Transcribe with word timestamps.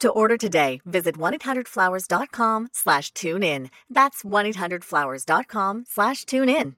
To 0.00 0.10
order 0.10 0.36
today, 0.36 0.80
visit 0.86 1.16
1-800-Flowers.com 1.16 2.68
slash 2.72 3.12
tune 3.12 3.42
in. 3.42 3.70
That's 3.90 4.22
1-800-Flowers.com 4.22 5.86
slash 5.88 6.24
tune 6.24 6.48
in. 6.48 6.76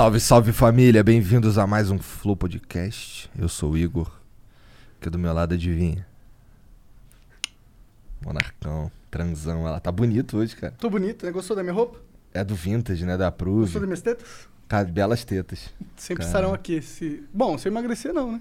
Salve, 0.00 0.18
salve 0.18 0.50
família, 0.50 1.04
bem-vindos 1.04 1.58
a 1.58 1.66
mais 1.66 1.90
um 1.90 1.98
Flow 1.98 2.34
Podcast. 2.34 3.30
Eu 3.38 3.50
sou 3.50 3.72
o 3.72 3.76
Igor, 3.76 4.10
que 4.98 5.10
do 5.10 5.18
meu 5.18 5.30
lado 5.34 5.52
adivinha. 5.52 6.06
Monarcão, 8.24 8.90
transão, 9.10 9.68
ela 9.68 9.78
tá 9.78 9.92
bonito 9.92 10.38
hoje, 10.38 10.56
cara. 10.56 10.72
Tô 10.78 10.88
bonito, 10.88 11.26
né? 11.26 11.30
Gostou 11.30 11.54
da 11.54 11.62
minha 11.62 11.74
roupa? 11.74 12.00
É 12.32 12.42
do 12.42 12.54
vintage, 12.54 13.04
né? 13.04 13.14
Da 13.18 13.28
Gostou 13.28 13.60
das 13.60 13.70
Prove. 13.72 13.86
minhas 13.86 14.00
tetas? 14.00 14.48
Cara, 14.66 14.86
belas 14.86 15.22
tetas. 15.22 15.68
Sempre 15.98 16.24
Cara. 16.24 16.28
estarão 16.28 16.54
aqui. 16.54 16.80
Se... 16.80 17.22
Bom, 17.30 17.58
se 17.58 17.68
eu 17.68 17.70
emagrecer, 17.70 18.14
não, 18.14 18.32
né? 18.32 18.40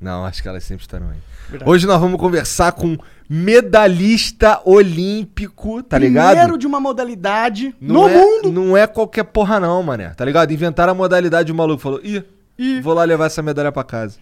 Não, 0.00 0.24
acho 0.24 0.42
que 0.42 0.48
elas 0.48 0.64
sempre 0.64 0.82
estarão 0.84 1.08
aí. 1.10 1.18
Verdade. 1.48 1.70
Hoje 1.70 1.86
nós 1.86 2.00
vamos 2.00 2.18
conversar 2.18 2.72
com 2.72 2.96
medalhista 3.28 4.60
olímpico, 4.64 5.82
tá 5.82 5.98
ligado? 5.98 6.28
Primeiro 6.30 6.58
de 6.58 6.66
uma 6.66 6.80
modalidade 6.80 7.74
Não 7.80 8.02
no 8.02 8.08
é, 8.08 8.14
mundo. 8.14 8.52
Não 8.52 8.76
é 8.76 8.86
qualquer 8.86 9.24
porra 9.24 9.60
não, 9.60 9.82
mané. 9.82 10.10
Tá 10.10 10.24
ligado? 10.24 10.52
Inventaram 10.52 10.92
a 10.92 10.94
modalidade, 10.94 11.52
o 11.52 11.54
maluco 11.54 11.82
falou, 11.82 12.00
ih, 12.02 12.22
E 12.58 12.80
vou 12.80 12.94
lá 12.94 13.04
levar 13.04 13.26
essa 13.26 13.42
medalha 13.42 13.70
pra 13.72 13.84
casa. 13.84 14.18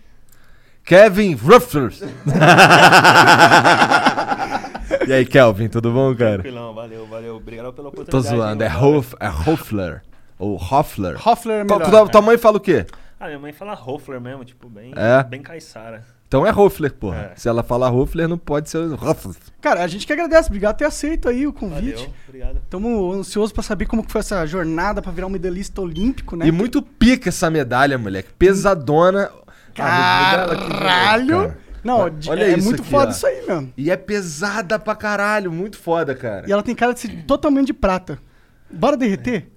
Kevin 0.84 1.34
Ruffler. 1.34 1.92
e 5.06 5.12
aí, 5.12 5.26
Kelvin, 5.26 5.68
tudo 5.68 5.92
bom, 5.92 6.14
cara? 6.14 6.42
Tranquilão, 6.42 6.74
valeu, 6.74 7.06
valeu. 7.06 7.36
Obrigado 7.36 7.72
pela 7.72 7.90
Tô 7.90 8.02
oportunidade. 8.02 8.36
zoando, 8.36 8.64
é. 8.64 8.76
Hoff, 8.76 9.14
é 9.20 9.28
Hoffler. 9.28 10.02
Ou 10.38 10.56
Hoffler. 10.56 11.16
Hoffler 11.28 11.60
é 11.60 11.64
melhor. 11.64 11.90
tua- 11.90 12.08
tua 12.08 12.22
mãe 12.22 12.38
fala 12.38 12.56
o 12.56 12.60
quê? 12.60 12.86
Ah, 13.20 13.26
minha 13.26 13.38
mãe 13.38 13.52
fala 13.52 13.72
Hoffler 13.74 14.20
mesmo, 14.20 14.44
tipo, 14.44 14.68
bem, 14.68 14.92
É? 14.96 15.22
bem 15.24 15.42
caiçara. 15.42 16.04
Então 16.28 16.46
é 16.46 16.52
Hoffler, 16.52 16.92
porra. 16.92 17.32
É. 17.32 17.36
Se 17.36 17.48
ela 17.48 17.62
falar 17.62 17.90
Hoffler, 17.90 18.28
não 18.28 18.36
pode 18.36 18.68
ser 18.68 18.78
Hoffler. 18.78 19.34
Cara, 19.62 19.82
a 19.82 19.86
gente 19.86 20.06
que 20.06 20.12
agradece. 20.12 20.48
Obrigado 20.48 20.74
por 20.74 20.78
ter 20.80 20.84
aceito 20.84 21.28
aí 21.28 21.46
o 21.46 21.52
convite. 21.52 21.94
Valeu, 21.96 22.14
obrigado. 22.28 22.56
Estamos 22.62 23.16
ansiosos 23.16 23.50
pra 23.52 23.62
saber 23.62 23.86
como 23.86 24.04
que 24.04 24.12
foi 24.12 24.20
essa 24.20 24.44
jornada 24.46 25.00
pra 25.00 25.10
virar 25.10 25.26
um 25.26 25.30
medalhista 25.30 25.80
olímpico, 25.80 26.36
né? 26.36 26.46
E 26.46 26.52
muito 26.52 26.82
pica 26.82 27.30
essa 27.30 27.50
medalha, 27.50 27.96
moleque. 27.96 28.28
Pesadona. 28.38 29.30
Caralho! 29.74 31.28
cara. 31.48 31.58
Não, 31.82 32.00
Olha 32.00 32.44
é 32.44 32.52
isso 32.54 32.64
muito 32.66 32.82
aqui, 32.82 32.90
foda 32.90 33.06
ó. 33.06 33.10
isso 33.10 33.26
aí, 33.26 33.46
mano. 33.46 33.72
E 33.76 33.90
é 33.90 33.96
pesada 33.96 34.78
pra 34.78 34.94
caralho, 34.96 35.50
muito 35.50 35.78
foda, 35.78 36.14
cara. 36.14 36.44
E 36.46 36.52
ela 36.52 36.62
tem 36.62 36.74
cara 36.74 36.92
de 36.92 37.00
ser 37.00 37.24
totalmente 37.24 37.68
de 37.68 37.72
prata. 37.72 38.18
Bora 38.70 38.96
derreter? 38.96 39.50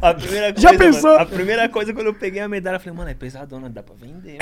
A 0.00 0.14
primeira 0.14 0.54
Já 0.56 0.68
coisa, 0.68 0.84
pensou? 0.84 1.10
mano, 1.10 1.22
a 1.22 1.26
primeira 1.26 1.68
coisa 1.68 1.92
quando 1.92 2.06
eu 2.06 2.14
peguei 2.14 2.40
a 2.40 2.48
medalha, 2.48 2.76
eu 2.76 2.80
falei, 2.80 2.96
mano, 2.96 3.10
é 3.10 3.14
pesadona, 3.14 3.68
dá 3.68 3.82
pra 3.82 3.94
vender. 3.94 4.38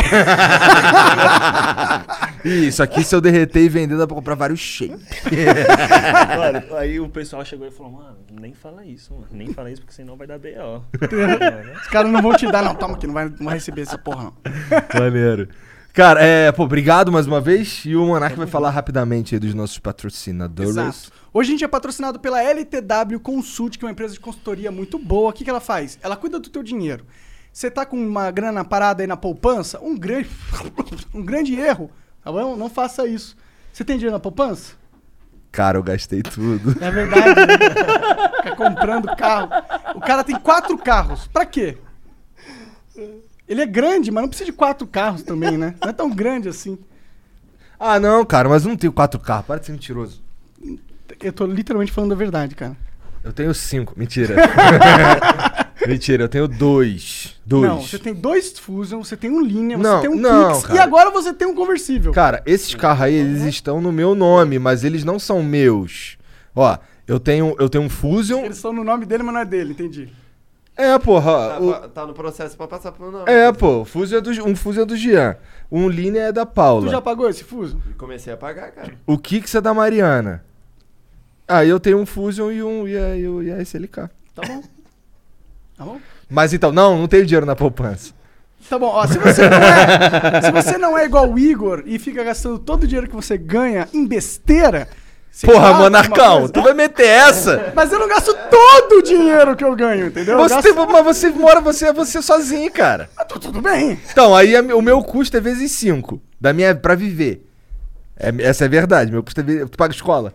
Isso 2.45 2.83
aqui, 2.83 3.03
se 3.03 3.15
eu 3.15 3.21
derreter 3.23 3.63
e 3.63 3.69
vender, 3.69 3.97
dá 3.97 4.07
pra 4.07 4.15
comprar 4.15 4.35
vários 4.35 4.61
shapes. 4.61 5.01
mano, 6.37 6.77
aí 6.77 7.01
o 7.01 7.09
pessoal 7.09 7.43
chegou 7.45 7.67
e 7.67 7.71
falou, 7.71 7.93
mano, 7.93 8.19
nem 8.31 8.53
fala 8.53 8.85
isso, 8.85 9.15
mano. 9.15 9.29
Nem 9.31 9.53
fala 9.55 9.71
isso, 9.71 9.81
porque 9.81 9.95
senão 9.95 10.17
vai 10.17 10.27
dar 10.27 10.39
B.O. 10.39 10.83
Os 11.81 11.89
caras 11.89 12.13
não 12.13 12.21
vão 12.21 12.35
te 12.35 12.51
dar, 12.51 12.63
não. 12.63 12.75
Toma 12.75 12.95
aqui, 12.97 13.07
não 13.07 13.15
vai, 13.15 13.25
não 13.25 13.47
vai 13.47 13.55
receber 13.55 13.83
essa 13.83 13.97
porra, 13.97 14.25
não. 14.25 14.35
Maneiro. 15.01 15.49
Cara, 15.95 16.21
é, 16.21 16.51
pô, 16.51 16.65
obrigado 16.65 17.13
mais 17.13 17.25
uma 17.25 17.41
vez. 17.41 17.85
E 17.85 17.95
o 17.95 18.05
Monark 18.05 18.37
vai 18.37 18.49
falar 18.49 18.71
rapidamente 18.71 19.37
aí 19.37 19.39
dos 19.39 19.55
nossos 19.55 19.79
patrocinadores. 19.79 20.71
Exato. 20.77 21.13
Hoje 21.33 21.51
a 21.51 21.53
gente 21.53 21.65
é 21.65 21.69
patrocinado 21.69 22.19
pela 22.19 22.43
LTW 22.43 23.21
Consult, 23.23 23.79
que 23.79 23.85
é 23.85 23.87
uma 23.87 23.93
empresa 23.93 24.13
de 24.13 24.19
consultoria 24.19 24.73
muito 24.73 24.99
boa. 24.99 25.31
O 25.31 25.33
que, 25.33 25.45
que 25.45 25.51
ela 25.51 25.61
faz? 25.61 25.97
Ela 26.03 26.17
cuida 26.17 26.41
do 26.41 26.51
teu 26.51 26.65
dinheiro. 26.65 27.07
Você 27.53 27.71
tá 27.71 27.87
com 27.87 27.97
uma 27.97 28.29
grana 28.33 28.65
parada 28.65 29.05
aí 29.05 29.07
na 29.07 29.17
poupança? 29.17 29.79
Um 29.81 29.97
grande, 29.97 30.29
um 31.15 31.25
grande 31.25 31.55
erro. 31.55 31.89
Tá 32.25 32.33
bom? 32.33 32.57
Não 32.57 32.69
faça 32.69 33.07
isso. 33.07 33.37
Você 33.73 33.85
tem 33.85 33.97
dinheiro 33.97 34.15
na 34.17 34.21
poupança? 34.21 34.73
Cara, 35.53 35.79
eu 35.79 35.83
gastei 35.85 36.23
tudo. 36.23 36.75
É 36.83 36.91
verdade. 36.91 37.47
né? 37.47 37.59
Fica 38.39 38.57
comprando 38.57 39.15
carro. 39.15 39.49
O 39.95 40.01
cara 40.01 40.25
tem 40.25 40.37
quatro 40.41 40.77
carros. 40.77 41.29
Pra 41.29 41.47
quê? 41.47 41.79
Ele 43.49 43.61
é 43.61 43.67
grande, 43.67 44.11
mas 44.11 44.23
não 44.23 44.29
precisa 44.29 44.51
de 44.51 44.57
quatro 44.57 44.87
carros 44.87 45.23
também, 45.23 45.59
né? 45.59 45.75
Não 45.81 45.91
é 45.91 45.93
tão 45.93 46.11
grande 46.11 46.49
assim. 46.49 46.79
Ah, 47.79 48.01
não, 48.01 48.25
cara, 48.25 48.49
mas 48.49 48.65
eu 48.65 48.71
não 48.71 48.77
tenho 48.77 48.93
quatro 48.93 49.21
carros. 49.21 49.47
Para 49.47 49.61
de 49.61 49.67
ser 49.67 49.73
mentiroso. 49.73 50.23
Eu 51.21 51.33
tô 51.33 51.45
literalmente 51.47 51.93
falando 51.93 52.13
a 52.13 52.17
verdade, 52.17 52.55
cara. 52.55 52.77
Eu 53.23 53.33
tenho 53.33 53.53
cinco. 53.55 53.95
Mentira. 53.97 54.37
Mentira, 55.87 56.25
eu 56.25 56.29
tenho 56.29 56.49
dois. 56.49 57.39
Dois. 57.45 57.69
Não, 57.69 57.81
você 57.83 57.99
tem 57.99 58.15
dois 58.15 58.59
Fusion, 58.59 59.03
você 59.03 59.17
tem 59.17 59.31
um 59.31 59.43
Linha, 59.43 59.77
Não, 59.77 60.01
você 60.01 60.09
tem 60.09 60.17
um 60.17 60.21
não, 60.21 60.53
Kicks 60.53 60.67
cara. 60.67 60.79
e 60.79 60.83
agora 60.83 61.11
você 61.11 61.33
tem 61.33 61.47
um 61.47 61.55
conversível. 61.55 62.13
Cara, 62.13 62.43
esses 62.47 62.75
carros 62.75 63.03
aí, 63.03 63.15
eles 63.15 63.43
estão 63.43 63.81
no 63.81 63.93
meu 63.93 64.15
nome, 64.15 64.59
mas 64.59 64.83
eles 64.85 65.05
não 65.05 65.19
são 65.19 65.43
meus. 65.43 66.17
Ó, 66.55 66.79
eu 67.07 67.21
tenho, 67.21 67.55
eu 67.59 67.69
tenho 67.69 67.85
um 67.85 67.91
Fusion. 67.91 68.45
Eles 68.45 68.57
estão 68.57 68.73
no 68.73 68.83
nome 68.83 69.05
dele, 69.05 69.23
mas 69.23 69.35
não 69.35 69.41
é 69.41 69.45
dele, 69.45 69.73
entendi. 69.73 70.11
É, 70.77 70.99
porra. 70.99 71.49
Tá, 71.51 71.61
o- 71.61 71.89
tá 71.89 72.07
no 72.07 72.15
processo 72.15 72.57
pra 72.57 72.67
passar 72.67 72.91
pro 72.93 73.11
nome. 73.11 73.31
É, 73.31 73.53
pô, 73.53 73.83
o 73.83 73.85
Fusion 73.85 74.19
é 74.19 74.21
do, 74.21 74.31
um 74.45 74.57
Fusion 74.57 74.83
é 74.83 74.87
do 74.87 74.97
Jean. 74.97 75.37
Um 75.71 75.89
Linha 75.89 76.23
é 76.23 76.33
da 76.33 76.45
Paula. 76.45 76.87
Tu 76.87 76.91
já 76.91 77.01
pagou 77.01 77.29
esse 77.29 77.45
Fusion? 77.45 77.79
E 77.91 77.95
comecei 77.95 78.33
a 78.33 78.37
pagar, 78.37 78.71
cara. 78.73 78.93
O 79.07 79.17
Kicks 79.17 79.55
é 79.55 79.61
da 79.61 79.73
Mariana. 79.73 80.45
Aí 81.47 81.69
eu 81.69 81.79
tenho 81.79 81.99
um 81.99 82.07
Fusion 82.07 82.51
e 82.51 82.63
um 82.63 82.89
e 82.89 82.97
a, 82.97 83.17
e 83.17 83.53
a 83.53 83.61
SLK. 83.63 84.09
Tá 84.35 84.43
bom. 84.47 84.63
Tá 85.77 85.85
bom? 85.85 85.99
Mas 86.31 86.53
então, 86.55 86.71
não, 86.71 86.97
não 86.99 87.09
tenho 87.09 87.27
dinheiro 87.27 87.45
na 87.45 87.57
poupança. 87.57 88.13
Tá 88.71 88.79
bom, 88.79 88.87
ó, 88.87 89.05
se 89.09 89.19
você 89.19 89.49
não 89.51 89.57
é, 89.59 90.41
se 90.41 90.51
você 90.53 90.79
não 90.79 90.97
é 90.97 91.05
igual 91.05 91.29
o 91.29 91.37
Igor 91.37 91.83
e 91.85 91.99
fica 91.99 92.23
gastando 92.23 92.61
todo 92.61 92.85
o 92.85 92.87
dinheiro 92.87 93.09
que 93.09 93.15
você 93.17 93.37
ganha 93.37 93.89
em 93.93 94.07
besteira... 94.07 94.87
você 95.35 95.47
Porra, 95.49 95.59
gasta 95.61 95.75
uma 95.75 95.83
Monarcão, 95.83 96.49
tu 96.49 96.63
vai 96.63 96.73
meter 96.75 97.07
essa? 97.07 97.73
Mas 97.75 97.91
eu 97.93 97.99
não 97.99 98.07
gasto 98.09 98.33
todo 98.49 98.99
o 98.99 99.03
dinheiro 99.03 99.57
que 99.57 99.65
eu 99.65 99.75
ganho, 99.75 100.07
entendeu? 100.07 100.35
Eu 100.39 100.43
Você 100.45 100.55
gasto- 100.55 100.73
tem- 100.75 100.87
mas 100.87 101.05
você 101.05 101.31
mora 101.31 101.61
você, 101.61 101.93
você 101.93 102.23
sozinho, 102.23 102.71
cara. 102.71 103.11
Ah, 103.17 103.25
tu- 103.25 103.41
tudo 103.41 103.61
bem. 103.61 103.99
Então, 104.13 104.35
aí 104.35 104.55
a- 104.57 104.61
o 104.63 104.81
meu 104.81 105.03
custo 105.03 105.37
é 105.37 105.41
vezes 105.41 105.73
5. 105.73 106.23
Da 106.41 106.53
minha 106.53 106.73
pra 106.75 106.95
viver. 106.95 107.45
É- 108.17 108.33
essa 108.43 108.65
é 108.65 108.69
verdade. 108.69 109.11
Meu 109.11 109.25
custo 109.25 109.41
é 109.41 109.43
vezes, 109.43 109.69
Tu 109.71 109.77
paga 109.77 109.93
escola? 109.93 110.35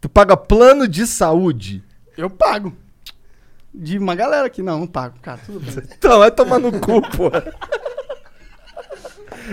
Tu 0.00 0.08
paga 0.08 0.36
plano 0.38 0.88
de 0.88 1.06
saúde? 1.06 1.84
Eu 2.16 2.30
pago. 2.30 2.74
De 3.74 3.98
uma 3.98 4.14
galera 4.14 4.46
aqui. 4.46 4.62
Não, 4.62 4.80
não 4.80 4.86
pago, 4.86 5.16
cara. 5.20 5.38
Tudo 5.44 5.60
bem. 5.60 5.84
Então, 5.98 6.18
vai 6.18 6.30
tomar 6.30 6.58
no 6.58 6.72
cu, 6.80 7.02
porra. 7.14 7.44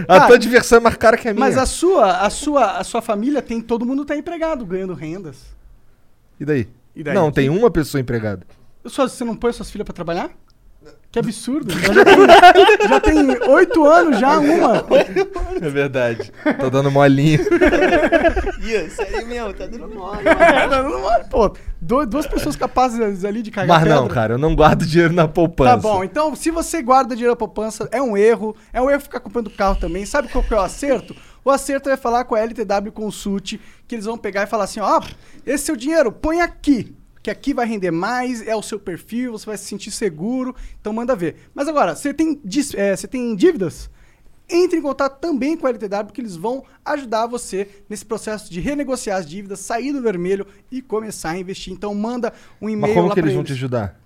A 0.01 0.05
Cara, 0.05 0.27
tua 0.27 0.39
diversão 0.39 0.77
é 0.77 0.81
mais 0.81 0.95
cara 0.97 1.17
que 1.17 1.27
a 1.27 1.33
minha. 1.33 1.45
Mas 1.45 1.57
a 1.57 1.65
sua, 1.65 2.17
a 2.19 2.29
sua, 2.29 2.77
a 2.77 2.83
sua 2.83 3.01
família 3.01 3.41
tem. 3.41 3.61
Todo 3.61 3.85
mundo 3.85 4.03
tá 4.05 4.15
empregado, 4.15 4.65
ganhando 4.65 4.93
rendas. 4.93 5.37
E 6.39 6.45
daí? 6.45 6.67
E 6.95 7.03
daí? 7.03 7.13
Não, 7.13 7.31
tem 7.31 7.49
uma 7.49 7.69
pessoa 7.71 8.01
empregada. 8.01 8.45
Sua- 8.85 9.07
você 9.07 9.23
não 9.23 9.35
põe 9.35 9.51
suas 9.53 9.69
filhas 9.71 9.85
pra 9.85 9.93
trabalhar? 9.93 10.31
Que 11.11 11.19
absurdo. 11.19 11.71
Já 11.79 12.03
tem, 12.03 12.17
já 12.89 12.99
tem 12.99 13.49
oito 13.51 13.85
anos 13.85 14.19
já, 14.19 14.39
uma. 14.39 14.83
É 15.61 15.69
verdade. 15.69 16.31
Tô 16.59 16.71
dando 16.71 16.89
molinho. 16.89 17.39
Ih, 18.63 18.89
sério 18.89 19.27
mesmo, 19.27 19.53
tá 19.53 19.67
dando 19.67 19.87
mole. 19.89 20.23
Não, 20.23 20.89
não, 20.89 21.01
não, 21.01 21.23
Pô, 21.29 21.53
do- 21.79 22.05
duas 22.07 22.25
pessoas 22.25 22.55
capazes 22.55 23.23
ali 23.23 23.43
de 23.43 23.51
cagar 23.51 23.79
Mas 23.79 23.87
não, 23.89 24.01
pedra. 24.03 24.13
cara, 24.15 24.33
eu 24.33 24.37
não 24.39 24.55
guardo 24.55 24.85
dinheiro 24.87 25.13
na 25.13 25.27
poupança. 25.27 25.71
Tá 25.71 25.77
bom, 25.77 26.03
então 26.03 26.35
se 26.35 26.49
você 26.49 26.81
guarda 26.81 27.13
dinheiro 27.15 27.33
na 27.33 27.37
poupança, 27.37 27.87
é 27.91 28.01
um 28.01 28.17
erro. 28.17 28.55
É 28.73 28.81
um 28.81 28.89
erro 28.89 29.01
ficar 29.01 29.19
comprando 29.19 29.51
carro 29.51 29.75
também. 29.75 30.05
Sabe 30.07 30.29
qual 30.29 30.43
que 30.43 30.53
é 30.53 30.57
o 30.57 30.61
acerto? 30.61 31.15
O 31.45 31.51
acerto 31.51 31.89
é 31.89 31.97
falar 31.97 32.23
com 32.23 32.33
a 32.33 32.39
LTW 32.39 32.91
Consult, 32.91 33.59
que 33.87 33.93
eles 33.95 34.05
vão 34.05 34.17
pegar 34.17 34.43
e 34.43 34.47
falar 34.47 34.63
assim, 34.63 34.79
ó, 34.79 34.99
esse 35.45 35.65
seu 35.65 35.75
dinheiro, 35.75 36.11
põe 36.11 36.41
aqui. 36.41 36.95
Que 37.23 37.31
aqui 37.31 37.53
vai 37.53 37.65
render 37.65 37.89
mais, 37.89 38.45
é 38.45 38.53
o 38.55 38.61
seu 38.61 38.77
perfil, 38.77 39.31
você 39.31 39.45
vai 39.45 39.57
se 39.57 39.63
sentir 39.63 39.89
seguro, 39.91 40.53
então 40.79 40.91
manda 40.91 41.15
ver. 41.15 41.37
Mas 41.55 41.67
agora, 41.69 41.95
você 41.95 42.13
tem, 42.13 42.39
é, 42.75 42.95
você 42.95 43.07
tem 43.07 43.33
dívidas? 43.35 43.89
Entre 44.49 44.77
em 44.77 44.81
contato 44.81 45.19
também 45.21 45.55
com 45.55 45.65
a 45.65 45.69
LTW, 45.69 46.11
que 46.13 46.19
eles 46.19 46.35
vão 46.35 46.65
ajudar 46.83 47.25
você 47.27 47.67
nesse 47.89 48.03
processo 48.05 48.51
de 48.51 48.59
renegociar 48.59 49.17
as 49.17 49.25
dívidas, 49.25 49.61
sair 49.61 49.93
do 49.93 50.01
vermelho 50.01 50.45
e 50.69 50.81
começar 50.81 51.29
a 51.31 51.37
investir. 51.37 51.71
Então 51.71 51.95
manda 51.95 52.33
um 52.61 52.65
Mas 52.65 52.73
e-mail 52.73 52.93
como 52.93 53.07
lá 53.07 53.15
que 53.15 53.21
pra 53.21 53.25
eles 53.27 53.33
vão 53.35 53.41
eles. 53.41 53.47
te 53.47 53.53
ajudar? 53.53 53.99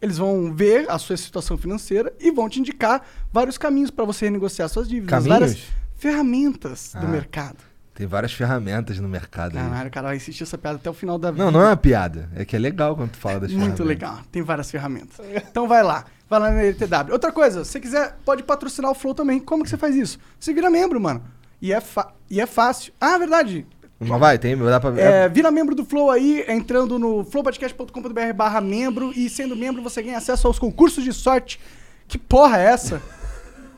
Eles 0.00 0.16
vão 0.16 0.52
ver 0.54 0.90
a 0.90 0.98
sua 0.98 1.16
situação 1.18 1.58
financeira 1.58 2.12
e 2.18 2.30
vão 2.30 2.48
te 2.48 2.60
indicar 2.60 3.06
vários 3.30 3.58
caminhos 3.58 3.90
para 3.90 4.06
você 4.06 4.24
renegociar 4.24 4.68
suas 4.70 4.88
dívidas. 4.88 5.10
Caminhos? 5.10 5.38
Várias 5.38 5.58
ferramentas 5.96 6.92
do 6.98 7.06
Ah. 7.06 7.10
mercado. 7.10 7.58
Tem 7.94 8.06
várias 8.08 8.32
ferramentas 8.32 8.98
no 8.98 9.08
mercado 9.08 9.56
aí. 9.56 9.62
Caralho, 9.62 9.90
cara, 9.90 10.08
vai 10.08 10.16
insistir 10.16 10.42
essa 10.42 10.58
piada 10.58 10.76
até 10.76 10.90
o 10.90 10.92
final 10.92 11.16
da 11.16 11.30
vida. 11.30 11.44
Não, 11.44 11.50
não 11.52 11.60
é 11.62 11.66
uma 11.66 11.76
piada. 11.76 12.28
É 12.34 12.44
que 12.44 12.56
é 12.56 12.58
legal 12.58 12.96
quando 12.96 13.10
tu 13.10 13.18
fala 13.18 13.40
das 13.40 13.50
Muito 13.52 13.60
ferramentas. 13.76 13.86
legal. 13.86 14.18
Tem 14.32 14.42
várias 14.42 14.68
ferramentas. 14.70 15.24
Então 15.48 15.68
vai 15.68 15.82
lá. 15.82 16.04
Vai 16.28 16.40
lá 16.40 16.50
na 16.50 16.62
LTW. 16.62 17.12
Outra 17.12 17.30
coisa, 17.30 17.64
se 17.64 17.70
você 17.70 17.80
quiser, 17.80 18.16
pode 18.24 18.42
patrocinar 18.42 18.90
o 18.90 18.94
Flow 18.94 19.14
também. 19.14 19.38
Como 19.38 19.62
que 19.62 19.70
você 19.70 19.76
faz 19.76 19.94
isso? 19.94 20.18
Você 20.40 20.52
vira 20.52 20.68
membro, 20.70 21.00
mano. 21.00 21.22
E 21.62 21.72
é, 21.72 21.80
fa- 21.80 22.12
e 22.28 22.40
é 22.40 22.46
fácil. 22.46 22.92
Ah, 23.00 23.16
verdade. 23.16 23.64
Mas 24.00 24.18
vai, 24.20 24.38
tem, 24.38 24.56
dá 24.58 24.80
pra... 24.80 24.90
É, 25.00 25.28
vira 25.28 25.50
membro 25.52 25.74
do 25.74 25.84
Flow 25.84 26.10
aí, 26.10 26.44
entrando 26.48 26.98
no 26.98 27.24
flowpodcast.com.br 27.24 28.32
barra 28.34 28.60
membro. 28.60 29.12
E 29.14 29.30
sendo 29.30 29.54
membro, 29.54 29.80
você 29.82 30.02
ganha 30.02 30.18
acesso 30.18 30.48
aos 30.48 30.58
concursos 30.58 31.04
de 31.04 31.12
sorte. 31.12 31.60
Que 32.08 32.18
porra 32.18 32.58
é 32.58 32.64
essa? 32.64 33.00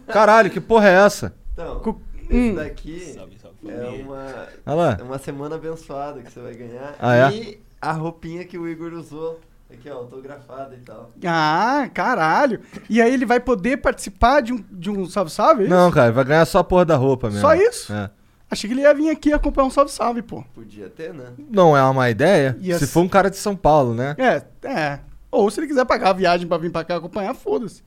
Caralho, 0.06 0.50
que 0.50 0.60
porra 0.60 0.88
é 0.88 0.94
essa? 1.04 1.34
Então, 1.52 1.80
Co- 1.80 2.00
esse 2.28 2.34
hum. 2.34 2.54
daqui 2.54 3.12
salve, 3.14 3.35
é 3.70 4.02
uma, 4.02 4.48
Olha 4.66 4.74
lá. 4.74 4.96
é 5.00 5.02
uma 5.02 5.18
semana 5.18 5.56
abençoada 5.56 6.22
que 6.22 6.32
você 6.32 6.40
vai 6.40 6.54
ganhar. 6.54 6.94
Ah, 6.98 7.14
é? 7.16 7.32
E 7.32 7.60
a 7.80 7.92
roupinha 7.92 8.44
que 8.44 8.58
o 8.58 8.68
Igor 8.68 8.92
usou. 8.92 9.40
Aqui, 9.68 9.90
ó, 9.90 9.94
autografada 9.94 10.76
e 10.76 10.78
tal. 10.78 11.10
Ah, 11.24 11.88
caralho. 11.92 12.60
E 12.88 13.02
aí 13.02 13.12
ele 13.12 13.26
vai 13.26 13.40
poder 13.40 13.78
participar 13.78 14.40
de 14.40 14.52
um, 14.52 14.64
de 14.70 14.88
um 14.88 15.06
salve-salve? 15.08 15.62
é 15.62 15.66
isso? 15.66 15.74
Não, 15.74 15.90
cara, 15.90 16.12
vai 16.12 16.24
ganhar 16.24 16.44
só 16.44 16.60
a 16.60 16.64
porra 16.64 16.84
da 16.84 16.94
roupa 16.96 17.26
mesmo. 17.26 17.40
Só 17.40 17.52
isso? 17.54 17.92
É. 17.92 18.08
Achei 18.48 18.68
que 18.70 18.74
ele 18.74 18.82
ia 18.82 18.94
vir 18.94 19.10
aqui 19.10 19.32
acompanhar 19.32 19.66
um 19.66 19.70
salve-salve, 19.70 20.22
pô. 20.22 20.44
Podia 20.54 20.88
ter, 20.88 21.12
né? 21.12 21.32
Não 21.50 21.76
é 21.76 21.82
uma 21.82 21.92
má 21.92 22.08
ideia. 22.10 22.56
Ia 22.60 22.78
Se 22.78 22.86
for 22.86 23.00
um 23.00 23.08
cara 23.08 23.28
de 23.28 23.36
São 23.36 23.56
Paulo, 23.56 23.92
né? 23.92 24.14
É, 24.18 24.42
é. 24.68 25.00
Ou 25.32 25.50
se 25.50 25.58
ele 25.58 25.66
quiser 25.66 25.84
pagar 25.84 26.10
a 26.10 26.12
viagem 26.12 26.46
pra 26.46 26.58
vir 26.58 26.70
pra 26.70 26.84
cá 26.84 26.96
acompanhar, 26.96 27.34
foda-se. 27.34 27.82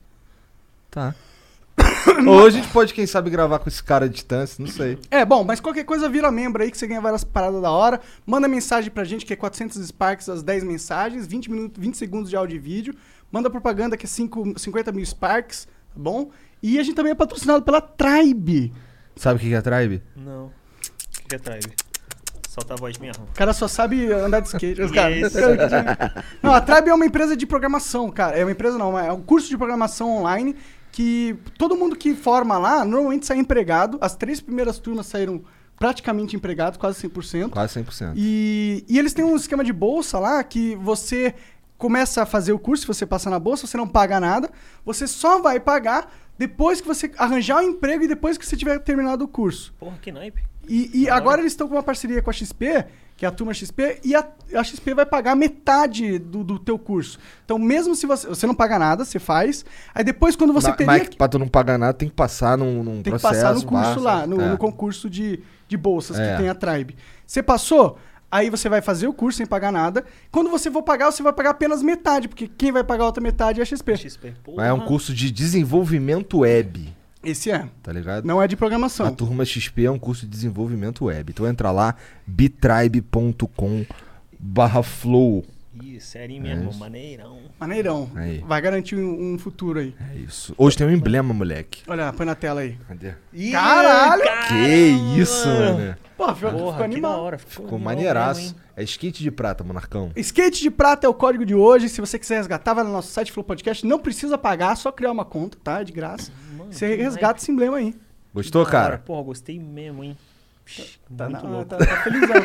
Tá. 0.90 1.14
Ou 2.26 2.46
a 2.46 2.50
gente 2.50 2.68
pode, 2.68 2.94
quem 2.94 3.06
sabe, 3.06 3.30
gravar 3.30 3.58
com 3.58 3.68
esse 3.68 3.82
cara 3.82 4.04
à 4.04 4.08
distância, 4.08 4.62
não 4.62 4.70
sei. 4.70 4.98
É, 5.10 5.24
bom, 5.24 5.44
mas 5.44 5.60
qualquer 5.60 5.84
coisa 5.84 6.08
vira 6.08 6.30
membro 6.30 6.62
aí 6.62 6.70
que 6.70 6.78
você 6.78 6.86
ganha 6.86 7.00
várias 7.00 7.24
paradas 7.24 7.60
da 7.60 7.70
hora. 7.70 8.00
Manda 8.26 8.48
mensagem 8.48 8.90
pra 8.90 9.04
gente 9.04 9.24
que 9.24 9.32
é 9.32 9.36
400 9.36 9.86
Sparks, 9.86 10.28
as 10.28 10.42
10 10.42 10.64
mensagens, 10.64 11.26
20, 11.26 11.50
minutos, 11.50 11.82
20 11.82 11.96
segundos 11.96 12.30
de 12.30 12.36
áudio 12.36 12.56
e 12.56 12.58
vídeo. 12.58 12.94
Manda 13.30 13.48
propaganda 13.48 13.96
que 13.96 14.06
é 14.06 14.08
5, 14.08 14.58
50 14.58 14.92
mil 14.92 15.04
Sparks, 15.04 15.66
tá 15.66 16.00
bom? 16.00 16.30
E 16.62 16.78
a 16.78 16.82
gente 16.82 16.94
também 16.94 17.12
é 17.12 17.14
patrocinado 17.14 17.62
pela 17.62 17.80
Tribe. 17.80 18.72
Sabe 19.16 19.36
o 19.36 19.40
que 19.40 19.54
é 19.54 19.60
Tribe? 19.60 20.02
Não. 20.16 20.46
O 20.46 21.28
que 21.28 21.36
é 21.36 21.38
Tribe? 21.38 21.74
Solta 22.48 22.74
a 22.74 22.76
voz 22.76 22.98
mesmo. 22.98 23.24
O 23.24 23.34
cara 23.34 23.52
só 23.52 23.68
sabe 23.68 24.12
andar 24.12 24.40
de 24.40 24.48
skate. 24.48 24.82
Os 24.82 24.90
caras-. 24.90 25.32
Não, 26.42 26.52
a 26.52 26.60
Tribe 26.60 26.88
é 26.88 26.94
uma 26.94 27.06
empresa 27.06 27.36
de 27.36 27.46
programação, 27.46 28.10
cara. 28.10 28.36
É 28.36 28.44
uma 28.44 28.50
empresa 28.50 28.76
não, 28.76 28.98
é 28.98 29.12
um 29.12 29.22
curso 29.22 29.48
de 29.48 29.56
programação 29.56 30.18
online 30.18 30.56
que 31.00 31.34
todo 31.56 31.74
mundo 31.74 31.96
que 31.96 32.14
forma 32.14 32.58
lá 32.58 32.84
normalmente 32.84 33.24
sai 33.24 33.38
empregado. 33.38 33.96
As 34.02 34.14
três 34.14 34.38
primeiras 34.38 34.78
turmas 34.78 35.06
saíram 35.06 35.42
praticamente 35.78 36.36
empregados, 36.36 36.76
quase 36.76 37.08
100%. 37.08 37.48
Quase 37.48 37.82
100%. 37.82 38.12
E, 38.14 38.84
e 38.86 38.98
eles 38.98 39.14
têm 39.14 39.24
um 39.24 39.34
esquema 39.34 39.64
de 39.64 39.72
bolsa 39.72 40.18
lá 40.18 40.44
que 40.44 40.76
você 40.76 41.34
começa 41.78 42.22
a 42.22 42.26
fazer 42.26 42.52
o 42.52 42.58
curso, 42.58 42.82
se 42.82 42.86
você 42.86 43.06
passar 43.06 43.30
na 43.30 43.38
bolsa, 43.38 43.66
você 43.66 43.78
não 43.78 43.88
paga 43.88 44.20
nada. 44.20 44.50
Você 44.84 45.06
só 45.06 45.40
vai 45.40 45.58
pagar 45.58 46.12
depois 46.36 46.82
que 46.82 46.86
você 46.86 47.10
arranjar 47.16 47.60
o 47.60 47.62
emprego 47.62 48.04
e 48.04 48.08
depois 48.08 48.36
que 48.36 48.44
você 48.44 48.54
tiver 48.54 48.78
terminado 48.80 49.24
o 49.24 49.28
curso. 49.28 49.72
Porra, 49.80 49.96
que 50.02 50.12
naipe. 50.12 50.49
E, 50.68 51.02
e 51.02 51.10
agora 51.10 51.40
eles 51.40 51.52
estão 51.52 51.66
com 51.68 51.74
uma 51.74 51.82
parceria 51.82 52.22
com 52.22 52.30
a 52.30 52.32
XP, 52.32 52.84
que 53.16 53.24
é 53.24 53.28
a 53.28 53.32
turma 53.32 53.52
XP, 53.52 54.00
e 54.04 54.14
a, 54.14 54.26
a 54.54 54.62
XP 54.64 54.94
vai 54.94 55.04
pagar 55.04 55.34
metade 55.34 56.18
do, 56.18 56.44
do 56.44 56.58
teu 56.58 56.78
curso. 56.78 57.18
Então, 57.44 57.58
mesmo 57.58 57.94
se 57.94 58.06
você. 58.06 58.26
Você 58.28 58.46
não 58.46 58.54
paga 58.54 58.78
nada, 58.78 59.04
você 59.04 59.18
faz. 59.18 59.64
Aí 59.94 60.04
depois, 60.04 60.36
quando 60.36 60.52
você 60.52 60.70
teria. 60.72 60.86
Mas 60.86 61.08
que 61.08 61.16
pra 61.16 61.28
tu 61.28 61.38
não 61.38 61.48
pagar 61.48 61.76
nada, 61.78 61.92
tem 61.92 62.08
que 62.08 62.14
passar 62.14 62.56
num, 62.56 62.82
num 62.82 63.02
Tem 63.02 63.12
que 63.12 63.18
processo. 63.18 63.34
passar 63.34 63.54
no 63.54 63.62
curso 63.64 63.84
passa. 63.94 64.00
lá, 64.00 64.26
no, 64.26 64.40
É. 64.40 64.48
no 64.50 64.56
concurso 64.58 65.10
de, 65.10 65.40
de 65.68 65.76
bolsas 65.76 66.18
É. 66.18 66.32
que 66.32 66.38
tem 66.38 66.48
a 66.48 66.54
Tribe. 66.54 66.96
Você 67.26 67.42
passou, 67.42 67.98
aí 68.30 68.48
você 68.48 68.68
vai 68.68 68.80
fazer 68.80 69.06
o 69.08 69.12
curso 69.12 69.38
sem 69.38 69.46
pagar 69.46 69.72
nada. 69.72 70.04
Quando 70.30 70.48
você 70.50 70.70
for 70.70 70.82
pagar, 70.82 71.10
você 71.10 71.22
vai 71.22 71.32
pagar 71.32 71.50
apenas 71.50 71.82
metade, 71.82 72.28
porque 72.28 72.46
quem 72.46 72.70
vai 72.70 72.84
pagar 72.84 73.04
a 73.04 73.06
outra 73.06 73.22
metade 73.22 73.58
é 73.60 73.62
a 73.62 73.66
XP. 73.66 73.96
XP. 73.96 74.34
Porra. 74.44 74.66
É 74.66 74.72
um 74.72 74.80
curso 74.80 75.12
de 75.12 75.30
desenvolvimento 75.30 76.38
web, 76.38 76.96
Esse 77.22 77.50
é. 77.50 77.68
tá 77.82 77.92
ligado? 77.92 78.24
Não 78.24 78.40
é 78.42 78.48
de 78.48 78.54
A 78.54 78.58
programação. 78.58 79.14
turma 79.14 79.44
XP 79.44 79.84
é 79.84 79.90
um 79.90 79.98
curso 79.98 80.22
de 80.22 80.28
desenvolvimento 80.30 81.04
web. 81.04 81.30
Então 81.32 81.46
entra 81.46 81.70
lá, 81.70 81.94
bitribe.com 82.26 83.84
barra 84.38 84.82
flow. 84.82 85.44
Ih, 85.82 86.00
sério 86.00 86.40
mesmo, 86.42 86.70
isso. 86.70 86.78
maneirão. 86.78 87.38
Maneirão. 87.58 88.10
Aí. 88.14 88.38
Vai 88.46 88.60
garantir 88.60 88.96
um, 88.96 89.34
um 89.34 89.38
futuro 89.38 89.78
aí. 89.78 89.94
É 90.12 90.16
isso. 90.16 90.54
Hoje 90.58 90.76
tem 90.76 90.86
um 90.86 90.90
emblema, 90.90 91.32
moleque. 91.32 91.82
Olha, 91.86 92.12
põe 92.12 92.26
na 92.26 92.34
tela 92.34 92.60
aí. 92.62 92.76
Cadê? 92.88 93.14
Ih, 93.32 93.52
Caralho! 93.52 94.22
Que 94.48 95.18
isso, 95.20 95.46
mano. 95.46 95.96
Pô, 96.16 96.34
ficou, 96.34 96.50
ficou 96.50 96.52
Porra, 96.64 96.72
que 96.74 96.78
da 96.80 96.84
animal. 96.84 97.20
hora. 97.22 97.38
Ficou, 97.38 97.64
Ficou 97.64 97.78
maneiraço. 97.78 98.40
mesmo? 98.42 98.56
É 98.76 98.82
skate 98.82 99.22
de 99.22 99.30
prata, 99.30 99.62
monarcão. 99.64 100.10
Skate 100.16 100.60
de 100.60 100.70
prata 100.70 101.06
é 101.06 101.10
o 101.10 101.14
código 101.14 101.46
de 101.46 101.54
hoje. 101.54 101.88
Se 101.88 102.00
você 102.00 102.18
quiser 102.18 102.36
resgatar, 102.38 102.74
vai 102.74 102.84
no 102.84 102.92
nosso 102.92 103.08
site 103.12 103.30
Flow 103.32 103.44
Podcast. 103.44 103.86
Não 103.86 103.98
precisa 103.98 104.36
pagar, 104.36 104.76
só 104.76 104.90
criar 104.90 105.12
uma 105.12 105.24
conta, 105.24 105.56
tá? 105.62 105.80
É 105.80 105.84
de 105.84 105.92
graça. 105.92 106.30
Mano, 106.30 106.49
Você 106.70 106.94
resgata 106.96 107.40
esse 107.40 107.50
emblema 107.50 107.76
aí. 107.78 107.94
Gostou, 108.34 108.64
Da 108.64 108.68
hora. 108.70 108.78
cara? 108.86 108.98
Porra, 108.98 109.22
gostei 109.24 109.58
mesmo, 109.58 110.04
hein? 110.04 110.16
Psh, 110.64 111.00
Tá, 111.16 111.28
muito 111.28 111.42
na, 111.44 111.50
louco. 111.50 111.64
tá, 111.64 111.76
tá 111.78 111.96
felizão. 112.02 112.36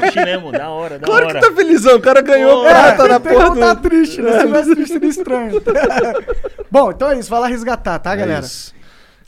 Curti 0.00 0.16
mesmo, 0.24 0.52
da 0.52 0.68
hora, 0.70 0.98
da 0.98 1.06
Claro 1.06 1.26
hora. 1.26 1.40
que 1.40 1.46
tá 1.48 1.54
felizão, 1.54 1.96
o 1.96 2.00
cara 2.00 2.20
ganhou 2.20 2.62
Pô, 2.64 2.68
prata 2.68 3.08
na 3.08 3.20
tem 3.20 3.32
que 3.32 3.38
porra 3.38 3.56
tá 3.56 3.74
do... 3.74 3.82
triste, 3.88 4.20
né? 4.20 4.32
Se 4.40 4.46
tivesse 4.46 4.74
triste, 4.74 4.92
seria 4.94 5.08
estranho. 5.08 5.62
Bom, 6.70 6.90
então 6.90 7.10
é 7.10 7.18
isso. 7.18 7.30
Vai 7.30 7.40
lá 7.40 7.46
resgatar, 7.46 7.98
tá, 8.00 8.12
É 8.14 8.16
galera? 8.16 8.44
isso. 8.44 8.74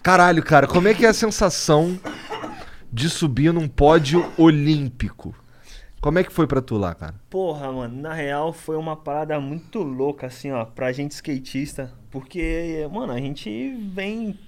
Caralho, 0.03 0.43
cara, 0.43 0.67
como 0.67 0.89
é 0.89 0.95
que 0.95 1.07
é 1.07 1.09
a 1.11 1.15
sensação 1.15 1.99
de 2.93 3.09
subir 3.09 3.53
num 3.53 3.69
pódio 3.69 4.29
olímpico? 4.37 5.35
Como 6.01 6.19
é 6.19 6.25
que 6.25 6.33
foi 6.33 6.47
pra 6.47 6.63
tu 6.63 6.77
lá, 6.79 6.95
cara? 6.95 7.15
Porra, 7.29 7.71
mano, 7.71 8.01
na 8.01 8.15
real 8.15 8.53
foi 8.55 8.77
uma 8.77 8.97
parada 8.97 9.39
muito 9.39 9.83
louca, 9.83 10.27
assim, 10.27 10.51
ó, 10.51 10.65
pra 10.65 10.91
gente 10.93 11.13
skatista. 11.13 11.93
Porque, 12.11 12.89
mano, 12.91 13.13
a 13.13 13.19
gente 13.19 13.73
vem 13.93 14.39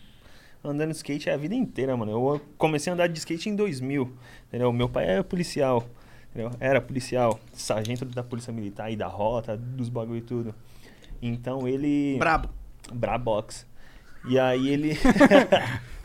andando 0.64 0.90
de 0.90 0.96
skate 0.96 1.30
a 1.30 1.36
vida 1.36 1.54
inteira, 1.54 1.96
mano. 1.96 2.12
Eu 2.12 2.40
comecei 2.58 2.90
a 2.90 2.94
andar 2.94 3.06
de 3.08 3.18
skate 3.18 3.48
em 3.48 3.56
2000, 3.56 4.12
entendeu? 4.48 4.72
Meu 4.72 4.88
pai 4.88 5.08
é 5.08 5.22
policial, 5.22 5.86
entendeu? 6.30 6.50
Era 6.60 6.80
policial, 6.80 7.38
sargento 7.52 8.04
da 8.04 8.22
Polícia 8.22 8.52
Militar 8.52 8.90
e 8.90 8.96
da 8.96 9.06
rota, 9.06 9.56
dos 9.56 9.88
bagulho 9.88 10.18
e 10.18 10.22
tudo. 10.22 10.54
Então 11.20 11.68
ele... 11.68 12.16
Brabo. 12.18 12.48
Brabox. 12.92 13.66
E 14.28 14.38
aí 14.38 14.68
ele... 14.68 14.92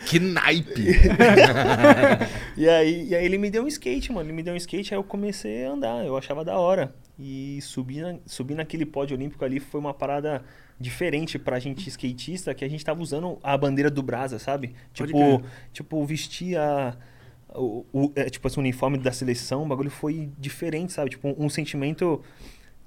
Que 0.06 0.20
naipe! 0.20 0.94
E 2.56 2.68
aí, 2.68 3.10
e 3.10 3.16
aí 3.16 3.26
ele 3.26 3.38
me 3.38 3.50
deu 3.50 3.64
um 3.64 3.68
skate, 3.68 4.12
mano. 4.12 4.28
Ele 4.28 4.36
me 4.36 4.44
deu 4.44 4.54
um 4.54 4.58
skate, 4.58 4.94
aí 4.94 5.00
eu 5.00 5.04
comecei 5.04 5.66
a 5.66 5.72
andar. 5.72 6.06
Eu 6.06 6.18
achava 6.18 6.44
da 6.44 6.58
hora. 6.58 6.94
E 7.20 7.60
subir, 7.62 8.02
na- 8.02 8.20
subir 8.26 8.56
naquele 8.56 8.86
pódio 8.86 9.16
olímpico 9.18 9.44
ali 9.46 9.60
foi 9.60 9.80
uma 9.80 9.94
parada 9.94 10.44
diferente 10.80 11.40
pra 11.40 11.60
gente 11.60 11.88
skatista, 11.90 12.54
que 12.54 12.64
a 12.64 12.70
gente 12.70 12.84
tava 12.86 13.02
usando 13.02 13.38
a 13.44 13.58
bandeira 13.58 13.90
do 13.90 14.04
Brasa, 14.04 14.38
sabe? 14.40 14.74
Tipo, 14.94 15.18
tipo 15.74 16.06
vestir 16.06 16.58
a, 16.58 16.96
o, 17.56 17.86
o- 17.92 18.12
é, 18.16 18.30
tipo 18.30 18.48
assim, 18.48 18.58
o 18.60 18.62
uniforme 18.62 18.98
da 18.98 19.12
seleção, 19.12 19.64
o 19.64 19.68
bagulho 19.68 19.90
foi 19.90 20.30
diferente, 20.38 20.94
sabe? 20.94 21.10
Tipo, 21.12 21.30
um, 21.30 21.46
um 21.46 21.50
sentimento 21.50 22.22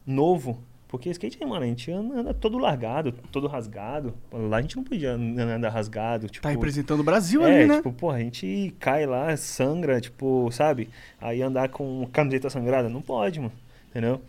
novo. 0.06 0.62
Porque 0.88 1.08
skate, 1.08 1.38
mano, 1.46 1.62
a 1.64 1.68
gente 1.68 1.88
anda, 1.92 2.34
todo 2.34 2.58
largado, 2.58 3.12
todo 3.30 3.46
rasgado. 3.46 4.12
Lá 4.32 4.56
a 4.56 4.60
gente 4.60 4.76
não 4.76 4.82
podia 4.82 5.12
andar 5.12 5.68
rasgado. 5.68 6.26
Tipo, 6.28 6.42
Tá 6.42 6.48
representando 6.50 6.98
o 6.98 7.04
Brasil 7.04 7.46
é, 7.46 7.58
ali, 7.60 7.66
né? 7.68 7.76
tipo, 7.76 7.92
porra, 7.92 8.16
a 8.16 8.20
gente 8.20 8.74
cai 8.80 9.06
lá, 9.06 9.36
sangra, 9.36 10.00
tipo, 10.00 10.50
sabe? 10.50 10.88
Aí 11.20 11.42
andar 11.42 11.68
com 11.68 12.04
camiseta 12.12 12.50
sangrada, 12.50 12.88
não 12.88 13.00
pode, 13.00 13.38
mano, 13.38 13.52
entendeu? 13.88 14.20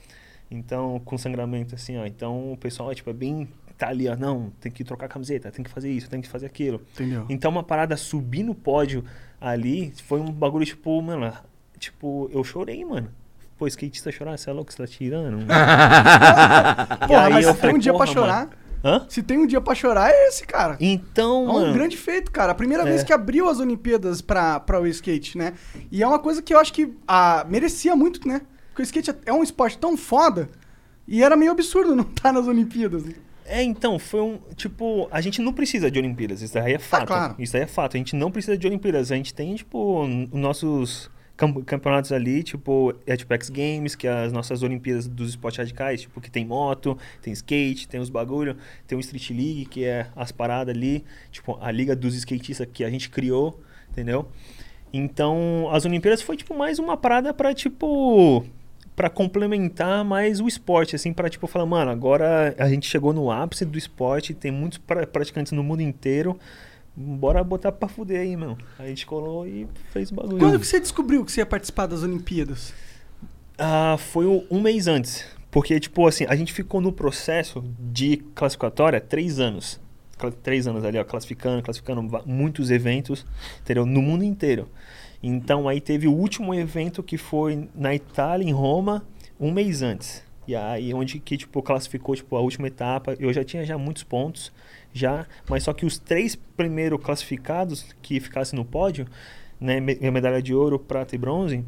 Então, 0.52 1.02
com 1.06 1.18
sangramento 1.18 1.74
assim, 1.76 1.98
ó. 1.98 2.06
Então, 2.06 2.52
o 2.52 2.58
pessoal, 2.58 2.94
tipo, 2.94 3.10
é 3.10 3.14
bem. 3.14 3.48
Tá 3.78 3.88
ali, 3.88 4.08
ó. 4.08 4.16
Não, 4.16 4.52
tem 4.60 4.72
que 4.72 4.84
trocar 4.84 5.06
a 5.06 5.10
camiseta, 5.10 5.50
tem 5.50 5.64
que 5.64 5.72
fazer 5.72 5.90
isso, 5.90 6.10
tem 6.10 6.22
que 6.22 6.28
fazer 6.28 6.46
aquilo. 6.46 6.82
Entendeu? 6.94 7.26
Então, 7.30 7.50
uma 7.50 7.64
parada 7.64 7.96
subir 7.98 8.44
no 8.44 8.54
pódio 8.54 9.04
ali 9.40 9.94
foi 10.06 10.20
um 10.20 10.32
bagulho, 10.32 10.66
tipo, 10.66 11.02
mano, 11.02 11.34
tipo, 11.80 12.30
eu 12.34 12.44
chorei, 12.44 12.84
mano. 12.86 13.10
Pô, 13.58 13.66
skatista 13.68 14.12
chorar, 14.12 14.38
você 14.38 14.50
é 14.50 14.54
louco, 14.54 14.72
você 14.72 14.78
tá 14.80 14.88
tirando? 14.88 15.46
Porra, 17.08 17.26
aí 17.26 17.34
mas 17.34 17.46
se 17.46 17.54
tem 17.56 17.74
um 17.76 17.78
dia 17.78 17.94
pra 17.94 18.06
chorar. 18.06 18.50
Hã? 18.84 19.06
se 19.08 19.22
tem 19.22 19.38
um 19.38 19.46
dia 19.46 19.62
pra 19.62 19.76
chorar, 19.76 20.10
é 20.10 20.28
esse, 20.28 20.44
cara. 20.44 20.76
Então, 20.80 21.46
É 21.46 21.50
um 21.52 21.54
mano. 21.62 21.74
grande 21.74 21.96
feito, 21.96 22.32
cara. 22.32 22.52
A 22.52 22.56
primeira 22.56 22.82
É. 22.84 22.88
vez 22.88 23.04
que 23.04 23.14
abriu 23.14 23.48
as 23.48 23.60
Olimpíadas 23.60 24.22
pra, 24.24 24.60
pra 24.60 24.82
o 24.82 24.88
skate, 24.88 25.38
né? 25.38 25.54
E 25.92 26.02
é 26.02 26.08
uma 26.08 26.18
coisa 26.18 26.42
que 26.42 26.52
eu 26.52 26.60
acho 26.60 26.74
que 26.74 26.92
ah, 27.08 27.46
merecia 27.48 27.96
muito, 27.96 28.28
né? 28.28 28.42
Porque 28.72 28.82
o 28.82 28.84
skate 28.84 29.12
é 29.26 29.32
um 29.34 29.44
esporte 29.44 29.78
tão 29.78 29.96
foda 29.98 30.50
E 31.08 31.24
era 31.24 31.36
meio 31.36 31.52
absurdo 31.52 31.94
não 31.96 32.04
estar 32.06 32.32
nas 32.34 32.48
Olimpíadas. 32.48 33.04
É, 33.46 33.62
então, 33.62 34.00
foi 34.00 34.22
um. 34.22 34.40
Tipo, 34.56 35.10
a 35.12 35.20
gente 35.20 35.42
não 35.42 35.52
precisa 35.52 35.92
de 35.92 36.00
Olimpíadas, 36.00 36.42
isso 36.42 36.54
daí 36.54 36.74
é 36.74 36.80
fato. 36.80 37.08
claro. 37.08 37.36
Isso 37.38 37.52
daí 37.54 37.64
é 37.64 37.68
fato. 37.68 37.96
A 37.96 37.98
gente 37.98 38.16
não 38.16 38.32
precisa 38.32 38.58
de 38.58 38.66
Olimpíadas. 38.66 39.12
A 39.12 39.16
gente 39.16 39.34
tem, 39.34 39.54
tipo, 39.56 40.08
nossos 40.32 41.12
cam- 41.36 41.62
campeonatos 41.64 42.14
ali, 42.14 42.44
tipo, 42.44 42.94
é 43.06 43.18
tipo 43.18 43.34
X 43.34 43.50
Games, 43.50 43.94
que 43.96 44.08
é 44.08 44.24
as 44.26 44.32
nossas 44.32 44.64
Olimpíadas 44.64 45.06
dos 45.08 45.32
esportes 45.32 45.58
radicais, 45.58 46.02
tipo, 46.02 46.22
que 46.22 46.32
tem 46.32 46.46
moto, 46.46 46.98
tem 47.22 47.34
skate, 47.34 47.90
tem 47.90 48.00
os 48.00 48.10
bagulho, 48.10 48.56
tem 48.88 48.98
o 48.98 49.02
Street 49.02 49.32
League, 49.32 49.66
que 49.66 49.84
é 49.84 50.08
as 50.16 50.32
paradas 50.32 50.74
ali, 50.74 51.04
tipo, 51.30 51.58
a 51.60 51.72
liga 51.72 51.94
dos 51.94 52.16
skatistas 52.16 52.68
que 52.72 52.86
a 52.86 52.90
gente 52.90 53.10
criou, 53.10 53.60
entendeu? 53.90 54.30
Então, 54.94 55.68
as 55.72 55.84
Olimpíadas 55.84 56.22
foi, 56.22 56.38
tipo, 56.38 56.54
mais 56.58 56.80
uma 56.80 56.96
parada 56.96 57.34
pra, 57.34 57.54
tipo 57.54 58.46
para 58.96 59.10
complementar 59.10 60.04
mais 60.04 60.40
o 60.40 60.48
esporte, 60.48 60.96
assim, 60.96 61.14
para 61.14 61.30
tipo 61.30 61.48
falar, 61.48 61.66
mano, 61.66 61.92
agora 61.92 62.54
a 62.58 62.68
gente 62.70 62.88
chegou 62.88 63.14
no 63.14 63.32
ápice 63.32 63.66
do 63.66 63.78
esporte, 63.78 64.34
tem 64.34 64.52
muitos 64.52 64.78
pra- 64.78 65.08
praticantes 65.08 65.52
no 65.54 65.64
mundo 65.64 65.82
inteiro, 65.82 66.38
bora 66.96 67.44
botar 67.44 67.72
pra 67.72 67.88
fuder 67.88 68.22
aí, 68.22 68.36
meu. 68.36 68.58
A 68.78 68.86
gente 68.86 69.06
colou 69.06 69.48
e 69.48 69.68
fez 69.92 70.12
bagulho. 70.12 70.38
Quando 70.40 70.60
que 70.60 70.68
você 70.68 70.80
descobriu 70.80 71.24
que 71.26 71.32
você 71.32 71.42
ia 71.42 71.46
participar 71.46 71.86
das 71.88 72.04
Olimpíadas? 72.04 72.74
Ah, 73.58 73.96
foi 73.98 74.26
um 74.50 74.60
mês 74.62 74.88
antes, 74.88 75.26
porque, 75.50 75.80
tipo 75.80 76.06
assim, 76.08 76.26
a 76.28 76.36
gente 76.36 76.52
ficou 76.52 76.82
no 76.82 76.92
processo 76.92 77.64
de 77.80 78.18
classificatória 78.36 79.00
três 79.00 79.40
anos. 79.40 79.80
Três 80.44 80.68
anos 80.68 80.84
ali, 80.86 81.00
ó, 81.00 81.04
classificando, 81.04 81.64
classificando 81.64 82.04
muitos 82.28 82.70
eventos, 82.70 83.26
entendeu? 83.62 83.88
No 83.88 84.04
mundo 84.04 84.24
inteiro. 84.24 84.70
Então 85.24 85.68
aí 85.68 85.80
teve 85.80 86.08
o 86.08 86.14
último 86.14 86.54
evento 86.54 87.04
que 87.04 87.18
foi 87.18 87.68
na 87.76 87.94
Itália, 87.94 88.48
em 88.48 88.52
Roma, 88.54 89.06
um 89.40 89.52
mês 89.52 89.82
antes. 89.82 90.24
E 90.48 90.56
aí 90.56 90.94
onde 90.94 91.20
que, 91.20 91.38
tipo, 91.38 91.62
classificou, 91.62 92.16
tipo, 92.16 92.36
a 92.36 92.42
última 92.42 92.68
etapa. 92.68 93.16
Eu 93.20 93.32
já 93.32 93.44
tinha 93.44 93.64
já 93.64 93.78
muitos 93.78 94.04
pontos, 94.04 94.52
já. 94.92 95.26
Mas 95.48 95.64
só 95.64 95.74
que 95.74 95.86
os 95.86 96.00
três 96.00 96.36
primeiros 96.36 97.00
classificados 97.02 97.86
que 98.02 98.20
ficassem 98.20 98.58
no 98.58 98.66
pódio, 98.66 99.06
né, 99.60 99.80
me- 99.80 99.96
medalha 100.12 100.42
de 100.42 100.54
ouro, 100.54 100.80
prata 100.80 101.16
e 101.16 101.18
bronze, 101.18 101.64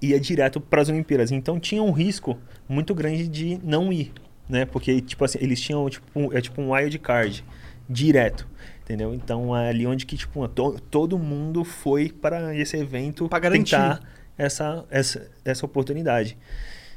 ia 0.00 0.18
direto 0.20 0.60
para 0.60 0.80
as 0.80 0.88
Olimpíadas. 0.88 1.32
Então 1.32 1.58
tinha 1.58 1.82
um 1.82 1.90
risco 1.90 2.38
muito 2.68 2.94
grande 2.94 3.26
de 3.26 3.58
não 3.64 3.92
ir, 3.92 4.12
né? 4.48 4.64
Porque 4.64 5.00
tipo 5.00 5.24
assim, 5.24 5.38
eles 5.40 5.60
tinham 5.60 5.88
tipo 5.90 6.06
um, 6.14 6.32
é 6.32 6.40
tipo 6.40 6.60
um 6.62 6.72
wild 6.72 6.96
card 7.00 7.44
direto, 7.90 8.46
entendeu? 8.88 9.12
Então 9.12 9.54
é 9.54 9.68
ali 9.68 9.86
onde 9.86 10.06
que 10.06 10.16
tipo 10.16 10.48
to- 10.48 10.80
todo 10.90 11.18
mundo 11.18 11.62
foi 11.62 12.08
para 12.08 12.56
esse 12.56 12.74
evento 12.78 13.28
Pra 13.28 13.38
garantir. 13.38 13.72
tentar 13.76 14.00
essa 14.38 14.84
essa 14.90 15.30
essa 15.44 15.66
oportunidade. 15.66 16.38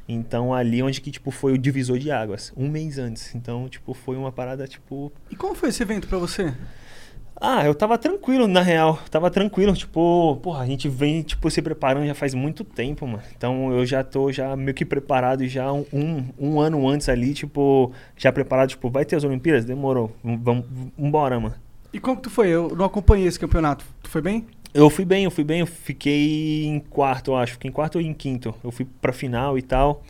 Então 0.08 0.54
ali 0.54 0.82
onde 0.82 1.02
que 1.02 1.12
tipo 1.12 1.32
foi 1.32 1.52
o 1.54 1.58
divisor 1.58 2.00
de 2.00 2.10
águas, 2.10 2.54
um 2.56 2.70
mês 2.70 2.98
antes. 2.98 3.36
Então 3.36 3.68
tipo 3.68 3.94
foi 3.94 4.16
uma 4.16 4.32
parada 4.32 4.66
tipo 4.68 5.12
E 5.30 5.36
como 5.36 5.54
foi 5.54 5.68
esse 5.70 5.84
evento 5.84 6.08
pra 6.08 6.18
você? 6.18 6.54
ah, 7.44 7.66
eu 7.66 7.74
tava 7.74 7.98
tranquilo, 7.98 8.48
na 8.48 8.62
real. 8.62 9.00
Tava 9.10 9.32
tranquilo, 9.32 9.74
tipo, 9.74 10.38
porra, 10.44 10.62
a 10.62 10.66
gente 10.68 10.88
vem, 10.88 11.24
tipo, 11.24 11.50
se 11.50 11.60
preparando 11.60 12.06
já 12.06 12.14
faz 12.14 12.36
muito 12.36 12.64
tempo, 12.64 13.08
mano. 13.08 13.24
Então 13.36 13.72
eu 13.74 13.84
já 13.84 14.04
tô 14.04 14.32
já 14.32 14.56
meio 14.56 14.76
que 14.76 14.86
preparado 14.86 15.48
já 15.48 15.74
um, 15.74 15.84
um, 16.40 16.60
ano 16.60 16.88
antes 16.88 17.10
ali, 17.10 17.34
tipo, 17.34 17.92
já 18.16 18.32
preparado, 18.32 18.70
tipo, 18.70 18.92
vai 18.92 19.06
ter 19.06 19.16
as 19.16 19.24
Olimpíadas? 19.24 19.66
Demorou. 19.66 20.16
Vamos, 20.24 20.40
vamos, 20.44 20.66
vambora, 20.96 21.40
mano. 21.40 21.56
E 21.94 22.00
como 22.00 22.18
que 22.18 22.24
tu 22.24 22.30
foi? 22.30 22.48
Eu 22.48 22.74
não 22.76 22.86
acompanhei 22.86 23.28
esse 23.28 23.40
campeonato. 23.40 23.86
Tu 24.02 24.10
foi 24.10 24.22
bem? 24.22 24.46
Eu 24.74 24.90
fui 24.90 25.04
bem, 25.04 25.26
eu 25.26 25.32
fui 25.32 25.44
bem, 25.44 25.60
eu 25.60 25.68
fiquei 25.68 26.66
em 26.66 26.80
quarto, 26.80 27.32
eu 27.32 27.36
acho. 27.36 27.54
Fiquei 27.54 27.70
em 27.70 27.74
quarto 27.74 27.96
ou 27.96 28.02
em 28.02 28.14
quinto. 28.14 28.56
Eu 28.64 28.72
fui 28.72 28.88
pra 29.02 29.12
final 29.12 29.58
e 29.58 29.62
tal. 29.62 30.02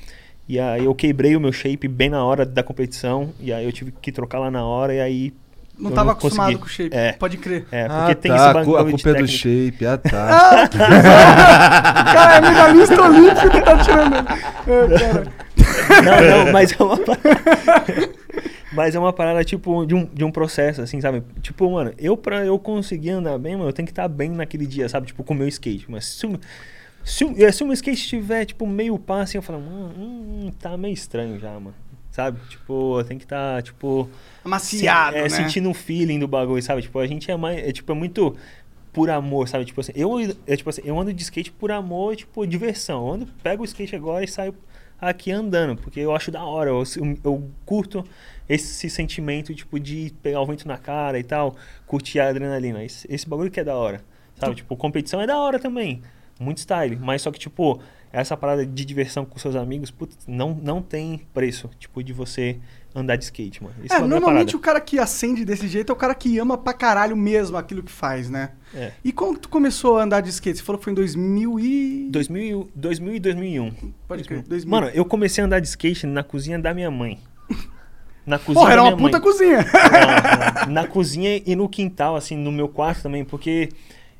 E 0.47 0.59
aí 0.59 0.85
eu 0.85 0.93
quebrei 0.93 1.35
o 1.35 1.39
meu 1.39 1.51
shape 1.51 1.87
bem 1.87 2.09
na 2.09 2.23
hora 2.23 2.45
da 2.45 2.61
competição. 2.61 3.33
E 3.39 3.51
aí 3.51 3.65
eu 3.65 3.71
tive 3.71 3.91
que 3.91 4.11
trocar 4.11 4.37
lá 4.37 4.51
na 4.51 4.63
hora 4.63 4.93
e 4.93 5.01
aí. 5.01 5.33
Não 5.79 5.89
eu 5.89 5.95
tava 5.95 6.07
não 6.07 6.11
acostumado 6.11 6.59
consegui. 6.59 6.59
com 6.59 6.65
o 6.65 6.69
shape. 6.69 6.95
É. 6.95 7.13
Pode 7.13 7.37
crer. 7.37 7.65
É, 7.71 7.87
porque 7.87 8.11
ah, 8.11 8.15
tem 8.15 8.31
tá, 8.31 8.37
esse 8.37 8.45
a 8.45 8.53
bagulho 8.53 8.89
culpa 8.91 9.09
é 9.09 9.13
do 9.13 9.27
shape, 9.27 9.85
ah 9.87 9.97
tá. 9.97 10.27
Ah, 10.61 10.67
que 10.67 10.77
bizarro! 10.77 12.13
cara, 12.13 12.35
é 12.35 12.41
medalhista 12.41 13.01
olímpico 13.01 13.49
que 13.49 13.61
tá 13.61 13.77
tirando. 13.77 14.15
É, 14.15 14.99
cara. 14.99 15.41
Não, 16.03 16.45
não, 16.45 16.51
mas 16.51 16.71
é 16.71 16.83
uma 16.83 16.97
parada. 16.97 18.11
Mas 18.71 18.95
é 18.95 18.99
uma 18.99 19.11
parada, 19.11 19.43
tipo, 19.43 19.85
de 19.85 19.93
um, 19.93 20.05
de 20.05 20.23
um 20.23 20.31
processo, 20.31 20.81
assim, 20.81 21.01
sabe? 21.01 21.21
Tipo, 21.41 21.69
mano, 21.71 21.93
eu 21.97 22.15
pra 22.15 22.45
eu 22.45 22.57
conseguir 22.57 23.09
andar 23.11 23.37
bem, 23.37 23.55
mano, 23.55 23.69
eu 23.69 23.73
tenho 23.73 23.85
que 23.85 23.91
estar 23.91 24.07
bem 24.07 24.29
naquele 24.29 24.65
dia, 24.65 24.87
sabe? 24.87 25.07
Tipo, 25.07 25.23
com 25.23 25.33
o 25.33 25.37
meu 25.37 25.47
skate. 25.47 25.85
Mas 25.89 26.05
se, 26.05 26.27
se, 27.03 27.43
eh, 27.43 27.51
se 27.51 27.63
o 27.63 27.67
meu 27.67 27.73
skate 27.73 27.99
estiver, 27.99 28.45
tipo, 28.45 28.65
meio 28.65 28.97
pá, 28.97 29.21
assim, 29.21 29.37
eu 29.37 29.41
falo, 29.41 29.59
hum, 29.59 29.91
hum, 29.97 30.51
tá 30.59 30.77
meio 30.77 30.93
estranho 30.93 31.37
já, 31.39 31.51
mano. 31.51 31.73
Sabe? 32.11 32.39
Tipo, 32.49 33.03
tenho 33.05 33.19
que 33.19 33.25
estar, 33.25 33.61
tipo. 33.63 34.09
Amaciado, 34.43 35.13
se- 35.13 35.19
é, 35.19 35.23
né? 35.23 35.29
sentindo 35.29 35.69
o 35.69 35.73
feeling 35.73 36.19
do 36.19 36.27
bagulho, 36.27 36.61
sabe? 36.61 36.81
Tipo, 36.81 36.99
a 36.99 37.07
gente 37.07 37.29
é 37.31 37.37
mais. 37.37 37.57
É, 37.57 37.71
tipo, 37.71 37.89
é 37.91 37.95
muito 37.95 38.35
por 38.91 39.09
amor, 39.09 39.47
sabe? 39.47 39.63
Tipo 39.63 39.79
assim, 39.79 39.93
eu, 39.95 40.17
é, 40.45 40.55
tipo 40.57 40.69
assim, 40.69 40.81
eu 40.83 40.99
ando 40.99 41.13
de 41.13 41.21
skate 41.23 41.51
por 41.51 41.71
amor, 41.71 42.15
tipo, 42.17 42.45
diversão. 42.45 43.07
Eu 43.07 43.13
ando, 43.13 43.27
pego 43.41 43.63
o 43.63 43.65
skate 43.65 43.95
agora 43.95 44.23
e 44.25 44.27
saio 44.27 44.53
aqui 44.99 45.31
andando, 45.31 45.77
porque 45.77 46.01
eu 46.01 46.13
acho 46.13 46.29
da 46.31 46.43
hora. 46.43 46.69
Eu, 46.69 46.83
eu, 46.97 47.17
eu 47.23 47.49
curto 47.65 48.03
esse 48.53 48.89
sentimento, 48.89 49.55
tipo, 49.55 49.79
de 49.79 50.13
pegar 50.21 50.41
o 50.41 50.45
vento 50.45 50.67
na 50.67 50.77
cara 50.77 51.17
e 51.17 51.23
tal, 51.23 51.55
curtir 51.87 52.19
a 52.19 52.27
adrenalina. 52.27 52.83
Esse, 52.83 53.07
esse 53.09 53.27
bagulho 53.27 53.49
que 53.49 53.59
é 53.59 53.63
da 53.63 53.75
hora, 53.75 54.03
sabe? 54.37 54.55
Tipo, 54.55 54.75
competição 54.75 55.21
é 55.21 55.27
da 55.27 55.39
hora 55.39 55.57
também. 55.57 56.01
Muito 56.37 56.57
style. 56.57 56.97
Mas 56.97 57.21
só 57.21 57.31
que, 57.31 57.39
tipo, 57.39 57.79
essa 58.11 58.35
parada 58.35 58.65
de 58.65 58.85
diversão 58.85 59.23
com 59.23 59.39
seus 59.39 59.55
amigos, 59.55 59.89
putz, 59.89 60.17
não, 60.27 60.53
não 60.61 60.81
tem 60.81 61.21
preço, 61.33 61.69
tipo, 61.79 62.03
de 62.03 62.11
você 62.11 62.59
andar 62.93 63.15
de 63.15 63.23
skate, 63.23 63.63
mano. 63.63 63.75
É, 63.85 63.87
bagulho 63.87 64.09
normalmente 64.09 64.47
parada. 64.47 64.57
o 64.57 64.59
cara 64.59 64.81
que 64.81 64.99
acende 64.99 65.45
desse 65.45 65.69
jeito 65.69 65.89
é 65.89 65.93
o 65.93 65.95
cara 65.95 66.13
que 66.13 66.37
ama 66.37 66.57
pra 66.57 66.73
caralho 66.73 67.15
mesmo 67.15 67.55
aquilo 67.55 67.81
que 67.81 67.91
faz, 67.91 68.29
né? 68.29 68.51
É. 68.75 68.91
E 69.01 69.13
como 69.13 69.35
que 69.35 69.41
tu 69.41 69.49
começou 69.49 69.97
a 69.97 70.03
andar 70.03 70.19
de 70.19 70.29
skate? 70.29 70.57
Você 70.57 70.63
falou 70.63 70.77
que 70.77 70.83
foi 70.83 70.91
em 70.91 70.95
2000 70.95 71.59
e... 71.59 72.09
2000, 72.11 72.69
2000 72.75 73.15
e 73.15 73.19
2001. 73.21 73.93
Pode 74.09 74.23
crer, 74.25 74.43
2000. 74.43 74.69
Mano, 74.69 74.91
eu 74.93 75.05
comecei 75.05 75.41
a 75.41 75.47
andar 75.47 75.61
de 75.61 75.69
skate 75.69 76.05
na 76.05 76.21
cozinha 76.21 76.59
da 76.59 76.73
minha 76.73 76.91
mãe. 76.91 77.17
Na 78.25 78.37
cozinha 78.37 78.53
Porra, 78.61 78.73
era 78.73 78.83
uma 78.83 78.95
puta 78.97 79.17
mãe. 79.17 79.21
cozinha. 79.21 79.57
Não, 79.91 80.65
não. 80.67 80.73
na 80.73 80.87
cozinha 80.87 81.41
e 81.45 81.55
no 81.55 81.67
quintal, 81.67 82.15
assim, 82.15 82.35
no 82.37 82.51
meu 82.51 82.67
quarto 82.69 83.01
também, 83.03 83.25
porque 83.25 83.69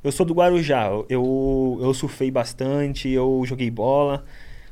eu 0.03 0.12
sou 0.12 0.25
do 0.25 0.34
Guarujá, 0.34 0.89
eu, 1.08 1.79
eu 1.81 1.93
surfei 1.93 2.31
bastante, 2.31 3.08
eu 3.10 3.43
joguei 3.46 3.70
bola, 3.70 4.24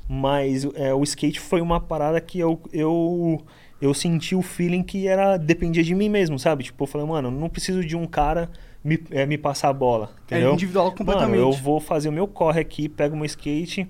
mas 0.07 0.65
é, 0.75 0.93
o 0.93 1.03
skate 1.03 1.39
foi 1.39 1.62
uma 1.62 1.79
parada 1.79 2.19
que 2.19 2.39
eu, 2.39 2.59
eu, 2.74 3.39
eu 3.79 3.93
senti 3.93 4.36
o 4.36 4.41
feeling 4.41 4.81
que 4.81 5.07
era 5.07 5.38
dependia 5.38 5.83
de 5.83 5.93
mim 5.93 6.09
mesmo, 6.09 6.39
sabe? 6.39 6.63
Tipo, 6.63 6.83
eu 6.83 6.88
falei, 6.88 7.05
mano, 7.05 7.27
eu 7.27 7.31
não 7.31 7.50
preciso 7.50 7.86
de 7.86 7.95
um 7.95 8.07
cara 8.07 8.50
me, 8.83 9.00
é, 9.12 9.25
me 9.27 9.38
passar 9.38 9.69
a 9.69 9.74
bola, 9.74 10.09
É 10.31 10.36
entendeu? 10.38 10.53
individual 10.53 10.91
completamente. 10.91 11.39
Mano, 11.39 11.51
eu 11.51 11.51
vou 11.51 11.79
fazer 11.79 12.09
o 12.09 12.12
meu 12.12 12.27
corre 12.27 12.62
aqui, 12.62 12.89
pego 12.89 13.15
meu 13.15 13.25
skate, 13.25 13.88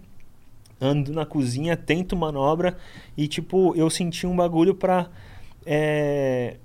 ando 0.81 1.11
na 1.13 1.25
cozinha, 1.25 1.75
tento 1.75 2.15
manobra 2.15 2.77
e, 3.17 3.27
tipo, 3.27 3.75
eu 3.75 3.89
senti 3.89 4.25
um 4.25 4.35
bagulho 4.35 4.73
pra. 4.75 5.09
É, 5.65 6.57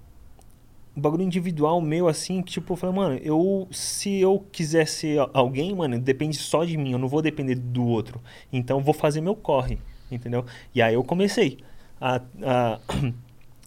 um 0.96 1.00
bagulho 1.00 1.22
individual 1.22 1.80
meu, 1.80 2.06
assim, 2.06 2.40
que, 2.40 2.52
tipo, 2.52 2.72
eu 2.72 2.76
falei, 2.76 2.94
mano, 2.94 3.20
eu, 3.22 3.66
se 3.72 4.20
eu 4.20 4.44
quiser 4.52 4.86
ser 4.86 5.18
alguém, 5.32 5.74
mano, 5.74 5.98
depende 5.98 6.36
só 6.36 6.64
de 6.64 6.76
mim, 6.76 6.92
eu 6.92 6.98
não 6.98 7.08
vou 7.08 7.20
depender 7.20 7.56
do 7.56 7.84
outro. 7.84 8.20
Então, 8.52 8.80
vou 8.80 8.94
fazer 8.94 9.20
meu 9.20 9.34
corre, 9.34 9.78
entendeu? 10.10 10.44
E 10.74 10.80
aí 10.80 10.94
eu 10.94 11.02
comecei 11.02 11.58
a. 12.00 12.20
a 12.42 12.80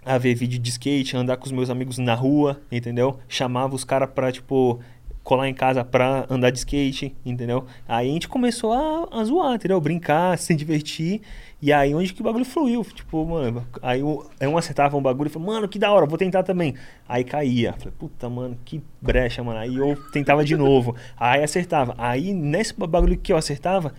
a 0.07 0.17
ver 0.17 0.35
vídeo 0.35 0.57
de 0.57 0.69
skate, 0.69 1.17
andar 1.17 1.35
com 1.35 1.45
os 1.45 1.51
meus 1.51 1.69
amigos 1.69 1.97
na 1.97 2.15
rua, 2.15 2.61
entendeu? 2.71 3.19
Chamava 3.27 3.75
os 3.75 3.83
caras 3.83 4.09
pra, 4.09 4.31
tipo, 4.31 4.79
colar 5.27 5.49
em 5.49 5.53
casa 5.53 5.83
pra 5.83 6.25
andar 6.29 6.51
de 6.51 6.59
skate, 6.59 7.13
entendeu? 7.25 7.65
Aí 7.85 8.09
a 8.09 8.13
gente 8.13 8.29
começou 8.29 8.71
a, 8.71 9.19
a 9.19 9.25
zoar, 9.25 9.55
entendeu? 9.55 9.79
Brincar, 9.81 10.37
se 10.39 10.55
divertir. 10.55 11.21
E 11.61 11.73
aí 11.73 11.93
onde 11.93 12.13
que 12.13 12.21
o 12.21 12.23
bagulho 12.23 12.45
fluiu. 12.45 12.81
Tipo, 12.85 13.25
mano, 13.25 13.67
aí 13.81 14.01
um, 14.01 14.23
aí 14.39 14.47
um 14.47 14.57
acertava 14.57 14.95
um 14.95 15.01
bagulho 15.01 15.27
e 15.27 15.29
falou, 15.29 15.49
mano, 15.49 15.67
que 15.67 15.77
da 15.77 15.91
hora, 15.91 16.05
vou 16.05 16.17
tentar 16.17 16.43
também. 16.43 16.75
Aí 17.09 17.25
caía. 17.25 17.73
Falei, 17.73 17.93
puta, 17.99 18.29
mano, 18.29 18.57
que 18.63 18.81
brecha, 19.01 19.43
mano. 19.43 19.59
Aí 19.59 19.75
eu 19.75 19.97
tentava 20.13 20.45
de 20.45 20.55
novo. 20.55 20.95
Aí 21.17 21.43
acertava. 21.43 21.93
Aí 21.97 22.31
nesse 22.33 22.73
bagulho 22.73 23.17
que 23.17 23.33
eu 23.33 23.37
acertava, 23.37 23.93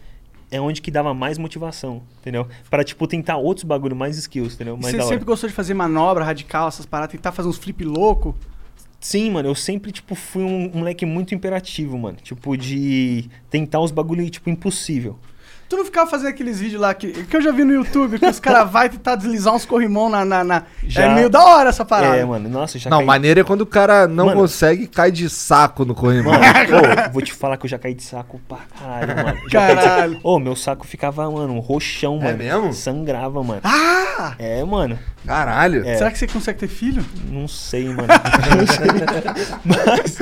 é 0.50 0.58
onde 0.58 0.80
que 0.80 0.90
dava 0.90 1.12
mais 1.12 1.36
motivação, 1.36 2.00
entendeu? 2.20 2.48
Pra, 2.70 2.82
tipo, 2.82 3.06
tentar 3.06 3.36
outros 3.36 3.64
bagulho, 3.64 3.94
mais 3.94 4.16
skills, 4.16 4.54
entendeu? 4.54 4.78
Mais 4.78 4.96
Você 4.96 5.02
sempre 5.02 5.26
gostou 5.26 5.46
de 5.46 5.54
fazer 5.54 5.74
manobra 5.74 6.24
radical, 6.24 6.68
essas 6.68 6.86
paradas, 6.86 7.12
tentar 7.12 7.32
fazer 7.32 7.50
uns 7.50 7.58
flip 7.58 7.84
louco? 7.84 8.34
Sim, 9.00 9.30
mano, 9.30 9.48
eu 9.48 9.54
sempre, 9.54 9.92
tipo, 9.92 10.14
fui 10.14 10.42
um, 10.42 10.66
um 10.74 10.78
moleque 10.78 11.06
muito 11.06 11.34
imperativo, 11.34 11.96
mano. 11.96 12.18
Tipo, 12.20 12.56
de 12.56 13.30
tentar 13.48 13.80
os 13.80 13.92
bagulho, 13.92 14.28
tipo, 14.28 14.50
impossível. 14.50 15.18
Tu 15.68 15.76
não 15.76 15.84
ficava 15.84 16.08
fazendo 16.10 16.28
aqueles 16.30 16.58
vídeos 16.58 16.80
lá 16.80 16.94
que, 16.94 17.12
que 17.24 17.36
eu 17.36 17.42
já 17.42 17.52
vi 17.52 17.62
no 17.62 17.74
YouTube, 17.74 18.18
que 18.18 18.24
os 18.24 18.40
caras 18.40 18.70
vai 18.70 18.88
tentar 18.88 19.16
deslizar 19.16 19.54
uns 19.54 19.66
corrimão 19.66 20.08
na. 20.08 20.24
na, 20.24 20.42
na- 20.42 20.62
Já. 20.82 21.02
É 21.04 21.14
meio 21.14 21.28
da 21.28 21.44
hora 21.44 21.68
essa 21.68 21.84
parada. 21.84 22.16
É, 22.16 22.24
mano, 22.24 22.48
nossa, 22.48 22.78
já 22.78 22.88
Não, 22.88 22.98
caí... 22.98 23.06
maneiro 23.06 23.40
é 23.40 23.44
quando 23.44 23.60
o 23.60 23.66
cara 23.66 24.08
não 24.08 24.26
Mano. 24.26 24.40
consegue 24.40 24.84
e 24.84 24.86
cai 24.86 25.10
de 25.10 25.28
saco 25.28 25.84
no 25.84 25.94
corrimão. 25.94 26.32
Mano, 26.32 26.44
ô, 27.08 27.12
vou 27.12 27.20
te 27.20 27.34
falar 27.34 27.58
que 27.58 27.66
eu 27.66 27.70
já 27.70 27.78
caí 27.78 27.92
de 27.92 28.02
saco 28.02 28.40
pra 28.48 28.58
caralho, 28.78 29.14
mano. 29.24 29.38
Já 29.50 29.60
caí 29.60 29.76
de 29.76 29.82
saco. 29.82 29.94
Caralho. 29.94 30.20
Ô, 30.22 30.38
meu 30.38 30.56
saco 30.56 30.86
ficava, 30.86 31.30
mano, 31.30 31.52
um 31.52 31.58
roxão, 31.58 32.18
É 32.22 32.24
mano. 32.24 32.38
mesmo? 32.38 32.72
Sangrava, 32.72 33.42
mano. 33.44 33.60
Ah! 33.62 34.34
É, 34.38 34.64
mano. 34.64 34.98
Caralho. 35.26 35.86
É. 35.86 35.96
Será 35.98 36.10
que 36.10 36.16
você 36.18 36.26
consegue 36.26 36.58
ter 36.60 36.68
filho? 36.68 37.04
Não 37.30 37.46
sei, 37.46 37.88
mano. 37.88 38.08
Mas. 39.66 40.18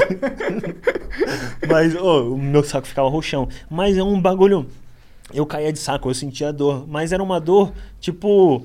Mas, 1.71 1.95
ô, 1.95 2.35
o 2.35 2.39
meu 2.39 2.65
saco 2.65 2.87
ficava 2.87 3.09
roxão. 3.09 3.49
Mas 3.71 3.97
é 3.97 4.03
um 4.03 4.21
bagulho. 4.21 4.67
Eu 5.33 5.45
caía 5.45 5.73
de 5.73 5.79
saco, 5.79 6.09
eu 6.09 6.15
sentia 6.15 6.53
dor. 6.53 6.87
Mas 6.89 7.13
era 7.13 7.23
uma 7.23 7.41
dor, 7.41 7.73
tipo. 8.01 8.63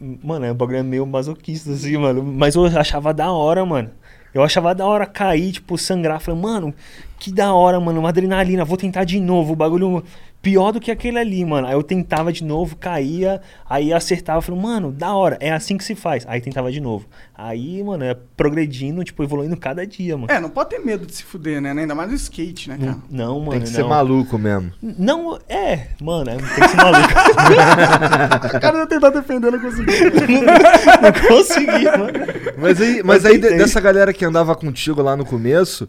Mano, 0.00 0.44
é 0.44 0.52
um 0.52 0.54
bagulho 0.54 0.84
meio 0.84 1.06
masoquista, 1.06 1.70
assim, 1.72 1.96
mano. 1.96 2.22
Mas 2.22 2.54
eu 2.54 2.66
achava 2.66 3.14
da 3.14 3.30
hora, 3.30 3.64
mano. 3.64 3.90
Eu 4.34 4.42
achava 4.42 4.74
da 4.74 4.84
hora 4.84 5.06
cair, 5.06 5.52
tipo, 5.52 5.78
sangrar. 5.78 6.20
Falei, 6.20 6.40
mano, 6.40 6.74
que 7.18 7.32
da 7.32 7.54
hora, 7.54 7.80
mano. 7.80 8.00
Uma 8.00 8.10
adrenalina, 8.10 8.64
vou 8.64 8.76
tentar 8.76 9.04
de 9.04 9.18
novo. 9.18 9.54
O 9.54 9.56
bagulho 9.56 10.04
pior 10.46 10.70
do 10.70 10.78
que 10.78 10.92
aquele 10.92 11.18
ali, 11.18 11.44
mano. 11.44 11.66
Aí 11.66 11.72
eu 11.72 11.82
tentava 11.82 12.32
de 12.32 12.44
novo, 12.44 12.76
caía, 12.76 13.40
aí 13.68 13.92
acertava. 13.92 14.40
Falei, 14.40 14.60
mano, 14.60 14.92
da 14.92 15.12
hora, 15.12 15.36
é 15.40 15.52
assim 15.52 15.76
que 15.76 15.82
se 15.82 15.96
faz. 15.96 16.24
Aí 16.28 16.40
tentava 16.40 16.70
de 16.70 16.80
novo. 16.80 17.04
Aí, 17.34 17.82
mano, 17.82 18.04
é 18.04 18.16
progredindo, 18.36 19.02
tipo, 19.02 19.24
evoluindo 19.24 19.56
cada 19.56 19.84
dia, 19.84 20.16
mano. 20.16 20.32
É, 20.32 20.38
não 20.38 20.48
pode 20.48 20.70
ter 20.70 20.78
medo 20.78 21.04
de 21.04 21.12
se 21.16 21.24
fuder, 21.24 21.60
né? 21.60 21.72
Ainda 21.72 21.96
mais 21.96 22.08
no 22.10 22.14
skate, 22.14 22.68
né, 22.68 22.78
cara? 22.78 22.92
Não, 22.92 23.26
não, 23.26 23.40
mano. 23.40 23.50
Tem 23.50 23.60
que 23.62 23.68
ser 23.70 23.80
não. 23.80 23.88
maluco 23.88 24.38
mesmo. 24.38 24.72
Não, 24.80 25.36
é, 25.48 25.88
mano, 26.00 26.30
é, 26.30 26.36
tem 26.36 26.46
que 26.46 26.68
ser 26.68 26.76
maluco. 26.76 27.12
O 28.56 28.60
cara 28.60 28.78
ia 28.78 28.86
tentar 28.86 29.10
defender, 29.10 29.50
não 29.50 29.58
conseguiu. 29.58 29.94
não 31.02 31.28
consegui, 31.28 31.84
mano. 31.86 32.12
Mas 32.56 32.80
aí, 32.80 33.02
mas 33.04 33.24
Eu 33.24 33.32
aí 33.32 33.38
dessa 33.38 33.80
galera 33.80 34.12
que 34.12 34.24
andava 34.24 34.54
contigo 34.54 35.02
lá 35.02 35.16
no 35.16 35.26
começo, 35.26 35.88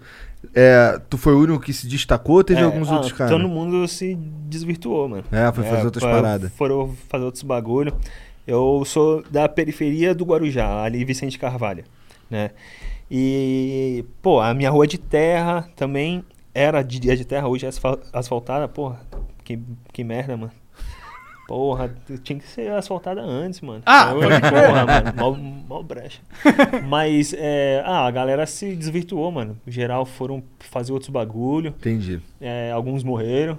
é, 0.60 1.00
tu 1.10 1.18
foi 1.18 1.34
o 1.34 1.40
único 1.40 1.60
que 1.60 1.72
se 1.72 1.88
destacou 1.88 2.38
ou 2.38 2.44
teve 2.44 2.60
É, 2.60 2.64
alguns 2.64 2.90
ah, 2.90 2.96
outros 2.96 3.12
caras? 3.14 3.32
Todo 3.32 3.48
mundo 3.48 3.88
se 3.88 4.16
desvirtuou, 4.16 5.08
mano. 5.08 5.24
É, 5.32 5.52
foi 5.52 5.64
fazer 5.64 5.86
outras 5.86 6.04
foi- 6.04 6.12
paradas. 6.12 6.52
Foram 6.54 6.96
fazer 7.08 7.24
outros 7.26 7.44
bagulho. 7.44 7.94
Eu 8.48 8.84
sou 8.86 9.24
da 9.30 9.48
periferia 9.48 10.16
do 10.16 10.26
Guarujá, 10.26 10.82
ali 10.84 11.04
Vicente 11.06 11.38
Carvalho, 11.38 11.84
né? 12.30 12.52
E, 13.10 14.04
pô, 14.22 14.40
a 14.40 14.54
minha 14.54 14.70
rua 14.70 14.86
é 14.86 14.88
de 14.88 14.98
terra 14.98 15.70
também 15.76 16.24
era 16.54 16.82
de 16.82 17.00
dia 17.00 17.16
de 17.16 17.24
terra, 17.24 17.48
hoje 17.48 17.66
é 17.66 17.70
asfal- 17.70 18.00
asfaltada, 18.12 18.68
porra. 18.68 19.00
Que, 19.44 19.60
que 19.94 20.04
merda, 20.04 20.36
mano. 20.36 20.52
Porra, 21.48 21.90
tinha 22.24 22.38
que 22.38 22.46
ser 22.48 22.70
asfaltada 22.74 23.22
antes, 23.22 23.62
mano. 23.62 23.82
Ah, 23.86 24.12
Eu- 24.14 24.20
porra, 24.20 24.86
mano, 24.86 25.14
mó, 25.16 25.76
mó 25.78 25.82
brecha. 25.82 26.20
Mas, 26.88 27.34
é, 27.38 27.82
ah, 27.86 28.06
a 28.06 28.12
galera 28.12 28.46
se 28.46 28.76
desvirtuou, 28.76 29.32
mano. 29.32 29.58
No 29.66 29.72
geral, 29.72 30.06
foram 30.06 30.44
fazer 30.60 30.92
outros 30.92 31.10
bagulho. 31.10 31.70
Entendi. 31.70 32.20
É, 32.42 32.70
alguns 32.72 33.02
morreram. 33.04 33.58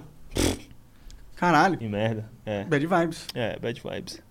Caralho. 1.35 1.77
Que 1.77 1.87
merda. 1.87 2.25
É, 2.45 2.63
Bad 2.65 2.85
vibes. 2.85 3.25
é 3.33 3.57
bad 3.59 3.81
vibes. 3.81 4.21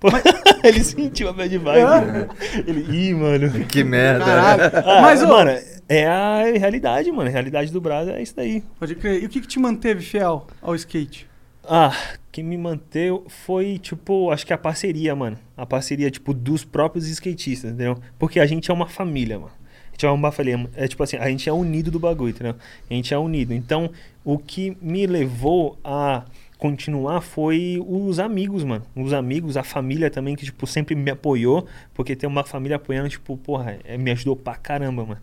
Pô, 0.00 0.08
ele 0.64 0.82
sentiu 0.82 1.28
a 1.28 1.32
bad 1.32 1.56
vibe. 1.56 1.84
Né? 2.12 2.28
Ele, 2.66 3.08
ih, 3.10 3.14
mano. 3.14 3.64
Que 3.66 3.84
merda. 3.84 4.24
Caralho. 4.24 4.62
Ah, 4.86 5.00
Mas, 5.02 5.22
ô, 5.22 5.28
mano, 5.28 5.50
é 5.88 6.06
a 6.06 6.42
realidade, 6.58 7.10
mano. 7.12 7.28
A 7.28 7.32
realidade 7.32 7.70
do 7.70 7.80
Brasil 7.80 8.14
é 8.14 8.22
isso 8.22 8.34
daí. 8.34 8.62
pode 8.78 8.94
crer. 8.96 9.22
E 9.22 9.26
o 9.26 9.28
que, 9.28 9.40
que 9.40 9.46
te 9.46 9.58
manteve 9.58 10.02
fiel 10.02 10.46
ao 10.60 10.74
skate? 10.74 11.28
Ah, 11.66 11.96
quem 12.30 12.44
me 12.44 12.58
manteve 12.58 13.22
foi, 13.28 13.78
tipo, 13.78 14.30
acho 14.30 14.46
que 14.46 14.52
a 14.52 14.58
parceria, 14.58 15.14
mano. 15.14 15.38
A 15.56 15.64
parceria, 15.64 16.10
tipo, 16.10 16.34
dos 16.34 16.64
próprios 16.64 17.06
skatistas, 17.08 17.70
entendeu? 17.70 17.98
Porque 18.18 18.38
a 18.38 18.46
gente 18.46 18.70
é 18.70 18.74
uma 18.74 18.88
família, 18.88 19.38
mano. 19.38 19.52
A 19.88 19.90
gente 19.92 20.06
é 20.06 20.10
uma 20.10 20.30
família. 20.30 20.68
É 20.74 20.86
tipo 20.88 21.02
assim, 21.02 21.16
a 21.16 21.28
gente 21.28 21.48
é 21.48 21.52
unido 21.52 21.90
do 21.90 21.98
bagulho, 21.98 22.30
entendeu? 22.30 22.56
A 22.90 22.94
gente 22.94 23.14
é 23.14 23.18
unido. 23.18 23.54
Então, 23.54 23.90
o 24.24 24.36
que 24.38 24.76
me 24.82 25.06
levou 25.06 25.78
a 25.82 26.24
continuar 26.58 27.20
foi 27.20 27.82
os 27.86 28.18
amigos, 28.18 28.62
mano. 28.64 28.84
Os 28.94 29.12
amigos, 29.12 29.56
a 29.56 29.62
família 29.62 30.10
também, 30.10 30.36
que, 30.36 30.44
tipo, 30.44 30.66
sempre 30.66 30.94
me 30.94 31.10
apoiou. 31.10 31.66
Porque 31.94 32.14
tem 32.14 32.28
uma 32.28 32.44
família 32.44 32.76
apoiando, 32.76 33.08
tipo, 33.08 33.36
porra, 33.38 33.78
é, 33.84 33.96
me 33.96 34.10
ajudou 34.10 34.36
pra 34.36 34.54
caramba, 34.56 35.04
mano. 35.04 35.20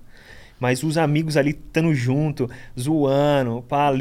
Mas 0.59 0.81
os 0.83 0.97
amigos 0.97 1.37
ali 1.37 1.51
estando 1.51 1.93
junto, 1.93 2.49
zoando, 2.79 3.63
pá, 3.67 3.91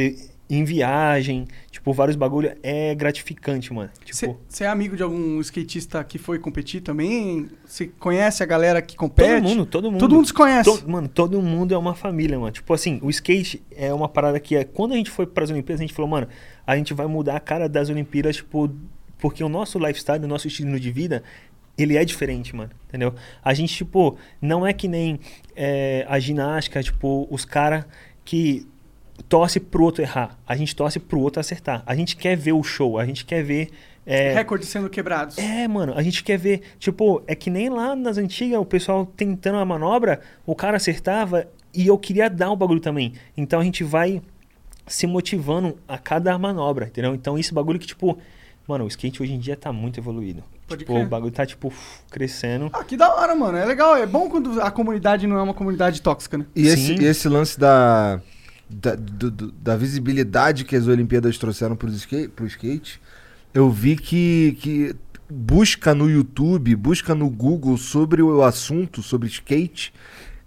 em 0.51 0.65
viagem, 0.65 1.47
tipo, 1.71 1.93
vários 1.93 2.17
bagulho, 2.17 2.57
é 2.63 2.93
gratificante, 2.95 3.73
mano. 3.73 3.89
Tipo, 4.05 4.37
Você 4.49 4.65
é 4.65 4.67
amigo 4.67 4.97
de 4.97 5.03
algum 5.03 5.41
skatista 5.41 6.03
que 6.03 6.19
foi 6.19 6.41
competir 6.41 6.81
também? 6.81 7.49
Você 7.65 7.87
conhece 7.87 8.43
a 8.43 8.47
galera 8.47 8.83
que 8.83 8.97
compete? 8.97 9.29
todo 9.41 9.43
mundo, 9.49 9.67
todo 9.67 9.91
mundo. 9.93 10.01
Todo 10.01 10.15
mundo 10.17 10.27
se 10.27 10.35
conhece. 10.35 10.81
To- 10.81 10.91
mano, 10.91 11.07
todo 11.09 11.41
mundo 11.41 11.73
é 11.73 11.79
uma 11.79 11.95
família, 11.95 12.37
mano. 12.39 12.51
Tipo 12.51 12.75
assim, 12.75 12.99
o 13.03 13.09
skate 13.11 13.63
é 13.71 13.95
uma 13.95 14.09
parada 14.09 14.41
que 14.41 14.57
é. 14.57 14.65
Quando 14.65 14.93
a 14.93 14.97
gente 14.97 15.09
foi 15.11 15.25
pras 15.25 15.51
Olimpíadas, 15.51 15.81
a 15.81 15.85
gente 15.85 15.95
falou, 15.95 16.11
mano, 16.11 16.27
a 16.67 16.77
gente 16.77 16.93
vai 16.93 17.07
mudar 17.07 17.37
a 17.37 17.41
cara 17.41 17.69
das 17.69 17.89
Olimpíadas, 17.89 18.37
tipo, 18.37 18.69
porque 19.19 19.45
o 19.45 19.49
nosso 19.49 19.79
lifestyle, 19.79 20.25
o 20.25 20.29
nosso 20.29 20.49
estilo 20.49 20.81
de 20.81 20.91
vida, 20.91 21.23
ele 21.79 21.97
é 21.97 22.05
diferente, 22.05 22.57
mano. 22.57 22.71
Entendeu? 22.89 23.15
A 23.45 23.55
gente, 23.55 23.73
tipo, 23.73 24.19
não 24.43 24.67
é 24.67 24.73
que 24.73 24.89
nem 24.89 25.21
é, 25.55 26.05
a 26.09 26.19
ginástica, 26.19 26.83
tipo, 26.83 27.29
os 27.31 27.45
caras 27.45 27.85
que 28.25 28.67
torce 29.29 29.61
pro 29.61 29.85
outro 29.85 30.03
errar. 30.03 30.39
A 30.47 30.57
gente 30.57 30.75
torce 30.75 30.99
pro 30.99 31.21
outro 31.21 31.41
acertar. 31.41 31.83
A 31.87 31.95
gente 31.95 32.17
quer 32.17 32.37
ver 32.37 32.53
o 32.53 32.63
show, 32.63 32.99
a 32.99 33.05
gente 33.05 33.25
quer 33.25 33.43
ver. 33.43 33.71
é, 34.07 34.33
Recordes 34.35 34.69
sendo 34.69 34.89
quebrados. 34.89 35.39
é, 35.39 35.67
mano, 35.69 35.93
a 35.97 36.03
gente 36.03 36.23
quer 36.25 36.39
ver, 36.39 36.63
tipo, 36.79 37.23
é 37.27 37.35
que 37.35 37.51
nem 37.51 37.69
lá 37.69 37.95
nas 37.95 38.19
antigas, 38.19 38.59
o 38.61 38.65
pessoal 38.65 39.05
tentando 39.07 39.59
a 39.59 39.65
manobra, 39.65 40.21
o 40.47 40.55
cara 40.55 40.77
acertava 40.77 41.47
e 41.73 41.87
eu 41.87 41.97
queria 41.99 42.29
dar 42.29 42.51
o 42.51 42.57
bagulho 42.57 42.81
também. 42.81 43.13
Então 43.37 43.61
a 43.61 43.65
gente 43.65 43.85
vai 43.85 44.21
se 44.87 45.07
motivando 45.07 45.79
a 45.87 45.97
cada 45.99 46.37
manobra, 46.39 46.87
entendeu? 46.87 47.15
Então 47.15 47.39
esse 47.39 47.55
bagulho 47.55 47.79
que, 47.79 47.87
tipo, 47.87 48.19
mano, 48.67 48.85
o 48.85 48.89
skate 48.89 49.23
hoje 49.23 49.33
em 49.35 49.39
dia 49.39 49.57
tá 49.57 49.73
muito 49.73 50.01
evoluído. 50.01 50.43
Pode 50.67 50.81
tipo, 50.81 50.93
crer. 50.95 51.05
o 51.05 51.09
bagulho 51.09 51.33
tá, 51.33 51.45
tipo, 51.45 51.73
crescendo. 52.11 52.71
Ah, 52.73 52.83
que 52.85 52.97
da 52.97 53.13
hora, 53.15 53.35
mano. 53.35 53.59
É 53.59 53.65
legal. 53.65 53.97
É 53.97 54.07
bom 54.07 54.29
quando 54.31 54.61
a 54.61 54.71
comunidade 54.71 55.27
não 55.27 55.37
é 55.37 55.43
uma 55.43 55.55
comunidade 55.55 56.01
tóxica, 56.01 56.39
né? 56.39 56.47
E 56.55 56.67
esse, 56.69 56.87
Sim. 56.97 57.01
e 57.01 57.05
esse 57.05 57.29
lance 57.29 57.59
da, 57.59 58.21
da, 58.71 58.95
do- 58.95 59.31
do- 59.31 59.53
da 59.53 59.77
visibilidade 59.77 60.65
que 60.65 60.77
as 60.77 60.87
Olimpíadas 60.87 61.37
trouxeram 61.39 61.75
pro 61.77 61.89
skate, 61.91 62.29
pro 62.29 62.47
skate 62.47 63.01
eu 63.53 63.69
vi 63.71 63.97
que, 63.97 64.57
que 64.61 64.95
busca 65.29 65.93
no 65.95 66.09
YouTube, 66.09 66.75
busca 66.77 67.15
no 67.15 67.29
Google 67.29 67.77
sobre 67.77 68.23
o 68.23 68.43
assunto, 68.45 69.03
sobre 69.03 69.29
skate. 69.29 69.93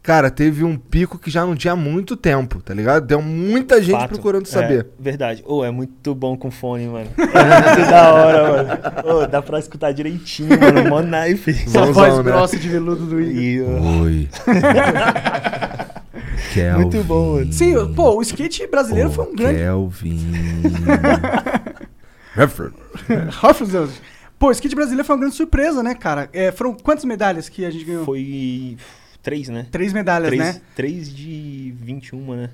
Cara, 0.01 0.29
teve 0.29 0.65
um 0.65 0.75
pico 0.77 1.17
que 1.17 1.31
já 1.31 1.45
não 1.45 1.55
tinha 1.55 1.75
muito 1.77 2.17
tempo, 2.17 2.62
tá 2.62 2.73
ligado? 2.73 3.05
Deu 3.05 3.21
muita 3.21 3.81
gente 3.81 3.95
Fato. 3.99 4.09
procurando 4.09 4.43
É, 4.43 4.49
saber. 4.49 4.88
verdade. 4.99 5.41
Ô, 5.47 5.63
é 5.63 5.71
muito 5.71 6.13
bom 6.13 6.36
com 6.38 6.51
fone, 6.51 6.88
mano. 6.88 7.07
É 7.17 7.23
muito 7.77 7.89
da 7.89 8.13
hora, 8.13 8.63
mano. 9.03 9.19
Ô, 9.19 9.27
dá 9.27 9.41
pra 9.41 9.59
escutar 9.59 9.93
direitinho, 9.93 10.49
mano. 10.59 10.89
Mó 10.89 11.01
knife. 11.01 11.51
Essa 11.51 11.79
Bonzão, 11.79 11.93
voz 11.93 12.17
né? 12.17 12.23
grossa 12.23 12.57
de 12.59 12.67
veludo 12.67 13.05
do 13.05 13.21
Igor. 13.21 13.81
Oi. 14.01 14.27
Kelvin. 16.53 16.81
muito 16.81 17.03
bom, 17.03 17.33
mano. 17.35 17.53
Sim, 17.53 17.93
pô, 17.93 18.17
o 18.17 18.21
skate 18.21 18.67
brasileiro 18.67 19.11
foi 19.11 19.25
um 19.25 19.35
grande. 19.35 19.59
Kelvin. 19.59 20.19
Redford. 22.35 22.73
Rafael, 23.29 23.89
Pô, 24.39 24.47
o 24.47 24.51
skate 24.51 24.75
brasileiro 24.75 25.05
foi 25.05 25.15
uma 25.15 25.19
grande 25.21 25.35
surpresa, 25.35 25.83
né, 25.83 25.93
cara? 25.95 26.29
É, 26.33 26.51
foram 26.51 26.73
quantas 26.73 27.05
medalhas 27.05 27.47
que 27.47 27.63
a 27.63 27.69
gente 27.71 27.85
ganhou? 27.85 28.03
Foi 28.03 28.75
três, 29.21 29.47
né? 29.49 29.67
Três 29.71 29.93
medalhas, 29.93 30.29
Três, 30.29 30.41
né? 30.55 30.61
três 30.75 31.15
de 31.15 31.73
21, 31.77 32.35
né? 32.35 32.49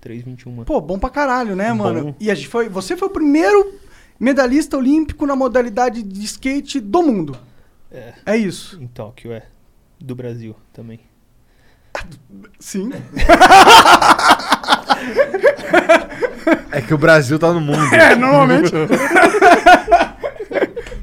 Três 0.00 0.22
21. 0.22 0.64
Pô, 0.64 0.80
bom 0.80 0.98
pra 0.98 1.10
caralho, 1.10 1.54
né, 1.54 1.68
Bom. 1.70 1.76
mano? 1.76 2.16
E 2.18 2.30
a 2.30 2.34
gente 2.34 2.48
foi. 2.48 2.68
Você 2.70 2.96
foi 2.96 3.08
o 3.08 3.10
primeiro 3.10 3.74
medalhista 4.18 4.76
olímpico 4.76 5.26
na 5.26 5.36
modalidade 5.36 6.02
de 6.02 6.24
skate 6.24 6.80
do 6.80 7.02
mundo. 7.02 7.36
É, 7.92 8.14
É 8.24 8.36
isso. 8.36 8.82
em 8.82 8.86
Tóquio, 8.86 9.32
é. 9.32 9.42
Do 10.00 10.16
Brasil 10.16 10.56
também. 10.72 11.00
Sim. 12.58 12.90
É 16.72 16.80
que 16.80 16.92
o 16.94 16.98
Brasil 16.98 17.38
tá 17.38 17.52
no 17.52 17.60
mundo. 17.60 17.94
É, 17.94 18.14
normalmente. 18.16 18.72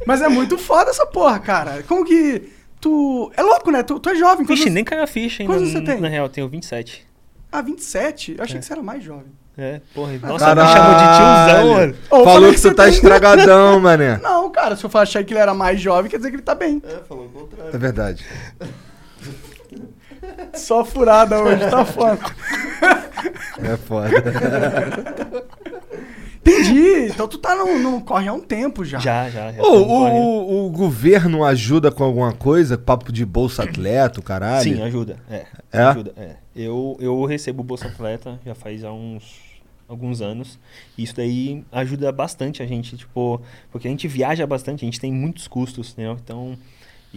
Mas 0.05 0.21
é 0.21 0.27
muito 0.29 0.57
foda 0.57 0.89
essa 0.91 1.05
porra, 1.05 1.39
cara. 1.39 1.83
Como 1.87 2.03
que. 2.05 2.51
Tu. 2.79 3.31
É 3.35 3.41
louco, 3.41 3.71
né? 3.71 3.81
Tu, 3.83 3.99
tu 3.99 4.09
é 4.09 4.15
jovem. 4.15 4.45
Vixe, 4.45 4.63
quantos- 4.63 4.73
nem 4.73 4.83
caiu 4.83 5.03
a 5.03 5.07
ficha 5.07 5.43
ainda. 5.43 5.53
quantos 5.53 5.71
você 5.71 5.79
n- 5.79 5.85
tem? 5.85 5.99
Na 5.99 6.07
real, 6.07 6.25
eu 6.25 6.29
tenho 6.29 6.47
27. 6.47 7.05
Ah, 7.51 7.61
27? 7.61 8.35
Eu 8.37 8.43
achei 8.43 8.57
É. 8.57 8.59
que 8.59 8.65
você 8.65 8.73
era 8.73 8.81
mais 8.83 9.03
jovem. 9.03 9.25
É, 9.57 9.81
porra. 9.93 10.13
Nossa, 10.21 10.45
Caralho. 10.45 10.67
me 10.67 10.73
chamou 10.75 10.93
de 10.93 10.99
tiozão, 11.17 11.73
mano. 11.73 11.95
Eu 12.11 12.23
Falou 12.23 12.49
que 12.49 12.55
que 12.55 12.61
você 12.61 12.69
você 12.69 12.75
tá 12.75 12.83
tem- 12.83 12.93
estragadão, 12.93 13.79
mané. 13.79 14.17
Não, 14.21 14.49
cara, 14.51 14.75
se 14.75 14.83
eu 14.85 14.89
falar 14.89 15.03
achar 15.03 15.23
que 15.23 15.33
ele 15.33 15.39
era 15.41 15.53
mais 15.53 15.81
jovem, 15.81 16.09
quer 16.11 16.17
dizer 16.17 16.29
que 16.29 16.35
ele 16.35 16.43
tá 16.43 16.53
bem. 16.55 16.81
É, 16.85 16.97
falou 17.07 17.25
o 17.25 17.29
contrário. 17.29 17.75
É 17.75 17.77
verdade. 17.77 18.25
Só 20.53 20.83
furada 20.85 21.41
hoje, 21.41 21.69
tá 21.69 21.85
foda. 21.85 22.19
É 23.63 23.77
foda. 23.77 24.09
Entendi. 26.41 27.07
Então 27.11 27.27
tu 27.27 27.37
tá 27.37 27.55
no, 27.55 27.77
no 27.79 28.01
corre 28.01 28.27
há 28.27 28.33
um 28.33 28.39
tempo 28.39 28.85
já. 28.85 28.99
Já, 28.99 29.29
já. 29.29 29.51
já 29.51 29.61
Ô, 29.61 29.81
o, 29.81 30.07
o- 30.07 30.67
o 30.67 30.69
governo 30.69 31.43
ajuda 31.43 31.91
com 31.91 32.03
alguma 32.03 32.31
coisa? 32.31 32.77
Papo 32.77 33.11
de 33.11 33.25
bolsa 33.25 33.63
atleta, 33.63 34.19
o 34.19 34.23
caralho? 34.23 34.63
Sim, 34.63 34.81
ajuda. 34.81 35.17
É. 35.29 35.45
É? 35.71 35.81
Ajuda, 35.83 36.13
é. 36.15 36.35
Eu, 36.55 36.97
eu 36.99 37.23
recebo 37.25 37.61
Bolsa 37.63 37.87
Atleta 37.87 38.39
já 38.45 38.55
faz 38.55 38.83
há 38.83 38.91
uns 38.91 39.45
alguns 39.87 40.21
anos. 40.21 40.57
E 40.97 41.03
isso 41.03 41.15
daí 41.15 41.63
ajuda 41.71 42.11
bastante 42.11 42.63
a 42.63 42.65
gente, 42.65 42.97
tipo, 42.97 43.39
porque 43.71 43.87
a 43.87 43.91
gente 43.91 44.07
viaja 44.07 44.45
bastante, 44.47 44.83
a 44.83 44.85
gente 44.87 44.99
tem 44.99 45.11
muitos 45.13 45.47
custos, 45.47 45.91
entendeu? 45.93 46.17
Então, 46.21 46.57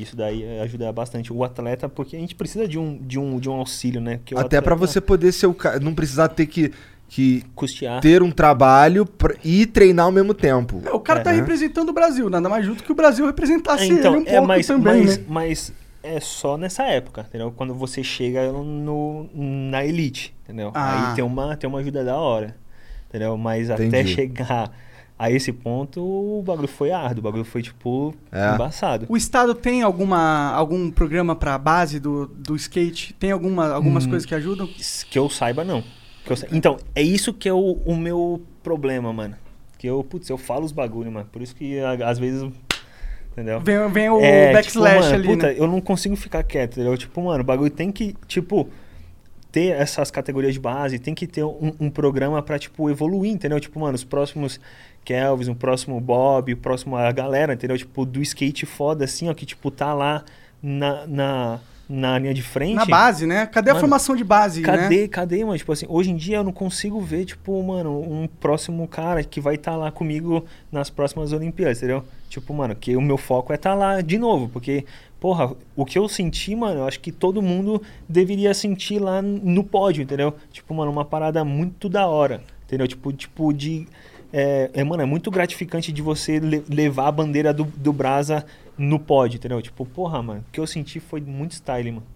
isso 0.02 0.16
daí 0.16 0.60
ajuda 0.60 0.92
bastante 0.92 1.32
o 1.32 1.42
atleta, 1.44 1.88
porque 1.88 2.16
a 2.16 2.18
gente 2.18 2.34
precisa 2.34 2.66
de 2.66 2.78
um, 2.78 2.96
de 2.98 3.18
um, 3.18 3.38
de 3.38 3.48
um 3.48 3.54
auxílio, 3.54 4.00
né? 4.00 4.16
Porque 4.18 4.34
Até 4.34 4.60
pra 4.60 4.74
atleta 4.74 4.92
você 4.92 5.00
poder 5.00 5.32
ser 5.32 5.46
o 5.46 5.54
cara. 5.54 5.78
Não 5.80 5.94
precisar 5.94 6.28
ter 6.28 6.46
que, 6.46 6.72
que 7.08 7.44
custear. 7.54 8.00
ter 8.00 8.22
um 8.22 8.30
trabalho 8.30 9.04
pra- 9.06 9.34
e 9.44 9.66
treinar 9.66 10.06
ao 10.06 10.12
mesmo 10.12 10.32
tempo. 10.34 10.82
O 10.92 11.00
cara 11.00 11.20
tá 11.20 11.32
É. 11.32 11.36
representando 11.36 11.88
o 11.88 11.92
Brasil, 11.92 12.28
nada 12.30 12.48
mais 12.48 12.64
justo 12.64 12.82
que 12.84 12.92
o 12.92 12.94
Brasil 12.94 13.26
representasse 13.26 13.86
então, 13.88 14.14
ele 14.16 14.24
um 14.24 14.26
é, 14.28 14.32
pouco 14.32 14.46
mas, 14.48 14.66
também, 14.66 15.04
mas, 15.04 15.18
né? 15.18 15.24
mas 15.28 15.72
é 16.02 16.18
só 16.20 16.56
nessa 16.56 16.84
época, 16.84 17.24
entendeu? 17.28 17.52
Quando 17.56 17.74
você 17.74 18.02
chega 18.02 18.50
no, 18.52 19.28
na 19.34 19.84
elite, 19.84 20.34
entendeu? 20.44 20.70
Ah. 20.74 21.10
Aí 21.10 21.14
tem 21.16 21.24
uma, 21.24 21.56
tem 21.56 21.68
uma 21.68 21.80
ajuda 21.80 22.04
da 22.04 22.16
hora, 22.16 22.56
entendeu? 23.08 23.36
Mas 23.36 23.70
até 23.70 23.84
Entendi. 23.84 24.14
chegar 24.14 24.70
a 25.22 25.30
esse 25.30 25.52
ponto, 25.52 26.00
o 26.02 26.42
bagulho 26.42 26.66
foi 26.66 26.90
árduo, 26.92 27.18
o 27.20 27.22
bagulho 27.24 27.44
foi, 27.44 27.61
tipo, 27.62 28.14
É. 28.33 28.54
embaçado. 28.54 29.04
O 29.06 29.16
Estado 29.18 29.54
tem 29.54 29.83
alguma, 29.83 30.50
algum 30.54 30.90
programa 30.90 31.37
pra 31.37 31.59
base 31.59 32.00
do, 32.00 32.26
do 32.26 32.56
skate? 32.56 33.12
Tem 33.12 33.30
alguma, 33.30 33.68
algumas 33.68 34.06
Hum. 34.06 34.11
coisas 34.11 34.24
que 34.24 34.35
ajudam? 34.35 34.66
Que 35.11 35.18
eu 35.18 35.28
saiba, 35.28 35.62
não. 35.62 35.85
Que 36.24 36.33
eu 36.33 36.37
sa- 36.37 36.46
Então, 36.50 36.78
é 36.94 37.02
isso 37.02 37.35
que 37.35 37.46
é 37.46 37.52
o, 37.52 37.72
o 37.85 37.94
meu 37.94 38.40
problema, 38.62 39.12
mano. 39.12 39.37
Que 39.76 39.87
eu, 39.87 40.02
putz, 40.02 40.28
eu 40.30 40.38
falo 40.38 40.64
os 40.64 40.72
bagulho, 40.72 41.12
mano. 41.12 41.26
Por 41.30 41.42
isso 41.42 41.54
que 41.54 41.78
a- 41.80 42.09
às 42.09 42.18
vezes. 42.18 42.50
Entendeu? 43.33 43.61
Vem, 43.61 43.88
vem 43.92 44.11
o 44.11 44.20
É, 44.20 44.52
backslash 44.54 44.92
tipo, 44.94 45.02
mano, 45.04 45.14
ali, 45.14 45.28
puta, 45.28 45.46
né? 45.48 45.54
eu 45.59 45.66
não 45.66 45.80
consigo 45.80 46.16
ficar 46.16 46.42
quieto, 46.42 46.72
entendeu? 46.72 46.96
Tipo, 46.96 47.22
mano, 47.22 47.42
o 47.42 47.44
bagulho 47.46 47.70
tem 47.70 47.92
que, 47.92 48.14
tipo, 48.26 48.68
ter 49.52 49.68
essas 49.72 50.11
categorias 50.11 50.54
de 50.54 50.61
base, 50.61 50.98
tem 50.98 51.14
que 51.14 51.26
ter 51.26 51.44
um, 51.44 51.72
um 51.80 51.90
programa 51.90 52.42
pra, 52.42 52.59
tipo, 52.59 52.90
evoluir, 52.90 53.30
entendeu? 53.33 53.59
Tipo, 53.61 53.80
mano, 53.80 53.94
os 53.94 54.04
próximos 54.04 54.61
Kelvis, 55.04 55.48
o 55.48 55.54
próximo 55.54 56.00
Bob, 56.00 56.52
o 56.52 56.56
próximo 56.56 56.96
a 56.96 57.10
galera, 57.12 57.54
entendeu? 57.54 57.76
Tipo, 57.76 58.04
do 58.04 58.20
skate 58.22 58.66
foda, 58.66 59.04
assim, 59.04 59.28
ó, 59.28 59.34
que, 59.34 59.46
tipo, 59.46 59.70
tá 59.70 59.92
lá 59.94 60.24
na, 60.62 61.06
na, 61.06 61.60
na 61.90 62.18
linha 62.18 62.32
de 62.32 62.42
frente. 62.42 62.76
Na 62.76 62.84
base, 62.84 63.26
né? 63.26 63.46
Cadê 63.46 63.70
a 63.70 63.74
Mano, 63.74 63.80
formação 63.80 64.14
de 64.14 64.22
base, 64.22 64.60
né? 64.60 64.66
Cadê, 64.66 65.08
cadê, 65.08 65.44
mano? 65.44 65.58
Tipo 65.58 65.72
assim, 65.72 65.86
hoje 65.88 66.10
em 66.10 66.16
dia 66.16 66.36
eu 66.36 66.44
não 66.44 66.52
consigo 66.52 67.00
ver, 67.00 67.24
tipo, 67.24 67.60
mano, 67.62 68.00
um 68.00 68.28
próximo 68.28 68.86
cara 68.86 69.24
que 69.24 69.40
vai 69.40 69.56
estar 69.56 69.76
lá 69.76 69.90
comigo 69.90 70.44
nas 70.70 70.88
próximas 70.88 71.32
Olimpíadas, 71.32 71.78
entendeu? 71.78 72.04
Tipo, 72.28 72.54
mano, 72.54 72.76
que 72.76 72.96
o 72.96 73.00
meu 73.00 73.18
foco 73.18 73.52
é 73.52 73.56
estar 73.56 73.74
lá 73.74 74.00
de 74.00 74.18
novo, 74.18 74.48
porque, 74.48 74.84
porra, 75.18 75.52
o 75.74 75.84
que 75.84 75.98
eu 75.98 76.08
senti, 76.08 76.54
mano, 76.54 76.80
eu 76.80 76.86
acho 76.86 77.00
que 77.00 77.10
todo 77.10 77.42
mundo 77.42 77.82
deveria 78.08 78.54
sentir 78.54 79.00
lá 79.00 79.20
no 79.20 79.64
pódio, 79.64 80.02
entendeu? 80.02 80.32
Tipo, 80.52 80.72
mano, 80.72 80.92
uma 80.92 81.04
parada 81.04 81.44
muito 81.44 81.88
da 81.88 82.06
hora, 82.06 82.40
entendeu? 82.66 82.86
Tipo, 82.86 83.12
tipo 83.12 83.52
de. 83.52 83.88
É, 84.33 84.71
é, 84.73 84.85
mano, 84.85 85.03
é 85.03 85.07
muito 85.07 85.31
gratificante 85.31 85.93
de 85.93 86.01
você 86.03 86.38
le- 86.38 86.64
levar 86.69 87.09
a 87.09 87.12
bandeira 87.12 87.53
do, 87.53 87.64
do 87.64 87.93
Brasa 87.93 88.45
no 88.79 88.99
pódio, 88.99 89.37
entendeu? 89.38 89.61
Tipo, 89.61 89.85
porra, 89.85 90.23
mano, 90.23 90.45
o 90.49 90.53
que 90.53 90.61
eu 90.61 90.66
senti 90.66 91.01
foi 91.01 91.21
muito 91.21 91.55
style, 91.55 91.90
mano. 91.93 92.07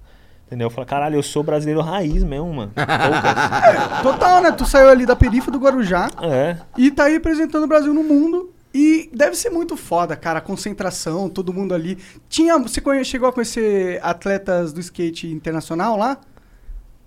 Entendeu? 0.46 0.66
Eu 0.66 0.70
falei, 0.70 0.86
caralho, 0.86 1.16
eu 1.16 1.22
sou 1.22 1.42
brasileiro 1.42 1.80
raiz 1.80 2.22
mesmo, 2.22 2.52
mano. 2.52 2.72
Total, 4.02 4.42
né? 4.42 4.52
Tu 4.52 4.64
saiu 4.66 4.88
ali 4.88 5.06
da 5.06 5.16
perifa 5.16 5.50
do 5.50 5.58
Guarujá 5.58 6.08
é. 6.22 6.56
e 6.76 6.90
tá 6.90 7.04
aí 7.04 7.14
representando 7.14 7.64
o 7.64 7.68
Brasil 7.68 7.92
no 7.94 8.02
mundo. 8.04 8.50
E 8.72 9.08
deve 9.14 9.36
ser 9.36 9.50
muito 9.50 9.76
foda, 9.76 10.16
cara, 10.16 10.40
a 10.40 10.42
concentração, 10.42 11.28
todo 11.28 11.52
mundo 11.52 11.72
ali. 11.74 11.96
Tinha, 12.28 12.58
você 12.58 12.82
chegou 13.04 13.28
a 13.28 13.32
conhecer 13.32 14.00
atletas 14.02 14.72
do 14.72 14.80
skate 14.80 15.28
internacional 15.28 15.96
lá? 15.96 16.18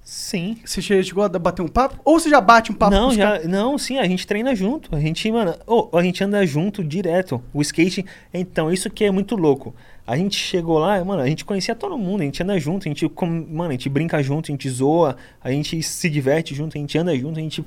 Sim. 0.10 0.58
Você 0.64 0.82
che- 0.82 1.04
chegou 1.04 1.22
a 1.22 1.28
bater 1.28 1.62
um 1.62 1.68
papo? 1.68 2.00
Ou 2.06 2.18
você 2.18 2.30
já 2.30 2.40
bate 2.40 2.72
um 2.72 2.76
papo 2.76 2.96
não, 2.96 3.12
já, 3.12 3.40
não, 3.44 3.78
sim, 3.78 3.98
a 3.98 4.08
gente 4.08 4.26
treina 4.26 4.56
junto. 4.56 4.96
A 4.96 5.02
gente, 5.02 5.30
mano, 5.30 5.54
ô, 5.68 5.90
a 5.98 6.02
gente 6.02 6.24
anda 6.24 6.46
junto 6.46 6.82
direto. 6.82 7.44
O 7.54 7.62
skate, 7.62 8.06
então, 8.34 8.72
isso 8.72 8.90
que 8.90 9.04
é 9.04 9.12
muito 9.12 9.36
louco. 9.36 9.76
A 10.08 10.16
gente 10.16 10.38
chegou 10.38 10.80
lá, 10.80 11.04
mano, 11.04 11.22
a 11.22 11.28
gente 11.28 11.44
conhecia 11.44 11.76
todo 11.76 11.98
mundo, 11.98 12.22
a 12.22 12.24
gente 12.24 12.42
anda 12.42 12.58
junto, 12.58 12.88
a 12.88 12.90
gente, 12.90 13.12
mano, 13.22 13.68
a 13.68 13.72
gente 13.74 13.90
brinca 13.90 14.24
junto, 14.24 14.50
a 14.50 14.54
gente 14.54 14.70
zoa, 14.70 15.18
a 15.44 15.52
gente 15.52 15.84
se 15.84 16.10
diverte 16.10 16.56
junto, 16.56 16.78
a 16.78 16.80
gente 16.80 16.98
anda 16.98 17.14
junto, 17.14 17.38
a 17.38 17.42
gente 17.42 17.66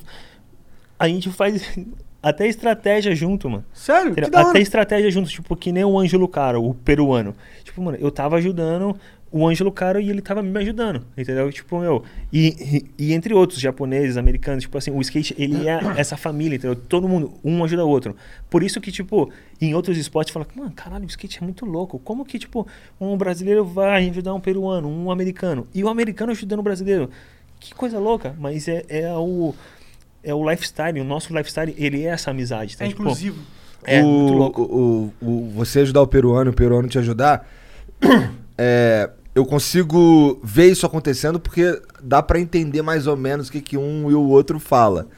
a 0.98 1.08
gente 1.08 1.28
faz 1.30 1.78
até 2.22 2.46
estratégia 2.46 3.14
junto, 3.14 3.50
mano. 3.50 3.64
Sério? 3.74 4.14
Até 4.34 4.60
estratégia 4.60 5.10
junto, 5.10 5.28
tipo, 5.28 5.54
que 5.54 5.72
nem 5.72 5.84
o 5.84 5.98
Ângelo 5.98 6.26
Caro, 6.26 6.64
o 6.64 6.72
peruano. 6.72 7.34
Tipo, 7.64 7.82
mano, 7.82 7.98
eu 8.00 8.10
tava 8.10 8.36
ajudando 8.36 8.96
o 9.32 9.46
Ângelo 9.46 9.70
Caro 9.70 10.00
e 10.00 10.10
ele 10.10 10.20
tava 10.20 10.42
me 10.42 10.58
ajudando, 10.58 11.04
entendeu? 11.16 11.50
Tipo, 11.52 11.78
meu, 11.78 12.02
e, 12.32 12.84
e, 12.98 13.04
e 13.10 13.12
entre 13.12 13.32
outros 13.32 13.60
japoneses, 13.60 14.16
americanos, 14.16 14.62
tipo 14.64 14.76
assim, 14.76 14.90
o 14.90 15.00
skate, 15.00 15.34
ele 15.38 15.68
é 15.68 15.78
essa 15.96 16.16
família, 16.16 16.56
entendeu? 16.56 16.74
Todo 16.74 17.08
mundo, 17.08 17.32
um 17.44 17.62
ajuda 17.64 17.84
o 17.84 17.88
outro. 17.88 18.16
Por 18.48 18.62
isso 18.62 18.80
que, 18.80 18.90
tipo, 18.90 19.30
em 19.60 19.72
outros 19.74 19.96
esportes, 19.96 20.32
fala, 20.32 20.46
mano, 20.54 20.72
caralho, 20.74 21.04
o 21.04 21.06
skate 21.08 21.38
é 21.38 21.42
muito 21.44 21.64
louco. 21.64 21.98
Como 22.00 22.24
que, 22.24 22.38
tipo, 22.40 22.66
um 23.00 23.16
brasileiro 23.16 23.64
vai 23.64 24.08
ajudar 24.08 24.34
um 24.34 24.40
peruano, 24.40 24.88
um 24.88 25.10
americano, 25.12 25.66
e 25.72 25.84
o 25.84 25.88
americano 25.88 26.32
ajudando 26.32 26.58
o 26.58 26.62
brasileiro? 26.64 27.08
Que 27.60 27.72
coisa 27.74 27.98
louca, 27.98 28.34
mas 28.38 28.66
é, 28.66 28.84
é 28.88 29.12
o... 29.14 29.54
É 30.22 30.34
o 30.34 30.50
lifestyle, 30.50 31.00
o 31.00 31.04
nosso 31.04 31.34
lifestyle, 31.34 31.74
ele 31.78 32.02
é 32.02 32.08
essa 32.08 32.30
amizade. 32.30 32.76
tá? 32.76 32.84
É 32.84 32.88
Tipo, 32.88 33.02
inclusivo. 33.02 33.40
é, 33.84 34.02
o, 34.02 34.06
muito 34.06 34.32
louco. 34.34 34.62
O, 34.62 35.12
o- 35.22 35.26
o- 35.46 35.50
você 35.54 35.80
ajudar 35.80 36.02
o 36.02 36.06
peruano 36.06 36.50
o 36.50 36.52
peruano 36.54 36.88
te 36.88 36.98
ajudar, 36.98 37.48
é, 38.58 39.08
eu 39.34 39.44
consigo 39.46 40.40
ver 40.42 40.70
isso 40.70 40.84
acontecendo 40.86 41.38
porque 41.38 41.80
dá 42.02 42.22
pra 42.22 42.40
entender 42.40 42.82
mais 42.82 43.06
ou 43.06 43.16
menos 43.16 43.48
o 43.48 43.52
que, 43.52 43.60
que 43.60 43.76
um 43.76 44.10
e 44.10 44.14
o 44.14 44.22
outro 44.28 44.58
fala. 44.58 45.08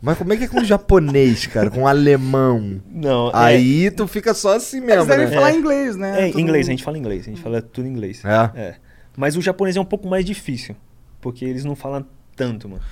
Mas 0.00 0.16
como 0.16 0.32
é 0.32 0.36
que 0.36 0.44
é 0.44 0.48
com 0.48 0.60
o 0.60 0.64
japonês, 0.64 1.46
cara? 1.46 1.68
Com 1.68 1.82
o 1.82 1.86
alemão? 1.88 2.80
Não, 2.88 3.28
é- 3.30 3.32
Aí 3.34 3.90
tu 3.90 4.06
fica 4.06 4.32
só 4.32 4.54
assim 4.56 4.76
Eles 4.76 4.88
mesmo, 4.88 5.06
devem 5.06 5.26
né? 5.26 5.32
falar 5.34 5.50
É. 5.50 5.56
inglês, 5.56 5.96
né? 5.96 6.28
É, 6.28 6.30
Todo 6.30 6.40
inglês, 6.40 6.68
a 6.68 6.70
gente 6.70 6.84
fala 6.84 6.98
inglês, 6.98 7.22
a 7.22 7.30
gente 7.30 7.40
fala 7.40 7.60
tudo 7.60 7.88
em 7.88 7.90
inglês. 7.90 8.22
É? 8.24 8.76
Mas 9.16 9.36
o 9.36 9.42
japonês 9.42 9.76
é 9.76 9.80
um 9.80 9.84
pouco 9.84 10.08
mais 10.08 10.24
difícil, 10.24 10.76
porque 11.20 11.44
eles 11.44 11.64
não 11.64 11.74
falam 11.74 12.06
tanto, 12.36 12.68
mano. 12.68 12.82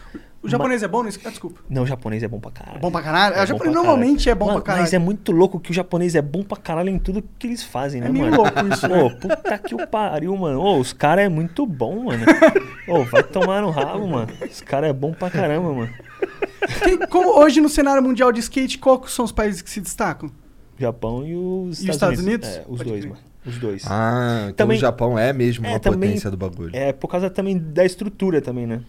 O 0.43 0.49
japonês 0.49 0.83
é 0.83 0.89
bom 0.89 1.03
nisso? 1.03 1.19
Ah, 1.23 1.29
desculpa. 1.29 1.61
Não, 1.69 1.83
o 1.83 1.87
japonês 1.87 2.23
é 2.23 2.29
bom 2.29 2.41
pra 2.41 2.51
caralho. 2.51 2.77
É 2.79 2.81
bom 2.81 2.91
pra 2.91 3.03
caralho? 3.03 3.35
É 3.35 3.39
o 3.39 3.41
bom 3.41 3.47
japonês 3.47 3.75
normalmente 3.75 4.25
caralho. 4.25 4.31
é 4.31 4.35
bom 4.35 4.47
Mano, 4.47 4.59
pra 4.59 4.67
caralho. 4.67 4.83
Mas 4.85 4.93
é 4.95 4.99
muito 4.99 5.33
louco 5.33 5.61
que 5.61 5.71
o 5.71 5.75
japonês 5.75 6.15
é 6.15 6.23
bom 6.23 6.43
pra 6.43 6.57
caralho 6.57 6.89
em 6.89 6.99
tudo 6.99 7.23
que 7.39 7.47
eles 7.47 7.63
fazem, 7.63 8.01
né, 8.01 8.07
É 8.07 8.11
meio 8.11 8.25
mano? 8.31 8.37
louco 8.39 8.67
isso, 8.73 8.89
né? 8.89 9.03
Ô, 9.03 9.11
puta 9.11 9.59
que 9.59 9.75
o 9.75 9.87
pariu, 9.87 10.35
mano. 10.37 10.59
Ô, 10.61 10.79
os 10.79 10.95
caras 10.95 11.27
é 11.27 11.29
muito 11.29 11.67
bom, 11.67 12.05
mano. 12.05 12.25
Ô, 12.89 13.05
vai 13.05 13.23
tomar 13.23 13.61
no 13.61 13.71
rabo, 13.71 14.07
mano. 14.09 14.29
Os 14.51 14.63
caras 14.63 14.89
é 14.89 14.93
bom 14.95 15.13
pra 15.13 15.29
caramba, 15.29 15.75
mano. 15.75 15.93
Quem- 16.85 16.99
como 17.09 17.39
hoje 17.39 17.61
no 17.61 17.69
cenário 17.69 18.03
mundial 18.03 18.33
de 18.33 18.41
skate, 18.41 18.79
quais 18.79 19.13
são 19.13 19.25
os 19.27 19.33
países 19.33 19.61
que 19.61 19.69
se 19.69 19.81
destacam? 19.81 20.31
Japão 20.79 21.27
e 21.27 21.35
os 21.37 21.67
E 21.67 21.71
os 21.71 21.81
Estados, 21.81 21.95
Estados 21.97 22.21
Unidos? 22.21 22.49
É, 22.49 22.61
os 22.67 22.79
Pode 22.79 22.89
dois, 22.91 23.01
crer. 23.05 23.11
mano. 23.13 23.23
Os 23.45 23.59
dois. 23.59 23.85
Ah, 23.87 24.45
então 24.45 24.55
Também- 24.55 24.77
o 24.79 24.81
Japão 24.81 25.19
é 25.19 25.33
mesmo 25.35 25.67
É, 25.67 25.71
uma 25.71 25.81
também- 25.81 26.09
potência 26.11 26.31
do 26.31 26.37
bagulho. 26.39 26.71
É, 26.75 26.93
por 26.93 27.09
causa 27.09 27.29
também 27.29 27.59
da 27.59 27.85
estrutura 27.85 28.41
também, 28.41 28.67
né? 28.67 28.81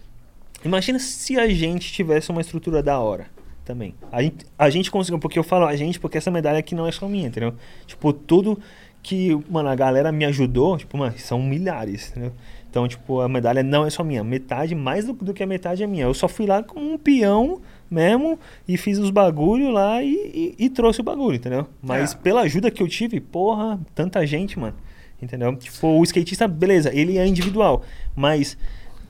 Imagina 0.64 0.98
se 0.98 1.38
a 1.38 1.48
gente 1.48 1.92
tivesse 1.92 2.30
uma 2.30 2.40
estrutura 2.40 2.82
da 2.82 2.98
hora 3.00 3.26
também. 3.64 3.94
A 4.10 4.22
gente, 4.22 4.46
a 4.58 4.70
gente 4.70 4.90
conseguiu, 4.90 5.18
porque 5.18 5.38
eu 5.38 5.44
falo 5.44 5.66
a 5.66 5.74
gente, 5.76 5.98
porque 6.00 6.18
essa 6.18 6.30
medalha 6.30 6.58
aqui 6.58 6.74
não 6.74 6.86
é 6.86 6.92
só 6.92 7.08
minha, 7.08 7.28
entendeu? 7.28 7.54
Tipo, 7.86 8.12
tudo 8.12 8.58
que, 9.02 9.36
mano, 9.50 9.68
a 9.68 9.74
galera 9.74 10.12
me 10.12 10.24
ajudou, 10.24 10.76
tipo, 10.78 10.96
mano, 10.96 11.14
são 11.18 11.42
milhares, 11.42 12.10
entendeu? 12.10 12.32
Então, 12.70 12.86
tipo, 12.88 13.20
a 13.20 13.28
medalha 13.28 13.62
não 13.62 13.84
é 13.84 13.90
só 13.90 14.02
minha. 14.02 14.24
Metade, 14.24 14.74
mais 14.74 15.04
do, 15.04 15.12
do 15.12 15.34
que 15.34 15.42
a 15.42 15.46
metade 15.46 15.82
é 15.82 15.86
minha. 15.86 16.04
Eu 16.04 16.14
só 16.14 16.26
fui 16.28 16.46
lá 16.46 16.62
com 16.62 16.80
um 16.80 16.96
peão 16.96 17.60
mesmo 17.90 18.38
e 18.66 18.76
fiz 18.78 18.98
os 18.98 19.10
bagulho 19.10 19.70
lá 19.70 20.02
e, 20.02 20.14
e- 20.58 20.64
e 20.64 20.70
trouxe 20.70 21.00
o 21.00 21.04
bagulho, 21.04 21.36
entendeu? 21.36 21.66
Mas 21.82 22.14
É. 22.14 22.16
pela 22.16 22.40
ajuda 22.42 22.70
que 22.70 22.82
eu 22.82 22.88
tive, 22.88 23.20
porra, 23.20 23.78
tanta 23.94 24.24
gente, 24.26 24.58
mano. 24.58 24.74
Entendeu? 25.20 25.54
Tipo, 25.56 25.88
o 25.88 26.02
skatista, 26.02 26.48
beleza, 26.48 26.90
ele 26.94 27.18
é 27.18 27.26
individual. 27.26 27.82
Mas 28.16 28.56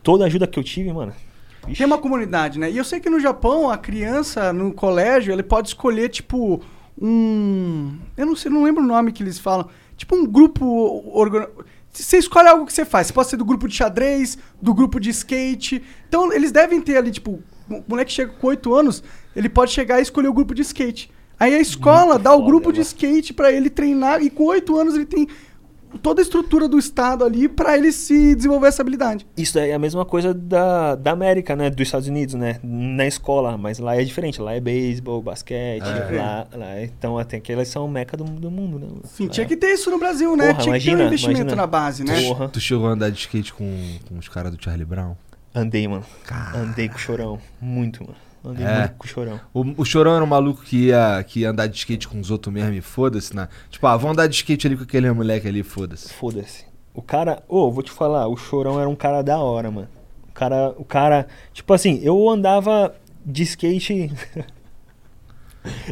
toda 0.03 0.25
a 0.25 0.27
ajuda 0.27 0.47
que 0.47 0.59
eu 0.59 0.65
tive, 0.65 0.93
mano. 0.93 1.12
Vixe, 1.66 1.79
Tem 1.79 1.87
uma 1.87 1.98
comunidade, 1.98 2.59
né? 2.59 2.70
E 2.70 2.77
eu 2.77 2.85
sei 2.85 3.01
que 3.01 3.11
no 3.11 3.20
Japão, 3.20 3.70
a 3.70 3.79
criança, 3.79 4.53
no 4.53 4.72
colégio, 4.72 5.33
ele 5.33 5.42
pode 5.42 5.68
escolher, 5.68 6.09
tipo, 6.09 6.62
um. 7.01 7.96
Eu 8.16 8.27
não 8.27 8.37
sei, 8.37 8.51
não 8.51 8.64
lembro 8.64 8.83
o 8.83 8.87
nome 8.87 9.12
que 9.12 9.22
eles 9.22 9.38
falam. 9.38 9.68
Tipo, 9.96 10.16
um 10.16 10.27
grupo. 10.27 10.64
Organ... 11.12 11.46
Você 11.92 12.16
escolhe 12.16 12.48
algo 12.48 12.64
que 12.64 12.72
você 12.72 12.87
faz. 12.87 13.09
Você 13.09 13.12
pode 13.12 13.29
ser 13.29 13.37
do 13.37 13.44
grupo 13.44 13.68
de 13.68 13.75
xadrez, 13.75 14.38
do 14.61 14.72
grupo 14.72 14.98
de 14.98 15.11
skate. 15.11 15.83
Então, 16.09 16.33
eles 16.33 16.51
devem 16.51 16.81
ter 16.81 16.96
ali, 16.96 17.11
tipo, 17.11 17.42
o 17.68 17.85
moleque 17.87 18.12
chega 18.12 18.33
com 18.33 18.46
8 18.46 18.75
anos, 18.75 19.03
ele 19.37 19.48
pode 19.48 19.72
chegar 19.72 19.98
e 19.98 20.03
escolher 20.03 20.29
o 20.29 20.33
grupo 20.33 20.55
de 20.55 20.62
skate. 20.62 21.11
Aí 21.38 21.55
a 21.55 21.61
escola 21.61 22.14
Muito 22.14 22.22
dá 22.22 22.35
o 22.35 22.44
grupo 22.44 22.72
de 22.72 22.79
mano. 22.79 22.88
skate 22.88 23.35
pra 23.35 23.53
ele 23.53 23.68
treinar, 23.68 24.22
e 24.22 24.31
com 24.31 24.44
8 24.44 24.79
anos 24.79 24.94
ele 24.94 25.07
tem 25.07 25.29
toda 26.01 26.21
a 26.21 26.25
estrutura 26.25 26.69
do 26.69 26.79
estado 26.79 27.25
ali 27.25 27.49
pra 27.49 27.77
ele 27.77 27.93
se 27.93 28.35
desenvolver 28.35 28.69
essa 28.69 28.83
habilidade. 28.83 29.27
Isso 29.37 29.55
daí 29.55 29.71
é 29.71 29.75
a 29.75 29.79
mesma 29.79 30.05
coisa 30.05 30.33
da, 30.33 30.95
da 30.95 31.11
América, 31.13 31.55
né? 31.57 31.69
Dos 31.71 31.89
Estados 31.89 32.09
Unidos, 32.09 32.35
né? 32.35 32.59
Na 32.63 33.07
escola, 33.07 33.57
mas 33.59 33.79
lá 33.79 33.97
é 33.97 34.05
diferente. 34.05 34.41
Lá 34.41 34.55
é 34.55 34.61
beisebol, 34.61 35.21
basquete, 35.23 35.83
É. 35.83 36.17
lá, 36.17 36.47
lá- 36.55 36.83
Então 36.83 37.19
até 37.19 37.39
que 37.41 37.53
elas 37.53 37.69
são 37.69 37.87
meca 37.89 38.17
do, 38.17 38.25
do 38.25 38.51
mundo, 38.51 38.79
né? 38.79 38.87
Enfim, 39.05 39.27
É. 39.27 39.29
tinha 39.29 39.47
que 39.47 39.57
ter 39.57 39.73
isso 39.75 39.91
no 39.91 39.99
Brasil, 39.99 40.37
né? 40.37 40.49
Porra, 40.53 40.63
tinha 40.63 40.79
que 40.79 40.85
ter 40.85 40.91
um 40.91 40.93
imagina, 40.93 41.07
investimento 41.09 41.41
imagina. 41.41 41.63
na 41.63 41.67
base, 41.67 42.05
né? 42.05 42.23
Porra. 42.23 42.49
Tu 42.49 42.61
chegou 42.61 42.87
a 42.89 42.91
andar 42.93 43.11
de 43.11 43.19
skate 43.19 43.53
com, 43.53 43.79
com 44.09 44.19
os 44.19 44.29
caras 44.29 44.51
do 44.55 44.63
Charlie 44.63 44.85
Brown? 44.85 45.15
Andei, 45.55 45.87
mano. 45.87 46.05
Andei 46.55 46.89
com 46.89 46.97
o 46.97 46.99
chorão. 46.99 47.39
Muito, 47.61 48.03
mano. 48.03 48.17
Andei 48.45 48.67
É. 48.67 48.79
muito 48.81 48.95
com 48.95 49.05
o 49.05 49.09
chorão. 49.09 49.41
O, 49.55 49.83
o 49.83 49.85
Chorão 49.85 50.15
era 50.17 50.25
um 50.25 50.27
maluco 50.29 50.63
que 50.63 50.87
ia, 50.87 51.25
que 51.27 51.41
ia 51.41 51.51
andar 51.51 51.69
de 51.69 51.77
skate 51.77 52.09
com 52.09 52.19
os 52.19 52.31
outros 52.31 52.53
mesmo 52.53 52.73
e 52.73 52.81
foda-se, 52.81 53.35
né? 53.37 53.49
Tipo, 53.71 53.87
ah, 53.87 53.97
vamos 53.97 54.13
andar 54.15 54.27
de 54.27 54.35
skate 54.35 54.67
ali 54.67 54.77
com 54.77 54.83
aquele 54.83 55.11
moleque 55.13 55.47
ali, 55.47 55.63
foda-se. 55.63 56.13
Foda-se. 56.13 56.65
O 56.93 57.01
cara, 57.01 57.43
ô, 57.49 57.71
vou 57.71 57.83
te 57.83 57.91
falar, 57.91 58.27
o 58.27 58.37
Chorão 58.37 58.81
era 58.81 58.89
um 58.89 58.97
cara 58.97 59.23
da 59.23 59.39
hora, 59.39 59.71
mano. 59.71 59.89
O 60.29 60.33
cara, 60.33 60.75
o 60.77 60.85
cara, 60.85 61.27
tipo 61.53 61.73
assim, 61.73 62.01
eu 62.03 62.29
andava 62.29 62.95
de 63.25 63.43
skate 63.45 64.11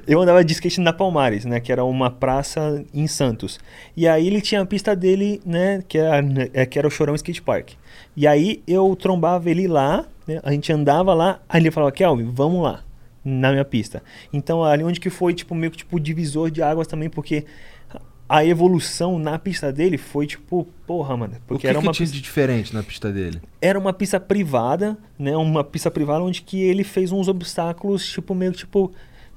Eu 0.04 0.20
andava 0.20 0.44
de 0.44 0.52
skate 0.52 0.80
na 0.80 0.92
Palmares, 0.92 1.44
né, 1.44 1.60
que 1.60 1.70
era 1.70 1.84
uma 1.84 2.10
praça 2.10 2.84
em 2.92 3.06
Santos. 3.06 3.60
E 3.96 4.08
aí 4.08 4.26
ele 4.26 4.40
tinha 4.40 4.60
a 4.62 4.66
pista 4.66 4.96
dele, 4.96 5.40
né, 5.46 5.82
que 5.86 5.96
era, 5.96 6.20
é, 6.52 6.66
que 6.66 6.76
era 6.78 6.88
o 6.88 6.90
Chorão 6.90 7.14
Skate 7.14 7.40
Park. 7.40 7.70
E 8.16 8.26
aí 8.26 8.62
eu 8.66 8.94
trombava 8.96 9.48
ele 9.50 9.66
lá, 9.68 10.04
né, 10.26 10.40
a 10.42 10.52
gente 10.52 10.72
andava 10.72 11.14
lá, 11.14 11.40
aí 11.48 11.60
ele 11.60 11.70
falava, 11.70 11.92
Kelvin, 11.92 12.30
vamos 12.32 12.62
lá, 12.62 12.82
na 13.24 13.50
minha 13.52 13.64
pista. 13.64 14.02
Então 14.32 14.64
ali 14.64 14.82
onde 14.82 15.00
que 15.00 15.10
foi, 15.10 15.32
tipo, 15.34 15.54
meio 15.54 15.70
que 15.70 15.78
tipo 15.78 15.98
divisor 16.00 16.50
de 16.50 16.62
águas 16.62 16.86
também, 16.86 17.08
porque 17.08 17.44
a 18.28 18.44
evolução 18.44 19.18
na 19.18 19.38
pista 19.38 19.72
dele 19.72 19.98
foi 19.98 20.26
tipo, 20.26 20.66
porra, 20.86 21.16
mano, 21.16 21.34
O 21.34 21.40
porque 21.48 21.62
que, 21.62 21.66
era 21.66 21.78
que 21.80 21.84
uma 21.84 21.92
tinha 21.92 22.04
pista, 22.06 22.16
de 22.16 22.22
diferente 22.22 22.72
na 22.74 22.82
pista 22.82 23.10
dele? 23.10 23.40
era 23.60 23.78
uma 23.78 23.92
pista 23.92 24.20
privada, 24.20 24.96
né, 25.18 25.36
uma 25.36 25.64
pista 25.64 25.90
privada 25.90 26.22
onde 26.22 26.42
que 26.42 26.60
ele 26.62 26.84
fez 26.84 27.10
uns 27.10 27.26
obstáculos, 27.28 28.08
tipo, 28.08 28.34
meio 28.34 28.52
tipo 28.52 28.92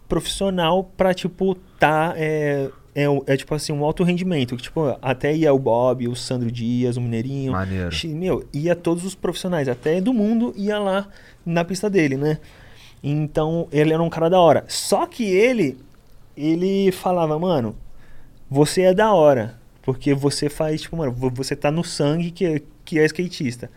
profissional 0.07 0.83
pra, 0.95 1.13
tipo, 1.13 1.55
tá, 1.79 2.13
é, 2.15 2.69
é, 2.95 3.06
é 3.27 3.38
tipo 3.38 3.53
assim, 3.56 3.71
um 3.73 3.84
alto 3.84 4.03
rendimento, 4.03 4.56
que, 4.56 4.63
tipo, 4.63 4.97
até 5.01 5.36
ia 5.36 5.53
o 5.53 5.60
Bob, 5.60 6.08
o 6.08 6.15
Sandro 6.15 6.51
Dias, 6.51 6.95
o 6.97 7.01
Mineirinho, 7.01 7.51
Maneiro. 7.51 8.13
Meu, 8.15 8.45
ia 8.53 8.75
todos 8.75 9.03
os 9.06 9.15
profissionais, 9.15 9.67
até 9.67 9.99
do 10.01 10.13
mundo, 10.13 10.53
ia 10.56 10.77
lá 10.79 11.08
na 11.45 11.63
pista 11.65 11.89
dele, 11.89 12.15
né? 12.17 12.38
Então, 13.03 13.67
ele 13.71 13.93
era 13.93 14.01
um 14.01 14.10
cara 14.10 14.29
da 14.29 14.39
hora. 14.39 14.63
Só 14.67 15.06
que 15.06 15.23
ele, 15.23 15.77
ele 16.38 16.91
falava, 16.91 17.38
mano, 17.38 17.75
você 18.49 18.84
é 18.84 18.93
da 18.93 19.13
hora. 19.13 19.56
Porque 19.82 20.13
você 20.13 20.47
faz, 20.49 20.82
tipo, 20.84 20.95
mano, 20.95 21.12
vo- 21.12 21.29
você 21.29 21.56
tá 21.56 21.69
no 21.69 21.84
sangue 21.84 22.32
que, 22.32 22.45
é- 22.45 22.62
que 22.86 22.97
é 22.99 23.06
skatista. 23.06 23.69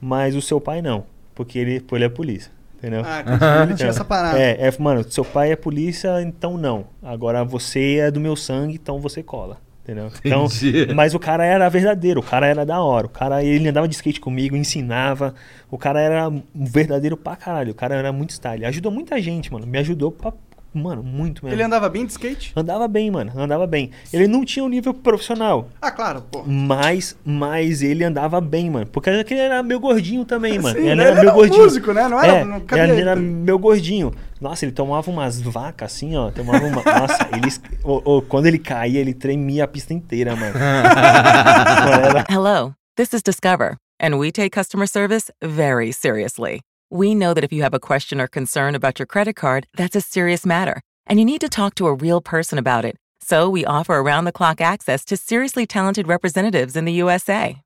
Mas 0.00 0.36
o 0.36 0.40
seu 0.42 0.60
pai 0.60 0.80
não. 0.80 1.04
Porque 1.34 1.58
ele, 1.58 1.84
ele 1.92 2.04
é 2.04 2.08
polícia. 2.08 2.52
Entendeu? 2.80 3.02
Ah, 3.04 3.62
ele 3.62 3.74
tinha 3.74 3.90
essa 3.90 4.04
parada. 4.04 4.38
É, 4.40 4.56
é, 4.58 4.74
mano, 4.78 5.04
seu 5.10 5.22
pai 5.22 5.52
é 5.52 5.56
polícia, 5.56 6.22
então 6.22 6.56
não. 6.56 6.86
Agora 7.02 7.44
você 7.44 7.96
é 7.96 8.10
do 8.10 8.18
meu 8.18 8.34
sangue, 8.34 8.74
então 8.74 8.98
você 8.98 9.22
cola. 9.22 9.58
Entendeu? 9.82 10.10
Então, 10.24 10.44
Entendi. 10.44 10.94
mas 10.94 11.14
o 11.14 11.18
cara 11.18 11.44
era 11.44 11.68
verdadeiro, 11.68 12.20
o 12.20 12.22
cara 12.22 12.46
era 12.46 12.64
da 12.64 12.80
hora. 12.80 13.06
O 13.06 13.10
cara, 13.10 13.42
ele 13.42 13.68
andava 13.68 13.88
de 13.88 13.94
skate 13.94 14.20
comigo, 14.20 14.56
ensinava. 14.56 15.34
O 15.70 15.76
cara 15.76 16.00
era 16.00 16.28
um 16.28 16.42
verdadeiro 16.54 17.16
pra 17.16 17.36
caralho. 17.36 17.72
O 17.72 17.74
cara 17.74 17.96
era 17.96 18.12
muito 18.12 18.30
style. 18.30 18.64
Ajudou 18.64 18.90
muita 18.92 19.20
gente, 19.20 19.52
mano. 19.52 19.66
Me 19.66 19.78
ajudou 19.78 20.12
pra. 20.12 20.32
Mano, 20.72 21.02
muito 21.02 21.44
mesmo. 21.44 21.56
Ele 21.56 21.64
andava 21.64 21.88
bem 21.88 22.06
de 22.06 22.12
skate? 22.12 22.52
Andava 22.54 22.86
bem, 22.86 23.10
mano. 23.10 23.32
Andava 23.34 23.66
bem. 23.66 23.90
Ele 24.12 24.28
não 24.28 24.44
tinha 24.44 24.64
um 24.64 24.68
nível 24.68 24.94
profissional. 24.94 25.68
Ah, 25.82 25.90
claro, 25.90 26.22
pô. 26.30 26.44
Mas, 26.46 27.16
mas 27.24 27.82
ele 27.82 28.04
andava 28.04 28.40
bem, 28.40 28.70
mano. 28.70 28.86
Porque 28.86 29.10
ele 29.10 29.34
era 29.34 29.62
meio 29.64 29.80
gordinho 29.80 30.24
também, 30.24 30.58
mano. 30.62 30.76
Sim, 30.78 30.82
ele 30.88 30.90
ele 30.92 31.00
era 31.02 31.10
era 31.10 31.20
meio 31.22 31.32
um 31.32 31.34
gordinho. 31.34 31.64
músico, 31.64 31.92
né? 31.92 32.06
Não 32.08 32.22
era- 32.22 32.32
É, 32.38 32.44
não 32.44 32.60
cabia 32.60 32.84
ele 32.84 32.92
ele 32.92 33.00
era 33.02 33.14
também. 33.16 33.30
meio 33.30 33.58
gordinho. 33.58 34.14
Nossa, 34.40 34.64
ele 34.64 34.72
tomava 34.72 35.10
umas 35.10 35.40
vacas 35.40 35.92
assim, 35.92 36.16
ó. 36.16 36.30
Tomava 36.30 36.64
uma... 36.64 36.82
Nossa, 36.84 37.28
ele... 37.34 37.52
ô, 37.82 38.16
ô, 38.18 38.22
quando 38.22 38.46
ele 38.46 38.58
caía, 38.58 39.00
ele 39.00 39.12
tremia 39.12 39.64
a 39.64 39.68
pista 39.68 39.92
inteira, 39.92 40.34
mano. 40.36 40.54
Era- 40.56 42.24
Hello, 42.28 42.74
this 42.96 43.12
is 43.12 43.22
Discover, 43.22 43.76
and 44.00 44.14
we 44.18 44.30
take 44.30 44.50
customer 44.50 44.86
service 44.86 45.30
very 45.42 45.92
seriously. 45.92 46.60
We 46.92 47.14
know 47.14 47.34
that 47.34 47.44
if 47.44 47.52
you 47.52 47.62
have 47.62 47.72
a 47.72 47.78
question 47.78 48.20
or 48.20 48.26
concern 48.26 48.74
about 48.74 48.98
your 48.98 49.06
credit 49.06 49.36
card, 49.36 49.68
that's 49.76 49.94
a 49.94 50.00
serious 50.00 50.44
matter, 50.44 50.82
and 51.06 51.20
you 51.20 51.24
need 51.24 51.40
to 51.40 51.48
talk 51.48 51.76
to 51.76 51.86
a 51.86 51.94
real 51.94 52.20
person 52.20 52.58
about 52.58 52.84
it. 52.84 52.96
So 53.20 53.48
we 53.48 53.64
offer 53.64 53.94
around 53.94 54.24
the 54.24 54.32
clock 54.32 54.60
access 54.60 55.04
to 55.04 55.16
seriously 55.16 55.66
talented 55.66 56.08
representatives 56.08 56.74
in 56.74 56.86
the 56.86 56.92
USA. 56.94 57.62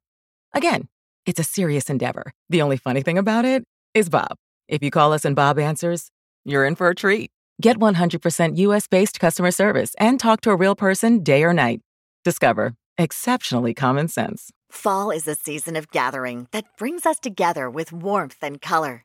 Again, 0.52 0.88
it's 1.24 1.40
a 1.40 1.44
serious 1.44 1.88
endeavor. 1.88 2.32
The 2.50 2.60
only 2.60 2.76
funny 2.76 3.00
thing 3.00 3.16
about 3.16 3.46
it 3.46 3.64
is 3.94 4.10
Bob. 4.10 4.36
If 4.68 4.82
you 4.82 4.90
call 4.90 5.14
us 5.14 5.24
and 5.24 5.34
Bob 5.34 5.58
answers, 5.58 6.10
you're 6.44 6.66
in 6.66 6.74
for 6.74 6.90
a 6.90 6.94
treat. 6.94 7.30
Get 7.62 7.78
100% 7.78 8.58
US 8.58 8.86
based 8.86 9.20
customer 9.20 9.52
service 9.52 9.94
and 9.98 10.20
talk 10.20 10.42
to 10.42 10.50
a 10.50 10.56
real 10.56 10.74
person 10.74 11.22
day 11.22 11.44
or 11.44 11.54
night. 11.54 11.80
Discover 12.24 12.74
exceptionally 12.98 13.72
common 13.74 14.08
sense. 14.08 14.50
Fall 14.70 15.10
is 15.12 15.28
a 15.28 15.36
season 15.36 15.76
of 15.76 15.90
gathering 15.92 16.48
that 16.50 16.64
brings 16.76 17.06
us 17.06 17.20
together 17.20 17.70
with 17.70 17.92
warmth 17.92 18.38
and 18.42 18.60
color. 18.60 19.04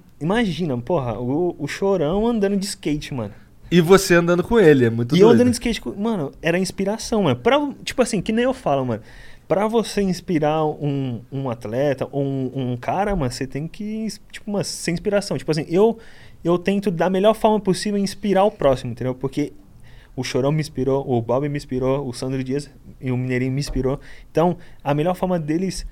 imagina, 0.21 0.77
porra, 0.77 1.19
o, 1.19 1.55
o 1.59 1.67
chorão 1.67 2.25
andando 2.27 2.55
de 2.57 2.65
skate, 2.65 3.13
mano. 3.13 3.33
E 3.71 3.79
você 3.81 4.15
andando 4.15 4.43
com 4.43 4.59
ele, 4.59 4.85
é 4.85 4.89
muito 4.89 5.15
E 5.15 5.19
eu 5.19 5.27
doido. 5.27 5.35
andando 5.41 5.49
de 5.51 5.55
skate, 5.55 5.79
com- 5.81 5.93
mano, 5.95 6.31
era 6.41 6.59
inspiração, 6.59 7.23
mano. 7.23 7.35
Pra, 7.37 7.57
tipo 7.83 8.01
assim, 8.01 8.21
que 8.21 8.31
nem 8.31 8.43
eu 8.45 8.53
falo, 8.53 8.85
mano. 8.85 9.01
Pra 9.47 9.67
você 9.67 10.01
inspirar 10.01 10.65
um, 10.65 11.21
um 11.31 11.49
atleta 11.49 12.07
ou 12.11 12.23
um, 12.23 12.51
um 12.73 12.77
cara, 12.77 13.15
mano, 13.15 13.31
você 13.31 13.45
tem 13.47 13.67
que, 13.67 14.07
tipo, 14.31 14.49
mano, 14.51 14.63
ser 14.63 14.91
inspiração. 14.91 15.37
Tipo 15.37 15.51
assim, 15.51 15.65
eu, 15.67 15.97
eu 16.43 16.57
tento 16.57 16.89
da 16.91 17.09
melhor 17.09 17.33
forma 17.33 17.59
possível 17.59 17.97
inspirar 17.99 18.43
o 18.45 18.51
próximo, 18.51 18.91
entendeu? 18.91 19.13
Porque 19.15 19.51
o 20.15 20.23
Chorão 20.23 20.51
me 20.51 20.61
inspirou, 20.61 21.05
o 21.09 21.21
Bob 21.21 21.47
me 21.49 21.57
inspirou, 21.57 22.07
o 22.07 22.13
Sandro 22.13 22.41
Dias 22.43 22.69
e 22.99 23.11
o 23.11 23.17
Mineirinho 23.17 23.51
me 23.51 23.59
inspirou. 23.59 23.99
Então, 24.31 24.57
a 24.83 24.93
melhor 24.93 25.15
forma 25.15 25.37
deles 25.39 25.85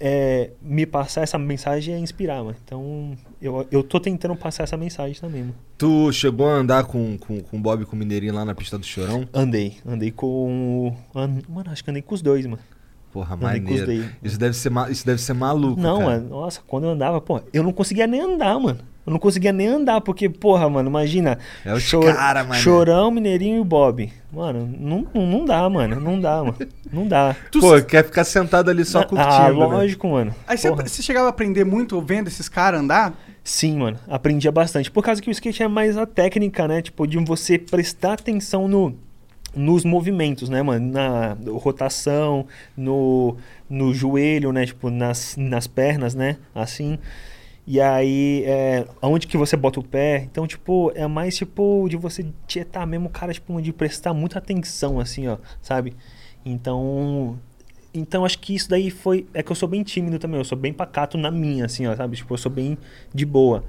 é, 0.00 0.50
me 0.60 0.84
passar 0.86 1.22
essa 1.22 1.38
mensagem 1.38 1.94
é 1.94 1.98
inspirar, 1.98 2.42
mano. 2.44 2.56
Então, 2.64 3.16
eu, 3.40 3.66
eu 3.70 3.82
tô 3.82 3.98
tentando 4.00 4.34
passar 4.36 4.64
essa 4.64 4.76
mensagem 4.76 5.14
também, 5.20 5.42
mano. 5.42 5.54
Tu 5.76 6.12
chegou 6.12 6.48
a 6.48 6.52
andar 6.54 6.84
com, 6.84 7.16
com, 7.18 7.40
com 7.40 7.56
o 7.56 7.60
Bob 7.60 7.82
e 7.82 7.86
com 7.86 7.94
o 7.94 7.98
Mineirinho 7.98 8.34
lá 8.34 8.44
na 8.44 8.54
pista 8.54 8.76
do 8.78 8.84
Chorão? 8.84 9.28
Andei, 9.32 9.76
andei 9.86 10.10
com. 10.10 10.88
o- 11.14 11.18
an- 11.18 11.38
Mano, 11.48 11.70
acho 11.70 11.82
que 11.84 11.90
andei 11.90 12.02
com 12.02 12.14
os 12.14 12.22
dois, 12.22 12.44
mano. 12.46 12.58
Porra, 13.12 13.34
Andei 13.36 13.60
maneiro. 13.60 14.10
Isso 14.22 14.38
deve 14.38 14.54
ser, 14.54 14.70
isso 14.90 15.06
deve 15.06 15.20
ser 15.20 15.32
maluco, 15.32 15.80
Não, 15.80 15.98
cara. 16.00 16.10
mano, 16.10 16.28
nossa, 16.28 16.60
quando 16.66 16.84
eu 16.84 16.90
andava, 16.90 17.20
pô, 17.22 17.40
eu 17.54 17.62
não 17.62 17.72
conseguia 17.72 18.06
nem 18.06 18.20
andar, 18.20 18.58
mano. 18.60 18.80
Eu 19.06 19.12
não 19.12 19.18
conseguia 19.18 19.50
nem 19.54 19.66
andar, 19.66 20.02
porque, 20.02 20.28
porra, 20.28 20.68
mano, 20.68 20.90
imagina. 20.90 21.38
É 21.64 21.72
os 21.72 21.82
Chor- 21.82 22.04
cara, 22.14 22.44
mano. 22.44 22.60
Chorão, 22.60 23.10
Mineirinho 23.10 23.56
e 23.56 23.60
o 23.60 23.64
Bob. 23.64 24.12
Mano, 24.30 24.68
não, 24.78 25.06
não, 25.14 25.44
dá, 25.46 25.66
mano. 25.70 25.98
Não 25.98 26.20
dá, 26.20 26.44
mano. 26.44 26.56
Não 26.92 27.08
dá. 27.08 27.34
Pô, 27.58 27.80
quer 27.80 28.04
ficar 28.04 28.24
sentado 28.24 28.68
ali 28.70 28.84
só 28.84 29.02
curtindo, 29.04 29.30
ah, 29.32 29.48
né? 29.50 29.52
lógico, 29.52 30.06
mano. 30.08 30.34
Aí 30.46 30.58
você, 30.58 30.70
você 30.70 31.02
chegava 31.02 31.24
a 31.28 31.30
aprender 31.30 31.64
muito 31.64 31.98
vendo 32.02 32.28
esses 32.28 32.50
caras 32.50 32.80
andar? 32.82 33.18
Sim, 33.48 33.78
mano, 33.78 33.98
aprendia 34.06 34.52
bastante. 34.52 34.90
Por 34.90 35.02
causa 35.02 35.22
que 35.22 35.30
o 35.30 35.32
skate 35.32 35.62
é 35.62 35.68
mais 35.68 35.96
a 35.96 36.04
técnica, 36.04 36.68
né? 36.68 36.82
Tipo, 36.82 37.06
de 37.06 37.16
você 37.16 37.58
prestar 37.58 38.12
atenção 38.12 38.68
no, 38.68 38.94
nos 39.56 39.86
movimentos, 39.86 40.50
né, 40.50 40.62
mano? 40.62 40.92
Na 40.92 41.34
rotação, 41.58 42.46
no, 42.76 43.38
no 43.68 43.94
joelho, 43.94 44.52
né? 44.52 44.66
Tipo, 44.66 44.90
nas, 44.90 45.34
nas 45.38 45.66
pernas, 45.66 46.14
né? 46.14 46.36
Assim. 46.54 46.98
E 47.66 47.80
aí, 47.80 48.44
é, 48.44 48.86
aonde 49.00 49.26
que 49.26 49.38
você 49.38 49.56
bota 49.56 49.80
o 49.80 49.82
pé. 49.82 50.24
Então, 50.30 50.46
tipo, 50.46 50.92
é 50.94 51.06
mais 51.06 51.34
tipo 51.34 51.86
de 51.88 51.96
você 51.96 52.26
tietar 52.46 52.86
mesmo, 52.86 53.08
cara, 53.08 53.32
tipo, 53.32 53.62
de 53.62 53.72
prestar 53.72 54.12
muita 54.12 54.38
atenção, 54.38 55.00
assim, 55.00 55.26
ó, 55.26 55.38
sabe? 55.62 55.94
Então, 56.44 57.38
então 57.92 58.24
acho 58.24 58.38
que 58.38 58.54
isso 58.54 58.68
daí 58.68 58.90
foi. 58.90 59.26
É 59.34 59.42
que 59.42 59.50
eu 59.52 59.56
sou 59.56 59.68
bem 59.68 59.82
tímido 59.82 60.18
também, 60.18 60.38
eu 60.38 60.44
sou 60.44 60.56
bem 60.58 60.72
pacato 60.72 61.16
na 61.18 61.30
minha, 61.30 61.64
assim, 61.66 61.86
ó, 61.86 61.94
sabe? 61.96 62.16
Tipo, 62.16 62.34
eu 62.34 62.38
sou 62.38 62.50
bem 62.52 62.76
de 63.14 63.24
boa. 63.26 63.64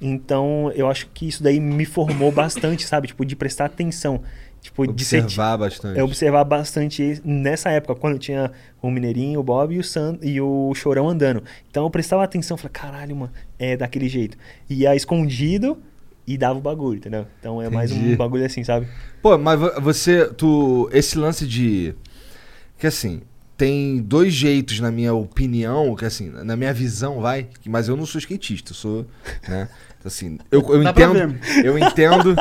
Então 0.00 0.70
eu 0.74 0.88
acho 0.90 1.06
que 1.14 1.28
isso 1.28 1.42
daí 1.42 1.60
me 1.60 1.84
formou 1.84 2.30
bastante, 2.32 2.86
sabe? 2.86 3.08
Tipo, 3.08 3.24
de 3.24 3.36
prestar 3.36 3.66
atenção. 3.66 4.22
Tipo, 4.60 4.86
de 4.86 5.04
ser- 5.04 5.22
Observar 5.24 5.56
bastante. 5.58 5.98
é 5.98 6.04
observar 6.04 6.44
bastante 6.44 7.20
nessa 7.24 7.68
época, 7.70 7.96
quando 7.96 8.16
tinha 8.18 8.52
o 8.80 8.90
Mineirinho, 8.92 9.40
o 9.40 9.42
Bob 9.42 9.74
e 9.74 9.78
o, 9.80 9.82
San, 9.84 10.16
e 10.22 10.40
o 10.40 10.72
Chorão 10.74 11.08
andando. 11.08 11.42
Então 11.68 11.82
eu 11.84 11.90
prestava 11.90 12.22
atenção, 12.22 12.56
falei, 12.56 12.70
caralho, 12.72 13.16
mano, 13.16 13.32
é 13.58 13.76
daquele 13.76 14.08
jeito. 14.08 14.36
Ia 14.70 14.94
escondido 14.94 15.78
e 16.24 16.38
dava 16.38 16.60
o 16.60 16.62
bagulho, 16.62 16.98
entendeu? 16.98 17.26
Então 17.40 17.60
é 17.60 17.68
mais 17.68 17.90
Entendi. 17.90 18.14
um 18.14 18.16
bagulho 18.16 18.46
assim, 18.46 18.62
sabe? 18.62 18.86
Pô, 19.20 19.36
mas 19.36 19.58
vo- 19.58 19.80
você, 19.80 20.26
tu, 20.32 20.88
esse 20.92 21.18
lance 21.18 21.44
de, 21.44 21.92
que 22.78 22.86
assim, 22.86 23.20
tem 23.62 23.98
dois 23.98 24.34
jeitos 24.34 24.80
na 24.80 24.90
minha 24.90 25.14
opinião, 25.14 25.94
que 25.94 26.04
assim, 26.04 26.28
na 26.30 26.56
minha 26.56 26.74
visão, 26.74 27.20
vai, 27.20 27.46
mas 27.64 27.86
eu 27.86 27.96
não 27.96 28.04
sou 28.04 28.18
skatista, 28.18 28.72
eu 28.72 28.74
sou, 28.74 29.06
né, 29.48 29.68
assim, 30.04 30.36
eu, 30.50 30.60
eu 30.68 30.82
Dá 30.82 30.90
entendo, 30.90 31.38
eu 31.64 31.78
entendo, 31.78 32.34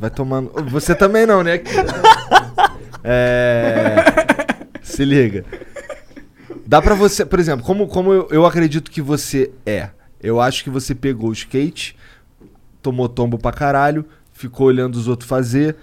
vai 0.00 0.08
tomando, 0.08 0.50
você 0.70 0.94
também 0.94 1.26
não, 1.26 1.42
né? 1.42 1.60
É, 3.04 3.96
se 4.80 5.04
liga. 5.04 5.44
Dá 6.64 6.80
pra 6.80 6.94
você, 6.94 7.26
por 7.26 7.38
exemplo, 7.38 7.66
como, 7.66 7.86
como 7.86 8.10
eu, 8.10 8.28
eu 8.30 8.46
acredito 8.46 8.90
que 8.90 9.02
você 9.02 9.50
é, 9.66 9.90
eu 10.22 10.40
acho 10.40 10.64
que 10.64 10.70
você 10.70 10.94
pegou 10.94 11.28
o 11.28 11.34
skate, 11.34 11.94
tomou 12.80 13.10
tombo 13.10 13.36
pra 13.36 13.52
caralho, 13.52 14.06
ficou 14.32 14.68
olhando 14.68 14.94
os 14.96 15.06
outros 15.06 15.28
fazer, 15.28 15.76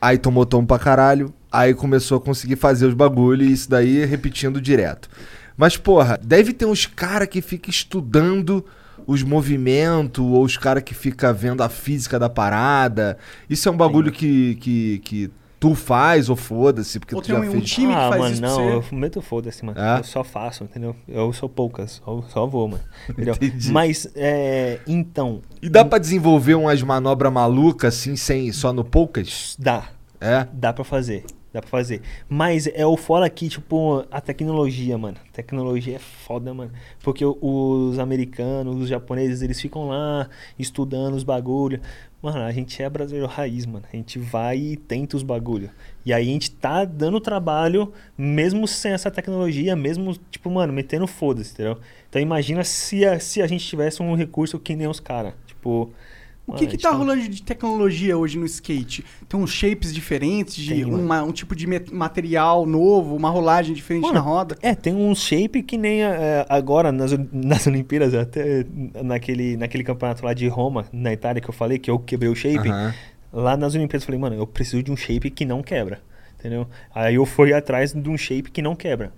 aí 0.00 0.16
tomou 0.16 0.46
tombo 0.46 0.68
pra 0.68 0.78
caralho, 0.78 1.34
aí 1.58 1.74
começou 1.74 2.18
a 2.18 2.20
conseguir 2.20 2.56
fazer 2.56 2.86
os 2.86 2.94
bagulho 2.94 3.44
e 3.44 3.52
isso 3.52 3.68
daí 3.70 4.04
repetindo 4.04 4.60
direto. 4.60 5.08
Mas, 5.56 5.76
porra, 5.76 6.18
deve 6.22 6.52
ter 6.52 6.66
uns 6.66 6.84
cara 6.86 7.26
que 7.26 7.40
fica 7.40 7.70
estudando 7.70 8.64
os 9.06 9.22
movimentos, 9.22 10.22
ou 10.22 10.42
os 10.42 10.56
cara 10.56 10.80
que 10.80 10.94
fica 10.94 11.32
vendo 11.32 11.62
a 11.62 11.68
física 11.68 12.18
da 12.18 12.28
parada. 12.28 13.16
Isso 13.48 13.68
é 13.68 13.72
um 13.72 13.76
bagulho 13.76 14.10
que, 14.12 14.56
que, 14.56 14.98
que 14.98 15.30
tu 15.58 15.74
faz, 15.74 16.28
ou 16.28 16.36
foda-se, 16.36 16.98
porque 16.98 17.14
Ou 17.14 17.22
tu 17.22 17.26
tem 17.26 17.34
já 17.36 17.40
um, 17.40 17.48
um 17.48 17.52
fez. 17.52 17.70
time 17.70 17.92
que 17.92 17.98
ah, 17.98 18.08
faz 18.08 18.20
mano, 18.20 18.32
isso 18.34 18.42
não, 18.42 18.80
você. 18.82 18.92
eu 18.92 18.98
meto 18.98 19.22
foda-se, 19.22 19.64
mano. 19.64 19.80
É? 19.80 19.98
Eu 20.00 20.04
só 20.04 20.22
faço, 20.24 20.64
entendeu? 20.64 20.94
Eu 21.08 21.32
sou 21.32 21.48
poucas, 21.48 22.02
só, 22.04 22.22
só 22.28 22.46
vou, 22.46 22.68
mano. 22.68 22.82
Entendeu? 23.08 23.34
Entendi. 23.34 23.72
Mas, 23.72 24.08
é, 24.14 24.80
então, 24.86 25.40
E 25.62 25.68
dá 25.68 25.84
pra 25.84 25.98
desenvolver 25.98 26.54
umas 26.54 26.82
manobras 26.82 27.32
malucas 27.32 27.94
assim, 27.94 28.16
sem, 28.16 28.52
só 28.52 28.72
no 28.72 28.84
poucas? 28.84 29.56
dá. 29.58 29.84
É? 30.20 30.46
Dá 30.52 30.72
pra 30.72 30.82
fazer. 30.84 31.24
Dá 31.56 31.62
pra 31.62 31.70
fazer. 31.70 32.02
Mas 32.28 32.66
é 32.66 32.84
o 32.84 32.98
fora 32.98 33.30
que, 33.30 33.48
tipo, 33.48 34.04
a 34.10 34.20
tecnologia, 34.20 34.98
mano. 34.98 35.16
Tecnologia 35.32 35.96
é 35.96 35.98
foda, 35.98 36.52
mano. 36.52 36.70
Porque 37.02 37.24
os 37.24 37.98
americanos, 37.98 38.76
os 38.76 38.90
japoneses, 38.90 39.40
eles 39.40 39.58
ficam 39.58 39.88
lá 39.88 40.28
estudando 40.58 41.14
os 41.14 41.24
bagulho. 41.24 41.80
Mano, 42.20 42.40
a 42.40 42.52
gente 42.52 42.82
é 42.82 42.90
brasileiro 42.90 43.26
raiz, 43.26 43.64
mano. 43.64 43.86
A 43.90 43.96
gente 43.96 44.18
vai 44.18 44.58
e 44.58 44.76
tenta 44.76 45.16
os 45.16 45.22
bagulho. 45.22 45.70
E 46.04 46.12
aí 46.12 46.28
a 46.28 46.32
gente 46.32 46.50
tá 46.50 46.84
dando 46.84 47.18
trabalho, 47.20 47.90
mesmo 48.18 48.68
sem 48.68 48.92
essa 48.92 49.10
tecnologia, 49.10 49.74
mesmo, 49.74 50.14
tipo, 50.30 50.50
mano, 50.50 50.74
metendo 50.74 51.06
foda-se, 51.06 51.54
entendeu? 51.54 51.78
Então 52.10 52.20
imagina 52.20 52.62
se 52.64 53.02
a, 53.06 53.18
se 53.18 53.40
a 53.40 53.46
gente 53.46 53.64
tivesse 53.64 54.02
um 54.02 54.14
recurso 54.14 54.58
que 54.58 54.76
nem 54.76 54.86
os 54.86 55.00
caras. 55.00 55.32
Tipo. 55.46 55.90
O 56.46 56.52
mano, 56.52 56.58
que 56.58 56.64
a 56.64 56.66
que 56.68 56.72
gente 56.74 56.82
tá 56.82 56.90
rolando 56.92 57.28
de 57.28 57.42
tecnologia 57.42 58.16
hoje 58.16 58.38
no 58.38 58.46
skate? 58.46 59.04
Tem 59.28 59.38
uns 59.40 59.50
shapes 59.50 59.92
diferentes, 59.92 60.54
de 60.54 60.74
Tem, 60.74 60.84
uma- 60.84 61.22
um 61.22 61.32
tipo 61.32 61.56
de 61.56 61.66
material 61.92 62.64
novo, 62.64 63.16
uma 63.16 63.28
rolagem 63.30 63.74
diferente 63.74 64.02
Mano, 64.02 64.14
na 64.14 64.20
roda. 64.20 64.56
É, 64.62 64.74
tem 64.74 64.94
um 64.94 65.12
shape 65.14 65.62
que 65.62 65.76
nem 65.76 66.02
é, 66.04 66.46
agora 66.48 66.92
nas, 66.92 67.10
nas 67.32 67.66
Olimpíadas, 67.66 68.14
até 68.14 68.64
naquele, 69.02 69.56
naquele 69.56 69.82
campeonato 69.82 70.24
lá 70.24 70.32
de 70.32 70.46
Roma, 70.48 70.86
na 70.92 71.12
Itália, 71.12 71.40
que 71.42 71.48
eu 71.50 71.54
falei, 71.54 71.78
que 71.78 71.90
eu 71.90 71.98
quebrei 71.98 72.30
o 72.30 72.34
shape. 72.36 72.68
Aham. 72.68 72.94
Lá 73.32 73.56
nas 73.56 73.74
Olimpíadas 73.74 74.02
eu 74.02 74.06
falei, 74.06 74.20
mano, 74.20 74.36
eu 74.36 74.46
preciso 74.46 74.82
de 74.82 74.90
um 74.92 74.96
shape 74.96 75.30
que 75.30 75.44
não 75.44 75.62
quebra. 75.62 76.00
Entendeu? 76.38 76.68
Aí 76.94 77.16
eu 77.16 77.26
fui 77.26 77.52
atrás 77.52 77.92
de 77.92 78.08
um 78.08 78.16
shape 78.16 78.50
que 78.52 78.62
não 78.62 78.76
quebra. 78.76 79.12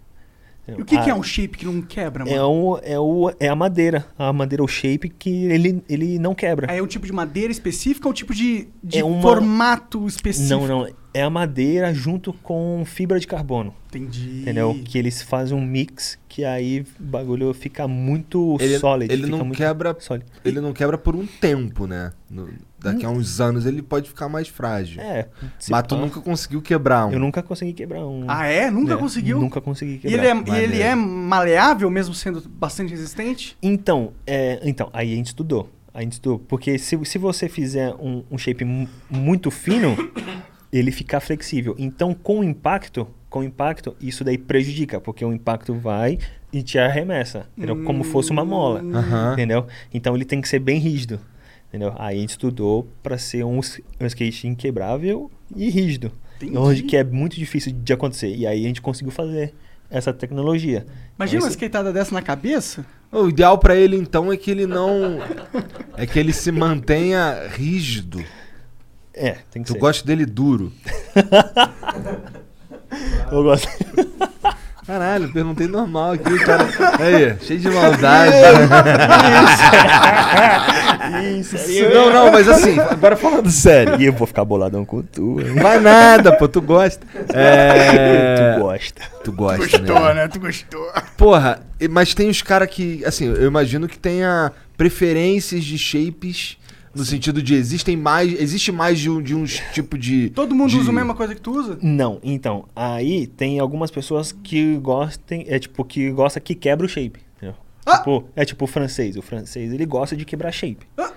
E 0.68 0.72
entendeu? 0.72 0.82
o 0.82 0.86
que, 0.86 1.02
que 1.02 1.10
é 1.10 1.14
um 1.14 1.22
shape 1.22 1.56
que 1.58 1.64
não 1.64 1.80
quebra, 1.80 2.24
mano? 2.24 2.36
É, 2.36 2.44
um, 2.46 2.76
é, 2.82 2.98
o, 2.98 3.32
é 3.40 3.48
a 3.48 3.56
madeira. 3.56 4.04
A 4.18 4.32
madeira, 4.32 4.62
o 4.62 4.68
shape 4.68 5.08
que 5.08 5.46
ele, 5.46 5.82
ele 5.88 6.18
não 6.18 6.34
quebra. 6.34 6.70
Aí 6.70 6.78
é 6.78 6.82
um 6.82 6.86
tipo 6.86 7.06
de 7.06 7.12
madeira 7.12 7.50
específica 7.50 8.06
ou 8.06 8.10
um 8.10 8.14
tipo 8.14 8.34
de, 8.34 8.68
de 8.84 8.98
É 8.98 9.04
uma- 9.04 9.22
formato 9.22 10.06
específico? 10.06 10.66
Não, 10.66 10.66
não. 10.84 10.88
É 11.14 11.22
a 11.22 11.30
madeira 11.30 11.92
junto 11.92 12.32
com 12.34 12.82
fibra 12.84 13.18
de 13.18 13.26
carbono. 13.26 13.74
Entendi. 13.88 14.42
Entendeu? 14.42 14.78
Que 14.84 14.98
eles 14.98 15.22
fazem 15.22 15.56
um 15.56 15.64
mix 15.64 16.18
que 16.28 16.44
aí 16.44 16.82
o 17.00 17.02
bagulho 17.02 17.52
fica 17.54 17.88
muito 17.88 18.56
Ele, 18.60 18.78
sólido. 18.78 19.12
ele 19.12 19.24
fica 19.24 19.36
não 19.36 19.44
muito 19.44 19.56
quebra. 19.56 19.96
sólido. 19.98 20.26
Ele 20.44 20.60
não 20.60 20.72
quebra 20.74 20.98
por 20.98 21.16
um 21.16 21.26
tempo, 21.26 21.86
né? 21.86 22.12
No- 22.30 22.48
daqui 22.78 23.04
a 23.04 23.10
uns 23.10 23.40
anos 23.40 23.66
ele 23.66 23.82
pode 23.82 24.08
ficar 24.08 24.28
mais 24.28 24.48
frágil. 24.48 25.00
É. 25.02 25.28
Mas 25.70 25.82
tu 25.86 25.94
pá, 25.96 26.00
nunca 26.00 26.20
conseguiu 26.20 26.62
quebrar 26.62 27.06
um. 27.06 27.12
Eu 27.12 27.18
nunca 27.20 27.42
consegui 27.42 27.72
quebrar 27.72 28.06
um. 28.06 28.24
Ah, 28.28 28.46
é? 28.46 28.70
Nunca 28.70 28.94
É, 28.94 28.96
conseguiu? 28.96 29.40
Nunca 29.40 29.60
consegui 29.60 29.94
E 29.94 29.98
quebrar. 29.98 30.24
ele, 30.24 30.50
é, 30.50 30.54
e 30.56 30.62
ele 30.62 30.82
é 30.82 30.94
maleável, 30.94 31.90
mesmo 31.90 32.14
sendo 32.14 32.40
bastante 32.48 32.90
resistente? 32.90 33.56
Então, 33.62 34.12
é, 34.26 34.60
então, 34.62 34.88
aí 34.92 35.12
a 35.12 35.16
gente 35.16 35.26
estudou. 35.28 35.70
A 35.92 36.02
gente 36.02 36.12
estudou. 36.12 36.38
Porque 36.38 36.78
se, 36.78 36.98
se 37.04 37.18
você 37.18 37.48
fizer 37.48 37.92
um, 37.98 38.22
um 38.30 38.38
shape 38.38 38.64
mu- 38.64 38.88
muito 39.10 39.50
fino, 39.50 39.96
ele 40.72 40.90
fica 40.92 41.18
flexível. 41.20 41.74
Então, 41.78 42.14
com 42.14 42.40
o 42.40 42.44
impacto, 42.44 43.08
com 43.28 43.40
o 43.40 43.44
impacto, 43.44 43.96
isso 44.00 44.22
daí 44.22 44.38
prejudica, 44.38 45.00
porque 45.00 45.24
o 45.24 45.32
impacto 45.32 45.74
vai 45.74 46.18
e 46.52 46.62
te 46.62 46.78
arremessa, 46.78 47.46
entendeu? 47.56 47.82
Como 47.84 48.02
fosse 48.04 48.30
uma 48.30 48.42
mola, 48.44 48.80
entendeu? 49.34 49.66
Então 49.92 50.14
ele 50.14 50.24
tem 50.24 50.40
que 50.40 50.48
ser 50.48 50.58
bem 50.60 50.78
rígido, 50.78 51.20
entendeu? 51.68 51.94
Aí 51.98 52.18
a 52.18 52.20
gente 52.20 52.30
estudou 52.30 52.88
para 53.02 53.18
ser 53.18 53.44
um, 53.44 53.60
um 54.00 54.06
skate 54.06 54.46
inquebrável 54.46 55.30
e 55.54 55.68
rígido, 55.70 56.12
Entendi. 56.36 56.56
onde 56.58 56.82
que 56.82 56.96
é 56.96 57.04
muito 57.04 57.36
difícil 57.36 57.72
de 57.72 57.92
acontecer. 57.92 58.34
E 58.34 58.46
aí 58.46 58.64
a 58.64 58.68
gente 58.68 58.82
conseguiu 58.82 59.12
fazer 59.12 59.54
essa 59.90 60.12
tecnologia. 60.12 60.86
Imagina 61.16 61.38
Então, 61.38 61.46
uma 61.46 61.48
esse- 61.48 61.56
skateada 61.56 61.92
dessa 61.92 62.12
na 62.14 62.22
cabeça? 62.22 62.84
O 63.10 63.28
ideal 63.28 63.56
pra 63.58 63.74
ele 63.74 63.96
então 63.96 64.30
é 64.30 64.36
que 64.36 64.50
ele 64.50 64.66
não. 64.66 65.18
é 65.96 66.06
que 66.06 66.18
ele 66.18 66.32
se 66.32 66.52
mantenha 66.52 67.48
rígido. 67.56 68.22
É, 69.14 69.38
tem 69.50 69.62
que 69.62 69.68
Tu 69.68 69.72
ser. 69.72 69.78
gosta 69.78 70.06
dele 70.06 70.26
duro. 70.26 70.72
Eu 73.32 73.42
gosto. 73.42 73.66
Caralho, 74.88 75.30
perguntei 75.30 75.66
normal 75.66 76.12
aqui, 76.12 76.32
o 76.32 76.44
cara. 76.46 76.66
Aí, 76.98 77.36
cheio 77.42 77.60
de 77.60 77.68
maldade. 77.68 78.32
Isso, 81.38 81.90
não, 81.92 82.10
não, 82.10 82.32
mas 82.32 82.48
assim, 82.48 82.80
agora 82.80 83.14
falando 83.14 83.50
sério. 83.50 84.00
E 84.00 84.06
eu 84.06 84.14
vou 84.14 84.26
ficar 84.26 84.46
boladão 84.46 84.86
com 84.86 85.02
tu, 85.02 85.42
hein? 85.42 85.56
Vai 85.60 85.78
nada, 85.78 86.34
pô, 86.34 86.48
tu 86.48 86.62
gosta. 86.62 87.06
É. 87.34 88.54
Tu 88.54 88.60
gosta. 88.62 89.02
Tu 89.24 89.32
gosta, 89.32 90.14
né? 90.14 90.26
Tu 90.26 90.40
gostou. 90.40 90.90
Porra, 91.18 91.60
mas 91.90 92.14
tem 92.14 92.30
os 92.30 92.40
caras 92.40 92.70
que, 92.70 93.04
assim, 93.04 93.26
eu 93.26 93.46
imagino 93.46 93.86
que 93.86 93.98
tenha 93.98 94.52
preferências 94.74 95.64
de 95.64 95.76
shapes 95.76 96.56
no 96.94 97.04
sentido 97.04 97.42
de 97.42 97.54
existem 97.54 97.96
mais, 97.96 98.32
existe 98.40 98.72
mais 98.72 98.98
de 98.98 99.08
um, 99.10 99.22
de 99.22 99.34
uns 99.34 99.60
tipo 99.72 99.96
de 99.98 100.30
Todo 100.30 100.54
mundo 100.54 100.70
de- 100.70 100.78
usa 100.78 100.90
a 100.90 100.92
mesma 100.92 101.14
coisa 101.14 101.34
que 101.34 101.40
tu 101.40 101.52
usa? 101.52 101.78
Não, 101.82 102.18
então, 102.22 102.68
aí 102.74 103.26
tem 103.26 103.58
algumas 103.58 103.90
pessoas 103.90 104.32
que 104.32 104.76
gostem, 104.78 105.44
é 105.48 105.58
tipo, 105.58 105.84
que 105.84 106.10
gosta 106.10 106.40
que 106.40 106.54
quebra 106.54 106.86
o 106.86 106.88
shape. 106.88 107.20
Entendeu? 107.36 107.56
Ah! 107.86 107.98
Tipo, 107.98 108.24
é 108.34 108.44
tipo 108.44 108.64
o 108.64 108.68
francês. 108.68 109.16
O 109.16 109.22
francês, 109.22 109.72
ele 109.72 109.86
gosta 109.86 110.16
de 110.16 110.24
quebrar 110.24 110.50
shape. 110.52 110.86
Ah! 110.96 111.12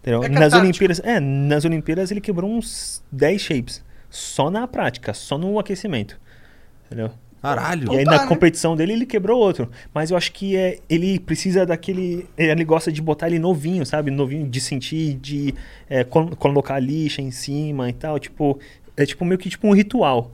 Entendeu? 0.00 0.24
É 0.24 0.28
nas. 0.28 0.52
Olimpíadas, 0.52 1.00
é, 1.04 1.20
nas 1.20 1.64
Olimpíadas 1.64 2.10
ele 2.10 2.20
quebrou 2.20 2.50
uns 2.50 3.02
10 3.12 3.40
shapes. 3.40 3.84
Só 4.10 4.50
na 4.50 4.66
prática, 4.66 5.14
só 5.14 5.38
no 5.38 5.58
aquecimento. 5.58 6.20
Entendeu? 6.86 7.10
Caralho. 7.42 7.92
E 7.92 7.98
aí 7.98 8.04
tá, 8.04 8.12
na 8.12 8.22
né? 8.22 8.26
competição 8.28 8.76
dele 8.76 8.92
ele 8.92 9.04
quebrou 9.04 9.38
outro. 9.40 9.68
Mas 9.92 10.10
eu 10.12 10.16
acho 10.16 10.32
que 10.32 10.56
é, 10.56 10.78
ele 10.88 11.18
precisa 11.18 11.66
daquele. 11.66 12.26
Ele 12.38 12.64
gosta 12.64 12.92
de 12.92 13.02
botar 13.02 13.26
ele 13.26 13.38
novinho, 13.40 13.84
sabe? 13.84 14.10
Novinho 14.12 14.46
de 14.48 14.60
sentir, 14.60 15.14
de 15.14 15.52
é, 15.90 16.04
col- 16.04 16.34
colocar 16.36 16.78
lixa 16.78 17.20
em 17.20 17.32
cima 17.32 17.90
e 17.90 17.92
tal. 17.92 18.18
Tipo, 18.18 18.58
é 18.96 19.04
tipo 19.04 19.24
meio 19.24 19.38
que 19.38 19.50
tipo 19.50 19.66
um 19.66 19.72
ritual. 19.74 20.30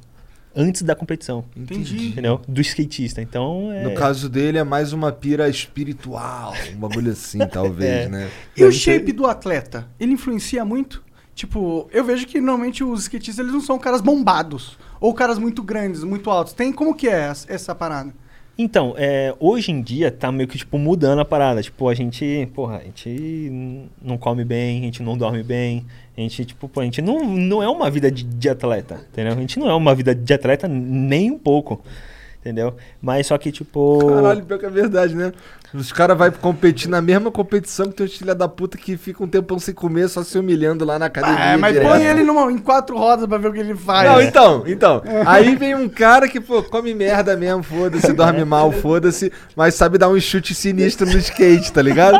Antes 0.56 0.82
da 0.82 0.94
competição. 0.94 1.44
Entendi. 1.56 2.08
Entendeu? 2.08 2.40
Do 2.48 2.60
skatista. 2.60 3.22
Então 3.22 3.70
é. 3.72 3.82
No 3.84 3.94
caso 3.94 4.28
dele 4.28 4.58
é 4.58 4.64
mais 4.64 4.92
uma 4.92 5.12
pira 5.12 5.48
espiritual, 5.48 6.52
um 6.74 6.78
bagulho 6.80 7.12
assim, 7.12 7.38
talvez, 7.46 8.06
É. 8.06 8.08
né? 8.08 8.28
E 8.56 8.64
o 8.64 8.72
shape 8.72 9.12
do 9.12 9.26
atleta? 9.26 9.86
Ele 10.00 10.12
influencia 10.12 10.64
muito? 10.64 11.02
Tipo, 11.34 11.88
eu 11.92 12.02
vejo 12.02 12.26
que 12.26 12.40
normalmente 12.40 12.82
os 12.82 13.02
skatistas 13.02 13.38
eles 13.38 13.52
não 13.52 13.60
são 13.60 13.78
caras 13.78 14.00
bombados. 14.00 14.76
Ou 15.00 15.14
caras 15.14 15.38
muito 15.38 15.62
grandes, 15.62 16.02
muito 16.04 16.30
altos. 16.30 16.52
Tem 16.52 16.72
como 16.72 16.94
que 16.94 17.08
é 17.08 17.34
essa, 17.48 17.74
parada? 17.74 18.12
Então, 18.60 18.94
é, 18.98 19.32
hoje 19.38 19.70
em 19.70 19.80
dia 19.80 20.10
tá 20.10 20.32
meio 20.32 20.48
que, 20.48 20.58
tipo, 20.58 20.78
mudando 20.78 21.20
a 21.20 21.24
parada. 21.24 21.62
Tipo, 21.62 21.88
a 21.88 21.94
gente, 21.94 22.48
porra, 22.54 22.78
a 22.78 22.82
gente 22.82 23.88
não 24.02 24.18
come 24.18 24.44
bem, 24.44 24.80
a 24.80 24.82
gente 24.82 25.00
não 25.00 25.16
dorme 25.16 25.44
bem. 25.44 25.86
A 26.16 26.20
gente, 26.20 26.44
tipo, 26.44 26.68
pô, 26.68 26.80
a 26.80 26.84
gente 26.84 27.00
não, 27.00 27.24
não 27.24 27.62
é 27.62 27.68
uma 27.68 27.88
vida 27.88 28.10
de, 28.10 28.24
de 28.24 28.48
atleta, 28.48 29.06
entendeu? 29.12 29.32
A 29.32 29.36
gente 29.36 29.60
não 29.60 29.70
é 29.70 29.74
uma 29.74 29.94
vida 29.94 30.12
de 30.12 30.34
atleta 30.34 30.66
nem 30.66 31.30
um 31.30 31.38
pouco. 31.38 31.80
Entendeu? 32.40 32.74
Mas 33.00 33.26
só 33.26 33.36
que, 33.38 33.50
tipo... 33.52 33.98
Caralho, 34.06 34.44
pior 34.44 34.58
que 34.58 34.66
é 34.66 34.70
verdade, 34.70 35.14
né? 35.14 35.32
Os 35.74 35.92
caras 35.92 36.16
vão 36.16 36.30
competir 36.30 36.88
na 36.88 37.02
mesma 37.02 37.30
competição 37.30 37.86
que 37.88 37.92
tem 37.96 38.06
os 38.06 38.16
filha 38.16 38.34
da 38.34 38.48
puta 38.48 38.78
que 38.78 38.96
fica 38.96 39.22
um 39.22 39.28
tempão 39.28 39.58
sem 39.58 39.74
comer, 39.74 40.08
só 40.08 40.22
se 40.24 40.38
humilhando 40.38 40.82
lá 40.82 40.98
na 40.98 41.06
academia. 41.06 41.38
É, 41.38 41.56
mas 41.58 41.74
direto. 41.74 41.90
põe 41.90 42.04
ele 42.06 42.22
numa- 42.24 42.50
em 42.50 42.56
quatro 42.56 42.96
rodas 42.96 43.26
pra 43.26 43.36
ver 43.36 43.48
o 43.48 43.52
que 43.52 43.60
ele 43.60 43.74
faz. 43.74 44.10
Não, 44.10 44.22
então, 44.22 44.64
então. 44.66 45.02
Aí 45.26 45.54
vem 45.56 45.74
um 45.74 45.86
cara 45.88 46.26
que, 46.26 46.40
pô, 46.40 46.62
come 46.62 46.94
merda 46.94 47.36
mesmo, 47.36 47.62
foda-se, 47.62 48.12
dorme 48.14 48.44
mal, 48.46 48.72
foda-se, 48.72 49.30
mas 49.54 49.74
sabe 49.74 49.98
dar 49.98 50.08
um 50.08 50.18
chute 50.18 50.54
sinistro 50.54 51.06
no 51.06 51.18
skate, 51.18 51.70
tá 51.70 51.82
ligado? 51.82 52.18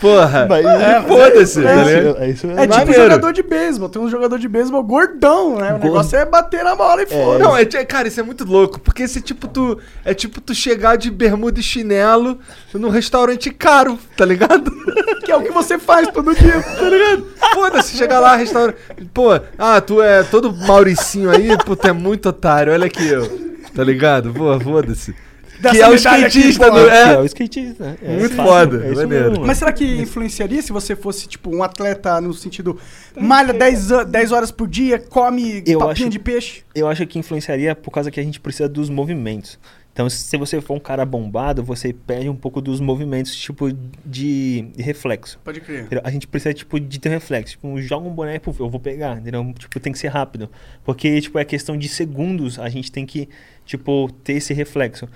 Porra, 0.00 0.46
Mas- 0.48 0.64
é, 0.64 1.02
foda-se, 1.02 1.62
tá 1.62 1.70
É 1.70 1.82
isso, 1.82 2.16
é 2.18 2.30
isso 2.30 2.46
É 2.50 2.66
tipo 2.66 2.74
Maneiro. 2.78 3.02
jogador 3.02 3.32
de 3.32 3.42
beisebol. 3.42 3.88
Tem 3.88 4.00
um 4.00 4.08
jogador 4.08 4.38
de 4.38 4.48
beisebol 4.48 4.82
gordão, 4.82 5.56
né? 5.56 5.74
O 5.74 5.78
negócio 5.78 6.16
é 6.18 6.24
bater 6.24 6.64
na 6.64 6.74
bola 6.74 7.02
e 7.02 7.06
foda. 7.06 7.38
Não, 7.44 7.56
é, 7.56 7.64
cara, 7.66 8.08
isso 8.08 8.18
é 8.18 8.22
muito 8.22 8.44
louco, 8.44 8.80
porque 8.80 9.02
esse 9.02 9.20
tipo 9.20 9.46
tu 9.46 9.78
é 10.04 10.14
tipo 10.14 10.40
tu 10.40 10.54
chegar 10.54 10.96
de 10.96 11.10
bermuda 11.10 11.60
e 11.60 11.62
chinelo 11.62 12.38
num 12.72 12.88
restaurante 12.88 13.50
caro, 13.50 13.98
tá 14.16 14.24
ligado? 14.24 14.70
Que 15.20 15.30
é 15.32 15.36
o 15.36 15.42
que 15.42 15.52
você 15.52 15.78
faz 15.78 16.08
todo 16.08 16.34
dia. 16.34 16.60
tá 16.62 16.88
ligado? 16.88 17.26
Foda-se, 17.54 17.96
chegar 17.96 18.20
lá, 18.20 18.34
restaurante. 18.36 18.78
Pô, 19.12 19.38
ah, 19.58 19.80
tu 19.80 20.00
é 20.02 20.22
todo 20.24 20.50
Mauricinho 20.52 21.30
aí, 21.30 21.56
pô, 21.64 21.76
tu 21.76 21.86
é 21.86 21.92
muito 21.92 22.30
otário, 22.30 22.72
olha 22.72 22.86
aqui 22.86 23.06
eu. 23.06 23.28
Tá 23.74 23.84
ligado? 23.84 24.32
Pô, 24.32 24.58
foda-se. 24.58 25.14
Dessa 25.62 25.74
Que 25.74 25.80
é 25.82 25.86
o 25.86 25.90
aqui, 25.90 25.96
skatista 25.96 26.64
pô. 26.66 26.70
do. 26.78 26.88
É 26.88 27.12
É, 27.14 27.18
o 27.18 27.24
skatista. 27.26 27.98
É 28.02 28.18
Muito 28.18 28.34
foda, 28.36 28.76
é 28.86 28.94
maneiro. 28.94 29.30
mesmo, 29.32 29.46
Mas 29.46 29.58
será 29.58 29.72
que 29.72 29.84
influenciaria 30.00 30.62
se 30.62 30.72
você 30.72 30.96
fosse, 30.96 31.28
tipo, 31.28 31.54
um 31.54 31.62
atleta 31.62 32.20
no 32.20 32.32
sentido 32.32 32.78
malha 33.18 33.52
10, 33.52 33.92
a- 33.92 34.04
10 34.04 34.32
horas 34.32 34.50
por 34.50 34.66
dia, 34.68 34.98
come 34.98 35.62
Eu 35.66 35.78
papinha 35.80 36.06
acho- 36.06 36.08
de 36.10 36.18
peixe? 36.18 36.62
eu 36.74 36.88
acho 36.88 37.06
que 37.06 37.18
influenciaria 37.18 37.74
por 37.74 37.90
causa 37.90 38.10
que 38.10 38.18
a 38.18 38.22
gente 38.22 38.40
precisa 38.40 38.68
dos 38.68 38.88
movimentos. 38.88 39.58
Então, 39.92 40.08
se 40.08 40.36
você 40.36 40.60
for 40.60 40.74
um 40.74 40.78
cara 40.80 41.04
bombado, 41.04 41.64
você 41.64 41.92
perde 41.92 42.28
um 42.28 42.36
pouco 42.36 42.60
dos 42.60 42.80
movimentos, 42.80 43.34
tipo, 43.34 43.70
de, 44.06 44.62
de 44.74 44.82
reflexo. 44.82 45.38
Pode 45.44 45.60
crer. 45.60 45.88
A 46.04 46.10
gente 46.12 46.28
precisa, 46.28 46.54
tipo, 46.54 46.78
de 46.78 46.98
ter 47.00 47.08
um 47.08 47.12
reflexo. 47.12 47.54
Tipo, 47.54 47.80
joga 47.82 48.06
um 48.06 48.12
boneco, 48.12 48.54
eu 48.58 48.70
vou 48.70 48.78
pegar, 48.80 49.18
entendeu? 49.18 49.52
Tipo, 49.58 49.80
tem 49.80 49.92
que 49.92 49.98
ser 49.98 50.06
rápido. 50.08 50.48
Porque, 50.84 51.20
tipo, 51.20 51.38
é 51.40 51.44
questão 51.44 51.76
de 51.76 51.88
segundos, 51.88 52.58
a 52.58 52.68
gente 52.68 52.90
tem 52.90 53.04
que, 53.04 53.28
tipo, 53.66 54.08
ter 54.22 54.34
esse 54.34 54.54
reflexo. 54.54 55.08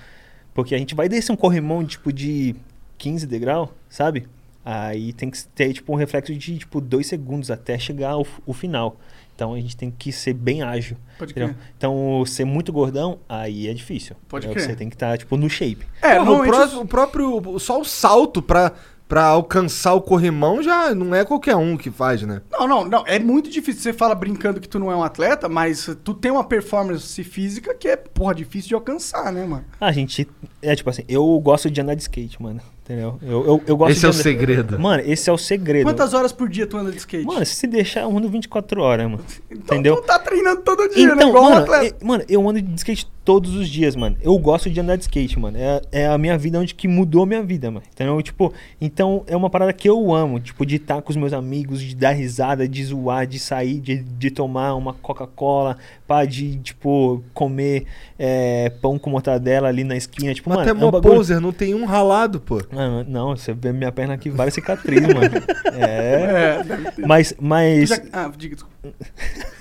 Porque 0.55 0.73
a 0.73 0.77
gente 0.79 0.95
vai 0.95 1.07
descer 1.07 1.31
um 1.31 1.35
corrimão, 1.35 1.85
tipo, 1.85 2.11
de 2.11 2.55
15 2.97 3.27
degrau, 3.27 3.71
sabe? 3.89 4.25
Aí 4.63 5.13
tem 5.13 5.29
que 5.29 5.45
ter, 5.49 5.71
tipo, 5.73 5.93
um 5.93 5.95
reflexo 5.95 6.33
de, 6.33 6.57
tipo, 6.57 6.81
dois 6.81 7.05
segundos 7.05 7.51
até 7.51 7.77
chegar 7.77 8.11
ao 8.11 8.25
o 8.47 8.53
final. 8.53 8.97
Então, 9.35 9.53
a 9.53 9.59
gente 9.59 9.75
tem 9.75 9.91
que 9.91 10.11
ser 10.13 10.33
bem 10.33 10.63
ágil. 10.63 10.95
Pode 11.19 11.33
entendeu? 11.33 11.49
crer. 11.53 11.67
Então, 11.77 12.23
ser 12.25 12.45
muito 12.45 12.71
gordão, 12.71 13.19
aí 13.27 13.67
é 13.67 13.73
difícil. 13.73 14.15
Pode 14.29 14.45
entendeu? 14.47 14.63
crer. 14.63 14.71
Você 14.73 14.77
tem 14.77 14.89
que 14.89 14.95
estar, 14.95 15.17
tipo, 15.17 15.35
no 15.37 15.49
shape. 15.49 15.85
É, 16.01 16.15
Porra, 16.15 16.31
o, 16.31 16.43
pró- 16.47 16.81
o 16.81 16.87
próprio. 16.87 17.59
Só 17.59 17.79
o 17.81 17.83
salto 17.83 18.41
pra, 18.41 18.71
pra 19.07 19.25
alcançar 19.25 19.93
o 19.93 20.01
corrimão 20.01 20.61
já 20.61 20.93
não 20.93 21.13
é 21.13 21.23
qualquer 21.23 21.55
um 21.55 21.77
que 21.77 21.91
faz, 21.91 22.21
né? 22.23 22.41
Não, 22.51 22.67
não, 22.67 22.85
não. 22.85 23.03
É 23.05 23.19
muito 23.19 23.49
difícil. 23.49 23.81
Você 23.81 23.93
fala 23.93 24.15
brincando 24.15 24.59
que 24.59 24.67
tu 24.67 24.79
não 24.79 24.91
é 24.91 24.95
um 24.95 25.03
atleta, 25.03 25.47
mas 25.47 25.89
tu 26.03 26.13
tem 26.13 26.31
uma 26.31 26.43
performance 26.43 27.23
física 27.23 27.73
que 27.73 27.87
é, 27.87 27.95
porra, 27.95 28.35
difícil 28.35 28.69
de 28.69 28.75
alcançar, 28.75 29.31
né, 29.31 29.45
mano? 29.45 29.65
A 29.79 29.91
gente, 29.91 30.27
é 30.61 30.75
tipo 30.75 30.89
assim, 30.89 31.03
eu 31.07 31.39
gosto 31.39 31.69
de 31.69 31.81
andar 31.81 31.95
de 31.95 32.01
skate, 32.01 32.41
mano. 32.41 32.61
Entendeu? 32.85 33.17
Eu, 33.23 33.45
eu, 33.47 33.63
eu 33.65 33.75
gosto 33.77 33.91
Esse 33.93 34.01
de 34.01 34.05
é 34.05 34.09
o 34.09 34.11
andar- 34.11 34.21
segredo. 34.23 34.79
Mano, 34.79 35.03
esse 35.07 35.27
é 35.27 35.33
o 35.33 35.37
segredo. 35.39 35.85
Quantas 35.87 36.13
horas 36.13 36.31
por 36.31 36.47
dia 36.47 36.67
tu 36.67 36.77
anda 36.77 36.91
de 36.91 36.97
skate? 36.97 37.25
Mano, 37.25 37.43
se 37.43 37.65
deixar, 37.65 38.01
eu 38.01 38.15
ando 38.15 38.29
24 38.29 38.79
horas, 38.79 39.09
mano. 39.09 39.23
então 39.49 39.77
entendeu? 39.77 39.95
tu 39.95 40.03
tá 40.03 40.19
treinando 40.19 40.61
todo 40.61 40.87
dia, 40.93 41.07
né? 41.07 41.13
Então, 41.15 41.29
Igual 41.29 41.43
um 41.45 41.49
mano, 41.49 41.61
atleta. 41.63 41.97
e- 41.99 42.05
mano, 42.05 42.23
eu 42.29 42.47
ando 42.47 42.61
de 42.61 42.75
skate 42.75 43.07
todos 43.25 43.55
os 43.55 43.67
dias, 43.67 43.95
mano. 43.95 44.15
Eu 44.21 44.37
gosto 44.37 44.69
de 44.69 44.79
andar 44.79 44.97
de 44.97 45.01
skate, 45.05 45.39
mano. 45.39 45.57
É, 45.57 45.81
é 45.91 46.05
a 46.05 46.15
minha 46.15 46.37
vida 46.37 46.59
onde 46.59 46.75
que 46.75 46.87
mudou 46.87 47.23
a 47.23 47.25
minha 47.25 47.41
vida, 47.41 47.71
mano. 47.71 47.83
Entendeu? 47.91 48.21
Tipo, 48.21 48.53
então 48.79 49.23
é 49.25 49.35
uma 49.35 49.49
parada 49.49 49.73
que 49.73 49.89
eu 49.89 50.13
amo, 50.13 50.39
tipo, 50.39 50.63
de 50.63 50.75
estar 50.75 51.01
com 51.01 51.09
os 51.09 51.15
meus 51.17 51.33
amigos, 51.33 51.81
de 51.81 51.95
dar 51.95 52.11
risada, 52.11 52.67
de 52.67 52.85
zoar, 52.85 53.25
de 53.25 53.39
sair, 53.39 53.79
de, 53.79 53.97
de 54.03 54.29
tomar 54.29 54.75
uma 54.75 54.93
Coca-Cola, 54.93 55.75
pá, 56.07 56.23
de, 56.25 56.57
tipo, 56.57 57.23
comer 57.33 57.85
é, 58.17 58.71
pão 58.81 58.97
com 58.99 59.09
mortadela 59.09 59.67
ali 59.67 59.83
na 59.83 59.95
esquina. 59.95 60.33
Tipo, 60.33 60.49
Mas 60.49 60.57
mano, 60.59 60.69
até 60.69 60.77
é 60.77 60.81
um 60.81 60.85
mó 60.85 60.91
bagulho... 60.91 61.15
poser, 61.15 61.39
não 61.41 61.51
tem 61.51 61.73
um 61.73 61.85
ralado, 61.85 62.39
pô. 62.39 62.61
Não, 62.71 63.03
não, 63.03 63.35
você 63.35 63.53
vê 63.53 63.71
minha 63.73 63.91
perna 63.91 64.13
aqui, 64.13 64.29
várias 64.29 64.53
cicatrizes, 64.53 65.07
mano. 65.07 65.29
É. 65.77 66.57
É, 66.59 66.63
deve 66.63 66.91
ter. 66.91 67.05
Mas, 67.07 67.33
mas. 67.39 67.89
já- 67.89 68.01
Ah, 68.13 68.31
diga, 68.35 68.55
desculpa. 68.55 68.75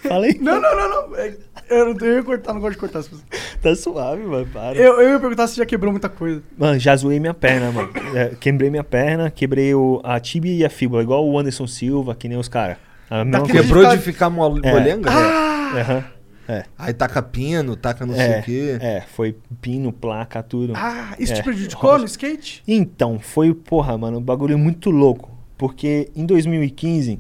Falei? 0.08 0.38
Não, 0.40 0.60
não, 0.60 0.76
não, 0.76 1.08
não. 1.10 1.16
É, 1.16 1.34
Eu, 1.70 1.86
não- 1.94 2.06
eu 2.06 2.16
ia 2.16 2.22
cortar, 2.22 2.52
não 2.52 2.60
gosto 2.60 2.74
de 2.74 2.78
cortar 2.78 2.98
as 3.00 3.08
pessoas. 3.08 3.24
Tá 3.60 3.74
suave, 3.74 4.22
mano. 4.22 4.46
Para. 4.52 4.76
Eu, 4.76 5.00
eu 5.00 5.12
ia 5.14 5.18
perguntar 5.20 5.46
se 5.48 5.56
já 5.56 5.66
quebrou 5.66 5.90
muita 5.90 6.08
coisa. 6.08 6.42
Mano, 6.56 6.78
já 6.78 6.94
zoei 6.94 7.18
minha 7.18 7.34
perna, 7.34 7.72
mano. 7.72 7.90
É, 8.14 8.28
quebrei 8.38 8.70
minha 8.70 8.84
perna, 8.84 9.30
quebrei 9.30 9.74
o, 9.74 10.00
a 10.04 10.20
tibia 10.20 10.54
e 10.54 10.64
a 10.64 10.70
fíbula, 10.70 11.02
igual 11.02 11.26
o 11.26 11.36
Anderson 11.38 11.66
Silva, 11.66 12.14
que 12.14 12.28
nem 12.28 12.38
os 12.38 12.48
caras. 12.48 12.76
A 13.10 13.24
mesma 13.24 13.40
Daquele- 13.40 13.52
coisa. 13.52 13.62
Quebrou 13.66 13.82
ficar- 13.82 13.96
de 13.96 14.02
ficar 14.02 14.26
É. 14.26 14.30
molenga? 14.30 15.10
Aham. 15.10 16.04
É, 16.48 16.64
Aí 16.78 16.92
taca 16.92 17.22
pino, 17.22 17.74
taca 17.76 18.04
não 18.04 18.14
sei 18.14 18.24
é, 18.24 18.40
o 18.40 18.42
quê. 18.42 18.78
é, 18.80 19.00
foi 19.00 19.36
pino, 19.62 19.92
placa, 19.92 20.42
tudo. 20.42 20.74
Ah, 20.76 21.14
isso 21.18 21.32
É. 21.32 21.36
te 21.36 21.42
prejudicou 21.42 21.98
no 21.98 22.04
skate? 22.04 22.62
Então, 22.68 23.18
foi, 23.18 23.54
porra, 23.54 23.96
mano, 23.96 24.18
um 24.18 24.22
bagulho 24.22 24.58
muito 24.58 24.90
louco. 24.90 25.30
Porque 25.56 26.10
em 26.14 26.26
2015, 26.26 27.18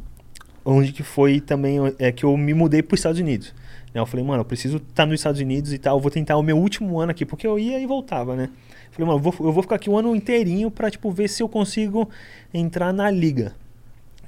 onde 0.64 0.92
que 0.92 1.02
foi 1.02 1.40
também 1.40 1.78
é 1.98 2.12
que 2.12 2.24
eu 2.24 2.36
me 2.36 2.52
mudei 2.52 2.82
para 2.82 2.94
os 2.94 3.00
Estados 3.00 3.20
Unidos. 3.20 3.54
Né, 3.94 4.00
Eu 4.00 4.06
falei, 4.06 4.24
mano, 4.26 4.40
eu 4.40 4.44
preciso 4.44 4.76
estar 4.78 5.06
nos 5.06 5.20
Estados 5.20 5.40
Unidos 5.40 5.72
e 5.72 5.78
tal. 5.78 5.96
Eu 5.96 6.00
vou 6.00 6.10
tentar 6.10 6.36
o 6.36 6.42
meu 6.42 6.58
último 6.58 6.98
ano 7.00 7.12
aqui, 7.12 7.24
porque 7.24 7.46
eu 7.46 7.58
ia 7.58 7.78
e 7.80 7.86
voltava, 7.86 8.34
né? 8.36 8.50
Falei, 8.90 9.06
mano, 9.06 9.18
eu 9.18 9.22
vou, 9.22 9.34
eu 9.46 9.52
vou 9.52 9.62
ficar 9.62 9.76
aqui 9.76 9.88
o 9.88 9.96
ano 9.96 10.14
inteirinho 10.14 10.70
pra, 10.70 10.90
tipo, 10.90 11.10
ver 11.10 11.28
se 11.28 11.42
eu 11.42 11.48
consigo 11.48 12.08
entrar 12.52 12.92
na 12.92 13.10
liga. 13.10 13.54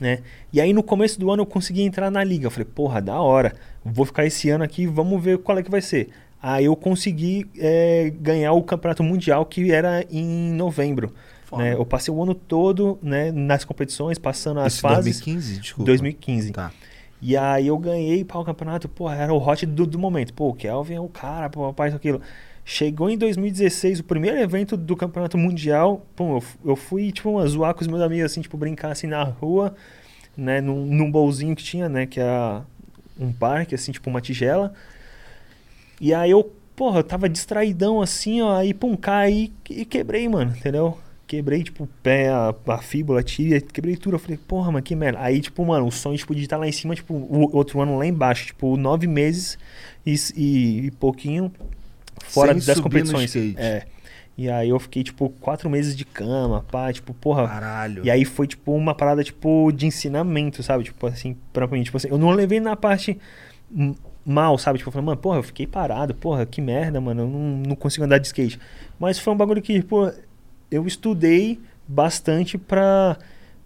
Né? 0.01 0.21
E 0.53 0.61
aí 0.61 0.73
no 0.73 0.83
começo 0.83 1.19
do 1.19 1.31
ano 1.31 1.43
eu 1.43 1.47
consegui 1.47 1.83
entrar 1.83 2.11
na 2.11 2.23
liga. 2.23 2.47
Eu 2.47 2.51
falei, 2.51 2.67
porra, 2.67 3.01
da 3.01 3.21
hora. 3.21 3.55
Vou 3.85 4.05
ficar 4.05 4.25
esse 4.27 4.51
ano 4.51 4.65
aqui, 4.65 4.87
vamos 4.87 5.23
ver 5.23 5.39
qual 5.39 5.59
é 5.59 5.63
que 5.63 5.71
vai 5.71 5.81
ser. 5.81 6.11
Aí 6.43 6.67
eu 6.67 6.77
consegui 6.77 7.47
é, 7.59 8.13
ganhar 8.21 8.53
o 8.53 8.63
campeonato 8.63 9.03
mundial 9.03 9.45
que 9.47 9.73
era 9.73 10.05
em 10.11 10.53
novembro. 10.53 11.13
Né? 11.53 11.75
Eu 11.75 11.87
passei 11.87 12.13
o 12.13 12.23
ano 12.23 12.35
todo 12.35 12.99
né, 13.03 13.31
nas 13.31 13.65
competições, 13.65 14.19
passando 14.19 14.61
as 14.61 14.75
Isso, 14.75 14.83
fases. 14.83 15.21
2015, 15.21 15.61
desculpa. 15.61 15.87
2015. 15.87 16.53
Tá. 16.53 16.73
E 17.21 17.37
aí 17.37 17.67
eu 17.69 17.79
ganhei 17.79 18.25
para 18.25 18.39
o 18.39 18.45
campeonato, 18.45 18.89
pô, 18.89 19.11
era 19.11 19.33
o 19.33 19.39
hot 19.39 19.65
do, 19.65 19.87
do 19.87 19.99
momento. 19.99 20.35
Pô, 20.35 20.51
o 20.51 20.55
Kelvin 20.55 20.95
é 20.95 21.01
o 21.01 21.09
cara, 21.09 21.49
pô, 21.49 21.67
rapaz, 21.67 21.95
aquilo. 21.95 22.21
Chegou 22.69 23.09
em 23.09 23.17
2016, 23.17 24.01
o 24.01 24.05
primeiro 24.05 24.41
evento 24.41 24.77
do 24.77 24.97
campeonato 24.97 25.39
mundial, 25.39 26.05
pô, 26.17 26.43
eu, 26.65 26.75
fui, 26.75 27.13
tipo, 27.13 27.47
zoar 27.47 27.73
com 27.73 27.81
os 27.83 27.87
meus 27.87 28.03
amigos, 28.03 28.27
assim, 28.27 28.41
tipo, 28.41 28.57
brincar, 28.57 28.91
assim, 28.91 29.07
na 29.07 29.23
rua, 29.23 29.77
né, 30.37 30.61
num, 30.61 30.85
num 30.85 31.09
bolzinho 31.09 31.55
que 31.55 31.63
tinha, 31.63 31.89
né, 31.89 32.07
que 32.07 32.19
era 32.19 32.65
um 33.21 33.33
parque, 33.33 33.73
assim, 33.73 33.93
tipo, 33.93 34.11
uma 34.11 34.21
tigela. 34.21 34.75
E 36.01 36.13
aí 36.13 36.33
eu, 36.33 36.43
porra, 36.75 36.99
eu 36.99 37.05
tava 37.05 37.29
distraidão, 37.29 38.03
assim, 38.03 38.43
ó, 38.43 38.57
aí, 38.57 38.75
pum, 38.75 38.97
caí 38.97 39.53
e 39.71 39.85
quebrei, 39.85 40.29
mano, 40.29 40.51
entendeu? 40.51 40.99
Quebrei, 41.25 41.63
tipo, 41.63 41.85
o 41.85 41.89
pé, 42.03 42.31
a, 42.31 42.53
a 42.67 42.79
fíbula, 42.79 43.21
a 43.21 43.23
quebrei 43.23 43.97
tudo. 43.97 44.17
Eu 44.17 44.19
falei, 44.19 44.39
porra, 44.39 44.73
mano, 44.73 44.83
que 44.83 44.97
merda. 44.97 45.21
Aí, 45.21 45.41
tipo, 45.41 45.65
mano, 45.65 45.87
o 45.87 45.93
sonho, 45.93 46.19
tipo, 46.19 46.35
de 46.35 46.43
estar 46.43 46.57
lá 46.57 46.67
em 46.67 46.73
cima, 46.73 46.97
tipo, 46.97 47.15
o 47.15 47.57
outro 47.57 47.81
ano 47.81 47.97
lá 47.99 48.07
embaixo. 48.07 48.47
Tipo, 48.47 48.77
nove 48.77 49.07
meses 49.07 49.59
e, 50.05 50.15
e, 50.37 50.87
e 50.87 50.91
pouquinho 50.93 51.53
fora 52.29 52.53
Sem 52.59 52.67
das 52.67 52.81
competições. 52.81 53.35
É. 53.57 53.87
E 54.39 54.51
aí 54.51 54.69
eu 54.69 54.79
fiquei, 54.79 55.03
tipo, 55.03 55.31
quatro 55.41 55.71
meses 55.71 55.97
de 55.97 56.05
cama, 56.05 56.63
pá, 56.71 56.93
tipo, 56.93 57.15
porra. 57.15 57.49
Caralho. 57.49 58.05
E 58.05 58.11
aí 58.11 58.25
foi, 58.25 58.47
tipo, 58.47 58.73
uma 58.73 58.95
parada, 58.95 59.25
tipo, 59.25 59.73
de 59.73 59.87
ensinamento, 59.87 60.63
sabe? 60.63 60.85
Tipo, 60.85 61.07
assim, 61.07 61.37
pra 61.55 61.67
mim, 61.67 61.83
tipo 61.83 61.97
assim, 61.97 62.09
eu 62.09 62.19
não 62.19 62.31
levei 62.31 62.61
na 62.61 62.77
parte 62.77 63.19
mal, 64.25 64.59
sabe? 64.59 64.79
Tipo, 64.79 64.89
eu 64.89 64.93
falei, 64.93 65.07
mano, 65.07 65.17
porra, 65.17 65.39
eu 65.39 65.43
fiquei 65.43 65.67
parado, 65.67 66.15
porra, 66.15 66.45
que 66.45 66.61
merda, 66.61 67.01
mano, 67.01 67.23
eu 67.23 67.27
não, 67.27 67.41
não 67.69 67.77
consigo 67.77 68.05
andar 68.05 68.19
de 68.19 68.27
skate. 68.27 68.61
Mas 68.99 69.19
foi 69.19 69.33
um 69.33 69.37
bagulho 69.37 69.63
que, 69.63 69.83
pô, 69.83 70.13
eu 70.71 70.87
estudei 70.87 71.59
bastante 71.89 72.59
pra, 72.59 73.17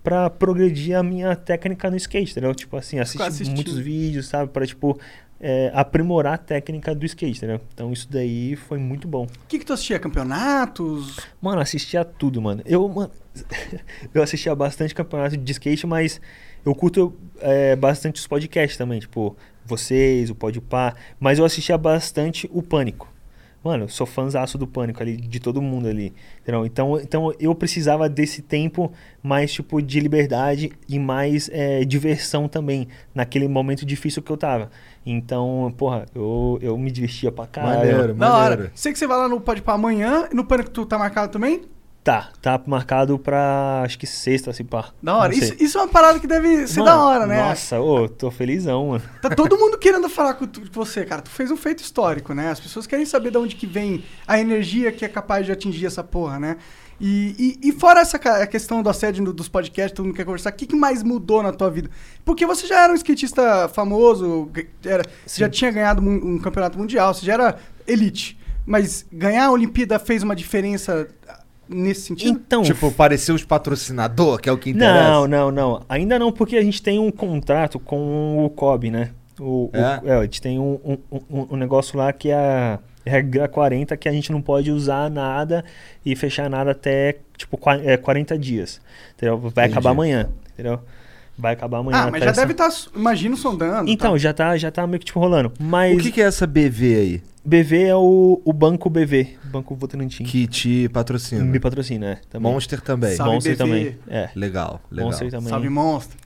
pra 0.04 0.30
progredir 0.30 0.96
a 0.96 1.02
minha 1.02 1.34
técnica 1.34 1.90
no 1.90 1.96
skate, 1.96 2.30
entendeu? 2.30 2.54
Tipo 2.54 2.76
assim, 2.76 3.00
assisti 3.00 3.50
muitos 3.50 3.76
vídeos, 3.76 4.28
sabe? 4.28 4.52
Pra, 4.52 4.64
tipo, 4.64 5.00
é, 5.41 5.70
aprimorar 5.74 6.34
a 6.34 6.38
técnica 6.38 6.95
do 6.95 7.07
skate, 7.07 7.38
entendeu? 7.38 7.61
Então 7.72 7.93
isso 7.93 8.07
daí 8.11 8.55
foi 8.57 8.78
muito 8.78 9.09
bom. 9.09 9.24
O 9.24 9.47
que, 9.49 9.59
que 9.59 9.64
tu 9.64 9.72
assistia? 9.72 9.99
Campeonatos? 9.99 11.18
Mano, 11.41 11.61
assistia 11.61 12.05
tudo, 12.05 12.43
mano. 12.43 12.62
Eu, 12.66 12.86
mano, 12.88 13.11
eu 14.12 14.22
assistia 14.22 14.55
bastante 14.55 14.95
campeonato 14.95 15.36
de 15.36 15.53
skate, 15.53 15.86
mas 15.86 16.20
eu 16.64 16.74
curto 16.74 17.14
é, 17.41 17.74
bastante 17.74 18.20
os 18.20 18.26
podcasts 18.26 18.76
também, 18.76 19.01
tipo, 19.01 19.34
vocês, 19.64 20.28
o 20.28 20.34
Podpah, 20.34 20.95
mas 21.18 21.38
eu 21.38 21.45
assistia 21.45 21.78
bastante 21.78 22.49
o 22.53 22.62
Pânico. 22.62 23.09
Mano, 23.62 23.84
eu 23.84 23.88
sou 23.88 24.06
fãzaço 24.06 24.56
do 24.56 24.66
Pânico 24.66 25.02
ali, 25.02 25.16
de 25.18 25.38
todo 25.38 25.61
mundo 25.61 25.86
ali, 25.86 26.14
entendeu? 26.40 26.64
Então, 26.64 26.98
então 26.98 27.34
eu 27.38 27.54
precisava 27.54 28.08
desse 28.08 28.40
tempo 28.40 28.90
mais, 29.22 29.52
tipo, 29.52 29.82
de 29.82 30.00
liberdade 30.00 30.72
e 30.88 30.98
mais 30.98 31.50
é, 31.52 31.84
diversão 31.84 32.48
também, 32.48 32.88
naquele 33.14 33.46
momento 33.48 33.84
difícil 33.84 34.22
que 34.22 34.30
eu 34.32 34.36
tava. 34.38 34.70
Então, 35.04 35.72
porra, 35.76 36.06
eu, 36.14 36.58
eu 36.62 36.78
me 36.78 36.90
divertia 36.90 37.30
pra 37.30 37.46
caralho. 37.46 37.78
Maneiro, 37.78 38.14
Da 38.14 38.34
hora. 38.34 38.50
maneiro. 38.56 38.72
Sei 38.74 38.92
que 38.92 38.98
você 38.98 39.06
vai 39.06 39.18
lá 39.18 39.28
no 39.28 39.40
Pode 39.40 39.61
Pá 39.61 39.74
amanhã. 39.74 40.26
E 40.32 40.34
no 40.34 40.44
Pânico 40.44 40.70
tu 40.70 40.86
tá 40.86 40.98
marcado 40.98 41.30
também? 41.30 41.61
Tá, 42.03 42.30
tá 42.40 42.59
marcado 42.66 43.18
pra, 43.18 43.82
acho 43.84 43.98
que 43.98 44.07
sexta, 44.07 44.51
assim, 44.51 44.64
pá. 44.64 44.88
Da 45.03 45.16
hora. 45.16 45.34
Isso, 45.34 45.55
isso 45.61 45.76
é 45.76 45.82
uma 45.82 45.88
parada 45.88 46.18
que 46.18 46.26
deve 46.26 46.66
ser 46.66 46.80
Mano, 46.80 46.90
da 46.90 47.05
hora, 47.05 47.26
né? 47.26 47.42
Nossa, 47.42 47.78
ô, 47.78 48.09
tô 48.09 48.30
felizão, 48.30 48.88
mano. 48.88 49.03
Tá 49.20 49.28
todo 49.28 49.59
mundo 49.59 49.76
querendo 49.76 50.09
falar 50.09 50.32
com, 50.34 50.46
tu- 50.46 50.62
com 50.62 50.66
você, 50.72 51.05
cara. 51.05 51.20
Tu 51.20 51.30
fez 51.30 51.51
um 51.51 51.59
feito 51.59 51.82
histórico, 51.82 52.32
né? 52.32 52.51
As 52.51 52.59
pessoas 52.59 52.86
querem 52.86 53.05
saber 53.05 53.30
de 53.30 53.36
onde 53.36 53.55
que 53.55 53.66
vem 53.66 54.03
a 54.26 54.40
energia 54.40 54.90
que 54.90 55.05
é 55.05 55.09
capaz 55.09 55.44
de 55.44 55.53
atingir 55.53 55.84
essa 55.84 56.03
porra, 56.03 56.40
né? 56.40 56.57
E, 56.98 57.59
e, 57.62 57.68
e 57.68 57.72
fora 57.72 58.01
essa 58.01 58.16
a 58.16 58.46
questão 58.46 58.82
do 58.82 58.88
assédio 58.88 59.30
dos 59.32 59.48
podcasts, 59.48 59.94
todo 59.94 60.07
mundo 60.07 60.14
quer 60.16 60.24
conversar, 60.24 60.51
o 60.51 60.53
que, 60.55 60.66
que 60.66 60.76
mais 60.76 61.03
mudou 61.03 61.42
na 61.42 61.53
tua 61.53 61.70
vida? 61.70 61.90
Porque 62.24 62.46
você 62.46 62.66
já 62.66 62.82
era 62.84 62.92
um 62.92 62.96
skatista 62.96 63.68
famoso, 63.68 64.51
era, 64.84 65.03
você 65.26 65.40
já 65.40 65.48
tinha 65.51 65.70
ganhado 65.70 66.03
um, 66.03 66.34
um 66.34 66.38
campeonato 66.38 66.78
mundial, 66.78 67.12
você 67.12 67.24
já 67.26 67.34
era 67.34 67.59
elite. 67.86 68.38
Mas 68.66 69.05
ganhar 69.11 69.46
a 69.46 69.51
Olimpíada 69.51 69.98
fez 69.98 70.22
uma 70.22 70.36
diferença 70.36 71.09
nesse 71.70 72.02
sentido? 72.02 72.30
Então, 72.30 72.62
Tipo, 72.62 72.90
parecer 72.92 73.32
os 73.32 73.44
patrocinador, 73.44 74.38
que 74.40 74.48
é 74.48 74.52
o 74.52 74.58
que 74.58 74.70
interessa. 74.70 75.10
Não, 75.10 75.26
não, 75.28 75.50
não. 75.50 75.82
Ainda 75.88 76.18
não, 76.18 76.32
porque 76.32 76.56
a 76.56 76.62
gente 76.62 76.82
tem 76.82 76.98
um 76.98 77.10
contrato 77.10 77.78
com 77.78 78.44
o 78.44 78.50
COB, 78.50 78.90
né? 78.90 79.10
O, 79.38 79.66
o- 79.66 79.70
É? 79.72 80.00
é, 80.04 80.14
a 80.16 80.22
gente 80.22 80.42
tem 80.42 80.58
um, 80.58 80.78
um, 80.84 80.98
um- 81.30 81.46
um 81.52 81.56
negócio 81.56 81.96
lá 81.98 82.12
que 82.12 82.28
é 82.30 82.34
a 82.34 82.78
regra 83.06 83.48
40, 83.48 83.96
que 83.96 84.08
a 84.08 84.12
gente 84.12 84.30
não 84.30 84.42
pode 84.42 84.70
usar 84.70 85.10
nada 85.10 85.64
e 86.04 86.14
fechar 86.14 86.50
nada 86.50 86.72
até, 86.72 87.16
tipo, 87.36 87.56
qua- 87.56 87.80
é, 87.82 87.96
40 87.96 88.36
dias. 88.38 88.80
Entendeu? 89.16 89.38
Vai 89.38 89.50
Entendi. 89.66 89.72
acabar 89.72 89.90
amanhã, 89.90 90.28
entendeu? 90.52 90.80
Vai 91.38 91.54
acabar 91.54 91.78
amanhã. 91.78 91.96
Ah, 92.02 92.10
mas 92.10 92.22
já 92.22 92.30
essa- 92.30 92.40
deve 92.42 92.52
estar, 92.52 92.68
imagino, 92.94 93.34
sondando. 93.34 93.88
Então, 93.90 94.12
tá? 94.12 94.18
já 94.18 94.32
tá, 94.34 94.56
já 94.58 94.70
tá 94.70 94.86
meio 94.86 94.98
que 95.00 95.06
tipo 95.06 95.18
rolando. 95.18 95.50
Mas 95.58 95.96
O 95.96 96.00
que, 96.00 96.12
que 96.12 96.20
é 96.20 96.24
essa 96.26 96.46
BV 96.46 96.94
aí? 96.96 97.22
BV 97.45 97.84
é 97.84 97.97
o, 97.97 98.41
o 98.45 98.53
Banco 98.53 98.91
BV, 98.91 99.38
Banco 99.45 99.74
Votorantim. 99.74 100.24
Que 100.24 100.47
te 100.47 100.88
patrocina? 100.91 101.43
me 101.43 101.59
patrocina, 101.59 102.07
é. 102.07 102.18
Também. 102.28 102.53
Monster 102.53 102.80
também. 102.80 103.16
Salve, 103.16 103.32
Monster 103.32 103.53
BV. 103.53 103.64
também. 103.64 103.99
É. 104.09 104.28
Legal, 104.36 104.80
legal. 104.91 105.11
Monster 105.11 105.30
também. 105.30 105.49
Salve, 105.49 105.68
monstro. 105.70 106.18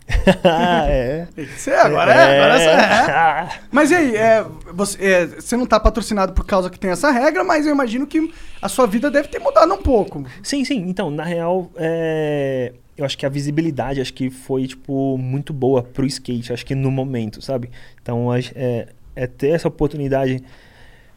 ah, 0.43 0.87
é. 0.91 1.29
Você 1.57 1.71
agora 1.71 2.12
é, 2.12 2.37
agora 2.37 2.59
você 2.59 2.69
é. 2.69 3.61
Mas 3.71 3.91
e 3.93 3.95
aí, 3.95 4.17
é, 4.17 4.45
você, 4.73 5.05
é, 5.05 5.27
você 5.27 5.57
não 5.57 5.67
tá 5.67 5.79
patrocinado 5.79 6.33
por 6.33 6.45
causa 6.45 6.69
que 6.69 6.79
tem 6.79 6.91
essa 6.91 7.11
regra, 7.11 7.45
mas 7.45 7.65
eu 7.67 7.73
imagino 7.73 8.07
que 8.07 8.33
a 8.61 8.69
sua 8.69 8.87
vida 8.87 9.11
deve 9.11 9.29
ter 9.29 9.39
mudado 9.39 9.73
um 9.73 9.83
pouco. 9.83 10.25
Sim, 10.43 10.65
sim. 10.65 10.85
Então, 10.89 11.11
na 11.11 11.25
real, 11.25 11.71
é, 11.77 12.73
eu 12.97 13.05
acho 13.05 13.17
que 13.17 13.25
a 13.25 13.29
visibilidade 13.29 14.01
acho 14.01 14.12
que 14.12 14.31
foi, 14.31 14.67
tipo, 14.67 15.17
muito 15.17 15.53
boa 15.53 15.83
pro 15.83 16.05
skate, 16.07 16.53
acho 16.53 16.67
que 16.67 16.75
no 16.75 16.91
momento, 16.91 17.41
sabe? 17.41 17.71
Então, 18.03 18.35
é, 18.35 18.89
é 19.15 19.27
ter 19.27 19.49
essa 19.49 19.69
oportunidade. 19.69 20.43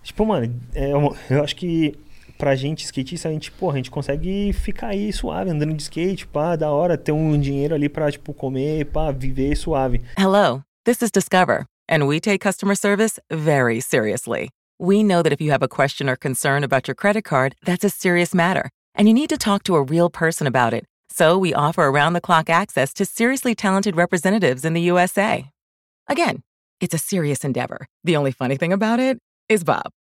Tipo, 0.07 0.25
mano, 0.25 0.57
é 0.73 0.95
uma- 0.95 1.13
eu 1.29 1.43
acho 1.43 1.53
que 1.53 1.93
pra 2.37 2.55
gente, 2.55 2.85
skatista, 2.85 3.27
a 3.27 3.31
gente, 3.31 3.51
porra, 3.51 3.73
a 3.73 3.77
gente 3.77 3.91
consegue 3.91 4.53
ficar 4.53 4.87
aí 4.87 5.11
suave, 5.11 5.49
andando 5.49 5.73
de 5.73 5.81
skate, 5.83 6.25
pá, 6.25 6.55
da 6.55 6.71
hora, 6.71 6.97
ter 6.97 7.11
um 7.11 7.37
dinheiro 7.37 7.75
ali 7.75 7.89
pra, 7.89 8.09
tipo, 8.09 8.33
comer, 8.33 8.85
pá, 8.85 9.11
viver 9.11 9.53
suave. 9.57 10.01
Hello, 10.17 10.61
this 10.85 11.01
is 11.01 11.11
Discover, 11.11 11.65
and 11.89 12.05
we 12.05 12.21
take 12.21 12.39
customer 12.39 12.73
service 12.73 13.19
very 13.29 13.81
seriously. 13.81 14.47
We 14.79 15.03
know 15.03 15.21
that 15.23 15.33
if 15.33 15.41
you 15.41 15.51
have 15.51 15.61
a 15.61 15.67
question 15.67 16.07
or 16.09 16.15
concern 16.15 16.63
about 16.63 16.87
your 16.87 16.95
credit 16.95 17.23
card, 17.25 17.55
that's 17.65 17.83
a 17.83 17.89
serious 17.89 18.33
matter, 18.33 18.69
and 18.95 19.09
you 19.09 19.13
need 19.13 19.29
to 19.29 19.37
talk 19.37 19.63
to 19.63 19.75
a 19.75 19.83
real 19.83 20.09
person 20.09 20.47
about 20.47 20.73
it. 20.73 20.85
So 21.11 21.37
we 21.37 21.53
offer 21.53 21.83
around 21.83 22.13
the 22.13 22.21
clock 22.21 22.49
access 22.49 22.93
to 22.93 23.03
seriously 23.05 23.53
talented 23.55 23.97
representatives 23.97 24.63
in 24.63 24.73
the 24.73 24.81
USA. 24.89 25.49
Again, 26.07 26.43
it's 26.79 26.95
a 26.95 26.97
serious 26.97 27.43
endeavor. 27.43 27.87
The 28.05 28.15
only 28.15 28.31
funny 28.31 28.55
thing 28.55 28.71
about 28.71 29.01
it 29.01 29.17
is 29.49 29.63
Bob. 29.65 29.91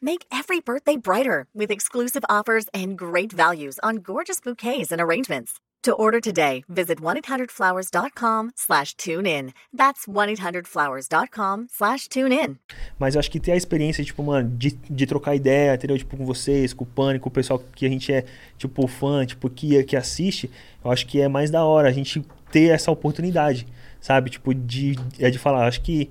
Make 0.00 0.26
every 0.30 0.60
birthday 0.60 0.96
brighter 0.96 1.46
with 1.54 1.70
exclusive 1.70 2.24
offers 2.28 2.66
and 2.74 2.98
great 2.98 3.32
values 3.32 3.78
on 3.82 3.96
gorgeous 3.96 4.40
bouquets 4.40 4.92
and 4.92 5.00
arrangements. 5.00 5.54
To 5.84 5.92
order 5.92 6.20
today, 6.20 6.64
visit 6.68 7.00
1-800-Flowers.com 7.00 8.50
slash 8.56 8.94
tune 8.96 9.24
in. 9.24 9.52
That's 9.72 10.06
1-800-Flowers.com 10.06 11.68
slash 11.70 12.08
tune 12.08 12.32
in. 12.32 12.58
Mas 12.98 13.14
eu 13.14 13.20
acho 13.20 13.30
que 13.30 13.40
ter 13.40 13.52
a 13.52 13.56
experiência, 13.56 14.04
tipo, 14.04 14.22
mano, 14.22 14.50
de, 14.58 14.72
de 14.72 15.06
trocar 15.06 15.34
ideia, 15.34 15.74
entendeu? 15.74 15.96
Tipo, 15.96 16.16
com 16.16 16.26
vocês, 16.26 16.74
com 16.74 16.84
o 16.84 16.86
Pânico, 16.86 17.22
com 17.22 17.28
o 17.28 17.32
pessoal 17.32 17.62
que 17.74 17.86
a 17.86 17.88
gente 17.88 18.12
é, 18.12 18.24
tipo, 18.58 18.86
fã, 18.88 19.24
tipo, 19.24 19.48
que, 19.48 19.82
que 19.84 19.96
assiste, 19.96 20.50
eu 20.84 20.90
acho 20.90 21.06
que 21.06 21.20
é 21.20 21.28
mais 21.28 21.50
da 21.50 21.64
hora 21.64 21.88
a 21.88 21.92
gente 21.92 22.22
ter 22.50 22.70
essa 22.70 22.90
oportunidade, 22.90 23.66
sabe? 24.00 24.28
Tipo, 24.28 24.52
de, 24.52 24.96
é 25.20 25.30
de 25.30 25.38
falar, 25.38 25.66
acho 25.68 25.80
que 25.82 26.10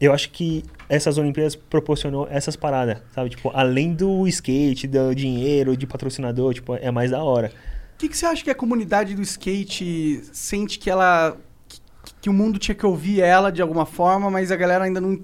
eu 0.00 0.12
acho 0.12 0.30
que 0.30 0.64
essas 0.88 1.18
Olimpíadas 1.18 1.54
proporcionou 1.54 2.26
essas 2.30 2.56
paradas, 2.56 2.98
sabe? 3.14 3.30
Tipo, 3.30 3.50
além 3.54 3.92
do 3.92 4.26
skate, 4.26 4.86
do 4.86 5.14
dinheiro, 5.14 5.76
de 5.76 5.86
patrocinador, 5.86 6.54
tipo, 6.54 6.74
é 6.74 6.90
mais 6.90 7.10
da 7.10 7.22
hora. 7.22 7.52
O 7.94 7.98
que, 7.98 8.08
que 8.08 8.16
você 8.16 8.24
acha 8.24 8.42
que 8.42 8.50
a 8.50 8.54
comunidade 8.54 9.14
do 9.14 9.22
skate 9.22 10.22
sente 10.32 10.78
que 10.78 10.88
ela. 10.88 11.36
Que, 11.68 11.80
que 12.22 12.30
o 12.30 12.32
mundo 12.32 12.58
tinha 12.58 12.74
que 12.74 12.86
ouvir 12.86 13.20
ela 13.20 13.52
de 13.52 13.60
alguma 13.60 13.84
forma, 13.84 14.30
mas 14.30 14.50
a 14.50 14.56
galera 14.56 14.84
ainda 14.84 15.00
não, 15.00 15.20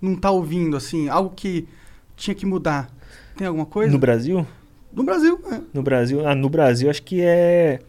não 0.00 0.16
tá 0.16 0.30
ouvindo, 0.30 0.76
assim? 0.76 1.08
Algo 1.08 1.30
que 1.36 1.68
tinha 2.16 2.34
que 2.34 2.46
mudar. 2.46 2.90
Tem 3.36 3.46
alguma 3.46 3.66
coisa? 3.66 3.92
No 3.92 3.98
Brasil, 3.98 4.46
No 4.92 5.02
Brasil, 5.02 5.38
é. 5.50 5.60
No 5.72 5.82
Brasil, 5.82 6.26
ah, 6.26 6.34
no 6.34 6.48
Brasil 6.48 6.88
acho 6.88 7.02
que 7.02 7.20
é 7.20 7.80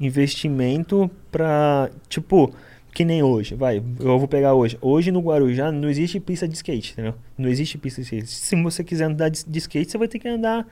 investimento 0.00 1.10
pra, 1.30 1.90
tipo, 2.08 2.54
que 2.96 3.04
nem 3.04 3.22
hoje, 3.22 3.54
vai, 3.54 3.76
eu 3.76 4.18
vou 4.18 4.26
pegar 4.26 4.54
hoje. 4.54 4.78
Hoje 4.80 5.12
no 5.12 5.20
Guarujá 5.20 5.70
não 5.70 5.86
existe 5.86 6.18
pista 6.18 6.48
de 6.48 6.54
skate, 6.54 6.94
entendeu? 6.94 7.12
Não 7.36 7.46
existe 7.46 7.76
pista 7.76 8.00
de 8.00 8.06
skate. 8.06 8.26
Se 8.26 8.56
você 8.62 8.82
quiser 8.82 9.04
andar 9.04 9.28
de, 9.28 9.44
de 9.44 9.58
skate, 9.58 9.90
você 9.90 9.98
vai 9.98 10.08
ter 10.08 10.18
que 10.18 10.26
andar 10.26 10.66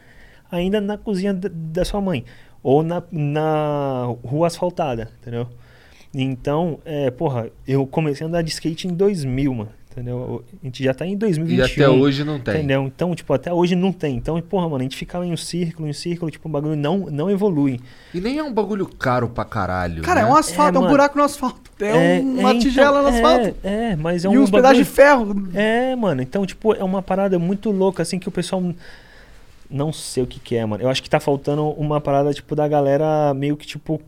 ainda 0.50 0.80
na 0.80 0.96
cozinha 0.96 1.34
da, 1.34 1.50
da 1.52 1.84
sua 1.84 2.00
mãe 2.00 2.24
ou 2.62 2.82
na, 2.82 3.02
na 3.12 4.06
rua 4.24 4.46
asfaltada, 4.46 5.10
entendeu? 5.20 5.46
Então, 6.14 6.78
é, 6.86 7.10
porra, 7.10 7.50
eu 7.68 7.86
comecei 7.86 8.24
a 8.24 8.28
andar 8.28 8.40
de 8.40 8.52
skate 8.52 8.88
em 8.88 8.94
2000, 8.94 9.52
mano, 9.52 9.70
entendeu? 9.94 10.44
A 10.62 10.66
gente 10.66 10.82
já 10.82 10.92
tá 10.92 11.06
em 11.06 11.16
2021. 11.16 11.56
E 11.56 11.62
até 11.84 11.88
hoje 11.88 12.24
não 12.24 12.38
tem. 12.40 12.54
Entendeu? 12.56 12.82
Então, 12.84 13.14
tipo, 13.14 13.32
até 13.32 13.52
hoje 13.52 13.76
não 13.76 13.92
tem. 13.92 14.16
Então, 14.16 14.40
porra, 14.42 14.64
mano, 14.68 14.80
a 14.80 14.82
gente 14.82 14.96
ficava 14.96 15.24
em 15.24 15.32
um 15.32 15.36
círculo, 15.36 15.86
em 15.86 15.90
um 15.90 15.94
círculo, 15.94 16.30
tipo, 16.30 16.48
o 16.48 16.50
bagulho 16.50 16.76
não, 16.76 16.98
não 17.10 17.30
evolui. 17.30 17.80
E 18.12 18.20
nem 18.20 18.38
é 18.38 18.42
um 18.42 18.52
bagulho 18.52 18.86
caro 18.86 19.28
pra 19.28 19.44
caralho. 19.44 20.02
Cara, 20.02 20.22
né? 20.22 20.28
é 20.28 20.32
um 20.32 20.36
asfalto, 20.36 20.74
é, 20.74 20.76
É, 20.76 20.78
um 20.78 20.82
mano. 20.82 20.88
buraco 20.92 21.16
no 21.18 21.24
asfalto. 21.24 21.70
É, 21.80 22.20
uma 22.20 22.50
então, 22.50 22.58
tigela 22.58 23.02
no 23.02 23.08
é, 23.08 23.10
asfalto. 23.12 23.56
É, 23.64 23.96
mas 23.96 24.24
é 24.24 24.28
e 24.28 24.36
um 24.36 24.42
uns 24.42 24.50
pedaços 24.50 24.78
de 24.78 24.84
bagulho- 24.84 25.46
ferro. 25.46 25.48
É, 25.54 25.94
mano, 25.96 26.22
então, 26.22 26.44
tipo, 26.44 26.74
é 26.74 26.82
uma 26.84 27.00
parada 27.02 27.38
muito 27.38 27.70
louca, 27.70 28.02
assim, 28.02 28.18
que 28.18 28.28
o 28.28 28.32
pessoal. 28.32 28.62
Não 29.70 29.92
sei 29.92 30.22
o 30.22 30.26
que 30.26 30.38
que 30.38 30.56
é, 30.56 30.64
mano. 30.64 30.82
Eu 30.84 30.88
acho 30.88 31.02
que 31.02 31.08
tá 31.10 31.18
faltando 31.18 31.68
uma 31.70 32.00
parada, 32.00 32.32
tipo, 32.32 32.54
da 32.54 32.68
galera 32.68 33.32
meio 33.34 33.56
que, 33.56 33.66
tipo, 33.66 34.00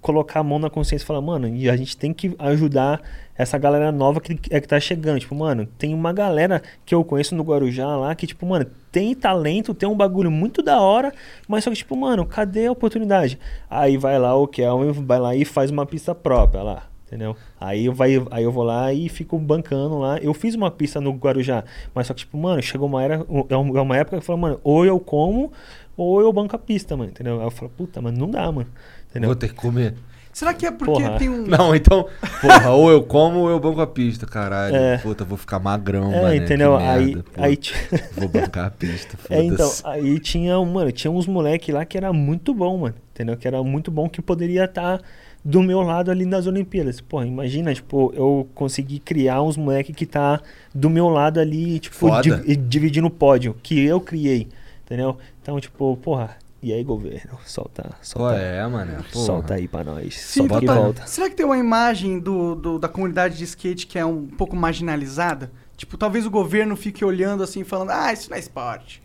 colocar 0.00 0.40
a 0.40 0.42
mão 0.42 0.58
na 0.58 0.70
consciência 0.70 1.04
e 1.04 1.06
falar, 1.06 1.20
mano, 1.20 1.48
e 1.48 1.68
a 1.68 1.76
gente 1.76 1.96
tem 1.96 2.12
que 2.12 2.34
ajudar 2.38 3.00
essa 3.36 3.56
galera 3.58 3.90
nova 3.90 4.20
que, 4.20 4.38
é 4.50 4.60
que 4.60 4.68
tá 4.68 4.78
chegando. 4.78 5.20
Tipo, 5.20 5.34
mano, 5.34 5.66
tem 5.78 5.94
uma 5.94 6.12
galera 6.12 6.62
que 6.84 6.94
eu 6.94 7.04
conheço 7.04 7.34
no 7.34 7.42
Guarujá 7.42 7.86
lá 7.96 8.14
que, 8.14 8.26
tipo, 8.26 8.46
mano, 8.46 8.66
tem 8.90 9.14
talento, 9.14 9.74
tem 9.74 9.88
um 9.88 9.96
bagulho 9.96 10.30
muito 10.30 10.62
da 10.62 10.80
hora, 10.80 11.12
mas 11.48 11.64
só 11.64 11.70
que, 11.70 11.76
tipo, 11.76 11.96
mano, 11.96 12.26
cadê 12.26 12.66
a 12.66 12.72
oportunidade? 12.72 13.38
Aí 13.68 13.96
vai 13.96 14.18
lá 14.18 14.34
o 14.34 14.46
Kelvin, 14.46 14.92
vai 15.04 15.18
lá 15.18 15.34
e 15.34 15.44
faz 15.44 15.70
uma 15.70 15.86
pista 15.86 16.14
própria 16.14 16.62
lá. 16.62 16.90
Entendeu? 17.06 17.34
Aí 17.60 17.86
eu, 17.86 17.92
vai, 17.92 18.24
aí 18.30 18.44
eu 18.44 18.52
vou 18.52 18.62
lá 18.62 18.92
e 18.92 19.08
fico 19.08 19.36
bancando 19.36 19.98
lá. 19.98 20.18
Eu 20.18 20.32
fiz 20.32 20.54
uma 20.54 20.70
pista 20.70 21.00
no 21.00 21.10
Guarujá, 21.10 21.64
mas 21.92 22.06
só 22.06 22.14
que, 22.14 22.20
tipo, 22.20 22.38
mano, 22.38 22.62
chegou 22.62 22.86
uma, 22.86 23.02
era, 23.02 23.16
é 23.16 23.52
é 23.52 23.56
uma 23.56 23.96
época 23.96 24.16
que 24.16 24.22
eu 24.22 24.26
falo, 24.26 24.38
mano, 24.38 24.60
ou 24.62 24.86
eu 24.86 25.00
como, 25.00 25.50
ou 25.96 26.20
eu 26.20 26.32
banco 26.32 26.54
a 26.54 26.58
pista, 26.58 26.96
mano, 26.96 27.10
entendeu? 27.10 27.40
Aí 27.40 27.46
eu 27.46 27.50
falo, 27.50 27.70
puta, 27.76 28.00
mano, 28.00 28.16
não 28.16 28.30
dá, 28.30 28.52
mano. 28.52 28.68
Entendeu? 29.10 29.28
Vou 29.28 29.36
ter 29.36 29.48
que 29.48 29.54
comer. 29.54 29.94
Será 30.32 30.54
que 30.54 30.64
é 30.64 30.70
porque 30.70 31.02
Porra. 31.02 31.18
tem 31.18 31.28
um. 31.28 31.44
Não, 31.44 31.74
então, 31.74 32.06
porra, 32.40 32.70
ou 32.70 32.88
eu 32.88 33.02
como 33.02 33.40
ou 33.40 33.50
eu 33.50 33.58
banco 33.58 33.80
a 33.80 33.86
pista, 33.86 34.26
caralho. 34.26 34.76
É. 34.76 34.96
Puta, 34.98 35.24
vou 35.24 35.36
ficar 35.36 35.58
magrão, 35.58 36.12
É, 36.12 36.22
mano. 36.22 36.34
entendeu? 36.36 36.76
aí, 36.76 37.16
aí, 37.36 37.56
ti- 37.56 37.74
Vou 38.16 38.28
bancar 38.28 38.66
a 38.66 38.70
pista, 38.70 39.18
é, 39.28 39.42
então, 39.42 39.68
foda-se. 39.68 39.86
aí 39.86 40.20
tinha, 40.20 40.58
um- 40.60 40.64
mano, 40.72 40.92
tinha 40.92 41.10
uns 41.10 41.26
moleque 41.26 41.72
lá 41.72 41.84
que 41.84 41.96
era 41.98 42.12
muito 42.12 42.54
bom, 42.54 42.78
mano. 42.78 42.94
Entendeu? 43.12 43.36
Que 43.36 43.48
era 43.48 43.60
muito 43.64 43.90
bom 43.90 44.08
que 44.08 44.22
poderia 44.22 44.64
estar 44.66 45.00
do 45.44 45.62
meu 45.62 45.80
lado 45.80 46.12
ali 46.12 46.24
nas 46.24 46.46
Olimpíadas. 46.46 47.00
Porra, 47.00 47.26
imagina, 47.26 47.74
tipo, 47.74 48.12
eu 48.14 48.48
consegui 48.54 49.00
criar 49.00 49.42
uns 49.42 49.56
moleque 49.56 49.92
que 49.92 50.06
tá 50.06 50.40
do 50.72 50.88
meu 50.88 51.08
lado 51.08 51.40
ali, 51.40 51.80
tipo, 51.80 52.08
di- 52.22 52.54
dividindo 52.56 53.08
o 53.08 53.10
pódio, 53.10 53.56
que 53.62 53.84
eu 53.84 54.00
criei. 54.00 54.46
Entendeu? 54.86 55.18
Então, 55.42 55.58
tipo, 55.60 55.96
porra, 55.96 56.36
e 56.62 56.72
aí, 56.72 56.82
governo? 56.84 57.38
Solta, 57.46 57.82
Qual 57.84 57.94
solta. 58.02 58.36
é, 58.36 58.66
mano? 58.66 58.96
Porra. 59.12 59.24
Solta 59.24 59.54
aí 59.54 59.66
pra 59.68 59.82
nós. 59.84 60.14
Sim, 60.18 60.46
solta 60.48 60.74
volta. 60.74 61.06
Será 61.06 61.30
que 61.30 61.36
tem 61.36 61.46
uma 61.46 61.58
imagem 61.58 62.18
do, 62.18 62.54
do- 62.54 62.78
da 62.78 62.88
comunidade 62.88 63.36
de 63.38 63.44
skate 63.44 63.86
que 63.86 63.98
é 63.98 64.04
um 64.04 64.26
pouco 64.26 64.54
marginalizada? 64.56 65.50
Tipo, 65.76 65.96
talvez 65.96 66.26
o 66.26 66.30
governo 66.30 66.76
fique 66.76 67.04
olhando 67.04 67.42
assim, 67.42 67.64
falando, 67.64 67.90
ah, 67.90 68.12
isso 68.12 68.28
não 68.28 68.36
é 68.36 68.40
esporte. 68.40 69.00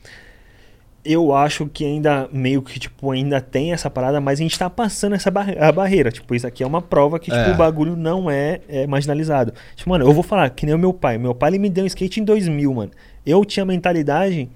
Eu 1.04 1.36
acho 1.36 1.68
que 1.68 1.86
ainda 1.86 2.28
meio 2.34 2.64
que, 2.64 2.80
tipo, 2.80 3.12
ainda 3.12 3.40
tem 3.40 3.72
essa 3.72 3.92
parada, 3.92 4.20
mas 4.20 4.40
a 4.40 4.44
gente 4.44 4.58
tá 4.58 4.68
passando 4.70 5.14
essa 5.14 5.30
barre- 5.30 5.56
a 5.60 5.72
barreira. 5.72 6.12
Tipo, 6.12 6.34
isso 6.34 6.48
aqui 6.48 6.64
é 6.64 6.68
uma 6.68 6.82
prova 6.82 7.20
que, 7.20 7.26
tipo, 7.30 7.36
É. 7.38 7.52
o 7.54 7.56
bagulho 7.56 7.96
não 7.96 8.30
é, 8.30 8.60
é 8.68 8.88
marginalizado. 8.88 9.54
Tipo, 9.76 9.92
mano, 9.92 10.04
eu 10.04 10.12
vou 10.12 10.24
falar 10.24 10.50
que 10.50 10.66
nem 10.66 10.74
o 10.74 10.80
meu 10.80 10.92
pai. 10.92 11.20
Meu 11.20 11.36
pai, 11.36 11.52
ele 11.52 11.60
me 11.60 11.70
deu 11.70 11.84
um 11.84 11.88
skate 11.88 12.20
em 12.20 12.24
2000, 12.24 12.74
mano. 12.74 12.92
Eu 13.24 13.46
tinha 13.46 13.62
a 13.62 13.68
mentalidade 13.68 14.50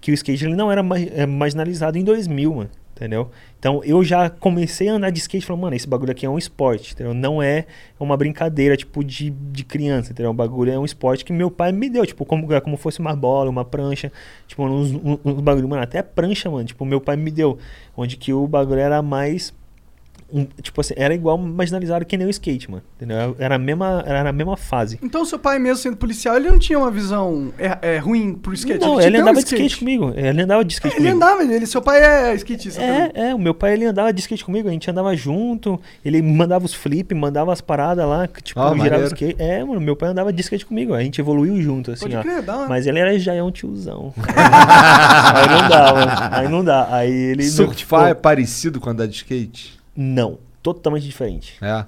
que 0.00 0.10
o 0.10 0.14
skate 0.14 0.44
ele 0.44 0.56
não 0.56 0.70
era 0.70 0.82
ma- 0.82 0.98
é, 0.98 1.26
marginalizado 1.26 1.98
em 1.98 2.04
2000, 2.04 2.54
mano. 2.54 2.70
Entendeu? 2.96 3.30
Então 3.58 3.82
eu 3.82 4.04
já 4.04 4.28
comecei 4.28 4.86
a 4.88 4.92
andar 4.92 5.08
de 5.08 5.18
skate 5.20 5.46
falando, 5.46 5.62
mano, 5.62 5.74
esse 5.74 5.88
bagulho 5.88 6.10
aqui 6.12 6.26
é 6.26 6.28
um 6.28 6.36
esporte, 6.36 6.92
entendeu? 6.92 7.14
Não 7.14 7.42
é 7.42 7.64
uma 7.98 8.14
brincadeira, 8.14 8.76
tipo, 8.76 9.02
de, 9.02 9.30
de 9.30 9.64
criança, 9.64 10.12
entendeu? 10.12 10.30
O 10.30 10.34
bagulho 10.34 10.70
é 10.70 10.78
um 10.78 10.84
esporte 10.84 11.24
que 11.24 11.32
meu 11.32 11.50
pai 11.50 11.72
me 11.72 11.88
deu, 11.88 12.04
tipo, 12.04 12.26
como, 12.26 12.52
é 12.52 12.60
como 12.60 12.76
fosse 12.76 13.00
uma 13.00 13.16
bola, 13.16 13.48
uma 13.48 13.64
prancha, 13.64 14.12
tipo, 14.46 14.62
uns, 14.64 14.90
uns, 14.92 15.18
uns 15.24 15.40
bagulho, 15.40 15.66
mano, 15.66 15.82
até 15.82 16.02
prancha, 16.02 16.50
mano, 16.50 16.64
tipo, 16.66 16.84
meu 16.84 17.00
pai 17.00 17.16
me 17.16 17.30
deu, 17.30 17.58
onde 17.96 18.18
que 18.18 18.34
o 18.34 18.46
bagulho 18.46 18.80
era 18.80 19.00
mais, 19.00 19.54
um, 20.32 20.44
tipo 20.62 20.80
assim, 20.80 20.94
era 20.96 21.14
igual 21.14 21.36
marginalizado 21.38 22.04
que 22.04 22.16
nem 22.16 22.26
o 22.26 22.30
skate, 22.30 22.70
mano, 22.70 22.82
entendeu? 22.96 23.36
Era 23.38 23.56
a 23.56 23.58
mesma, 23.58 24.02
era 24.06 24.28
a 24.28 24.32
mesma 24.32 24.56
fase. 24.56 24.98
Então, 25.02 25.24
seu 25.24 25.38
pai, 25.38 25.58
mesmo 25.58 25.76
sendo 25.76 25.96
policial, 25.96 26.36
ele 26.36 26.50
não 26.50 26.58
tinha 26.58 26.78
uma 26.78 26.90
visão 26.90 27.52
é, 27.58 27.96
é, 27.96 27.98
ruim 27.98 28.34
pro 28.34 28.52
skate? 28.54 28.80
Não, 28.80 28.96
tinha 28.96 29.06
ele 29.06 29.16
até 29.16 29.24
um 29.24 29.28
andava 29.28 29.42
de 29.42 29.48
skate 29.52 29.78
comigo, 29.78 30.12
ele 30.16 30.42
andava 30.42 30.64
de 30.64 30.72
skate 30.72 30.96
Ele 30.96 31.08
comigo. 31.10 31.16
andava, 31.24 31.42
ele, 31.42 31.66
seu 31.66 31.82
pai 31.82 32.02
é 32.02 32.34
skatista 32.34 32.80
também. 32.80 33.10
É, 33.14 33.30
é, 33.30 33.34
o 33.34 33.38
meu 33.38 33.54
pai 33.54 33.72
ele 33.72 33.86
andava 33.86 34.12
de 34.12 34.20
skate 34.20 34.44
comigo, 34.44 34.68
a 34.68 34.72
gente 34.72 34.90
andava 34.90 35.14
junto, 35.16 35.80
ele 36.04 36.22
mandava 36.22 36.64
os 36.64 36.74
flip, 36.74 37.14
mandava 37.14 37.52
as 37.52 37.60
paradas 37.60 38.06
lá, 38.06 38.28
que, 38.28 38.42
tipo, 38.42 38.60
Ah, 38.60 38.76
girava 38.76 39.04
o 39.04 39.06
skate. 39.06 39.36
É, 39.38 39.64
mano, 39.64 39.80
meu 39.80 39.96
pai 39.96 40.10
andava 40.10 40.32
de 40.32 40.40
skate 40.40 40.66
comigo, 40.66 40.94
a 40.94 41.02
gente 41.02 41.20
evoluiu 41.20 41.60
junto, 41.60 41.90
assim, 41.90 42.02
Pode 42.02 42.16
ó. 42.16 42.22
crer, 42.22 42.44
hora. 42.48 42.68
Mas 42.68 42.86
ele 42.86 42.98
era, 42.98 43.18
já 43.18 43.34
é 43.34 43.42
um 43.42 43.50
tiozão. 43.50 44.12
aí 45.34 45.48
não 45.48 45.68
dá, 45.68 45.92
mano. 45.92 46.12
Aí 46.30 46.48
não 46.48 46.64
dá. 46.64 46.88
Aí 46.90 47.12
ele. 47.12 47.44
Surfar 47.44 47.74
tipo, 47.74 47.96
é 48.06 48.14
parecido 48.14 48.80
com 48.80 48.90
andar 48.90 49.06
de 49.06 49.16
skate? 49.16 49.79
Não, 49.96 50.38
totalmente 50.62 51.04
diferente. 51.04 51.56
É. 51.60 51.84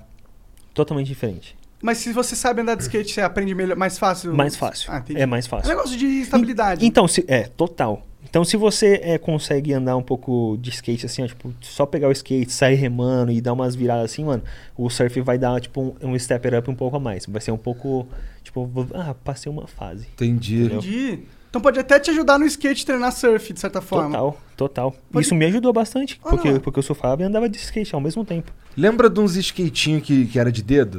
Totalmente 0.75 1.07
diferente. 1.07 1.57
Mas 1.83 1.99
se 1.99 2.13
você 2.13 2.37
sabe 2.37 2.61
andar 2.63 2.77
de 2.77 2.83
skate, 2.83 3.13
você 3.13 3.21
aprende 3.21 3.55
melhor, 3.55 3.77
mais 3.77 3.99
fácil? 3.99 4.33
Mais 4.35 4.55
fácil. 4.57 4.91
Ah, 4.93 5.03
é 5.15 5.27
mais 5.27 5.45
É 5.45 5.49
um 5.49 5.51
fácil. 5.51 5.69
negócio 5.69 5.97
de 5.99 6.07
estabilidade. 6.07 6.87
Então, 6.87 7.09
se, 7.09 7.25
é, 7.27 7.43
total. 7.43 8.07
Então, 8.25 8.45
se 8.45 8.57
você 8.57 9.01
é, 9.03 9.19
consegue 9.19 9.75
andar 9.75 9.97
um 9.97 10.03
pouco 10.03 10.57
de 10.61 10.71
skate 10.71 11.05
assim, 11.05 11.23
ó, 11.25 11.27
tipo, 11.27 11.53
só 11.61 11.85
pegar 11.85 12.09
o 12.09 12.13
skate, 12.13 12.53
sair 12.53 12.77
remando 12.77 13.33
e 13.33 13.41
dar 13.41 13.53
umas 13.53 13.75
viradas 13.75 14.05
assim, 14.13 14.25
mano, 14.25 14.43
o 14.77 14.89
surf 14.89 15.21
vai 15.21 15.37
dar, 15.37 15.61
tipo, 15.61 15.95
um, 16.01 16.13
um 16.13 16.19
step 16.19 16.49
up 16.57 16.71
um 16.71 16.75
pouco 16.75 16.97
a 16.97 17.01
mais. 17.01 17.27
Vai 17.27 17.41
ser 17.43 17.51
um 17.51 17.59
pouco, 17.59 18.07
tipo, 18.45 18.65
vou- 18.65 18.87
ah, 18.95 19.15
passei 19.25 19.51
uma 19.51 19.67
fase. 19.67 20.07
Entendi. 20.15 20.65
Entendi. 20.65 21.19
Então 21.53 21.61
pode 21.61 21.79
até 21.79 22.01
te 22.01 22.11
ajudar 22.11 22.39
no 22.39 22.47
skate 22.47 22.87
treinar 22.87 23.13
surf, 23.13 23.53
de 23.53 23.61
certa 23.61 23.83
forma. 23.83 24.09
Total, 24.09 24.39
total. 24.57 24.97
Pode- 25.13 25.27
Isso 25.27 25.35
me 25.35 25.45
ajudou 25.45 25.71
bastante, 25.71 26.19
Ah, 26.25 26.31
porque, 26.31 26.51
não. 26.51 26.61
porque 26.61 26.79
eu 26.79 26.83
surfava 26.83 27.21
e 27.21 27.27
andava 27.27 27.47
de 27.47 27.59
skate 27.59 27.95
ao 27.95 28.01
mesmo 28.01 28.25
tempo. 28.25 28.51
Lembra 28.75 29.11
de 29.11 29.21
uns 29.21 29.37
skatinhos 29.37 30.03
que, 30.03 30.25
que 30.25 30.39
era 30.39 30.51
de 30.51 30.63
dedo? 30.63 30.97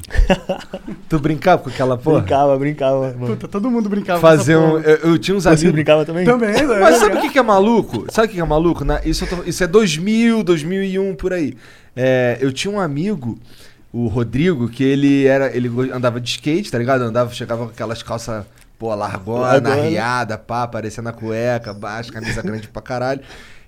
tu 1.10 1.18
brincava 1.18 1.60
com 1.64 1.70
aquela 1.72 1.98
porra? 1.98 2.20
Brincava, 2.20 2.58
brincava, 2.60 3.00
mano. 3.18 3.28
Puta, 3.36 3.48
todo 3.48 3.72
mundo 3.72 3.90
brincava 3.90 4.20
Fazer 4.22 4.56
com 4.56 4.62
um. 4.62 4.78
essa 4.78 4.84
porra. 4.84 5.00
Eu, 5.08 5.12
eu 5.14 5.18
tinha 5.18 5.36
uns 5.36 5.44
Você 5.44 5.50
amigos. 5.50 5.72
brincava 5.72 6.06
também? 6.06 6.24
Também, 6.24 6.54
né? 6.54 6.80
Mas 6.80 6.98
sabe 6.98 7.18
o 7.18 7.22
que, 7.22 7.30
que 7.32 7.40
é 7.40 7.42
maluco? 7.42 8.06
Sabe 8.12 8.28
o 8.28 8.30
que, 8.30 8.36
que 8.36 8.42
é 8.42 8.46
maluco? 8.46 8.86
Na- 8.86 9.02
isso, 9.04 9.24
eu 9.24 9.30
tô- 9.38 9.44
isso 9.50 9.64
é 9.64 9.68
2000, 9.68 10.44
2001, 10.44 11.16
por 11.16 11.34
aí. 11.34 11.58
É, 11.96 12.38
eu 12.40 12.54
tinha 12.54 12.72
um 12.72 12.80
amigo, 12.80 13.40
o 13.92 14.06
Rodrigo, 14.08 14.70
que 14.70 14.84
ele 14.84 15.26
era, 15.26 15.56
ele 15.58 15.68
andava 15.92 16.22
de 16.22 16.30
skate, 16.30 16.70
tá 16.72 16.78
ligado? 16.78 17.02
Andava, 17.02 17.34
chegava 17.34 17.66
com 17.66 17.72
aquelas 17.72 18.04
calças, 18.04 18.46
pô, 18.84 18.94
largona, 18.94 19.44
Largona. 19.44 19.76
arriada, 19.76 20.38
pá, 20.38 20.68
parecendo 20.68 21.08
a 21.08 21.14
cueca, 21.14 21.74
baixo, 21.74 22.12
camisa 22.12 22.42
grande 22.42 22.68
pra 22.68 22.82
caralho. 22.82 23.22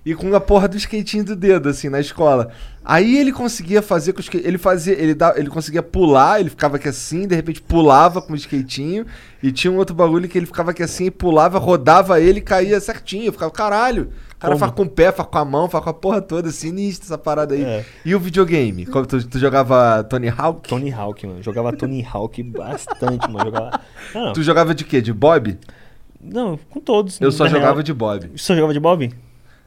E 0.04 0.14
com 0.14 0.32
a 0.36 0.40
porra 0.40 0.68
do 0.68 0.76
skatinho 0.76 1.24
do 1.24 1.34
dedo, 1.34 1.70
assim, 1.70 1.88
na 1.88 1.98
escola. 1.98 2.50
Aí 2.84 3.16
ele 3.16 3.32
conseguia 3.32 3.80
fazer 3.80 4.12
com 4.12 4.18
o 4.18 4.20
skate. 4.20 4.46
Ele 4.46 4.58
fazia. 4.58 4.92
Ele, 4.92 5.14
dá, 5.14 5.32
ele 5.36 5.48
conseguia 5.48 5.82
pular, 5.82 6.38
ele 6.38 6.50
ficava 6.50 6.76
aqui 6.76 6.86
assim, 6.86 7.26
de 7.26 7.34
repente 7.34 7.62
pulava 7.62 8.20
com 8.20 8.34
o 8.34 8.36
skatinho. 8.36 9.06
E 9.42 9.50
tinha 9.50 9.72
um 9.72 9.78
outro 9.78 9.96
bagulho 9.96 10.28
que 10.28 10.36
ele 10.36 10.46
ficava 10.46 10.70
aqui 10.70 10.82
assim, 10.82 11.10
pulava, 11.10 11.58
rodava 11.58 12.20
ele 12.20 12.38
e 12.40 12.42
caía 12.42 12.78
certinho. 12.78 13.24
Eu 13.24 13.32
ficava, 13.32 13.50
caralho. 13.50 14.12
O 14.36 14.38
cara 14.38 14.56
faz 14.58 14.72
com 14.72 14.82
o 14.82 14.88
pé, 14.88 15.10
faz 15.10 15.28
com 15.28 15.38
a 15.38 15.44
mão, 15.44 15.68
faz 15.68 15.82
com 15.82 15.90
a 15.90 15.94
porra 15.94 16.20
toda, 16.20 16.50
sinistro 16.50 17.06
essa 17.06 17.16
parada 17.16 17.54
aí. 17.54 17.64
É. 17.64 17.84
E 18.04 18.14
o 18.14 18.20
videogame? 18.20 18.84
Como 18.84 19.06
tu, 19.06 19.26
tu 19.26 19.38
jogava 19.38 20.04
Tony 20.04 20.28
Hawk? 20.28 20.68
Tony 20.68 20.92
Hawk, 20.92 21.26
mano. 21.26 21.42
Jogava 21.42 21.72
Tony 21.74 22.06
Hawk 22.06 22.42
bastante, 22.42 23.30
mano. 23.30 23.46
Jogava... 23.46 23.80
Não, 24.14 24.26
não. 24.26 24.32
Tu 24.34 24.42
jogava 24.42 24.74
de 24.74 24.84
quê? 24.84 25.00
De 25.00 25.12
Bob? 25.12 25.58
Não, 26.20 26.58
com 26.68 26.80
todos. 26.80 27.18
Eu 27.20 27.32
só 27.32 27.46
jogava 27.48 27.72
real. 27.72 27.82
de 27.82 27.94
Bob. 27.94 28.30
Só 28.36 28.54
jogava 28.54 28.74
de 28.74 28.80
Bob? 28.80 29.10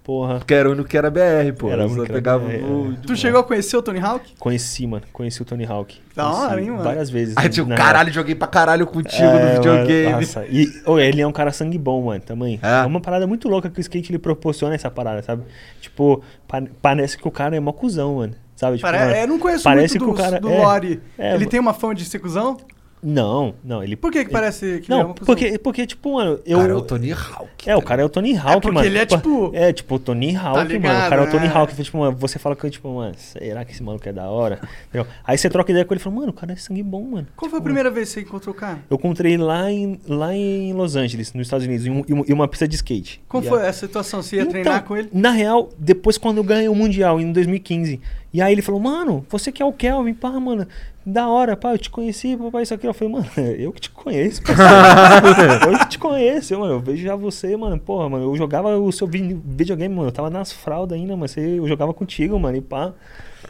Porra. 0.09 0.39
Porque 0.39 0.55
era 0.55 0.67
o 0.67 0.71
único 0.71 0.89
que 0.89 0.97
era 0.97 1.11
BR, 1.11 1.53
pô. 1.55 1.69
Era 1.69 1.83
o 1.83 1.85
único 1.85 2.03
que 2.03 2.11
era 2.11 2.13
pegava 2.15 2.43
BR, 2.47 2.63
o. 2.63 2.93
é. 2.93 3.05
Tu 3.05 3.15
chegou 3.15 3.41
a 3.41 3.43
conhecer 3.43 3.77
o 3.77 3.81
Tony 3.83 3.99
Hawk? 3.99 4.33
Conheci, 4.39 4.87
mano. 4.87 5.03
Conheci 5.13 5.39
o 5.39 5.45
Tony 5.45 5.65
Hawk. 5.67 6.01
Da 6.15 6.31
hora, 6.31 6.59
hein, 6.59 6.71
mano? 6.71 6.83
Várias 6.83 7.11
vezes. 7.11 7.37
Aí 7.37 7.47
tipo, 7.47 7.69
caralho, 7.75 8.11
joguei 8.11 8.33
pra 8.33 8.47
caralho 8.47 8.87
contigo 8.87 9.21
real. 9.21 9.33
no 9.33 9.39
É, 9.39 9.53
videogame. 9.53 10.03
mano, 10.05 10.17
Nossa, 10.21 10.45
e 10.49 10.67
ô, 10.83 10.97
ele 10.97 11.21
é 11.21 11.27
um 11.27 11.31
cara 11.31 11.51
sangue 11.51 11.77
bom, 11.77 12.05
mano, 12.05 12.21
também. 12.21 12.59
É? 12.63 12.81
É, 12.81 12.85
uma 12.87 12.99
parada 12.99 13.27
muito 13.27 13.47
louca 13.47 13.69
que 13.69 13.79
o 13.79 13.81
skate 13.81 14.09
ele 14.11 14.17
proporciona 14.17 14.73
essa 14.73 14.89
parada, 14.89 15.21
sabe? 15.21 15.43
Tipo, 15.79 16.23
pa- 16.47 16.63
parece 16.81 17.15
que 17.15 17.27
o 17.27 17.31
cara 17.31 17.55
é 17.55 17.59
mó 17.59 17.71
cuzão, 17.71 18.15
mano. 18.15 18.33
Sabe? 18.55 18.77
Tipo, 18.77 18.87
Pare... 18.89 18.97
mano, 18.97 19.11
é, 19.11 19.23
eu 19.23 19.27
não 19.27 19.37
conheço 19.37 19.63
parece 19.63 19.99
muito 19.99 20.11
do, 20.11 20.11
o 20.19 20.23
cara 20.23 20.39
do 20.39 20.49
é, 20.49 20.57
Lore. 20.57 21.01
é, 21.19 21.35
ele 21.35 21.45
tem 21.45 21.59
uma 21.59 21.73
fama 21.75 21.93
de 21.93 22.03
ser 22.03 22.17
cuzão? 22.17 22.57
Não, 23.01 23.53
não, 23.63 23.81
ele 23.83 23.95
Por 23.95 24.11
que 24.11 24.19
que 24.19 24.25
ele- 24.25 24.33
parece 24.33 24.81
que 24.81 24.85
ele 24.85 24.85
é 24.87 24.89
Não, 24.89 25.05
uma 25.07 25.13
cuzão? 25.13 25.25
porque, 25.25 25.57
porque, 25.59 25.87
tipo, 25.87 26.13
mano, 26.15 26.39
eu. 26.45 26.57
Cara, 26.59 26.71
é 26.71 26.75
o 26.75 26.81
Tony 26.81 27.11
Hawk. 27.13 27.69
É, 27.69 27.75
o 27.75 27.81
cara 27.81 28.01
é 28.01 28.05
o 28.05 28.09
Tony 28.09 28.35
Hawk, 28.37 28.61
porque 28.61 28.71
mano. 28.75 28.85
ele 28.85 28.97
é, 28.97 29.05
tipo- 29.05 29.51
É, 29.53 29.71
tipo, 29.73 29.95
o 29.95 29.99
Tony 29.99 30.35
Hawk, 30.35 30.57
mano. 30.57 30.69
ligado, 30.69 31.05
O 31.05 31.09
cara 31.09 31.21
é 31.23 31.25
o 31.27 31.31
Tony 31.31 31.47
né? 31.47 31.53
Hawk. 31.53 31.83
Tipo, 31.83 31.97
mano, 31.97 32.17
você 32.17 32.37
fala 32.37 32.55
que, 32.55 32.69
tipo, 32.69 32.89
mano, 32.93 33.15
será 33.17 33.63
que 33.63 33.71
esse 33.71 33.81
maluco 33.81 34.07
é 34.07 34.11
da 34.11 34.29
hora? 34.29 34.59
Entendeu? 34.89 35.07
Aí 35.25 35.37
você 35.37 35.49
troca 35.49 35.71
ideia 35.71 35.85
com 35.85 35.93
ele 35.93 36.01
e 36.01 36.03
fala, 36.03 36.15
mano, 36.17 36.29
o 36.29 36.33
cara 36.33 36.51
é 36.51 36.55
sangue 36.57 36.83
bom, 36.83 37.03
mano. 37.03 37.27
Qual 37.37 37.49
foi 37.49 37.59
a 37.59 37.61
primeira 37.61 37.89
vez 37.89 38.09
que 38.09 38.15
você 38.15 38.21
encontrou 38.21 38.53
o 38.53 38.57
cara? 38.57 38.79
Eu 38.89 38.95
encontrei 38.97 39.37
lá 39.37 39.71
em, 39.71 39.99
lá 40.07 40.35
em 40.35 40.73
Los 40.73 40.95
Angeles, 40.97 41.33
nos 41.33 41.47
Estados 41.47 41.65
Unidos, 41.65 41.85
em, 41.85 41.89
um- 41.91 42.03
em 42.07 42.13
um- 42.13 42.35
uma 42.35 42.47
pista 42.47 42.67
de 42.67 42.75
skate. 42.75 43.21
Como 43.29 43.43
foi 43.47 43.61
a- 43.61 43.67
essa 43.67 43.85
situação? 43.87 44.21
Você 44.21 44.35
ia 44.35 44.41
Então, 44.41 44.51
treinar 44.51 44.83
com 44.83 44.97
ele? 44.97 45.09
Na 45.13 45.31
real, 45.31 45.69
depois 45.77 46.17
quando 46.17 46.37
eu 46.37 46.43
ganhei 46.43 46.67
o 46.67 46.75
Mundial, 46.75 47.19
em 47.19 47.31
2015. 47.31 48.01
E 48.31 48.41
aí 48.41 48.53
ele 48.53 48.61
falou, 48.61 48.79
mano, 48.79 49.25
você 49.27 49.51
que 49.51 49.61
é 49.61 49.65
o 49.65 49.73
Kelvin, 49.73 50.13
pá, 50.13 50.29
mano, 50.39 50.67
da 51.03 51.27
hora, 51.27 51.57
pá, 51.57 51.71
eu 51.73 51.79
te 51.79 51.89
conheci, 51.89 52.37
papai, 52.37 52.61
isso 52.61 52.73
aqui. 52.75 52.85
Eu 52.85 52.93
falei, 52.93 53.13
mano, 53.13 53.25
eu 53.57 53.71
que 53.71 53.81
te 53.81 53.89
conheço, 53.89 54.41
eu 55.67 55.79
que 55.79 55.87
te 55.89 55.97
conheço, 55.99 56.59
mano, 56.59 56.73
eu 56.73 56.79
vejo 56.79 57.01
já 57.03 57.15
você, 57.15 57.57
mano, 57.57 57.79
porra, 57.79 58.07
mano, 58.07 58.25
eu 58.25 58.37
jogava 58.37 58.77
o 58.77 58.91
seu 58.91 59.07
vi- 59.07 59.39
videogame, 59.43 59.95
mano, 59.95 60.09
eu 60.09 60.11
tava 60.11 60.29
nas 60.29 60.51
fraldas 60.51 60.95
ainda, 60.97 61.17
mas 61.17 61.31
você, 61.31 61.41
eu 61.57 61.67
jogava 61.67 61.91
contigo, 61.93 62.39
mano, 62.39 62.57
e 62.57 62.61
pá. 62.61 62.93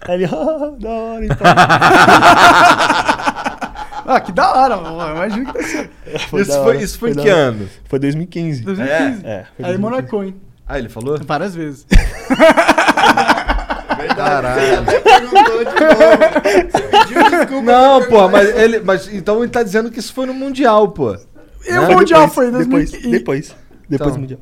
Aí 0.08 0.16
ele, 0.16 0.26
ah, 0.32 0.74
da 0.80 0.90
hora, 0.90 1.26
e 1.26 1.28
pá. 1.28 1.56
Ah, 4.12 4.20
que 4.22 4.32
da 4.32 4.52
hora, 4.54 4.78
mano. 4.78 5.16
Imagina 5.16 5.46
que 5.46 5.54
tá 5.60 5.64
sendo. 5.64 5.90
Foi 6.30 6.42
Isso 6.42 6.64
foi, 6.64 6.78
isso 6.78 6.98
foi 7.00 7.14
da 7.14 7.22
que 7.22 7.30
ano? 7.30 7.70
Foi 7.86 8.00
2015. 8.00 8.64
2015. 8.64 9.26
É, 9.26 9.46
foi 9.56 9.66
Aí 9.66 9.78
2015. 9.78 9.80
Monaco, 9.82 10.24
hein? 10.24 10.36
Ah, 10.68 10.80
ele 10.80 10.90
falou? 10.90 11.20
Várias 11.24 11.54
vezes. 11.54 11.86
Caralho. 14.16 14.86
Perguntou 15.04 15.66
de 15.66 15.66
novo. 15.66 16.72
Você 16.72 16.82
pediu 16.82 17.24
desculpa. 17.30 17.62
Não, 17.72 18.04
pô, 18.08 18.28
mas 18.30 18.50
ele. 18.56 18.80
Mas 18.80 19.08
então 19.14 19.44
ele 19.44 19.52
tá 19.52 19.62
dizendo 19.64 19.92
que 19.92 20.00
isso 20.00 20.14
foi 20.14 20.26
no 20.26 20.34
Mundial, 20.34 20.88
pô. 20.90 21.16
E 21.66 21.72
Né? 21.72 21.80
o 21.80 21.92
Mundial 21.94 22.22
Depois- 22.28 22.34
foi 22.34 22.48
em 22.48 22.52
Depois, 22.52 22.92
2015. 22.92 23.12
depois, 23.12 23.56
depois 23.90 23.92
Então. 23.92 24.12
do 24.12 24.20
Mundial. 24.20 24.40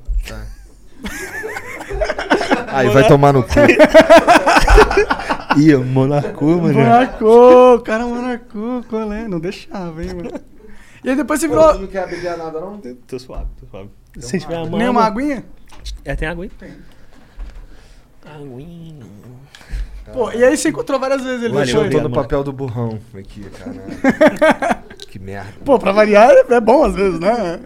Aí 2.67 2.89
vai 2.89 3.07
tomar 3.07 3.33
no 3.33 3.43
cu. 3.43 3.49
Ih, 5.57 5.75
Monaco, 5.77 6.45
mano. 6.45 6.73
Monaco, 6.73 7.79
cara, 7.83 8.05
Monaco, 8.05 8.85
qual 8.89 9.11
é? 9.11 9.27
Não 9.27 9.39
deixava, 9.39 10.03
hein, 10.03 10.13
mano. 10.13 10.31
E 11.03 11.09
aí 11.09 11.15
depois 11.15 11.39
você 11.39 11.47
virou. 11.47 11.79
não 11.79 11.87
quer 11.87 12.07
beber 12.07 12.37
nada, 12.37 12.59
não? 12.59 12.79
Tô 13.07 13.17
suave, 13.17 13.47
tô 13.59 13.65
suave. 13.67 13.89
Se 14.19 14.39
tiver 14.39 14.57
a 14.57 14.65
mão. 14.65 14.77
Nem 14.77 14.89
uma 14.89 15.05
aguinha? 15.05 15.43
É, 16.05 16.15
tem 16.15 16.27
água 16.27 16.43
aí? 16.45 16.51
Aguinha. 18.35 19.05
Pô, 20.13 20.31
e 20.31 20.43
aí 20.43 20.55
você 20.55 20.69
encontrou 20.69 20.99
várias 20.99 21.21
vezes 21.21 21.43
ele 21.43 21.53
Valeu, 21.53 21.65
no 21.65 21.71
show. 21.71 21.83
Eu 21.83 21.91
tô 21.91 22.01
no 22.01 22.11
papel 22.11 22.43
do 22.43 22.53
burrão 22.53 22.99
aqui, 23.17 23.41
caralho. 23.49 23.81
que 25.09 25.19
merda. 25.19 25.53
Pô, 25.65 25.77
pra 25.77 25.91
variar 25.91 26.29
é 26.31 26.53
é 26.53 26.61
bom 26.61 26.85
às 26.85 26.95
vezes, 26.95 27.19
né? 27.19 27.59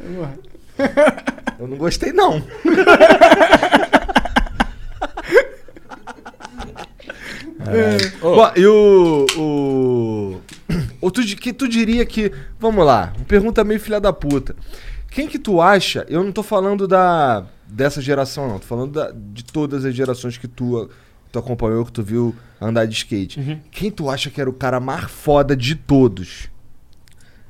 Eu 1.59 1.67
não 1.67 1.77
gostei, 1.77 2.11
não. 2.11 2.41
Ô, 8.21 8.35
Bom, 8.35 8.51
e 8.55 8.65
o. 8.65 9.25
O. 9.37 10.41
Ou 10.99 11.11
tu, 11.11 11.21
que 11.23 11.53
tu 11.53 11.67
diria 11.67 12.05
que. 12.05 12.31
Vamos 12.59 12.85
lá, 12.85 13.13
uma 13.15 13.25
pergunta 13.25 13.63
meio 13.63 13.79
filha 13.79 13.99
da 13.99 14.11
puta. 14.11 14.55
Quem 15.09 15.27
que 15.27 15.37
tu 15.37 15.61
acha? 15.61 16.05
Eu 16.09 16.23
não 16.23 16.31
tô 16.31 16.41
falando 16.41 16.87
da 16.87 17.45
dessa 17.71 18.01
geração, 18.01 18.47
não. 18.47 18.59
Tô 18.59 18.65
falando 18.65 18.91
da- 18.93 19.11
de 19.11 19.43
todas 19.43 19.85
as 19.85 19.93
gerações 19.95 20.37
que 20.37 20.47
tu, 20.47 20.89
tu 21.31 21.39
acompanhou, 21.39 21.85
que 21.85 21.91
tu 21.91 22.03
viu 22.03 22.35
andar 22.59 22.85
de 22.85 22.93
skate. 22.93 23.39
Uhum. 23.39 23.59
Quem 23.71 23.89
tu 23.89 24.09
acha 24.09 24.29
que 24.29 24.39
era 24.41 24.49
o 24.49 24.53
cara 24.53 24.79
mais 24.79 25.09
foda 25.09 25.55
de 25.55 25.75
todos? 25.75 26.49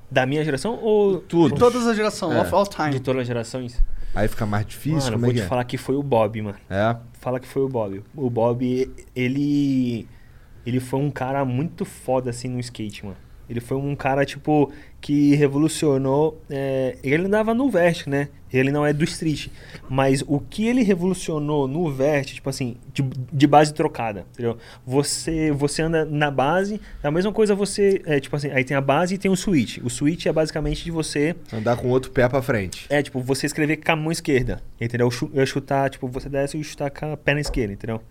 Da 0.09 0.25
minha 0.25 0.43
geração 0.43 0.77
ou 0.81 1.19
Tudo. 1.21 1.53
De 1.53 1.59
todas 1.59 1.87
as 1.87 1.95
gerações, 1.95 2.35
É. 2.35 2.41
of 2.41 2.53
all 2.53 2.63
de 2.63 2.69
time. 2.69 2.99
todas 2.99 3.21
as 3.21 3.27
gerações? 3.27 3.81
Aí 4.13 4.27
fica 4.27 4.45
mais 4.45 4.65
difícil, 4.65 4.97
mano, 4.99 5.11
como 5.13 5.25
é 5.25 5.27
vou 5.27 5.33
que 5.33 5.39
te 5.39 5.45
é? 5.45 5.47
falar 5.47 5.63
que 5.63 5.77
foi 5.77 5.95
o 5.95 6.03
Bob, 6.03 6.41
mano. 6.41 6.57
É. 6.69 6.97
Fala 7.13 7.39
que 7.39 7.47
foi 7.47 7.61
o 7.61 7.69
Bob. 7.69 8.03
O 8.15 8.29
Bob, 8.29 8.91
ele. 9.15 10.05
Ele 10.65 10.79
foi 10.81 10.99
um 10.99 11.09
cara 11.09 11.43
muito 11.45 11.85
foda 11.85 12.29
assim 12.29 12.49
no 12.49 12.59
skate, 12.59 13.05
mano. 13.05 13.17
Ele 13.49 13.59
foi 13.61 13.77
um 13.77 13.95
cara, 13.95 14.25
tipo, 14.25 14.71
que 14.99 15.33
revolucionou. 15.35 16.41
é, 16.49 16.97
ele 17.03 17.25
andava 17.25 17.53
no 17.53 17.69
vert, 17.69 18.05
né? 18.07 18.27
Ele 18.51 18.71
não 18.71 18.85
é 18.85 18.91
do 18.91 19.03
street. 19.03 19.47
Mas 19.89 20.23
o 20.27 20.39
que 20.39 20.67
ele 20.67 20.83
revolucionou 20.83 21.67
no 21.67 21.91
vert, 21.91 22.33
tipo 22.33 22.49
assim, 22.49 22.75
de, 22.93 23.03
de 23.31 23.47
base 23.47 23.73
trocada, 23.73 24.25
entendeu? 24.33 24.57
Você, 24.85 25.51
você 25.51 25.81
anda 25.81 26.05
na 26.05 26.29
base, 26.29 26.81
é 27.03 27.07
a 27.07 27.11
mesma 27.11 27.31
coisa 27.31 27.55
você. 27.55 28.01
É, 28.05 28.19
tipo 28.19 28.35
assim, 28.35 28.51
aí 28.51 28.63
tem 28.63 28.75
a 28.75 28.81
base 28.81 29.15
e 29.15 29.17
tem 29.17 29.31
o 29.31 29.35
switch. 29.35 29.77
O 29.83 29.89
switch 29.89 30.25
é 30.25 30.33
basicamente 30.33 30.83
de 30.83 30.91
você 30.91 31.35
Andar 31.53 31.77
com 31.77 31.87
o 31.87 31.91
outro 31.91 32.11
pé 32.11 32.27
pra 32.27 32.41
frente. 32.41 32.85
é, 32.89 33.01
tipo, 33.01 33.21
você 33.21 33.45
escrever 33.45 33.77
com 33.77 33.91
a 33.91 33.95
mão 33.95 34.11
esquerda, 34.11 34.61
entendeu? 34.79 35.09
Eu 35.33 35.45
chutar, 35.45 35.89
tipo, 35.89 36.07
você 36.07 36.29
desce 36.29 36.57
e 36.57 36.63
chutar 36.63 36.89
com 36.89 37.13
a 37.13 37.17
perna 37.17 37.41
esquerda, 37.41 37.73
entendeu? 37.73 38.01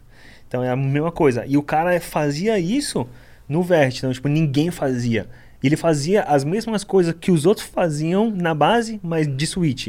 Então 0.46 0.64
é 0.64 0.70
a 0.70 0.76
mesma 0.76 1.12
coisa. 1.12 1.44
E 1.46 1.56
o 1.56 1.62
cara 1.62 1.98
fazia 2.00 2.58
isso 2.58 3.06
no 3.48 3.62
vert, 3.62 3.98
então, 3.98 4.12
tipo, 4.12 4.28
ninguém 4.28 4.70
fazia. 4.70 5.28
Ele 5.62 5.76
fazia 5.76 6.22
as 6.22 6.42
mesmas 6.42 6.84
coisas 6.84 7.14
que 7.18 7.30
os 7.30 7.44
outros 7.44 7.66
faziam 7.66 8.30
na 8.30 8.54
base, 8.54 8.98
mas 9.02 9.26
de 9.26 9.46
switch. 9.46 9.88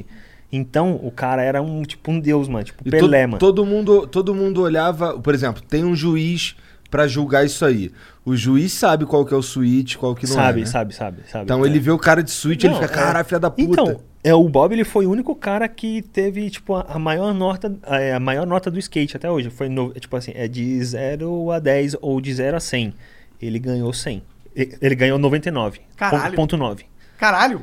Então, 0.51 0.99
o 1.01 1.09
cara 1.11 1.41
era 1.41 1.61
um, 1.61 1.81
tipo, 1.83 2.11
um 2.11 2.19
deus, 2.19 2.47
mano. 2.47 2.63
Tipo, 2.65 2.83
E 2.85 2.91
Pelé, 2.91 3.23
to- 3.23 3.29
mano. 3.29 3.39
todo 3.39 3.65
mundo 3.65 4.05
todo 4.07 4.35
mundo 4.35 4.61
olhava, 4.61 5.17
por 5.19 5.33
exemplo, 5.33 5.61
tem 5.61 5.83
um 5.85 5.95
juiz 5.95 6.55
pra 6.89 7.07
julgar 7.07 7.45
isso 7.45 7.63
aí. 7.63 7.89
O 8.25 8.35
juiz 8.35 8.73
sabe 8.73 9.05
qual 9.05 9.25
que 9.25 9.33
é 9.33 9.37
o 9.37 9.41
switch, 9.41 9.95
qual 9.95 10.13
que 10.13 10.27
não 10.27 10.33
sabe, 10.35 10.59
é, 10.61 10.63
né? 10.65 10.69
sabe, 10.69 10.93
sabe, 10.93 11.17
sabe. 11.31 11.45
Então 11.45 11.63
É. 11.63 11.67
ele 11.69 11.79
vê 11.79 11.89
o 11.91 11.97
cara 11.97 12.21
de 12.21 12.29
switch, 12.31 12.65
ele 12.65 12.73
Não, 12.73 12.81
fica, 12.81 12.93
é- 12.93 12.95
caralho, 12.97 13.25
filha 13.25 13.39
da 13.39 13.49
puta. 13.49 13.63
Então, 13.63 14.01
é, 14.23 14.35
o 14.35 14.47
Bob 14.49 14.73
ele 14.73 14.83
foi 14.83 15.05
o 15.07 15.09
único 15.11 15.33
cara 15.33 15.67
que 15.69 16.01
teve 16.01 16.49
tipo 16.49 16.75
a, 16.75 16.81
a 16.81 16.99
maior 16.99 17.33
nota 17.33 17.73
a, 17.83 18.17
a 18.17 18.19
maior 18.19 18.45
nota 18.45 18.69
do 18.69 18.77
skate 18.77 19.15
até 19.15 19.31
hoje. 19.31 19.49
Foi 19.49 19.69
no- 19.69 19.91
tipo 19.93 20.15
assim, 20.17 20.33
é 20.35 20.47
de 20.49 20.83
0 20.83 21.49
a 21.51 21.59
10 21.59 21.95
ou 22.01 22.19
de 22.19 22.33
0 22.33 22.57
a 22.57 22.59
100. 22.59 22.93
Ele 23.41 23.57
ganhou 23.57 23.91
100. 23.93 24.21
E- 24.53 24.75
Ele 24.81 24.95
ganhou 24.95 25.17
99. 25.17 25.79
Caralho. 25.95 26.35
Ponto 26.35 26.57
9. 26.57 26.83
Caralho. 27.17 27.61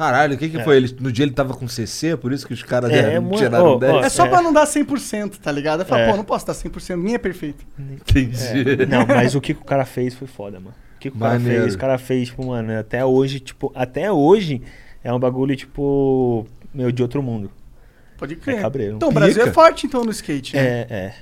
Caralho, 0.00 0.34
o 0.34 0.38
que 0.38 0.48
que 0.48 0.56
É. 0.56 0.64
foi? 0.64 0.76
Ele, 0.78 0.96
no 0.98 1.12
dia 1.12 1.26
ele 1.26 1.32
tava 1.32 1.52
com 1.52 1.68
CC, 1.68 2.16
por 2.16 2.32
isso 2.32 2.46
que 2.46 2.54
os 2.54 2.62
caras 2.62 2.90
É, 2.90 3.02
deram- 3.02 3.30
tiraram 3.32 3.66
ó, 3.66 3.78
10? 3.78 3.92
ó, 3.92 4.00
É 4.00 4.08
só 4.08 4.24
É. 4.24 4.28
pra 4.30 4.40
não 4.40 4.50
dar 4.50 4.64
100%, 4.66 5.38
tá 5.38 5.52
ligado? 5.52 5.80
Eu 5.80 5.84
falo, 5.86 6.00
É. 6.00 6.10
pô, 6.10 6.16
não 6.16 6.24
posso 6.24 6.46
dar 6.46 6.54
100%, 6.54 6.98
minha 7.02 7.16
é 7.16 7.18
perfeita. 7.18 7.62
Entendi. 7.78 8.86
Não, 8.88 9.06
mas 9.06 9.34
o 9.34 9.40
que, 9.42 9.52
que 9.52 9.60
o 9.60 9.64
cara 9.64 9.84
fez 9.84 10.14
foi 10.14 10.26
foda, 10.26 10.58
mano. 10.58 10.74
O 10.96 10.98
que, 10.98 11.10
que 11.10 11.16
o 11.16 11.20
cara 11.20 11.38
fez? 11.38 11.74
O 11.74 11.78
cara 11.78 11.98
fez, 11.98 12.28
tipo, 12.28 12.46
mano, 12.46 12.78
até 12.78 13.04
hoje, 13.04 13.40
tipo, 13.40 13.70
até 13.74 14.10
hoje 14.10 14.62
é 15.04 15.12
um 15.12 15.18
bagulho, 15.18 15.54
tipo, 15.54 16.46
meu, 16.72 16.90
de 16.90 17.02
outro 17.02 17.22
mundo. 17.22 17.50
Pode 18.16 18.36
crer. 18.36 18.56
É 18.58 18.60
cabreiro. 18.62 18.96
Então 18.96 19.08
o 19.08 19.12
Brasil 19.12 19.42
é 19.42 19.50
forte, 19.52 19.86
então, 19.86 20.02
no 20.04 20.10
skate. 20.10 20.56
né? 20.56 20.62
É, 20.62 20.86
é. 20.90 21.14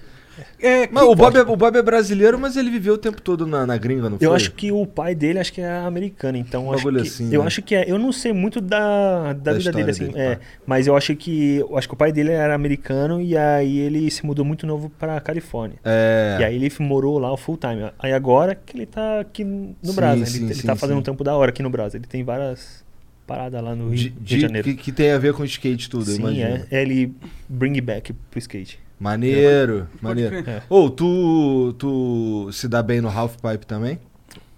É, 0.61 0.89
Mas 0.91 1.05
o 1.05 1.15
Bob, 1.15 1.37
é, 1.37 1.43
o 1.43 1.57
Bob 1.57 1.77
é 1.77 1.83
brasileiro, 1.83 2.39
mas 2.39 2.57
ele 2.57 2.71
viveu 2.71 2.95
o 2.95 2.99
tempo 2.99 3.21
todo 3.23 3.47
na, 3.47 3.67
na 3.67 3.77
gringa, 3.77 4.09
não 4.11 4.19
foi? 4.19 4.27
Eu 4.27 4.35
acho 4.35 4.53
que 4.53 4.71
o 4.73 4.87
pai 4.87 5.15
dele 5.15 5.39
acho 5.39 5.53
que 5.53 5.61
é 5.61 5.71
americano, 5.79 6.37
então 6.39 6.67
Um 6.67 6.73
acho 6.73 6.85
bagulho 6.85 7.03
que, 7.03 7.09
assim, 7.09 7.33
eu 7.33 7.41
né? 7.41 7.47
acho 7.47 7.63
que 7.63 7.75
é, 7.75 7.91
eu 7.91 7.99
não 7.99 8.13
sei 8.13 8.33
muito 8.33 8.61
da, 8.61 9.33
da, 9.33 9.53
vida 9.53 9.59
história 9.59 9.79
dele 9.79 9.91
assim, 9.91 10.07
dele, 10.13 10.19
é, 10.19 10.35
tá. 10.37 10.41
mas 10.67 10.87
eu 10.87 10.97
acho 10.97 11.15
que 11.17 11.57
eu 11.57 11.77
acho 11.79 11.89
que 11.89 11.95
o 11.95 11.97
pai 11.97 12.13
dele 12.13 12.31
era 12.33 12.55
americano 12.55 13.21
e 13.21 13.37
aí 13.37 13.79
ele 13.79 14.11
se 14.11 14.25
mudou 14.27 14.45
muito 14.45 14.67
novo 14.67 14.91
pra 14.99 15.21
Califórnia. 15.21 15.79
É. 15.85 16.39
E 16.41 16.45
aí 16.45 16.55
ele 16.57 16.73
morou 16.81 17.19
lá 17.19 17.37
full 17.37 17.57
time. 17.57 17.91
Aí 17.99 18.13
agora 18.13 18.55
que 18.55 18.77
ele 18.77 18.87
tá 18.87 19.21
aqui 19.21 19.45
no 19.45 19.75
Sim, 19.83 19.95
Brasil, 19.95 20.27
sim, 20.27 20.37
ele, 20.39 20.47
ele 20.47 20.55
sim, 20.55 20.67
tá 20.67 20.77
fazendo 20.77 20.97
sim. 20.97 21.01
um 21.01 21.05
tempo 21.05 21.23
da 21.25 21.37
hora 21.37 21.51
aqui 21.51 21.63
no 21.63 21.71
Brasil. 21.71 21.99
Ele 21.99 22.07
tem 22.07 22.23
várias 22.25 22.85
paradas 23.27 23.63
lá 23.63 23.75
no 23.75 23.89
Rio, 23.91 23.97
de, 23.97 24.09
Rio 24.09 24.13
de- 24.21 24.25
de 24.37 24.41
Janeiro. 24.41 24.69
que, 24.69 24.75
que 24.75 24.93
tem 24.93 25.11
a 25.13 25.19
ver 25.19 25.35
com 25.35 25.45
skate 25.45 25.91
tudo, 25.91 26.07
Sim, 26.07 26.21
imagina. 26.21 26.67
é, 26.71 26.81
ele 26.83 27.13
bring 27.49 27.79
back 27.81 28.13
pro 28.31 28.39
skate. 28.39 28.79
Maneiro, 28.99 29.89
maneiro. 30.01 30.43
crer. 30.43 30.57
É. 30.57 30.63
Ou 30.69 30.91
tu, 30.91 31.75
tu 31.79 32.51
se 32.53 32.67
dá 32.67 32.83
bem 32.83 33.01
no 33.01 33.09
half 33.09 33.37
pipe 33.37 33.67
também? 33.67 33.99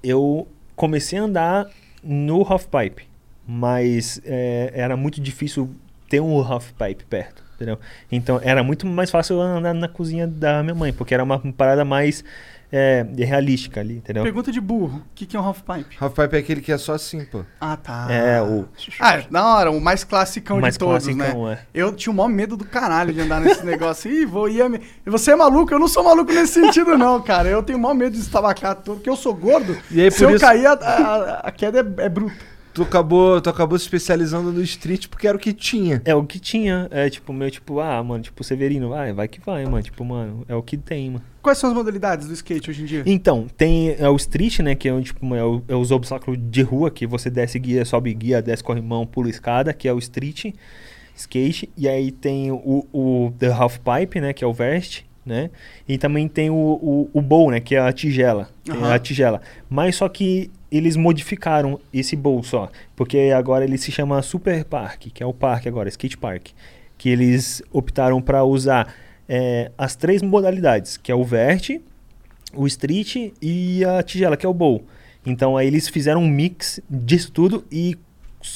eu 0.02 0.48
comecei 0.74 1.18
a 1.18 1.22
andar 1.22 1.66
no 2.02 2.42
halfpipe, 2.42 3.06
mas 3.46 4.20
é, 4.24 4.72
era 4.74 4.96
muito 4.96 5.20
difícil 5.20 5.70
ter 6.08 6.20
um 6.20 6.40
halfpipe 6.40 7.04
perto, 7.04 7.42
entendeu? 7.54 7.78
Então 8.10 8.40
era 8.42 8.62
muito 8.62 8.86
mais 8.86 9.10
fácil 9.10 9.36
eu 9.36 9.42
andar 9.42 9.74
na 9.74 9.88
cozinha 9.88 10.26
da 10.26 10.62
minha 10.62 10.74
mãe, 10.74 10.92
porque 10.92 11.14
era 11.14 11.22
uma 11.22 11.38
parada 11.52 11.84
mais 11.84 12.24
é, 12.72 13.04
realística 13.18 13.80
ali, 13.80 13.96
entendeu? 13.96 14.22
Pergunta 14.22 14.52
de 14.52 14.60
burro. 14.60 14.98
O 14.98 15.02
que, 15.14 15.26
que 15.26 15.36
é 15.36 15.40
um 15.40 15.44
half 15.44 15.60
pipe? 15.62 15.96
Half 16.00 16.14
pipe 16.14 16.36
é 16.36 16.38
aquele 16.38 16.60
que 16.60 16.70
é 16.72 16.78
só 16.78 16.94
assim, 16.94 17.24
pô. 17.24 17.42
Ah, 17.60 17.76
tá. 17.76 18.06
É, 18.10 18.40
o 18.40 18.66
Ah, 18.98 19.14
é, 19.18 19.26
da 19.30 19.44
hora, 19.44 19.70
o 19.70 19.80
mais 19.80 20.04
classicão 20.04 20.60
mais 20.60 20.74
de 20.74 20.78
todos, 20.78 21.04
classicão, 21.04 21.46
né? 21.46 21.58
é. 21.74 21.80
Eu 21.82 21.92
tinha 21.92 22.12
o 22.12 22.16
maior 22.16 22.28
medo 22.28 22.56
do 22.56 22.64
caralho 22.64 23.12
de 23.12 23.20
andar 23.20 23.40
nesse 23.40 23.64
negócio. 23.66 24.10
Ih, 24.10 24.24
vou 24.26 24.48
ia 24.48 24.68
me... 24.68 24.80
E 25.06 25.10
Você 25.10 25.32
é 25.32 25.36
maluco? 25.36 25.72
Eu 25.72 25.78
não 25.78 25.88
sou 25.88 26.04
maluco 26.04 26.32
nesse 26.32 26.54
sentido, 26.60 26.96
não, 26.96 27.20
cara. 27.22 27.48
Eu 27.48 27.62
tenho 27.62 27.78
o 27.78 27.82
maior 27.82 27.94
medo 27.94 28.12
de 28.12 28.20
estabacar 28.20 28.74
tudo, 28.76 28.96
porque 28.96 29.10
eu 29.10 29.16
sou 29.16 29.34
gordo. 29.34 29.76
E 29.90 30.00
aí, 30.00 30.10
se 30.10 30.18
por 30.18 30.30
eu 30.30 30.36
isso- 30.36 30.44
cair, 30.44 30.66
a, 30.66 30.72
a- 30.72 31.40
a 31.44 31.50
queda 31.50 31.78
é, 31.98 32.04
é 32.04 32.08
bruta. 32.08 32.34
Tu 32.72 32.82
acabou, 32.82 33.40
tu 33.40 33.50
acabou 33.50 33.76
se 33.76 33.84
especializando 33.84 34.52
no 34.52 34.62
street 34.62 35.08
porque 35.08 35.26
era 35.26 35.36
o 35.36 35.40
que 35.40 35.52
tinha. 35.52 36.00
É 36.04 36.14
o 36.14 36.22
que 36.24 36.38
tinha, 36.38 36.86
é 36.92 37.10
tipo, 37.10 37.32
meu, 37.32 37.50
tipo, 37.50 37.80
ah, 37.80 38.00
mano, 38.02 38.22
tipo, 38.22 38.44
Severino, 38.44 38.88
vai, 38.90 39.12
vai 39.12 39.26
que 39.26 39.40
vai, 39.44 39.64
mano, 39.64 39.82
tipo, 39.82 40.04
mano, 40.04 40.44
é 40.48 40.54
o 40.54 40.62
que 40.62 40.76
tem, 40.76 41.10
mano. 41.10 41.24
Quais 41.42 41.56
são 41.58 41.70
as 41.70 41.74
modalidades 41.76 42.26
do 42.26 42.34
skate 42.34 42.70
hoje 42.70 42.82
em 42.82 42.84
dia? 42.84 43.02
Então, 43.06 43.46
tem 43.56 43.96
é 43.98 44.08
o 44.08 44.16
street, 44.16 44.58
né, 44.60 44.74
que 44.74 44.88
é, 44.88 44.92
o, 44.92 45.00
tipo, 45.02 45.34
é, 45.34 45.42
o- 45.44 45.62
é 45.68 45.74
os 45.74 45.90
obstáculos 45.90 46.38
de 46.50 46.62
rua, 46.62 46.90
que 46.90 47.06
você 47.06 47.30
desce 47.30 47.58
guia, 47.58 47.84
sobe 47.84 48.12
guia, 48.12 48.42
desce 48.42 48.62
corrimão, 48.62 49.06
pula 49.06 49.30
escada, 49.30 49.72
que 49.72 49.88
é 49.88 49.92
o 49.92 49.98
street 49.98 50.52
skate. 51.16 51.68
E 51.76 51.88
aí 51.88 52.10
tem 52.10 52.50
o, 52.50 52.86
o 52.92 53.32
the 53.38 53.48
half 53.48 53.78
pipe, 53.78 54.20
né, 54.20 54.32
que 54.32 54.44
é 54.44 54.46
o 54.46 54.52
vest, 54.52 55.02
né? 55.24 55.50
E 55.88 55.96
também 55.98 56.26
tem 56.28 56.50
o, 56.50 56.54
o, 56.54 57.10
o 57.12 57.20
bowl, 57.22 57.50
né, 57.50 57.60
que 57.60 57.74
é 57.74 57.78
a 57.80 57.92
tigela. 57.92 58.48
Aham. 58.68 58.92
a 58.94 58.98
tigela. 58.98 59.40
Mas 59.68 59.96
só 59.96 60.08
que 60.08 60.50
eles 60.70 60.96
modificaram 60.96 61.80
esse 61.92 62.14
bowl 62.16 62.42
só, 62.42 62.70
porque 62.94 63.32
agora 63.36 63.64
ele 63.64 63.76
se 63.78 63.90
chama 63.90 64.20
Super 64.22 64.64
Park, 64.64 65.06
que 65.12 65.22
é 65.22 65.26
o 65.26 65.32
parque 65.34 65.68
agora, 65.68 65.88
skate 65.88 66.16
park, 66.16 66.48
que 66.96 67.08
eles 67.08 67.62
optaram 67.72 68.20
para 68.22 68.44
usar 68.44 68.94
é, 69.32 69.70
as 69.78 69.94
três 69.94 70.20
modalidades, 70.22 70.96
que 70.96 71.12
é 71.12 71.14
o 71.14 71.22
vert, 71.22 71.70
o 72.52 72.66
street 72.66 73.32
e 73.40 73.84
a 73.84 74.02
tigela, 74.02 74.36
que 74.36 74.44
é 74.44 74.48
o 74.48 74.52
bowl. 74.52 74.82
Então 75.24 75.56
aí 75.56 75.68
eles 75.68 75.88
fizeram 75.88 76.20
um 76.22 76.28
mix 76.28 76.80
disso 76.90 77.30
tudo 77.30 77.64
e 77.70 77.96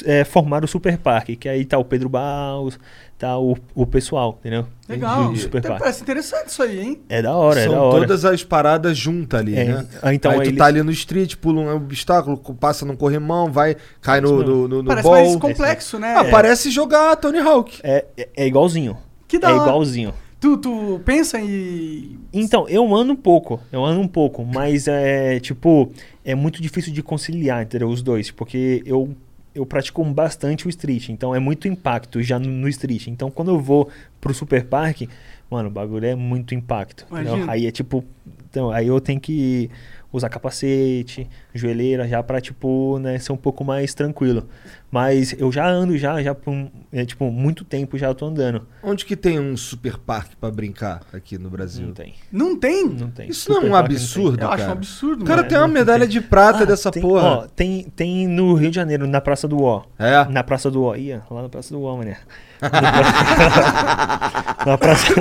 é, 0.04 0.24
formaram 0.24 0.64
o 0.64 0.68
Super 0.68 0.98
Parque, 0.98 1.36
que 1.36 1.48
aí 1.48 1.64
tá 1.64 1.78
o 1.78 1.84
Pedro 1.84 2.08
Baus, 2.08 2.76
tá 3.18 3.38
o, 3.38 3.56
o 3.74 3.86
pessoal, 3.86 4.36
entendeu? 4.40 4.66
Legal. 4.88 5.28
Do 5.30 5.36
Super 5.36 5.62
Parque. 5.62 5.78
Parece 5.78 6.02
interessante 6.02 6.48
isso 6.48 6.62
aí, 6.62 6.80
hein? 6.80 7.00
É 7.08 7.20
da 7.22 7.36
hora, 7.36 7.60
é 7.60 7.64
São 7.64 7.72
da 7.74 7.82
hora. 7.82 8.00
todas 8.00 8.24
as 8.24 8.42
paradas 8.42 8.96
juntas 8.98 9.38
ali, 9.40 9.54
É, 9.54 9.64
né? 9.66 9.86
então 10.14 10.32
aí 10.32 10.38
tu 10.38 10.44
eles- 10.48 10.58
tá 10.58 10.64
ali 10.64 10.82
no 10.82 10.90
street, 10.90 11.36
pula 11.36 11.60
um 11.60 11.76
obstáculo, 11.76 12.36
passa 12.58 12.84
num 12.86 12.96
corrimão, 12.96 13.52
vai, 13.52 13.76
cai 14.00 14.20
no, 14.22 14.42
no, 14.42 14.66
no, 14.68 14.82
no 14.82 14.88
Parece 14.88 15.06
ball. 15.06 15.12
mais 15.20 15.36
complexo, 15.36 15.98
né? 15.98 16.14
Ah, 16.16 16.24
parece 16.24 16.70
jogar 16.70 17.14
Tony 17.16 17.38
Hawk. 17.38 17.78
É, 17.84 18.06
é, 18.16 18.28
é 18.38 18.46
igualzinho. 18.46 18.96
Que 19.28 19.38
da 19.38 19.50
é 19.50 19.52
hora. 19.52 19.62
igualzinho. 19.68 20.14
Tu, 20.44 20.58
tu 20.58 21.00
pensa 21.06 21.40
em... 21.40 22.18
Então, 22.30 22.68
eu 22.68 22.94
ando 22.94 23.14
um 23.14 23.16
pouco, 23.16 23.58
eu 23.72 23.82
ando 23.82 23.98
um 23.98 24.06
pouco, 24.06 24.44
mas 24.44 24.86
é 24.86 25.40
tipo, 25.40 25.90
é 26.22 26.34
muito 26.34 26.60
difícil 26.60 26.92
de 26.92 27.02
conciliar, 27.02 27.62
entendeu? 27.62 27.88
Os 27.88 28.02
dois, 28.02 28.30
porque 28.30 28.82
eu, 28.84 29.16
eu 29.54 29.64
pratico 29.64 30.04
bastante 30.04 30.66
o 30.66 30.68
street, 30.68 31.08
então 31.08 31.34
é 31.34 31.38
muito 31.38 31.66
impacto 31.66 32.22
já 32.22 32.38
no, 32.38 32.50
no 32.50 32.68
street. 32.68 33.06
Então, 33.06 33.30
quando 33.30 33.52
eu 33.52 33.58
vou 33.58 33.88
pro 34.20 34.34
super 34.34 34.62
parque, 34.66 35.08
mano, 35.48 35.70
o 35.70 35.72
bagulho 35.72 36.04
é 36.04 36.14
muito 36.14 36.54
impacto. 36.54 37.06
Aí 37.48 37.66
é 37.66 37.70
tipo, 37.70 38.04
então, 38.50 38.70
aí 38.70 38.86
eu 38.86 39.00
tenho 39.00 39.18
que 39.20 39.70
usar 40.16 40.28
capacete, 40.28 41.28
joelheira, 41.52 42.06
já 42.06 42.22
pra, 42.22 42.40
tipo, 42.40 42.98
né, 42.98 43.18
ser 43.18 43.32
um 43.32 43.36
pouco 43.36 43.64
mais 43.64 43.94
tranquilo. 43.94 44.46
Mas 44.90 45.34
eu 45.38 45.50
já 45.50 45.68
ando 45.68 45.98
já, 45.98 46.22
já 46.22 46.34
por, 46.36 46.54
é, 46.92 47.04
tipo, 47.04 47.28
muito 47.30 47.64
tempo 47.64 47.98
já 47.98 48.06
eu 48.06 48.14
tô 48.14 48.26
andando. 48.26 48.64
Onde 48.80 49.04
que 49.04 49.16
tem 49.16 49.40
um 49.40 49.56
super 49.56 49.98
parque 49.98 50.36
pra 50.36 50.48
brincar 50.52 51.00
aqui 51.12 51.36
no 51.36 51.50
Brasil? 51.50 51.88
Não 51.88 51.94
tem, 51.94 52.14
Não 52.30 52.56
tem? 52.56 52.88
não 52.88 53.10
tem. 53.10 53.28
Isso 53.28 53.48
não 53.50 53.56
é 53.56 53.58
um 53.58 53.62
Super 53.64 53.76
tem. 53.88 53.96
absurdo, 53.96 54.40
Eu 54.42 54.48
acho 54.48 54.56
cara. 54.58 54.68
um 54.68 54.72
absurdo, 54.72 55.22
O 55.22 55.26
cara 55.26 55.36
mano. 55.38 55.48
tem 55.48 55.58
uma 55.58 55.68
medalha 55.68 56.06
de 56.06 56.20
prata 56.20 56.62
Ah, 56.62 56.64
dessa 56.64 56.92
tem, 56.92 57.02
porra. 57.02 57.24
Ó, 57.24 57.46
tem, 57.48 57.82
tem 57.96 58.28
no 58.28 58.54
Rio 58.54 58.70
de 58.70 58.76
Janeiro, 58.76 59.04
na 59.08 59.20
Praça 59.20 59.48
do 59.48 59.60
Ó. 59.62 59.82
É? 59.98 60.24
Na 60.26 60.44
Praça 60.44 60.70
do 60.70 60.84
Ó. 60.84 60.94
Ia, 60.94 61.22
lá 61.28 61.42
na 61.42 61.48
Praça 61.48 61.74
do 61.74 61.82
Ó, 61.82 61.96
mané. 61.96 62.18
na, 64.64 64.78
praça, 64.78 65.12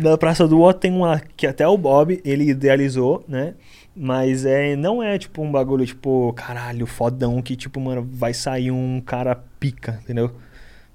na 0.00 0.18
Praça 0.18 0.48
do 0.48 0.60
Ó 0.60 0.72
tem 0.72 0.92
uma 0.92 1.20
que 1.36 1.46
até 1.46 1.66
o 1.66 1.78
Bob, 1.78 2.20
ele 2.24 2.50
idealizou, 2.50 3.24
né? 3.28 3.54
Mas 4.00 4.46
é, 4.46 4.76
não 4.76 5.02
é 5.02 5.18
tipo 5.18 5.42
um 5.42 5.50
bagulho, 5.50 5.84
tipo, 5.84 6.32
caralho, 6.34 6.86
fodão, 6.86 7.42
que 7.42 7.56
tipo, 7.56 7.80
mano, 7.80 8.08
vai 8.12 8.32
sair 8.32 8.70
um 8.70 9.00
cara 9.04 9.34
pica, 9.58 9.98
entendeu? 10.04 10.30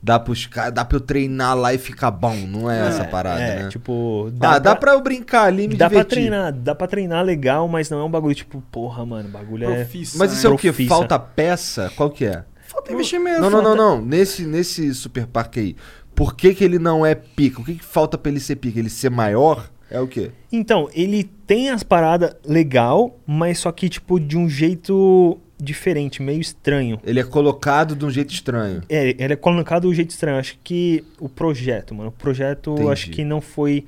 Dá, 0.02 0.20
pros, 0.20 0.50
dá 0.74 0.84
pra 0.84 0.98
eu 0.98 1.02
treinar 1.02 1.56
lá 1.56 1.74
e 1.74 1.78
ficar 1.78 2.12
bom, 2.12 2.36
não 2.36 2.70
é, 2.70 2.88
essa 2.88 3.06
parada, 3.06 3.42
é, 3.42 3.64
né? 3.64 3.70
tipo... 3.70 4.32
ah, 4.42 4.60
dá 4.60 4.76
pra 4.76 4.94
eu 4.94 5.02
brincar 5.02 5.44
ali 5.46 5.64
e 5.64 5.68
me 5.70 5.76
Dá 5.76 5.90
pra 5.90 6.00
divertir. 6.00 6.16
treinar, 6.18 6.52
dá 6.52 6.76
pra 6.76 6.88
treinar 6.88 7.24
legal, 7.24 7.68
mas 7.70 7.90
não 7.90 8.00
é 8.00 8.04
um 8.04 8.12
bagulho 8.12 8.36
tipo, 8.36 8.62
porra, 8.70 9.06
mano, 9.06 9.30
bagulho 9.30 9.70
é... 9.70 9.76
Profissa, 9.76 10.18
Mas 10.18 10.34
isso 10.34 10.46
é 10.46 10.50
né? 10.50 10.56
o 10.56 10.58
quê? 10.58 10.68
Profissa. 10.70 10.90
Falta 10.90 11.20
peça? 11.20 11.92
Qual 11.96 12.10
que 12.10 12.26
é? 12.26 12.44
Falta 12.68 12.92
investimento. 12.92 13.40
Não, 13.40 13.50
não, 13.50 13.62
não, 13.62 13.76
não. 13.76 14.02
Nesse, 14.02 14.46
nesse 14.46 14.94
super 14.94 15.26
parque 15.26 15.60
aí, 15.60 15.76
por 16.16 16.36
que 16.36 16.54
que 16.54 16.64
ele 16.64 16.80
não 16.80 17.06
é 17.06 17.16
pica? 17.16 17.62
O 17.62 17.64
que 17.64 17.76
que 17.76 17.86
falta 17.86 18.18
pra 18.18 18.30
ele 18.30 18.40
ser 18.42 18.58
pica? 18.58 18.80
Ele 18.80 18.90
ser 18.90 19.10
maior? 19.10 19.70
É 19.94 20.00
o 20.00 20.08
quê? 20.08 20.32
Então, 20.52 20.90
ele 20.92 21.24
tem 21.46 21.70
as 21.70 21.84
paradas 21.84 22.36
legal, 22.44 23.16
mas 23.28 23.60
só 23.60 23.72
que, 23.72 23.88
tipo, 23.88 24.20
de 24.20 24.36
um 24.36 24.50
jeito 24.50 25.38
diferente, 25.62 26.20
meio 26.20 26.42
estranho. 26.42 27.00
Ele 27.06 27.20
é 27.20 27.24
colocado 27.24 27.96
de 27.96 28.04
um 28.04 28.10
jeito 28.10 28.34
estranho. 28.34 28.82
É, 28.90 29.10
ele 29.10 29.34
é 29.34 29.36
colocado 29.36 29.84
de 29.84 29.90
um 29.90 29.94
jeito 29.94 30.10
estranho. 30.10 30.40
Acho 30.40 30.58
que 30.64 31.04
o 31.20 31.30
projeto, 31.30 31.94
mano, 31.94 32.10
o 32.10 32.12
projeto 32.12 32.72
Entendi. 32.72 32.92
acho 32.92 33.10
que 33.12 33.24
não 33.24 33.40
foi 33.40 33.86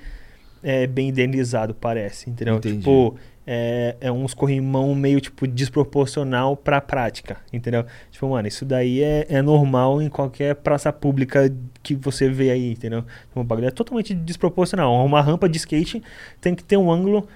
é, 0.61 0.85
bem 0.85 1.09
idealizado, 1.09 1.73
parece, 1.73 2.29
entendeu? 2.29 2.57
Entendi. 2.57 2.77
Tipo, 2.77 3.15
é, 3.45 3.95
é 4.01 4.11
uns 4.11 4.33
corrimão 4.33 4.93
meio, 4.95 5.21
tipo, 5.21 5.47
desproporcional 5.47 6.57
pra 6.57 6.81
prática, 6.81 7.37
entendeu? 7.51 7.85
Tipo, 8.11 8.29
mano, 8.29 8.47
isso 8.47 8.65
daí 8.65 9.01
é, 9.01 9.25
é 9.29 9.41
normal 9.41 10.01
em 10.01 10.09
qualquer 10.09 10.55
praça 10.55 10.91
pública 10.91 11.53
que 11.83 11.95
você 11.95 12.29
vê 12.29 12.51
aí, 12.51 12.71
entendeu? 12.71 13.01
Tipo, 13.01 13.41
o 13.41 13.43
bagulho 13.43 13.67
é 13.67 13.71
totalmente 13.71 14.13
desproporcional. 14.13 15.05
Uma 15.05 15.21
rampa 15.21 15.47
de 15.47 15.57
skate 15.57 16.01
tem 16.41 16.55
que 16.55 16.63
ter 16.63 16.77
um 16.77 16.91
ângulo 16.91 17.27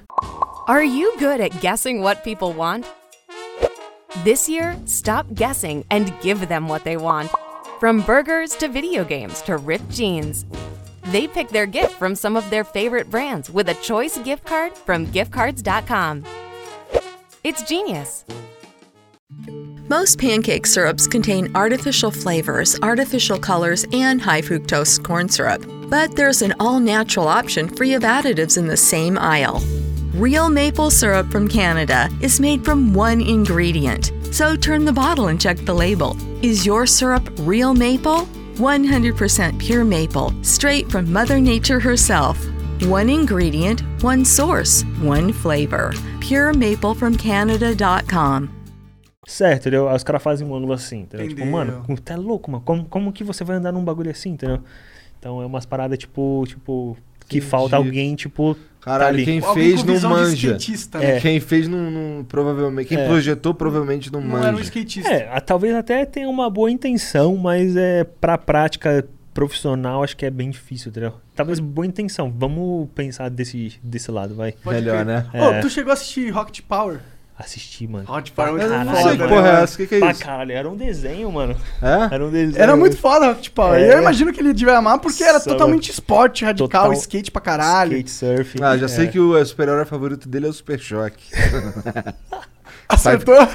Are 0.67 0.85
you 0.85 1.17
good 1.17 1.41
at 1.41 1.59
guessing 1.61 2.01
what 2.01 2.23
people 2.23 2.53
want? 2.53 2.85
This 4.23 4.49
year, 4.49 4.75
stop 4.85 5.33
guessing 5.33 5.85
and 5.89 6.11
give 6.21 6.47
them 6.47 6.67
what 6.67 6.83
they 6.83 6.97
want. 6.97 7.31
From 7.79 8.01
burgers 8.01 8.55
to 8.57 8.67
video 8.67 9.05
games 9.05 9.41
to 9.43 9.57
ripped 9.57 9.89
jeans. 9.89 10.45
They 11.11 11.27
pick 11.27 11.49
their 11.49 11.65
gift 11.65 11.93
from 11.93 12.13
some 12.13 12.35
of 12.35 12.47
their 12.51 12.63
favorite 12.63 13.09
brands 13.09 13.49
with 13.49 13.69
a 13.69 13.73
choice 13.75 14.19
gift 14.19 14.45
card 14.45 14.77
from 14.77 15.07
giftcards.com. 15.07 16.23
It's 17.43 17.63
genius. 17.63 18.25
Most 19.87 20.19
pancake 20.19 20.67
syrups 20.67 21.07
contain 21.07 21.55
artificial 21.55 22.11
flavors, 22.11 22.77
artificial 22.83 23.39
colors, 23.39 23.87
and 23.91 24.21
high 24.21 24.41
fructose 24.41 25.03
corn 25.03 25.27
syrup. 25.27 25.65
But 25.89 26.15
there's 26.15 26.43
an 26.43 26.53
all 26.59 26.79
natural 26.79 27.27
option 27.27 27.67
free 27.69 27.95
of 27.95 28.03
additives 28.03 28.59
in 28.59 28.67
the 28.67 28.77
same 28.77 29.17
aisle. 29.17 29.63
Real 30.13 30.47
maple 30.47 30.91
syrup 30.91 31.31
from 31.31 31.47
Canada 31.47 32.07
is 32.21 32.39
made 32.39 32.63
from 32.63 32.93
one 32.93 33.19
ingredient. 33.19 34.11
So 34.31 34.55
turn 34.55 34.85
the 34.85 34.93
bottle 34.93 35.29
and 35.29 35.41
check 35.41 35.57
the 35.57 35.73
label. 35.73 36.15
Is 36.45 36.67
your 36.67 36.85
syrup 36.85 37.27
real 37.39 37.73
maple? 37.73 38.27
100% 38.59 39.57
pure 39.57 39.85
maple, 39.85 40.33
straight 40.43 40.91
from 40.91 41.05
Mother 41.11 41.39
Nature 41.39 41.79
herself. 41.79 42.37
One 42.89 43.09
ingredient, 43.09 43.81
one 44.03 44.25
source, 44.25 44.83
one 45.01 45.31
flavor. 45.31 45.91
Pure 46.19 46.53
maple 46.53 46.93
from 46.93 47.15
Canada.com. 47.15 48.49
Certo, 49.25 49.61
entendeu? 49.61 49.87
Aí 49.87 49.95
os 49.95 50.03
caras 50.03 50.21
fazem 50.21 50.45
um 50.45 50.53
ângulo 50.55 50.73
assim, 50.73 51.01
entendeu? 51.01 51.27
Tipo, 51.29 51.41
Entendeu. 51.41 51.57
mano, 51.57 51.83
como- 51.85 52.01
tá 52.01 52.15
louco, 52.17 52.51
mano. 52.51 52.63
Como, 52.65 52.85
como 52.85 53.13
que 53.13 53.23
você 53.23 53.43
vai 53.45 53.55
andar 53.57 53.71
num 53.71 53.83
bagulho 53.83 54.11
assim, 54.11 54.31
entendeu? 54.31 54.59
Então 55.17 55.41
é 55.41 55.45
umas 55.45 55.65
paradas, 55.65 55.97
tipo, 55.97 56.43
tipo, 56.47 56.97
que 57.29 57.37
Entendi. 57.37 57.41
falta 57.49 57.77
alguém, 57.77 58.13
tipo, 58.15 58.57
Caralho, 58.81 59.15
ali. 59.15 59.25
quem 59.25 59.39
Alguém 59.43 59.77
fez 59.77 59.83
não 59.83 60.09
manja. 60.09 60.47
skatista, 60.47 60.99
né? 60.99 61.17
É. 61.17 61.19
Quem 61.19 61.39
fez 61.39 61.67
não, 61.67 61.91
não- 61.91 62.23
provavelmente. 62.23 62.87
Quem 62.87 62.97
É. 62.97 63.05
projetou 63.07 63.53
provavelmente 63.53 64.11
não, 64.11 64.21
Não 64.21 64.27
manja. 64.29 64.47
era 64.47 64.57
um 64.57 64.59
skatista. 64.61 65.09
É, 65.09 65.29
a- 65.31 65.41
talvez 65.41 65.75
até 65.75 66.05
tenha 66.05 66.29
uma 66.29 66.49
boa 66.49 66.71
intenção, 66.71 67.35
mas 67.35 67.75
é 67.75 68.03
pra 68.03 68.37
prática 68.37 69.05
profissional 69.33 70.03
acho 70.03 70.17
que 70.17 70.25
é 70.25 70.29
bem 70.29 70.49
difícil, 70.49 70.89
entendeu? 70.89 71.13
Talvez 71.35 71.59
boa 71.59 71.85
intenção. 71.85 72.33
Vamos 72.35 72.89
pensar 72.93 73.29
desse, 73.29 73.79
desse 73.81 74.11
lado, 74.11 74.35
vai. 74.35 74.51
Pode 74.51 74.79
Melhor, 74.81 75.03
crer. 75.03 75.05
né? 75.05 75.25
Ô, 75.33 75.37
É. 75.53 75.59
tu 75.61 75.69
chegou 75.69 75.91
a 75.91 75.93
assistir 75.93 76.29
Rocket 76.29 76.61
Power? 76.67 76.99
Assistir, 77.39 77.87
mano. 77.87 78.03
Rocket 78.05 78.33
Power 78.33 78.49
é 78.49 78.51
muito 78.51 78.63
Eu 78.65 78.69
foda, 78.69 78.83
não 78.83 78.95
sei 79.01 79.11
que 79.17 79.27
porra 79.29 79.47
é 79.47 79.63
essa. 79.63 79.73
O 79.73 79.77
que, 79.77 79.87
que 79.87 79.95
é 79.95 79.99
Pra 79.99 80.11
isso? 80.11 80.21
caralho, 80.25 80.51
era 80.51 80.69
um 80.69 80.75
desenho, 80.75 81.31
mano. 81.31 81.55
É? 81.81 82.13
Era 82.15 82.25
um 82.25 82.29
desenho. 82.29 82.61
Era 82.61 82.75
muito 82.75 82.97
foda 82.97 83.27
Rocket 83.27 83.49
Power. 83.51 83.79
É. 83.79 83.93
Eu 83.93 84.01
imagino 84.01 84.33
que 84.33 84.41
ele 84.41 84.51
devia 84.53 84.77
amar 84.77 84.99
porque 84.99 85.23
era 85.23 85.33
Nossa, 85.33 85.49
totalmente 85.49 85.89
esporte 85.89 86.43
radical, 86.43 86.67
Total- 86.67 86.93
skate 86.93 87.31
pra 87.31 87.41
caralho. 87.41 87.93
Skate 87.93 88.11
surf. 88.11 88.61
Ah, 88.61 88.77
já 88.77 88.85
é. 88.85 88.89
sei 88.89 89.07
que 89.07 89.17
o 89.19 89.37
é, 89.37 89.45
super-herói 89.45 89.85
favorito 89.85 90.27
dele 90.27 90.47
é 90.47 90.49
o 90.49 90.53
Super 90.53 90.77
Choque. 90.79 91.23
Acertou? 92.87 93.47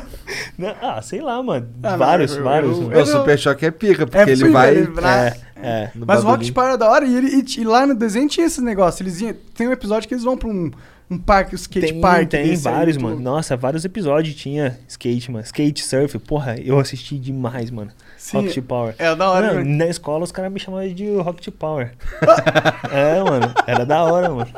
Não, 0.57 0.75
ah, 0.81 1.03
sei 1.03 1.21
lá, 1.21 1.43
mano. 1.43 1.69
Ah, 1.83 1.91
não, 1.91 1.99
vários, 1.99 2.37
eu- 2.37 2.45
vários. 2.45 2.79
eu- 2.79 2.85
mano. 2.85 3.01
o 3.03 3.07
Super 3.07 3.39
Choque 3.39 3.67
é 3.67 3.71
pica, 3.71 4.07
porque 4.07 4.31
É 4.31 4.33
ele 4.33 4.49
vai. 4.49 4.77
É, 4.77 5.37
é. 5.57 5.91
no 5.95 6.07
Mas 6.07 6.23
o. 6.23 6.27
Rocket 6.27 6.53
Power 6.53 6.75
é 6.75 6.77
da 6.77 6.89
hora 6.89 7.05
e, 7.05 7.15
ele, 7.17 7.27
e, 7.45 7.61
e 7.61 7.65
lá 7.65 7.85
no 7.85 7.95
desenho 7.95 8.29
tinha 8.29 8.47
esse 8.47 8.61
negócio. 8.61 9.03
Eles 9.03 9.21
iam, 9.21 9.35
tem 9.55 9.67
um 9.69 9.73
episódio 9.73 10.07
que 10.09 10.15
eles 10.15 10.25
vão 10.25 10.37
pra 10.39 10.49
um, 10.49 10.71
um 11.11 11.19
parque, 11.19 11.55
um 11.55 11.57
skate 11.57 11.93
Tem, 11.93 12.01
park. 12.01 12.29
tem 12.31 12.57
vários, 12.57 12.97
mano. 12.97 13.21
Nossa, 13.21 13.57
vários 13.57 13.85
episódios 13.85 14.35
tinha 14.35 14.79
skate, 14.89 15.31
mano. 15.31 15.45
Skate, 15.45 15.85
surf. 15.85 16.19
Porra, 16.19 16.57
eu 16.59 16.79
assisti 16.79 17.19
demais, 17.19 17.71
mano. 17.71 17.91
Sim, 18.17 18.39
Rocket 18.39 18.65
Power. 18.65 18.95
é 18.99 19.15
da 19.15 19.31
hora, 19.31 19.49
Mano, 19.49 19.65
né? 19.65 19.85
na 19.85 19.91
escola 19.91 20.25
os 20.25 20.33
caras 20.33 20.51
me 20.51 20.59
chamavam 20.59 20.89
de 20.89 21.15
Rocket 21.17 21.53
Power. 21.55 21.93
é, 22.91 23.23
mano. 23.23 23.53
Era 23.67 23.85
da 23.85 24.03
hora, 24.03 24.31
mano. 24.31 24.49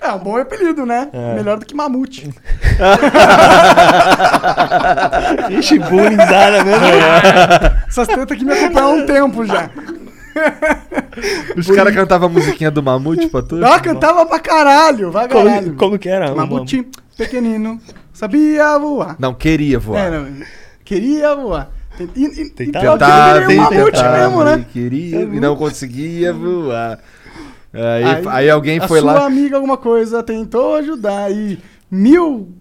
É 0.00 0.12
um 0.12 0.18
bom 0.18 0.36
apelido, 0.36 0.84
né? 0.84 1.08
É. 1.12 1.34
Melhor 1.34 1.58
do 1.58 1.64
que 1.64 1.74
Mamute. 1.74 2.28
Ixi, 5.50 5.78
bullyingzada 5.78 6.64
mesmo. 6.64 6.86
Essas 7.88 8.08
tetas 8.08 8.32
aqui 8.32 8.44
me 8.44 8.52
acompanham 8.52 8.88
há 8.88 8.92
um 8.92 9.06
tempo 9.06 9.44
já. 9.46 9.70
Os 11.56 11.66
caras 11.68 11.94
cantavam 11.94 12.28
a 12.28 12.32
musiquinha 12.32 12.70
do 12.70 12.82
Mamute 12.82 13.28
pra 13.28 13.42
tu? 13.42 13.56
Ela 13.56 13.80
cantava 13.80 14.26
pra 14.26 14.38
caralho, 14.38 15.10
vai 15.10 15.28
caralho. 15.28 15.66
Como, 15.68 15.76
como 15.76 15.98
que 15.98 16.08
era? 16.08 16.34
Mamute, 16.34 16.86
pequenino, 17.16 17.80
sabia 18.12 18.78
voar. 18.78 19.16
Não, 19.18 19.32
queria 19.34 19.78
voar. 19.78 19.98
É, 20.00 20.10
não, 20.10 20.26
queria 20.84 21.34
voar. 21.34 21.70
E, 21.98 22.20
e, 22.20 22.42
e 22.42 22.50
Tentava. 22.50 22.92
Tentava, 22.92 23.52
é 23.52 23.56
mamute 23.56 23.84
tentava, 23.92 24.18
mesmo, 24.18 24.42
e 24.42 24.44
né? 24.44 24.66
Queria 24.72 25.20
e 25.22 25.40
não 25.40 25.56
conseguia 25.56 26.32
voar. 26.32 26.98
Aí, 27.72 28.04
Aí, 28.04 28.24
aí 28.28 28.50
alguém 28.50 28.80
foi 28.80 29.00
sua 29.00 29.12
lá. 29.12 29.26
amiga 29.26 29.56
alguma 29.56 29.76
coisa 29.76 30.22
tentou 30.22 30.76
ajudar 30.76 31.30
e 31.30 31.58
mil 31.90 32.54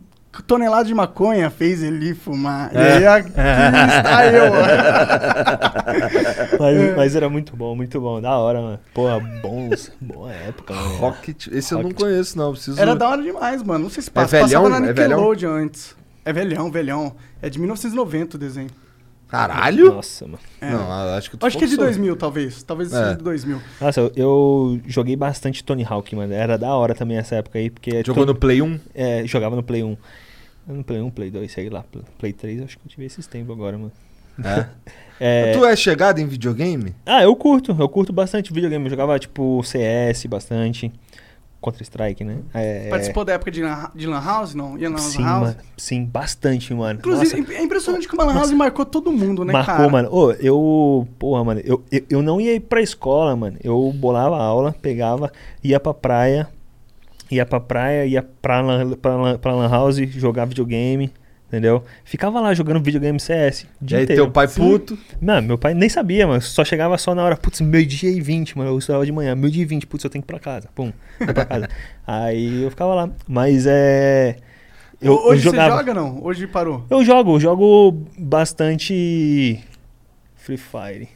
toneladas 0.44 0.88
de 0.88 0.94
maconha 0.94 1.50
fez 1.50 1.82
ele 1.84 2.14
fumar. 2.16 2.72
E 2.74 2.78
É. 2.78 2.94
aí 2.98 3.08
aqui 3.08 3.30
está 3.36 4.26
eu. 4.28 4.54
Mas, 6.60 6.96
mas 6.96 7.16
era 7.16 7.30
muito 7.30 7.56
bom, 7.56 7.76
muito 7.76 8.00
bom. 8.00 8.22
Da 8.22 8.38
hora, 8.38 8.62
mano. 8.62 8.80
Porra, 8.94 9.20
bons. 9.20 9.92
Boa 10.00 10.32
época, 10.32 10.74
mano. 10.74 10.96
Rocket. 10.98 11.48
Esse 11.48 11.74
eu 11.74 11.78
não 11.80 11.86
Rocket. 11.90 12.00
conheço, 12.02 12.38
não. 12.38 12.52
Preciso. 12.52 12.80
Era 12.80 12.96
da 12.96 13.10
hora 13.10 13.22
demais, 13.22 13.64
mano. 13.64 13.86
Não 13.86 13.90
sei 13.90 14.04
se 14.04 14.12
passa. 14.12 14.38
velhão? 14.42 14.64
Passava 14.64 14.70
na 14.70 14.88
É 14.90 14.94
velhão? 14.94 15.18
Nickelodeon 15.20 15.52
antes. 15.52 15.96
É 16.24 16.34
velhão, 16.34 16.72
velhão. 16.72 17.16
É 17.42 17.50
de 17.50 17.60
1990 17.60 18.38
o 18.38 18.40
desenho. 18.40 18.70
Caralho? 19.28 19.94
Nossa, 19.94 20.26
mano. 20.26 20.40
Não, 20.62 20.92
acho 21.18 21.30
que 21.32 21.38
tu 21.38 21.46
Acho 21.46 21.58
que 21.58 21.64
é 21.64 21.68
de 21.68 21.76
forçou. 21.76 21.92
2000, 21.94 22.16
talvez. 22.16 22.64
Talvez 22.64 22.94
É. 22.94 22.98
seja 22.98 23.16
de 23.18 23.24
2000. 23.24 23.60
Nossa, 23.82 24.00
eu, 24.00 24.12
eu 24.16 24.80
joguei 24.88 25.16
bastante 25.16 25.64
Tony 25.64 25.86
Hawk, 25.88 26.16
mano. 26.16 26.34
Era 26.34 26.58
da 26.58 26.74
hora 26.74 26.94
também 26.96 27.18
essa 27.18 27.36
época 27.36 27.60
aí, 27.60 27.70
porque... 27.70 28.02
Jogou 28.06 28.26
Tony- 28.26 28.34
no 28.34 28.40
Play 28.40 28.62
1? 28.62 28.80
É, 28.94 29.24
jogava 29.26 29.56
no 29.56 29.64
Play 29.64 29.84
1. 29.84 29.98
No 30.68 30.84
Play 30.84 31.02
1, 31.02 31.10
Play 31.12 31.30
2, 31.30 31.52
sei 31.52 31.70
lá. 31.70 31.84
Play 32.18 32.34
3, 32.34 32.64
acho 32.64 32.78
que 32.78 32.86
eu 32.86 32.90
tive 32.90 33.06
esses 33.06 33.28
tempos 33.28 33.52
agora, 33.56 33.78
mano. 33.78 33.92
É. 34.44 34.66
É, 35.18 35.54
Tu 35.54 35.64
é 35.64 35.74
chegado 35.78 36.20
em 36.20 36.28
videogame? 36.28 36.94
Ah, 37.06 37.24
eu 37.24 37.34
curto. 37.38 37.74
Eu 37.80 37.88
curto 37.88 38.12
bastante 38.12 38.52
videogame. 38.52 38.84
Eu 38.84 38.90
jogava, 38.90 39.18
tipo, 39.18 39.64
CS 39.64 40.26
bastante. 40.26 40.92
Counter-Strike, 41.64 42.24
né? 42.24 42.40
É, 42.54 42.90
Participou 42.90 43.24
da 43.24 43.32
época 43.34 43.50
de 43.50 43.64
Lan, 43.64 43.90
de 43.96 44.06
Lan 44.08 44.20
House? 44.22 44.54
Não? 44.54 44.78
Ia 44.78 44.90
na 44.90 44.98
Lan 44.98 45.02
Sim, 45.02 45.24
House? 45.24 45.48
mano. 45.48 45.58
Sim, 45.78 46.04
bastante, 46.06 46.74
mano. 46.74 47.00
Inclusive, 47.00 47.42
Nossa, 47.42 47.54
é 47.54 47.64
impressionante 47.64 48.08
como 48.10 48.22
a 48.22 48.26
Lan 48.26 48.34
House 48.34 48.52
marcou 48.52 48.86
todo 48.86 49.10
mundo, 49.12 49.46
né, 49.46 49.54
marcou, 49.54 49.76
cara? 49.76 49.90
mano. 49.90 50.10
Ô, 50.12 50.32
eu... 50.34 51.08
Porra, 51.18 51.44
mano. 51.44 51.62
Eu, 51.64 51.82
eu, 51.90 52.04
eu 52.10 52.22
não 52.22 52.40
ia 52.42 52.54
ir 52.54 52.60
pra 52.60 52.82
escola, 52.82 53.36
mano. 53.38 53.58
Eu 53.64 53.92
bolava 53.96 54.38
aula, 54.38 54.76
pegava, 54.82 55.32
ia 55.64 55.80
pra 55.80 55.94
praia. 55.94 56.48
Ia 57.32 57.46
pra 57.46 57.60
praia, 57.60 58.06
ia 58.06 58.22
pra 58.24 58.62
lan, 58.62 58.92
pra, 58.94 59.16
lan, 59.16 59.38
pra 59.38 59.54
lan 59.54 59.68
house, 59.70 59.98
jogar 60.12 60.46
videogame, 60.46 61.12
entendeu? 61.48 61.84
Ficava 62.04 62.40
lá 62.40 62.54
jogando 62.54 62.84
videogame 62.84 63.20
CS. 63.20 63.64
o 63.64 63.68
E 63.82 63.86
dia 63.86 63.98
aí 64.00 64.04
inteiro. 64.04 64.24
teu 64.24 64.32
pai 64.32 64.48
puto. 64.48 64.98
Mano, 65.22 65.48
meu 65.48 65.58
pai 65.58 65.74
nem 65.74 65.90
sabia, 65.90 66.26
mano. 66.28 66.42
Só 66.42 66.64
chegava 66.66 66.98
só 66.98 67.14
na 67.16 67.24
hora, 67.24 67.36
putz, 67.38 67.62
meio 67.62 67.86
dia 67.86 68.10
e 68.12 68.22
20, 68.22 68.58
mano. 68.58 68.70
Eu 68.72 68.78
estudava 68.78 69.06
de 69.06 69.12
manhã, 69.12 69.36
meio 69.36 69.52
dia 69.52 69.64
e 69.64 69.66
20, 69.66 69.88
putz, 69.88 70.04
eu 70.04 70.10
tenho 70.10 70.22
que 70.22 70.26
ir 70.26 70.32
pra 70.34 70.40
casa. 70.40 70.70
Pum, 70.76 70.92
ia 71.20 71.34
pra 71.34 71.46
casa. 71.46 71.70
aí 72.06 72.64
eu 72.64 72.70
ficava 72.70 72.94
lá. 72.96 73.10
Mas 73.28 73.66
é. 73.68 74.38
Eu, 75.02 75.14
eu 75.14 75.20
Hoje 75.28 75.42
jogava. 75.44 75.72
você 75.74 75.78
joga 75.80 75.94
não? 75.94 76.24
Hoje 76.24 76.48
parou. 76.48 76.86
Eu 76.90 77.04
jogo, 77.04 77.36
eu 77.36 77.40
jogo 77.40 78.06
bastante 78.18 79.60
Free 80.36 80.58
Fire. 80.58 81.10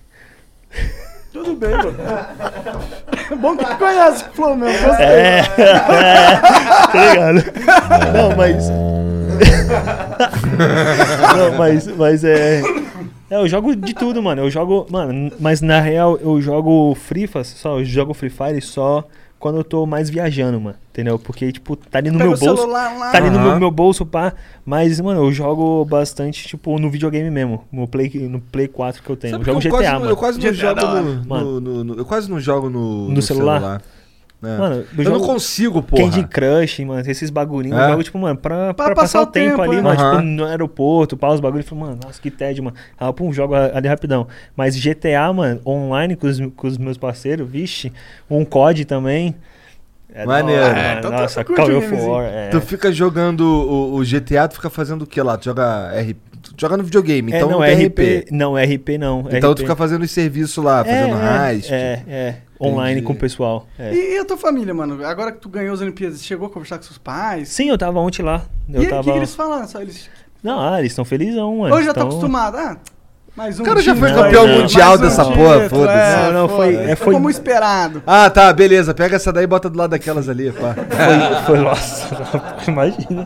Tudo 1.31 1.55
bem, 1.55 1.71
mano. 1.71 1.95
Bom 3.39 3.55
que 3.55 3.63
conhece 3.75 4.23
o 4.23 4.27
gostei. 4.57 5.05
É, 5.05 5.39
é, 5.39 5.43
tá 6.91 7.09
ligado? 7.09 7.43
Não, 8.13 8.35
mas. 8.35 8.67
Não, 11.37 11.57
mas, 11.57 11.87
mas 11.95 12.23
é. 12.23 12.61
É, 13.29 13.35
eu 13.35 13.47
jogo 13.47 13.75
de 13.75 13.93
tudo, 13.93 14.23
mano. 14.23 14.41
Eu 14.41 14.49
jogo. 14.49 14.87
Mano, 14.89 15.31
mas 15.39 15.61
na 15.61 15.79
real 15.79 16.17
eu 16.17 16.41
jogo 16.41 16.95
Free 16.95 17.27
Fire 17.27 17.45
só, 17.45 17.77
eu 17.79 17.85
jogo 17.85 18.15
Free 18.15 18.31
Fire 18.31 18.59
só 18.61 19.07
quando 19.39 19.57
eu 19.57 19.63
tô 19.63 19.85
mais 19.85 20.09
viajando, 20.09 20.59
mano. 20.59 20.75
Entendeu? 20.91 21.17
Porque, 21.17 21.51
tipo, 21.51 21.75
tá 21.75 21.97
ali 21.99 22.11
no 22.11 22.17
Pega 22.17 22.29
meu 22.29 22.37
bolso. 22.37 22.61
celular 22.61 22.97
lá. 22.99 23.11
Tá 23.11 23.17
ali 23.19 23.29
no 23.29 23.39
meu, 23.39 23.59
meu 23.59 23.71
bolso, 23.71 24.05
pá. 24.05 24.33
Mas, 24.65 24.99
mano, 24.99 25.23
eu 25.23 25.31
jogo 25.31 25.85
bastante, 25.85 26.45
tipo, 26.47 26.77
no 26.77 26.89
videogame 26.89 27.31
mesmo. 27.31 27.63
No 27.71 27.87
Play, 27.87 28.11
no 28.29 28.41
Play 28.41 28.67
4 28.67 29.01
que 29.01 29.09
eu 29.09 29.15
tenho. 29.15 29.31
Sabe 29.37 29.43
eu 29.43 29.45
jogo 29.45 29.57
eu 29.57 29.61
GTA, 29.61 29.71
quase, 29.71 29.91
não- 29.93 29.99
mano. 29.99 30.11
Eu 30.11 30.17
quase 30.17 30.37
não 30.39 30.51
GTA 30.51 30.53
jogo 30.81 31.25
no, 31.25 31.59
no- 31.61 31.83
no- 31.85 31.93
Eu 31.95 32.05
quase 32.05 32.29
não 32.29 32.39
jogo 32.39 32.69
no, 32.69 33.09
No 33.09 33.21
celular? 33.21 33.81
É. 34.41 34.57
Mano, 34.57 34.85
eu 34.97 35.03
eu, 35.03 35.11
não 35.11 35.19
consigo, 35.19 35.83
porra. 35.83 36.03
Candy 36.03 36.23
Crush, 36.23 36.85
mano, 36.85 37.03
esses 37.09 37.29
bagulhinhos. 37.29 37.77
É? 37.77 37.85
Eu 37.85 37.89
jogo, 37.89 38.03
tipo, 38.03 38.17
mano, 38.17 38.37
pra, 38.37 38.73
pra, 38.73 38.95
passar, 38.95 39.21
o 39.21 39.25
tempo, 39.25 39.61
ali, 39.61 39.77
é. 39.77 39.81
mano. 39.81 39.97
Tipo, 39.97 40.21
no 40.21 40.45
aeroporto, 40.45 41.17
pá, 41.17 41.29
os 41.29 41.41
bagulhos. 41.41 41.67
Falei, 41.67 41.83
mano, 41.83 41.99
nossa, 42.03 42.21
que 42.21 42.31
tédio, 42.31 42.63
mano. 42.63 42.77
Ah, 42.97 43.11
pum, 43.11 43.33
jogo 43.33 43.53
ali 43.53 43.87
rapidão. 43.87 44.27
Mas 44.55 44.77
GTA, 44.77 45.31
mano, 45.33 45.59
online 45.65 46.15
com 46.15 46.27
os, 46.27 46.39
com 46.55 46.67
os 46.67 46.77
meus 46.77 46.97
parceiros, 46.97 47.49
vixe. 47.49 47.91
Um 48.29 48.45
COD 48.45 48.85
também. 48.85 49.35
É 50.13 50.25
Maneiro. 50.25 50.63
hora, 50.63 50.79
É, 50.79 50.87
mano. 50.87 50.99
então 50.99 51.11
nossa, 51.11 51.43
curte 51.43 51.61
Call 51.61 51.77
of. 51.77 51.93
War. 51.93 52.25
É. 52.25 52.47
Tu 52.47 52.61
fica 52.61 52.91
jogando 52.91 53.41
o, 53.41 53.97
o 53.97 54.03
GTA, 54.03 54.47
tu 54.47 54.55
fica 54.55 54.69
fazendo 54.69 55.03
o 55.03 55.07
que 55.07 55.21
lá? 55.21 55.37
Tu 55.37 55.45
joga 55.45 55.91
R... 55.93 56.15
tu 56.41 56.53
joga 56.57 56.77
no 56.77 56.83
videogame, 56.83 57.31
É, 57.31 57.37
então 57.37 57.49
não, 57.49 57.59
não, 57.59 57.65
tem 57.65 57.87
RP. 57.87 57.99
RP. 57.99 58.31
Não, 58.31 58.55
RP 58.55 58.97
não. 58.97 59.25
Então 59.31 59.51
RP. 59.51 59.57
tu 59.57 59.61
fica 59.63 59.75
fazendo 59.75 60.01
os 60.03 60.11
serviços 60.11 60.63
lá, 60.63 60.83
fazendo 60.83 61.15
é, 61.15 61.53
heist. 61.53 61.71
É, 61.71 62.03
é. 62.07 62.35
Online 62.61 62.91
Entendi. 63.01 63.05
com 63.07 63.13
o 63.13 63.15
pessoal. 63.15 63.65
é. 63.79 63.93
E, 63.93 64.15
e 64.15 64.17
a 64.19 64.25
tua 64.25 64.37
família, 64.37 64.73
mano? 64.73 65.05
Agora 65.05 65.31
que 65.31 65.37
tu 65.39 65.47
ganhou 65.49 65.73
as 65.73 65.81
Olimpíadas, 65.81 66.23
chegou 66.23 66.47
a 66.47 66.49
conversar 66.49 66.77
com 66.77 66.83
seus 66.83 66.97
pais? 66.97 67.47
Sim, 67.49 67.69
eu 67.69 67.77
tava 67.77 67.99
ontem 67.99 68.21
lá. 68.21 68.43
Eu 68.67 68.81
e 68.81 68.85
aí, 68.85 68.87
o 68.87 68.89
tava. 68.89 69.03
que, 69.03 69.11
que 69.11 69.17
eles 69.17 69.33
falam? 69.35 69.67
Só 69.67 69.81
Eles... 69.81 70.09
Não, 70.43 70.59
ah, 70.59 70.79
eles 70.79 70.91
estão 70.91 71.03
felizão, 71.05 71.57
mano. 71.57 71.73
Hoje 71.75 71.85
já 71.85 71.93
tá 71.93 72.01
Tão- 72.01 72.09
acostumado. 72.09 72.55
Ah, 72.57 72.77
mais 73.35 73.57
um 73.59 73.63
O 73.63 73.65
cara 73.65 73.81
já 73.81 73.95
foi 73.95 74.09
aí, 74.09 74.15
campeão 74.15 74.45
mais 74.47 74.59
mundial 74.61 74.95
um 74.95 74.97
dessa 74.97 75.23
título, 75.23 75.37
porra, 75.43 75.69
foda-se. 75.69 75.97
é, 75.97 76.25
Não, 76.25 76.33
não, 76.33 76.49
foi- 76.49 76.75
é, 76.75 76.95
foi- 76.95 77.13
como 77.13 77.29
esperado. 77.29 78.03
Ah, 78.05 78.29
tá, 78.29 78.51
beleza. 78.51 78.93
Pega 78.93 79.15
essa 79.15 79.31
daí 79.31 79.43
e 79.45 79.47
bota 79.47 79.69
do 79.69 79.77
lado 79.77 79.91
daquelas 79.91 80.27
ali, 80.27 80.51
pá. 80.51 80.73
Foi, 81.45 81.45
foi 81.45 81.57
nossa, 81.63 82.07
imagina. 82.67 83.25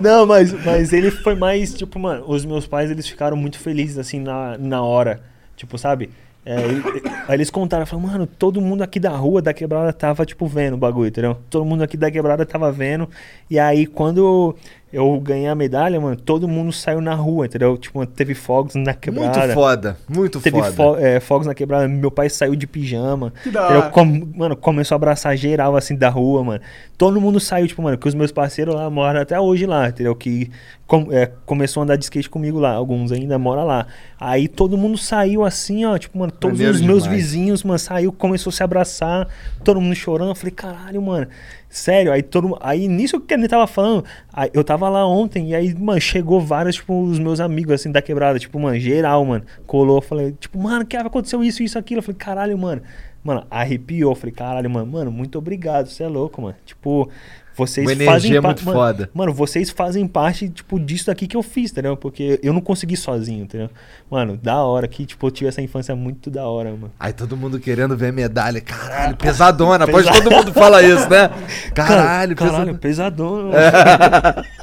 Não, 0.00 0.26
mas, 0.26 0.52
mas 0.64 0.92
ele 0.92 1.10
foi 1.10 1.34
mais, 1.34 1.74
tipo, 1.74 1.98
mano, 1.98 2.24
os 2.28 2.44
meus 2.44 2.66
pais, 2.66 2.90
eles 2.90 3.08
ficaram 3.08 3.36
muito 3.36 3.58
felizes, 3.58 3.98
assim, 3.98 4.20
na, 4.20 4.56
na 4.58 4.82
hora. 4.82 5.20
Tipo, 5.56 5.76
sabe? 5.78 6.10
É, 6.44 6.60
ele- 6.60 6.82
aí 7.28 7.34
eles 7.36 7.50
contaram, 7.50 7.86
falaram, 7.86 8.08
mano, 8.08 8.26
todo 8.26 8.60
mundo 8.60 8.82
aqui 8.82 8.98
da 8.98 9.10
rua, 9.10 9.40
da 9.40 9.54
quebrada, 9.54 9.92
tava, 9.92 10.26
tipo, 10.26 10.46
vendo 10.46 10.74
o 10.74 10.76
bagulho, 10.76 11.06
entendeu? 11.08 11.36
Todo 11.48 11.64
mundo 11.64 11.82
aqui 11.84 11.96
da 11.96 12.10
quebrada 12.10 12.44
tava 12.44 12.72
vendo. 12.72 13.08
E 13.48 13.60
aí, 13.60 13.86
quando 13.86 14.56
eu 14.92 15.18
ganhei 15.20 15.46
a 15.46 15.54
medalha, 15.54 16.00
mano, 16.00 16.16
todo 16.16 16.48
mundo 16.48 16.72
saiu 16.72 17.00
na 17.00 17.14
rua, 17.14 17.46
entendeu? 17.46 17.78
Tipo, 17.78 18.04
teve 18.04 18.34
fogos 18.34 18.74
na 18.74 18.92
quebrada. 18.92 19.38
Muito 19.38 19.54
foda, 19.54 19.96
muito 20.08 20.40
Teve 20.40 20.58
foda. 20.60 20.72
fo- 20.72 20.96
é, 20.98 21.20
fogos 21.20 21.46
na 21.46 21.54
quebrada, 21.54 21.86
meu 21.88 22.10
pai 22.10 22.28
saiu 22.28 22.56
de 22.56 22.66
pijama. 22.66 23.32
Que 23.42 23.50
da 23.50 23.62
hora. 23.68 23.82
Com- 23.90 24.28
mano, 24.34 24.56
começou 24.56 24.94
a 24.94 24.96
abraçar 24.96 25.36
geral 25.36 25.76
assim 25.76 25.96
da 25.96 26.08
rua, 26.10 26.42
mano. 26.42 26.60
Todo 27.02 27.20
mundo 27.20 27.40
saiu, 27.40 27.66
tipo, 27.66 27.82
mano, 27.82 27.98
que 27.98 28.06
os 28.06 28.14
meus 28.14 28.30
parceiros 28.30 28.76
lá 28.76 28.88
moram 28.88 29.20
até 29.20 29.40
hoje 29.40 29.66
lá, 29.66 29.88
entendeu? 29.88 30.14
Que 30.14 30.48
com- 30.86 31.08
é, 31.10 31.26
começou 31.44 31.80
a 31.80 31.84
andar 31.84 31.96
de 31.96 32.04
skate 32.04 32.30
comigo 32.30 32.60
lá, 32.60 32.70
alguns 32.74 33.10
ainda 33.10 33.36
moram 33.40 33.66
lá. 33.66 33.88
Aí 34.20 34.46
todo 34.46 34.78
mundo 34.78 34.96
saiu 34.96 35.42
assim, 35.44 35.84
ó, 35.84 35.98
tipo, 35.98 36.16
mano, 36.16 36.30
todos 36.30 36.60
os 36.60 36.80
meus 36.80 37.02
demais. 37.02 37.06
vizinhos, 37.20 37.64
mano, 37.64 37.76
saiu, 37.80 38.12
começou 38.12 38.50
a 38.50 38.54
se 38.54 38.62
abraçar, 38.62 39.26
todo 39.64 39.80
mundo 39.80 39.96
chorando. 39.96 40.28
Eu 40.28 40.34
falei, 40.36 40.52
caralho, 40.52 41.02
mano. 41.02 41.26
Sério, 41.68 42.12
aí 42.12 42.22
todo 42.22 42.56
Aí 42.60 42.86
nisso 42.86 43.18
que 43.18 43.34
ele 43.34 43.48
tava 43.48 43.66
falando, 43.66 44.04
aí 44.32 44.50
eu 44.54 44.62
tava 44.62 44.88
lá 44.88 45.04
ontem 45.04 45.48
e 45.50 45.54
aí, 45.56 45.74
mano, 45.74 46.00
chegou 46.00 46.40
vários, 46.40 46.76
tipo, 46.76 47.02
os 47.02 47.18
meus 47.18 47.40
amigos, 47.40 47.72
assim, 47.72 47.90
da 47.90 48.00
quebrada, 48.00 48.38
tipo, 48.38 48.60
mano, 48.60 48.78
geral, 48.78 49.24
mano. 49.24 49.42
Colou, 49.66 49.96
eu 49.96 50.02
falei, 50.02 50.36
tipo, 50.38 50.56
mano, 50.56 50.86
que 50.86 50.96
aconteceu 50.96 51.42
isso, 51.42 51.64
isso, 51.64 51.76
aquilo. 51.76 51.98
Eu 51.98 52.02
falei, 52.04 52.16
caralho, 52.18 52.56
mano. 52.56 52.80
Mano, 53.24 53.44
arrepiou. 53.50 54.14
Falei, 54.14 54.34
caralho, 54.34 54.68
mano, 54.70 54.86
mano, 54.90 55.10
muito 55.12 55.38
obrigado, 55.38 55.86
você 55.88 56.02
é 56.04 56.08
louco, 56.08 56.42
mano. 56.42 56.56
Tipo, 56.66 57.08
vocês 57.54 57.86
Uma 57.86 57.94
fazem 57.94 58.06
energia 58.08 58.40
pa- 58.42 58.48
muito 58.48 58.64
mano, 58.64 58.78
foda. 58.78 59.10
Mano, 59.14 59.32
vocês 59.32 59.68
fazem 59.70 60.06
parte, 60.08 60.48
tipo, 60.48 60.80
disso 60.80 61.10
aqui 61.10 61.26
que 61.26 61.36
eu 61.36 61.42
fiz, 61.42 61.70
entendeu? 61.70 61.96
Porque 61.96 62.40
eu 62.42 62.52
não 62.52 62.60
consegui 62.62 62.96
sozinho, 62.96 63.44
entendeu? 63.44 63.68
Mano, 64.10 64.36
da 64.38 64.62
hora 64.62 64.88
que, 64.88 65.04
tipo, 65.04 65.26
eu 65.26 65.30
tive 65.30 65.48
essa 65.48 65.60
infância 65.60 65.94
muito 65.94 66.30
da 66.30 66.46
hora, 66.46 66.70
mano. 66.70 66.90
Aí 66.98 67.12
todo 67.12 67.36
mundo 67.36 67.60
querendo 67.60 67.94
ver 67.96 68.10
medalha. 68.12 68.60
Caralho, 68.60 69.16
pesadona. 69.16 69.86
Pode 69.86 70.06
Pesado. 70.08 70.24
todo 70.24 70.34
mundo 70.34 70.52
fala 70.52 70.82
isso, 70.82 71.08
né? 71.10 71.28
Caralho, 71.74 72.34
caralho, 72.34 72.78
pesadona. 72.78 73.50
mano. 73.50 73.54
Ih, 73.54 74.42
aí 74.42 74.61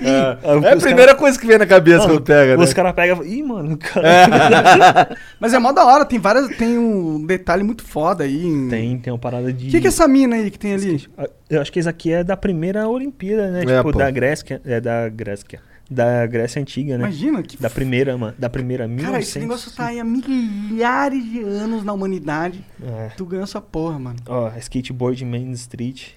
É 0.00 0.38
a 0.42 0.74
os 0.76 0.82
primeira 0.82 1.12
cara- 1.12 1.18
coisa 1.18 1.38
que 1.38 1.46
vem 1.46 1.56
na 1.58 1.66
cabeça 1.66 1.98
Mano, 2.00 2.14
quando 2.14 2.24
pega, 2.24 2.56
né? 2.56 2.64
Os 2.64 2.72
caras 2.72 2.92
pegam 2.94 3.14
e 3.14 3.16
falam, 3.18 3.32
ih, 3.32 3.42
mano, 3.42 3.76
cara. 3.78 5.16
Mas 5.38 5.54
é 5.54 5.58
mó 5.58 5.72
da 5.72 5.84
hora, 5.84 6.04
tem 6.04 6.18
várias. 6.18 6.48
Tem 6.56 6.76
um 6.78 7.24
detalhe 7.24 7.62
muito 7.62 7.84
foda 7.84 8.24
aí. 8.24 8.44
em- 8.46 8.68
Tem, 8.68 8.98
tem 8.98 9.12
uma 9.12 9.18
parada 9.18 9.52
de. 9.52 9.68
O 9.68 9.70
que, 9.70 9.80
que 9.80 9.86
é 9.86 9.88
essa 9.88 10.08
mina 10.08 10.36
aí 10.36 10.50
que 10.50 10.58
tem 10.58 10.74
ali? 10.74 11.06
Eu 11.48 11.60
acho 11.60 11.70
que 11.72 11.78
esse 11.78 11.88
aqui 11.88 12.12
é 12.12 12.24
da 12.24 12.36
primeira 12.36 12.88
Olimpíada, 12.88 13.50
né? 13.50 13.62
É, 13.62 13.76
tipo, 13.78 13.92
pô. 13.92 13.98
da 13.98 14.10
Grécia. 14.10 14.60
É 14.64 14.80
da 14.80 15.08
Grécia. 15.08 15.60
Da 15.90 16.26
Grécia 16.26 16.60
Antiga, 16.62 16.96
né? 16.96 17.04
Imagina, 17.04 17.42
que 17.42 17.60
Da 17.60 17.68
primeira, 17.68 18.16
mano. 18.16 18.34
Da 18.38 18.48
primeira, 18.48 18.84
Cara, 18.84 18.94
1900. 18.94 19.28
esse 19.28 19.38
negócio 19.38 19.70
tá 19.72 19.86
aí 19.86 20.00
há 20.00 20.04
milhares 20.04 21.22
de 21.30 21.40
anos 21.42 21.84
na 21.84 21.92
humanidade. 21.92 22.64
É. 22.82 23.10
Tu 23.16 23.24
ganhou 23.26 23.44
essa 23.44 23.60
porra, 23.60 23.98
mano. 23.98 24.16
Ó, 24.26 24.50
skateboard 24.58 25.22
Main 25.26 25.52
Street. 25.52 26.12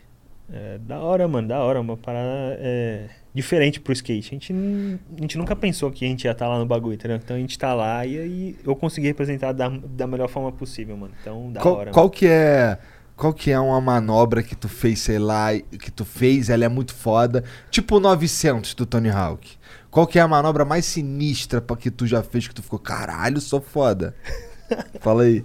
É, 0.52 0.78
da 0.78 1.00
hora, 1.00 1.28
mano, 1.28 1.48
da 1.48 1.60
hora. 1.60 1.82
Uma 1.82 1.98
parada 1.98 2.58
é, 2.60 3.08
diferente 3.34 3.80
pro 3.80 3.94
skate. 3.94 4.30
A 4.30 4.32
gente, 4.34 4.54
a 4.54 5.22
gente 5.22 5.38
nunca 5.38 5.56
pensou 5.56 5.92
que 5.92 6.06
a 6.06 6.08
gente 6.08 6.26
ia 6.26 6.32
estar 6.32 6.48
lá 6.48 6.58
no 6.58 6.66
bagulho, 6.66 6.96
entendeu? 6.96 7.18
Então 7.18 7.36
a 7.36 7.40
gente 7.40 7.58
tá 7.58 7.74
lá 7.74 8.06
e 8.06 8.18
aí 8.18 8.58
eu 8.64 8.76
consegui 8.76 9.08
representar 9.08 9.52
da, 9.52 9.70
da 9.70 10.08
melhor 10.08 10.30
forma 10.30 10.52
possível, 10.52 10.96
mano. 10.96 11.14
Então, 11.22 11.52
da 11.52 11.62
Qual, 11.62 11.76
hora. 11.76 11.92
qual 11.92 12.10
que 12.10 12.28
é. 12.28 12.78
Qual 13.16 13.34
que 13.34 13.50
é 13.50 13.60
uma 13.60 13.82
manobra 13.82 14.44
que 14.44 14.56
tu 14.56 14.70
fez, 14.70 15.00
sei 15.00 15.18
lá, 15.18 15.48
que 15.58 15.90
tu 15.90 16.06
fez, 16.06 16.52
ela 16.52 16.66
é 16.66 16.70
muito 16.70 16.94
foda. 16.94 17.44
Tipo 17.72 17.96
o 17.96 18.00
900 18.00 18.76
do 18.76 18.86
Tony 18.86 19.10
Hawk. 19.10 19.58
Qual 19.90 20.06
que 20.06 20.20
é 20.20 20.22
a 20.22 20.28
manobra 20.28 20.64
mais 20.64 20.86
sinistra 20.86 21.60
pra 21.60 21.76
que 21.76 21.90
tu 21.90 22.06
já 22.06 22.22
fez 22.22 22.48
que 22.48 22.54
tu 22.54 22.62
ficou, 22.62 22.78
caralho, 22.78 23.42
sou 23.42 23.60
foda? 23.60 24.14
Fala 25.02 25.24
aí. 25.24 25.44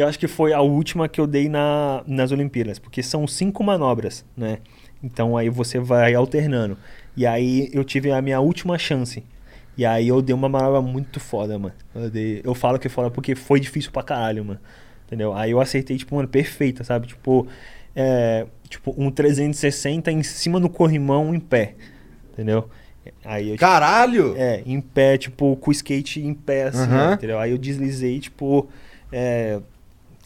Eu 0.00 0.08
acho 0.08 0.18
que 0.18 0.28
foi 0.28 0.52
a 0.52 0.60
última 0.60 1.08
que 1.08 1.20
eu 1.20 1.26
dei 1.26 1.48
na, 1.48 2.02
nas 2.06 2.32
Olimpíadas, 2.32 2.78
porque 2.78 3.02
são 3.02 3.26
cinco 3.26 3.62
manobras, 3.62 4.24
né? 4.36 4.58
Então 5.02 5.36
aí 5.36 5.48
você 5.48 5.78
vai 5.78 6.14
alternando. 6.14 6.76
E 7.16 7.26
aí 7.26 7.70
eu 7.72 7.84
tive 7.84 8.10
a 8.10 8.20
minha 8.22 8.40
última 8.40 8.78
chance. 8.78 9.22
E 9.76 9.84
aí 9.86 10.08
eu 10.08 10.20
dei 10.20 10.34
uma 10.34 10.48
manobra 10.48 10.80
muito 10.82 11.18
foda, 11.20 11.58
mano. 11.58 11.74
Eu, 11.94 12.10
dei- 12.10 12.40
eu 12.44 12.54
falo 12.54 12.78
que 12.78 12.86
é 12.86 12.90
foda 12.90 13.10
porque 13.10 13.34
foi 13.34 13.60
difícil 13.60 13.90
pra 13.92 14.02
caralho, 14.02 14.44
mano. 14.44 14.60
Entendeu? 15.06 15.32
Aí 15.34 15.50
eu 15.50 15.60
acertei, 15.60 15.96
tipo, 15.96 16.14
mano, 16.14 16.28
perfeita, 16.28 16.84
sabe? 16.84 17.06
Tipo, 17.08 17.46
é, 17.96 18.46
tipo 18.68 18.94
um 18.96 19.10
360 19.10 20.12
em 20.12 20.22
cima 20.22 20.60
do 20.60 20.68
corrimão 20.68 21.34
em 21.34 21.40
pé. 21.40 21.74
Entendeu? 22.32 22.68
Aí 23.24 23.48
eu, 23.48 23.54
tipo, 23.54 23.60
Caralho! 23.60 24.34
é, 24.36 24.62
em 24.66 24.80
pé, 24.80 25.16
tipo, 25.18 25.56
com 25.56 25.70
o 25.70 25.72
skate 25.72 26.20
em 26.20 26.34
pé, 26.34 26.64
assim, 26.64 26.90
Aham. 26.92 27.10
ó, 27.10 27.14
entendeu? 27.14 27.38
Aí 27.38 27.50
eu 27.50 27.58
deslizei, 27.58 28.20
tipo, 28.20 28.68
é, 29.10 29.60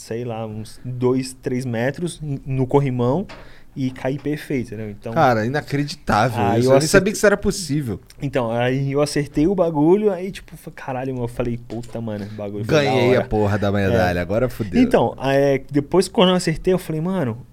sei 0.04 0.22
lá, 0.22 0.46
uns 0.46 0.78
2, 0.84 1.32
3 1.40 1.64
metros 1.64 2.20
no 2.44 2.66
corrimão 2.66 3.26
e 3.74 3.90
caí 3.90 4.18
perfeito, 4.18 4.68
entendeu? 4.68 4.90
Então, 4.90 5.14
Cara, 5.14 5.46
inacreditável. 5.46 6.44
Ah, 6.44 6.58
isso. 6.58 6.68
eu 6.68 6.74
Eu, 6.74 6.78
nem 6.78 6.86
sabia 6.86 7.10
que 7.10 7.16
isso 7.16 7.24
era 7.24 7.38
possível. 7.38 7.98
então, 8.20 8.50
aí 8.50 8.92
eu 8.92 9.00
acertei 9.00 9.46
o 9.46 9.54
bagulho, 9.54 10.12
aí, 10.12 10.30
tipo, 10.30 10.54
caralho, 10.72 11.14
mano, 11.14 11.24
eu 11.24 11.28
falei, 11.28 11.56
puta, 11.56 12.02
mano, 12.02 12.26
o 12.26 12.34
bagulho 12.34 12.64
Ganhei 12.66 13.16
a 13.16 13.24
porra 13.24 13.58
da 13.58 13.72
medalha, 13.72 14.20
agora 14.20 14.48
fudeu. 14.50 14.80
Então, 14.80 15.16
é, 15.22 15.62
depois 15.70 16.06
quando 16.06 16.28
eu 16.28 16.34
acertei, 16.36 16.74
eu 16.74 16.78
falei, 16.78 17.00
mano, 17.00 17.44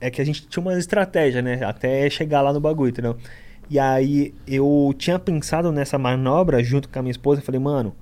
é 0.00 0.10
que 0.10 0.20
a 0.20 0.24
gente 0.24 0.44
tinha 0.48 0.60
uma 0.60 0.76
estratégia, 0.76 1.40
né? 1.40 1.64
Até 1.64 2.10
chegar 2.10 2.42
lá 2.42 2.52
no 2.52 2.60
bagulho, 2.60 2.90
entendeu? 2.90 3.16
E 3.70 3.78
aí 3.78 4.34
eu 4.44 4.92
tinha 4.98 5.20
pensado 5.20 5.70
nessa 5.70 5.96
manobra 5.96 6.62
junto 6.64 6.88
com 6.88 6.98
a 6.98 7.02
minha 7.02 7.12
esposa, 7.12 7.40
eu 7.40 7.44
falei, 7.44 7.60
mano, 7.60 7.94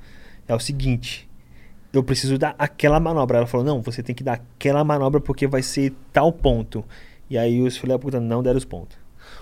é 0.48 0.54
o 0.54 0.58
seguinte, 0.58 1.29
eu 1.92 2.02
preciso 2.02 2.38
dar 2.38 2.54
aquela 2.58 3.00
manobra. 3.00 3.38
Ela 3.38 3.46
falou, 3.46 3.66
não, 3.66 3.80
você 3.82 4.02
tem 4.02 4.14
que 4.14 4.22
dar 4.22 4.34
aquela 4.34 4.84
manobra 4.84 5.20
porque 5.20 5.46
vai 5.46 5.62
ser 5.62 5.92
tal 6.12 6.32
ponto. 6.32 6.84
E 7.28 7.36
aí 7.38 7.60
os 7.60 7.76
filha 7.76 7.94
da 7.94 7.98
puta 7.98 8.20
não 8.20 8.42
deram 8.42 8.58
os 8.58 8.64
pontos. 8.64 8.96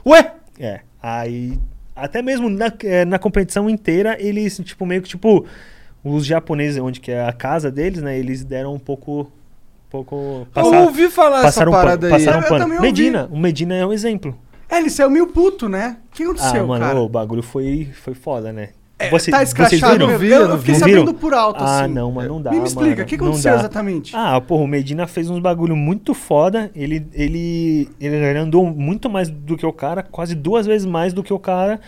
Ué? 0.06 0.34
É. 0.58 0.80
Aí. 1.02 1.58
Até 1.94 2.22
mesmo 2.22 2.48
na, 2.48 2.72
eh, 2.84 3.04
na 3.04 3.18
competição 3.18 3.68
inteira, 3.68 4.16
eles, 4.20 4.58
tipo, 4.64 4.84
meio 4.86 5.02
que, 5.02 5.08
tipo. 5.08 5.44
Os 6.04 6.24
japoneses, 6.24 6.80
onde 6.80 7.00
que 7.00 7.10
é 7.10 7.24
a 7.26 7.32
casa 7.32 7.72
deles, 7.72 8.00
né? 8.00 8.16
Eles 8.16 8.44
deram 8.44 8.72
um 8.72 8.78
pouco. 8.78 9.22
Um 9.22 9.90
pouco. 9.90 10.46
eu 10.54 10.64
ouvi 10.84 11.10
falar 11.10 11.44
essa 11.44 11.62
um 11.62 11.64
pano, 11.64 11.72
parada 11.76 12.06
aí. 12.06 12.12
passaram 12.12 12.38
Eu- 12.38 12.42
um 12.42 12.44
eu 12.44 12.48
pano. 12.48 12.74
ouvi. 12.74 12.80
Medina, 12.86 13.28
o 13.30 13.36
Medina 13.38 13.74
é 13.74 13.84
um 13.84 13.92
exemplo. 13.92 14.38
É, 14.68 14.78
ele 14.78 14.90
saiu 14.90 15.10
meio 15.10 15.26
puto, 15.26 15.68
né? 15.68 15.96
O 16.12 16.14
que 16.14 16.22
aconteceu, 16.22 16.62
ah, 16.62 16.66
mano, 16.66 16.84
cara? 16.84 17.00
o 17.00 17.08
bagulho 17.08 17.42
foi, 17.42 17.88
foi 17.94 18.14
foda, 18.14 18.52
né? 18.52 18.70
É, 19.00 19.10
Você- 19.10 19.30
tá 19.30 19.42
escrachado 19.42 20.06
viram? 20.18 20.40
Eu, 20.40 20.50
eu 20.50 20.58
fiquei 20.58 20.74
não 20.74 20.80
sabendo 20.80 21.00
viram? 21.06 21.14
por 21.14 21.32
alto, 21.32 21.62
Ah, 21.62 21.84
assim. 21.84 21.94
não, 21.94 22.10
mas 22.10 22.26
não 22.26 22.42
dá. 22.42 22.50
Me 22.50 22.58
explica, 22.64 22.90
mano, 22.90 23.02
o 23.02 23.06
que 23.06 23.14
aconteceu 23.14 23.52
dá. 23.52 23.58
exatamente? 23.60 24.16
Ah, 24.16 24.40
porra, 24.40 24.62
o 24.64 24.66
Medina 24.66 25.06
fez 25.06 25.30
uns 25.30 25.38
bagulho 25.38 25.76
muito 25.76 26.12
foda. 26.14 26.68
Ele, 26.74 27.06
ele, 27.14 27.88
ele 28.00 28.38
andou 28.38 28.66
muito 28.66 29.08
mais 29.08 29.28
do 29.30 29.56
que 29.56 29.64
o 29.64 29.72
cara, 29.72 30.02
quase 30.02 30.34
duas 30.34 30.66
vezes 30.66 30.84
mais 30.84 31.12
do 31.12 31.22
que 31.22 31.32
o 31.32 31.38
cara. 31.38 31.80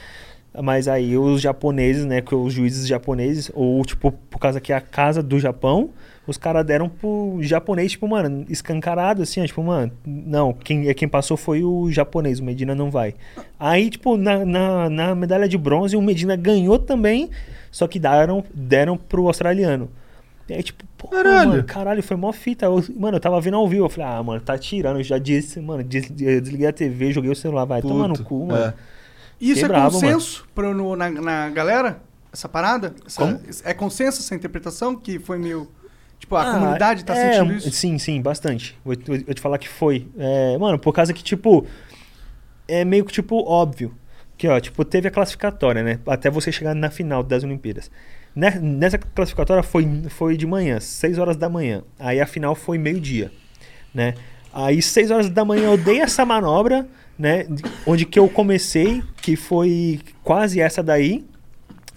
Mas 0.62 0.86
aí 0.88 1.16
os 1.16 1.40
japoneses, 1.40 2.04
né, 2.04 2.20
que 2.20 2.34
os 2.34 2.52
juízes 2.52 2.86
japoneses, 2.86 3.50
ou 3.54 3.84
tipo, 3.84 4.12
por 4.30 4.38
causa 4.38 4.60
que 4.60 4.72
é 4.72 4.76
a 4.76 4.80
casa 4.80 5.22
do 5.22 5.38
Japão, 5.38 5.90
os 6.30 6.38
caras 6.38 6.64
deram 6.64 6.88
pro 6.88 7.38
japonês, 7.40 7.92
tipo, 7.92 8.06
mano, 8.08 8.44
escancarado, 8.48 9.22
assim, 9.22 9.42
ó, 9.42 9.46
tipo, 9.46 9.62
mano, 9.62 9.92
não, 10.06 10.52
quem, 10.52 10.88
é 10.88 10.94
quem 10.94 11.08
passou 11.08 11.36
foi 11.36 11.62
o 11.62 11.90
japonês, 11.90 12.38
o 12.40 12.44
Medina 12.44 12.74
não 12.74 12.90
vai. 12.90 13.14
Aí, 13.58 13.90
tipo, 13.90 14.16
na, 14.16 14.44
na, 14.44 14.88
na 14.88 15.14
medalha 15.14 15.48
de 15.48 15.58
bronze, 15.58 15.96
o 15.96 16.02
Medina 16.02 16.36
ganhou 16.36 16.78
também, 16.78 17.30
só 17.70 17.86
que 17.86 17.98
deram, 17.98 18.44
deram 18.54 18.96
pro 18.96 19.26
australiano. 19.26 19.90
E 20.48 20.54
aí, 20.54 20.62
tipo, 20.62 20.84
pô, 20.98 21.08
Caralho. 21.08 21.50
mano, 21.50 21.64
caralho, 21.64 22.02
foi 22.02 22.16
mó 22.16 22.32
fita. 22.32 22.66
Eu- 22.66 22.84
mano, 22.98 23.16
eu 23.18 23.20
tava 23.20 23.40
vendo 23.40 23.56
ao 23.56 23.68
vivo, 23.68 23.84
eu 23.84 23.88
falei, 23.88 24.10
ah, 24.10 24.22
mano, 24.22 24.40
tá 24.40 24.58
tirando, 24.58 24.96
eu 24.98 25.04
já 25.04 25.16
disse, 25.18 25.60
mano, 25.60 25.84
des- 25.84 26.10
eu 26.20 26.40
desliguei 26.40 26.66
a 26.66 26.72
TV, 26.72 27.12
joguei 27.12 27.30
o 27.30 27.36
celular, 27.36 27.64
vai 27.64 27.80
tomar 27.82 28.08
no 28.08 28.14
Puto, 28.14 28.24
cu, 28.24 28.46
mano. 28.46 28.64
é. 28.64 28.74
Isso 29.40 29.54
Fiquei 29.54 29.64
é 29.64 29.68
bravo, 29.68 29.92
consenso 30.00 30.44
pro, 30.54 30.74
no- 30.74 30.96
na, 30.96 31.08
na 31.10 31.50
galera? 31.50 32.02
Essa 32.32 32.48
parada? 32.48 32.94
Essa-? 33.06 33.40
É 33.64 33.72
consenso 33.74 34.20
essa 34.20 34.34
interpretação 34.34 34.94
que 34.96 35.18
foi 35.18 35.38
meio... 35.38 35.68
Tipo, 36.30 36.36
a 36.36 36.42
Ah, 36.48 36.52
comunidade 36.52 37.04
tá 37.04 37.12
é, 37.16 37.32
sentindo 37.32 37.54
isso? 37.54 37.72
Sim, 37.72 37.98
sim, 37.98 38.22
bastante. 38.22 38.78
Vou, 38.84 38.94
vou- 39.04 39.18
vou 39.18 39.34
te 39.34 39.40
falar 39.40 39.58
que 39.58 39.68
foi. 39.68 40.06
É, 40.16 40.56
mano, 40.58 40.78
por 40.78 40.92
causa 40.92 41.12
que, 41.12 41.24
tipo, 41.24 41.66
é 42.68 42.84
meio 42.84 43.04
que, 43.04 43.12
tipo, 43.12 43.42
óbvio. 43.44 43.92
Que, 44.38 44.46
ó, 44.46 44.60
tipo, 44.60 44.84
teve 44.84 45.08
a 45.08 45.10
classificatória, 45.10 45.82
né? 45.82 45.98
Até 46.06 46.30
você 46.30 46.52
chegar 46.52 46.72
na 46.72 46.88
final 46.88 47.24
das 47.24 47.42
Olimpíadas. 47.42 47.90
Ne- 48.34 48.60
Nessa 48.60 48.96
classificatória 48.96 49.60
foi, 49.64 49.84
foi 50.08 50.36
de 50.36 50.46
manhã, 50.46 50.78
6 50.78 51.18
horas 51.18 51.36
da 51.36 51.48
manhã. 51.48 51.82
Aí 51.98 52.20
a 52.20 52.26
final 52.26 52.54
foi 52.54 52.78
meio-dia, 52.78 53.32
né? 53.92 54.14
Aí 54.52 54.80
6 54.80 55.10
horas 55.10 55.28
da 55.28 55.44
manhã 55.44 55.64
eu 55.64 55.76
dei 55.76 56.00
essa 56.00 56.24
manobra, 56.24 56.86
né? 57.18 57.42
de- 57.42 57.64
Onde 57.84 58.06
que 58.06 58.20
eu 58.20 58.28
comecei, 58.28 59.02
que 59.20 59.34
foi 59.34 59.98
quase 60.22 60.60
essa 60.60 60.80
daí, 60.80 61.24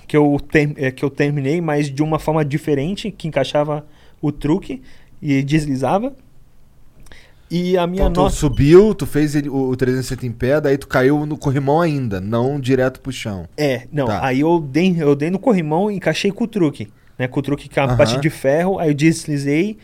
que 0.07 0.17
eu, 0.17 0.37
ter- 0.51 0.73
é, 0.77 0.89
que 0.91 1.05
eu 1.05 1.09
terminei, 1.11 1.61
mas 1.61 1.87
de 1.87 2.01
uma 2.01 2.17
forma 2.17 2.43
diferente, 2.43 3.11
que 3.11 3.27
encaixava 3.27 3.85
o 4.23 4.31
truque 4.31 4.81
e 5.21 5.43
deslizava. 5.43 6.15
E 7.51 7.77
a 7.77 7.85
minha 7.85 8.03
Então 8.03 8.13
tu 8.13 8.21
nota. 8.21 8.35
subiu, 8.35 8.95
tu 8.95 9.05
fez 9.05 9.35
ele- 9.35 9.49
o, 9.49 9.69
o 9.69 9.75
360 9.75 10.25
em 10.25 10.31
pé, 10.31 10.59
daí 10.59 10.75
tu 10.77 10.87
caiu 10.87 11.23
no 11.25 11.37
corrimão 11.37 11.79
ainda, 11.81 12.19
não 12.19 12.59
direto 12.59 12.99
pro 12.99 13.11
chão. 13.11 13.47
É, 13.55 13.87
não, 13.91 14.07
Tá. 14.07 14.25
aí 14.25 14.39
eu 14.39 14.59
dei, 14.59 14.95
eu 14.99 15.15
dei 15.15 15.29
no 15.29 15.37
corrimão 15.37 15.91
e 15.91 15.95
encaixei 15.95 16.31
com 16.31 16.45
o 16.45 16.47
truque. 16.47 16.87
Né, 17.19 17.27
com 17.27 17.39
o 17.39 17.43
truque 17.43 17.69
que 17.69 17.77
é 17.79 17.83
uma 17.83 17.89
Aham. 17.89 17.97
parte 17.97 18.19
de 18.19 18.29
ferro, 18.31 18.79
aí 18.79 18.89
eu 18.89 18.93
deslizei. 18.95 19.77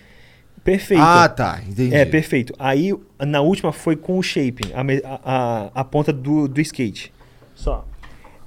Perfeito. 0.64 1.04
Ah, 1.04 1.30
tá, 1.30 1.62
entendi. 1.68 1.94
É, 1.94 2.04
perfeito. 2.06 2.54
Aí 2.58 2.92
na 3.20 3.40
última 3.42 3.72
foi 3.72 3.96
com 3.96 4.18
o 4.18 4.24
shaping, 4.24 4.72
a, 4.74 4.84
me- 4.84 5.02
a, 5.06 5.20
a, 5.24 5.82
a 5.82 5.84
ponta 5.84 6.12
do, 6.12 6.48
do 6.48 6.60
skate. 6.62 7.14
Só. 7.54 7.86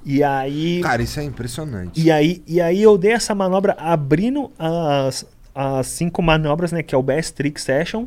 E 0.05 0.21
aí. 0.21 0.81
Cara, 0.83 1.01
isso 1.01 1.17
é 1.17 1.23
impressionante. 1.23 1.99
E 2.01 2.11
aí, 2.11 2.43
e 2.45 2.59
aí 2.59 2.83
eu 2.83 2.97
dei 2.97 3.13
essa 3.13 3.33
manobra 3.33 3.73
abrindo 3.79 4.51
as, 4.59 5.25
as 5.53 5.87
cinco 5.87 6.21
manobras, 6.21 6.71
né? 6.71 6.83
Que 6.83 6.95
é 6.95 6.97
o 6.97 7.03
Best 7.03 7.33
Trick 7.33 7.59
Session, 7.59 8.05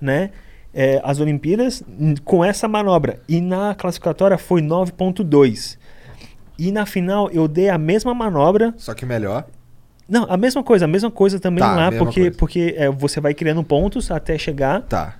né? 0.00 0.30
é, 0.76 1.00
as 1.02 1.18
Olimpíadas 1.20 1.82
com 2.22 2.44
essa 2.44 2.68
manobra. 2.68 3.18
E 3.26 3.40
na 3.40 3.74
classificatória 3.74 4.36
foi 4.36 4.60
9.2. 4.60 5.78
E 6.58 6.70
na 6.70 6.84
final 6.84 7.30
eu 7.30 7.48
dei 7.48 7.70
a 7.70 7.78
mesma 7.78 8.12
manobra. 8.12 8.74
Só 8.76 8.92
que 8.92 9.06
melhor. 9.06 9.46
Não, 10.06 10.24
a 10.30 10.36
mesma 10.36 10.62
coisa, 10.62 10.84
a 10.84 10.88
mesma 10.88 11.10
coisa 11.10 11.40
também 11.40 11.60
Tá, 11.64 11.74
lá, 11.74 11.90
porque, 11.90 12.20
coisa. 12.20 12.36
porque 12.36 12.74
é, 12.76 12.90
você 12.90 13.20
vai 13.22 13.32
criando 13.32 13.64
pontos 13.64 14.10
até 14.10 14.36
chegar. 14.36 14.82
Tá. 14.82 15.16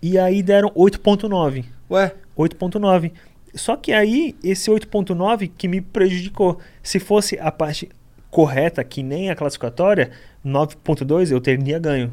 E 0.00 0.16
aí 0.16 0.40
deram 0.40 0.70
8.9. 0.70 1.64
Ué, 1.90 2.14
8.9. 2.38 3.10
Só 3.54 3.74
que 3.74 3.92
aí, 3.92 4.36
esse 4.44 4.70
8.9 4.70 5.50
que 5.58 5.66
me 5.66 5.80
prejudicou. 5.80 6.60
Se 6.80 7.00
fosse 7.00 7.36
a 7.40 7.50
parte 7.50 7.88
correta, 8.36 8.84
que 8.84 9.02
nem 9.02 9.30
a 9.30 9.34
classificatória, 9.34 10.10
9.2 10.44 11.30
eu 11.32 11.40
teria 11.40 11.78
ganho. 11.78 12.12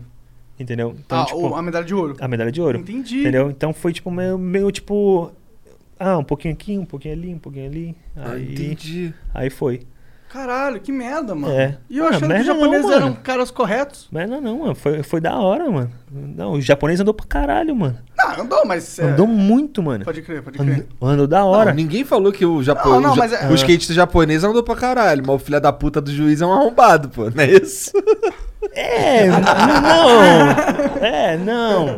Entendeu? 0.57 0.95
Então, 0.97 1.21
ah, 1.21 1.25
tipo, 1.25 1.53
a 1.53 1.61
medalha 1.61 1.85
de 1.85 1.93
ouro. 1.93 2.15
a 2.17 2.27
medalha 2.29 2.49
de 2.51 2.61
ouro. 2.61 2.79
Entendi. 2.79 3.19
Entendeu? 3.19 3.49
Então 3.49 3.73
foi 3.73 3.91
tipo 3.91 4.09
meio, 4.09 4.37
meio 4.37 4.71
tipo. 4.71 5.33
Ah, 5.99 6.17
um 6.17 6.23
pouquinho 6.23 6.53
aqui, 6.53 6.77
um 6.77 6.85
pouquinho 6.85 7.13
ali, 7.13 7.33
um 7.33 7.39
pouquinho 7.39 7.65
ali. 7.65 7.95
ah, 8.15 8.31
Aí, 8.31 8.53
entendi. 8.53 9.13
aí 9.33 9.49
foi. 9.49 9.81
Caralho, 10.33 10.79
que 10.79 10.91
merda, 10.91 11.35
mano. 11.35 11.53
É. 11.53 11.77
E 11.87 11.99
eu 11.99 12.05
Ah, 12.05 12.09
achando 12.09 12.21
que 12.21 12.25
os 12.25 12.29
merda 12.33 12.45
não, 12.53 12.59
japoneses 12.59 12.85
mano. 12.87 12.95
eram 13.05 13.13
caras 13.13 13.51
corretos. 13.51 14.07
Mas 14.11 14.27
não, 14.27 14.41
não, 14.41 14.57
mano. 14.57 14.73
Foi, 14.73 15.03
foi 15.03 15.21
da 15.21 15.35
hora, 15.37 15.69
mano. 15.69 15.91
Não, 16.11 16.53
o 16.53 16.61
japonês 16.61 16.99
andou 16.99 17.13
pra 17.13 17.25
caralho, 17.27 17.75
mano. 17.75 17.99
Não, 18.17 18.41
andou, 18.41 18.65
mas... 18.65 18.97
é, 18.97 19.03
Andou 19.03 19.27
muito, 19.27 19.83
mano. 19.83 20.03
Pode 20.03 20.23
crer, 20.23 20.41
pode 20.41 20.59
Andou, 20.59 20.73
crer. 20.73 20.87
andou 20.99 21.27
da 21.27 21.45
hora. 21.45 21.69
Não, 21.69 21.75
ninguém 21.75 22.03
falou 22.03 22.31
que 22.31 22.43
o, 22.43 22.63
Japo... 22.63 22.89
Não, 22.89 22.99
não, 22.99 23.15
mas 23.15 23.31
é- 23.31 23.47
o 23.47 23.53
skatista 23.53 23.93
japonês 23.93 24.43
andou 24.43 24.63
pra 24.63 24.75
caralho, 24.75 25.21
mas 25.23 25.35
o 25.35 25.39
filho 25.39 25.61
da 25.61 25.71
puta 25.71 26.01
do 26.01 26.11
juiz 26.11 26.41
é 26.41 26.45
um 26.47 26.51
arrombado, 26.51 27.09
pô, 27.09 27.29
não 27.29 27.43
é 27.43 27.51
isso? 27.51 27.91
É, 28.73 29.27
não. 29.27 30.99
É, 31.05 31.37
não. 31.37 31.97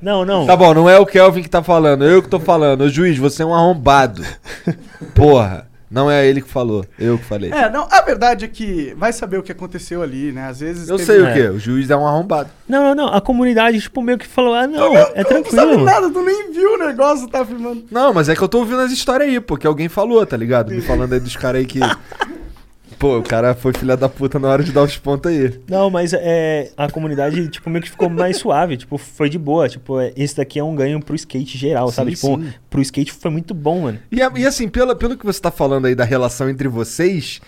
Não, 0.00 0.24
não. 0.24 0.46
Tá 0.46 0.54
bom, 0.54 0.72
não 0.74 0.88
é 0.88 0.98
o 0.98 1.06
Kelvin 1.06 1.42
que 1.42 1.48
tá 1.50 1.62
falando, 1.62 2.04
eu 2.04 2.22
que 2.22 2.28
tô 2.28 2.38
falando. 2.38 2.82
Ô 2.82 2.88
juiz, 2.88 3.18
você 3.18 3.42
é 3.42 3.46
um 3.46 3.54
arrombado. 3.54 4.22
Porra, 5.14 5.66
não 5.94 6.10
é 6.10 6.26
ele 6.26 6.40
que 6.42 6.48
falou, 6.50 6.84
eu 6.98 7.16
que 7.16 7.24
falei. 7.24 7.50
É, 7.52 7.70
não, 7.70 7.86
a 7.90 8.00
verdade 8.02 8.44
é 8.44 8.48
que 8.48 8.92
vai 8.98 9.12
saber 9.12 9.38
o 9.38 9.42
que 9.42 9.52
aconteceu 9.52 10.02
ali, 10.02 10.32
né? 10.32 10.48
Às 10.48 10.60
vezes. 10.60 10.88
Eu 10.88 10.96
teve- 10.96 11.06
sei 11.06 11.20
o 11.22 11.26
É. 11.26 11.32
quê, 11.32 11.48
o 11.48 11.58
juiz 11.58 11.88
é 11.88 11.96
um 11.96 12.06
arrombado. 12.06 12.50
Não, 12.68 12.82
não, 12.82 12.94
não. 13.06 13.14
A 13.14 13.20
comunidade, 13.20 13.80
tipo, 13.80 14.02
meio 14.02 14.18
que 14.18 14.26
falou, 14.26 14.54
ah, 14.54 14.66
não, 14.66 14.90
Tu 14.90 14.96
é 14.96 14.98
não 14.98 15.04
sabe 15.06 15.24
tranquilo. 15.44 15.84
nada, 15.84 16.10
tu 16.10 16.22
nem 16.22 16.52
viu 16.52 16.74
o 16.74 16.78
negócio, 16.78 17.28
tá 17.28 17.44
filmando. 17.44 17.84
Não, 17.90 18.12
mas 18.12 18.28
é 18.28 18.34
que 18.34 18.42
eu 18.42 18.48
tô 18.48 18.58
ouvindo 18.58 18.80
as 18.80 18.90
histórias 18.92 19.28
aí, 19.28 19.38
pô, 19.40 19.56
que 19.56 19.66
alguém 19.66 19.88
falou, 19.88 20.24
tá 20.26 20.36
ligado? 20.36 20.70
Me 20.72 20.80
falando 20.82 21.12
aí 21.12 21.20
dos 21.20 21.36
caras 21.36 21.60
aí 21.60 21.66
que. 21.66 21.78
Pô, 22.98 23.18
o 23.18 23.22
cara 23.22 23.54
foi 23.54 23.72
filha 23.72 23.96
da 23.96 24.08
puta 24.08 24.38
na 24.38 24.48
hora 24.48 24.62
de 24.62 24.72
dar 24.72 24.82
os 24.82 24.96
pontos 24.96 25.30
aí. 25.30 25.60
Não, 25.68 25.90
mas 25.90 26.12
é, 26.12 26.70
a 26.76 26.90
comunidade, 26.90 27.48
tipo, 27.48 27.68
meio 27.68 27.82
que 27.82 27.90
ficou 27.90 28.08
mais 28.08 28.36
suave. 28.36 28.76
Tipo, 28.76 28.96
foi 28.98 29.28
de 29.28 29.38
boa. 29.38 29.68
Tipo, 29.68 30.00
é, 30.00 30.12
esse 30.16 30.36
daqui 30.36 30.58
é 30.58 30.64
um 30.64 30.74
ganho 30.74 31.00
pro 31.00 31.14
skate 31.14 31.58
geral, 31.58 31.88
Sim, 31.88 31.94
sabe? 31.94 32.14
Tipo, 32.14 32.40
sim. 32.40 32.52
pro 32.70 32.80
skate 32.80 33.12
foi 33.12 33.30
muito 33.30 33.52
bom, 33.54 33.82
mano. 33.82 33.98
E, 34.10 34.18
e 34.18 34.46
assim, 34.46 34.68
pelo, 34.68 34.94
pelo 34.96 35.16
que 35.16 35.24
você 35.26 35.40
tá 35.40 35.50
falando 35.50 35.86
aí 35.86 35.94
da 35.94 36.04
relação 36.04 36.48
entre 36.48 36.68
vocês. 36.68 37.40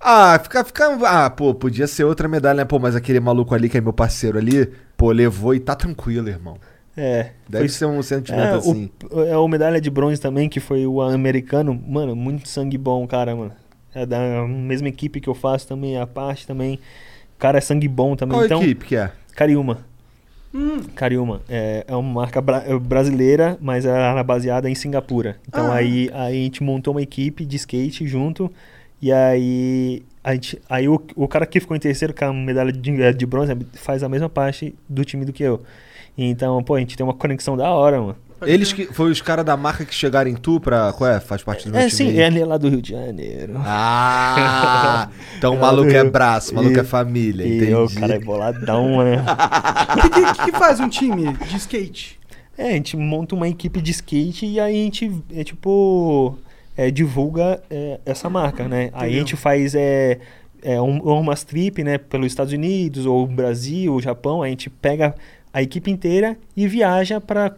Ah, 0.00 0.38
fica, 0.42 0.64
fica. 0.64 0.98
Ah, 1.06 1.30
pô, 1.30 1.54
podia 1.54 1.86
ser 1.86 2.04
outra 2.04 2.28
medalha, 2.28 2.58
né? 2.58 2.64
Pô, 2.64 2.78
mas 2.78 2.94
aquele 2.94 3.20
maluco 3.20 3.54
ali 3.54 3.68
que 3.68 3.78
é 3.78 3.80
meu 3.80 3.92
parceiro 3.92 4.38
ali, 4.38 4.70
pô, 4.96 5.10
levou 5.10 5.54
e 5.54 5.60
tá 5.60 5.74
tranquilo, 5.74 6.28
irmão. 6.28 6.58
É. 6.96 7.30
Deve 7.48 7.68
foi- 7.68 7.76
ser 7.76 7.86
um 7.86 8.02
sentimento 8.02 8.42
é, 8.42 8.54
assim. 8.54 8.90
O, 9.10 9.20
é 9.22 9.36
o 9.36 9.48
medalha 9.48 9.80
de 9.80 9.90
bronze 9.90 10.20
também, 10.20 10.48
que 10.48 10.60
foi 10.60 10.86
o 10.86 11.00
americano. 11.00 11.74
Mano, 11.88 12.14
muito 12.14 12.48
sangue 12.48 12.78
bom, 12.78 13.06
cara, 13.06 13.34
mano. 13.34 13.52
É 13.94 14.04
da 14.04 14.46
mesma 14.46 14.88
equipe 14.88 15.20
que 15.20 15.28
eu 15.28 15.34
faço 15.34 15.66
também, 15.68 15.98
a 15.98 16.06
parte 16.06 16.46
também. 16.46 16.78
O 17.36 17.38
cara 17.38 17.58
é 17.58 17.60
sangue 17.60 17.88
bom 17.88 18.16
também. 18.16 18.36
Qual 18.38 18.44
então, 18.46 18.62
equipe 18.62 18.86
que 18.86 18.96
é? 18.96 19.12
Cariúma. 19.34 19.78
Hum, 20.52 20.82
Cariúma. 20.94 21.40
É, 21.48 21.84
é 21.88 21.96
uma 21.96 22.20
marca 22.22 22.40
bra- 22.40 22.62
é 22.66 22.78
brasileira, 22.78 23.58
mas 23.60 23.84
ela 23.84 24.18
é 24.20 24.22
baseada 24.22 24.70
em 24.70 24.74
Singapura. 24.74 25.36
Então 25.48 25.70
Ah. 25.72 25.76
aí, 25.76 26.10
aí 26.12 26.40
a 26.40 26.44
gente 26.44 26.62
montou 26.62 26.94
uma 26.94 27.02
equipe 27.02 27.44
de 27.44 27.56
skate 27.56 28.06
junto. 28.06 28.50
E 29.02 29.12
aí, 29.12 30.02
a 30.22 30.32
gente, 30.34 30.60
aí 30.68 30.88
o, 30.88 31.00
o 31.16 31.26
cara 31.28 31.44
que 31.44 31.60
ficou 31.60 31.76
em 31.76 31.80
terceiro 31.80 32.14
com 32.14 32.24
a 32.24 32.32
medalha 32.32 32.72
de, 32.72 33.02
eh, 33.02 33.12
de 33.12 33.26
bronze 33.26 33.52
faz 33.74 34.02
a 34.02 34.08
mesma 34.08 34.28
parte 34.28 34.74
do 34.88 35.04
time 35.04 35.24
do 35.24 35.32
que 35.32 35.42
eu. 35.42 35.62
Então, 36.16 36.62
pô, 36.62 36.76
a 36.76 36.78
gente 36.80 36.96
tem 36.96 37.04
uma 37.04 37.12
conexão 37.12 37.56
da 37.56 37.68
hora, 37.70 38.00
mano. 38.00 38.16
Eles 38.42 38.72
que. 38.72 38.86
Foi 38.86 39.10
os 39.10 39.20
caras 39.22 39.44
da 39.44 39.56
marca 39.56 39.84
que 39.84 39.94
chegaram 39.94 40.30
em 40.30 40.34
tu 40.34 40.60
pra. 40.60 40.92
Qual 40.92 41.08
é? 41.08 41.20
Faz 41.20 41.42
parte 41.42 41.66
do 41.66 41.72
meu 41.72 41.80
É, 41.80 41.88
time 41.88 42.10
sim, 42.12 42.18
ele 42.18 42.40
é 42.40 42.44
lá 42.44 42.56
do 42.58 42.68
Rio 42.68 42.82
de 42.82 42.90
Janeiro. 42.90 43.54
Ah! 43.58 45.08
Então 45.38 45.54
o 45.56 45.60
maluco 45.60 45.90
é 45.90 46.02
braço, 46.04 46.52
o 46.52 46.54
maluco 46.54 46.78
é 46.78 46.84
família, 46.84 47.44
E 47.44 47.56
entendi. 47.56 47.74
o 47.74 47.88
cara 48.00 48.14
é 48.14 48.18
boladão, 48.18 49.04
né? 49.04 49.16
o 49.96 50.00
que, 50.00 50.10
que, 50.10 50.44
que 50.44 50.52
faz 50.58 50.80
um 50.80 50.88
time 50.88 51.32
de 51.34 51.56
skate? 51.56 52.18
É, 52.56 52.68
a 52.68 52.72
gente 52.72 52.96
monta 52.96 53.34
uma 53.34 53.46
equipe 53.48 53.80
de 53.82 53.90
skate 53.90 54.46
e 54.46 54.58
aí 54.60 54.80
a 54.80 54.84
gente, 54.84 55.12
é, 55.34 55.44
tipo, 55.44 56.38
é, 56.76 56.90
divulga 56.90 57.62
é, 57.68 58.00
essa 58.06 58.30
marca, 58.30 58.66
né? 58.68 58.84
Aí 58.94 59.02
a 59.02 59.06
Entendeu. 59.06 59.18
gente 59.18 59.36
faz 59.36 59.74
é, 59.74 60.18
é, 60.62 60.80
um, 60.80 60.98
umas 61.02 61.44
trip, 61.44 61.82
né, 61.84 61.98
pelos 61.98 62.28
Estados 62.28 62.52
Unidos, 62.54 63.04
ou 63.04 63.26
Brasil, 63.26 63.92
ou 63.92 64.00
Japão, 64.00 64.42
a 64.42 64.48
gente 64.48 64.70
pega 64.70 65.14
a 65.54 65.62
equipe 65.62 65.88
inteira 65.88 66.36
e 66.56 66.66
viaja 66.66 67.20
para 67.20 67.48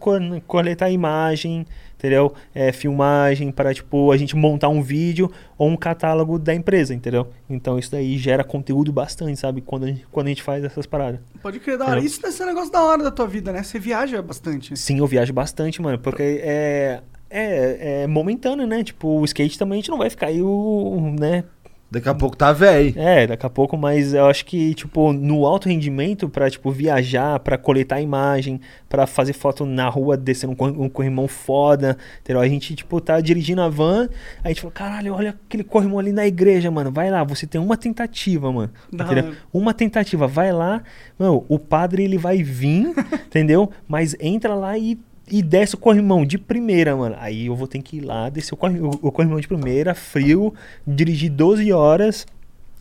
coletar 0.46 0.90
imagem, 0.90 1.66
entendeu? 1.96 2.34
É, 2.54 2.70
filmagem 2.70 3.50
para 3.50 3.72
tipo 3.72 4.12
a 4.12 4.18
gente 4.18 4.36
montar 4.36 4.68
um 4.68 4.82
vídeo 4.82 5.32
ou 5.56 5.70
um 5.70 5.76
catálogo 5.78 6.38
da 6.38 6.54
empresa, 6.54 6.92
entendeu? 6.92 7.28
Então 7.48 7.78
isso 7.78 7.90
daí 7.90 8.18
gera 8.18 8.44
conteúdo 8.44 8.92
bastante, 8.92 9.40
sabe? 9.40 9.62
Quando 9.62 9.84
a 9.84 9.86
gente, 9.86 10.06
quando 10.12 10.26
a 10.26 10.28
gente 10.28 10.42
faz 10.42 10.62
essas 10.62 10.84
paradas. 10.84 11.20
Pode 11.42 11.58
crer, 11.58 11.78
da 11.78 11.86
hora. 11.86 12.00
Isso 12.00 12.20
deve 12.20 12.34
ser 12.34 12.42
um 12.42 12.48
negócio 12.48 12.70
da 12.70 12.84
hora 12.84 13.02
da 13.02 13.10
tua 13.10 13.26
vida, 13.26 13.50
né? 13.50 13.62
Você 13.62 13.78
viaja 13.78 14.20
bastante. 14.20 14.76
Sim, 14.76 14.98
eu 14.98 15.06
viajo 15.06 15.32
bastante, 15.32 15.80
mano, 15.80 15.98
porque 15.98 16.40
é 16.42 17.00
é, 17.30 18.02
é 18.02 18.06
momentâneo, 18.06 18.66
né? 18.66 18.84
Tipo, 18.84 19.20
o 19.20 19.24
skate 19.24 19.58
também 19.58 19.78
a 19.78 19.80
gente 19.80 19.90
não 19.90 19.98
vai 19.98 20.10
ficar 20.10 20.28
aí 20.28 20.42
o, 20.42 21.14
né, 21.18 21.44
Daqui 21.88 22.08
a 22.08 22.14
pouco 22.14 22.36
tá 22.36 22.52
velho. 22.52 22.92
É, 22.98 23.28
daqui 23.28 23.46
a 23.46 23.48
pouco, 23.50 23.76
mas 23.76 24.12
eu 24.12 24.26
acho 24.26 24.44
que, 24.44 24.74
tipo, 24.74 25.12
no 25.12 25.46
alto 25.46 25.68
rendimento, 25.68 26.28
pra, 26.28 26.50
tipo, 26.50 26.70
viajar, 26.72 27.38
pra 27.38 27.56
coletar 27.56 28.00
imagem, 28.00 28.60
pra 28.88 29.06
fazer 29.06 29.32
foto 29.32 29.64
na 29.64 29.88
rua, 29.88 30.16
descendo 30.16 30.52
um, 30.52 30.56
cor- 30.56 30.80
um 30.80 30.88
corrimão 30.88 31.28
foda, 31.28 31.96
entendeu? 32.20 32.42
A 32.42 32.48
gente, 32.48 32.74
tipo, 32.74 33.00
tá 33.00 33.20
dirigindo 33.20 33.62
a 33.62 33.68
van, 33.68 34.08
a 34.42 34.48
gente 34.48 34.60
falou, 34.62 34.72
caralho, 34.72 35.14
olha 35.14 35.30
aquele 35.30 35.62
corrimão 35.62 36.00
ali 36.00 36.10
na 36.12 36.26
igreja, 36.26 36.70
mano, 36.72 36.90
vai 36.90 37.08
lá, 37.08 37.22
você 37.22 37.46
tem 37.46 37.60
uma 37.60 37.76
tentativa, 37.76 38.50
mano, 38.52 38.70
Da 38.92 39.04
entendeu? 39.04 39.24
hora. 39.26 39.36
Uma 39.52 39.72
tentativa, 39.72 40.26
vai 40.26 40.52
lá, 40.52 40.82
mano, 41.16 41.44
o 41.48 41.58
padre, 41.58 42.02
ele 42.02 42.18
vai 42.18 42.42
vir, 42.42 42.92
entendeu? 43.26 43.70
Mas 43.86 44.16
entra 44.20 44.54
lá 44.54 44.76
e... 44.76 44.98
E 45.28 45.42
desce 45.42 45.74
o 45.74 45.78
corrimão 45.78 46.24
de 46.24 46.38
primeira, 46.38 46.94
mano. 46.96 47.16
Aí 47.18 47.46
eu 47.46 47.56
vou 47.56 47.66
ter 47.66 47.80
que 47.82 47.96
ir 47.96 48.00
lá, 48.02 48.28
descer 48.28 48.54
o, 48.54 48.56
corri- 48.56 48.80
o- 48.80 48.90
o 49.02 49.10
corrimão 49.10 49.40
de 49.40 49.48
primeira, 49.48 49.94
frio, 49.94 50.54
dirigir 50.86 51.30
12 51.30 51.72
horas, 51.72 52.26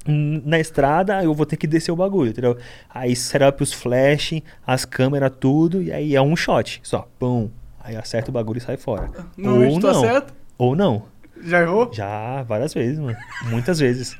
na 0.07 0.59
estrada, 0.59 1.23
eu 1.23 1.33
vou 1.33 1.47
ter 1.47 1.57
que 1.57 1.65
descer 1.65 1.91
o 1.91 1.95
bagulho, 1.95 2.29
entendeu? 2.29 2.55
Aí 2.93 3.15
setup 3.15 3.63
os 3.63 3.73
flash, 3.73 4.35
as 4.65 4.85
câmeras, 4.85 5.31
tudo, 5.39 5.81
e 5.81 5.91
aí 5.91 6.15
é 6.15 6.21
um 6.21 6.35
shot, 6.35 6.79
só, 6.83 7.07
pum. 7.17 7.49
Aí 7.83 7.95
acerta 7.95 8.29
o 8.29 8.33
bagulho 8.33 8.59
e 8.59 8.61
sai 8.61 8.77
fora. 8.77 9.09
Ou 9.43 9.79
tu 9.79 9.87
não. 9.87 9.89
acerta? 9.89 10.33
Ou 10.57 10.75
não. 10.75 11.03
Já 11.43 11.61
errou? 11.61 11.89
Já, 11.91 12.43
várias 12.43 12.73
vezes, 12.73 12.99
mano. 12.99 13.17
Muitas 13.49 13.79
vezes. 13.79 14.15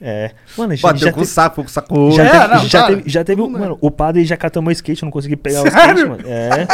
É. 0.00 0.32
Mano, 0.58 0.74
já, 0.74 0.88
Bateu 0.88 1.06
já, 1.06 1.12
com 1.12 1.20
te- 1.20 1.24
o 1.24 1.26
saco, 1.26 1.54
foi 1.54 1.64
com 1.64 1.70
o 1.70 1.72
saco. 1.72 2.10
já, 2.10 2.24
É, 2.24 2.30
teve, 2.40 2.54
não, 2.54 2.68
já, 2.68 2.86
teve, 2.88 3.02
já 3.06 3.24
teve, 3.24 3.40
Não, 3.42 3.50
né? 3.50 3.58
mano, 3.60 3.78
o 3.80 3.90
padre 3.92 4.24
já 4.24 4.36
catou 4.36 4.60
meu 4.60 4.72
skate, 4.72 5.02
eu 5.02 5.06
não 5.06 5.12
consegui 5.12 5.36
pegar 5.36 5.62
o 5.62 5.70
Sério? 5.70 5.78
skate, 5.96 6.04
mano. 6.08 6.22
É. 6.26 6.66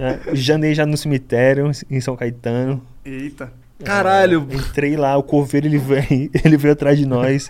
é. 0.00 0.34
Janei 0.34 0.74
já 0.74 0.84
no 0.86 0.96
cemitério, 0.96 1.70
em 1.90 2.00
São 2.00 2.16
Caetano. 2.16 2.82
Eita. 3.04 3.52
Caralho. 3.84 4.46
Entrei 4.50 4.96
lá, 4.96 5.16
o 5.16 5.22
coveiro 5.22 5.66
ele 5.66 5.78
veio, 5.78 6.30
ele 6.44 6.56
veio 6.56 6.72
atrás 6.72 6.98
de 6.98 7.06
nós. 7.06 7.48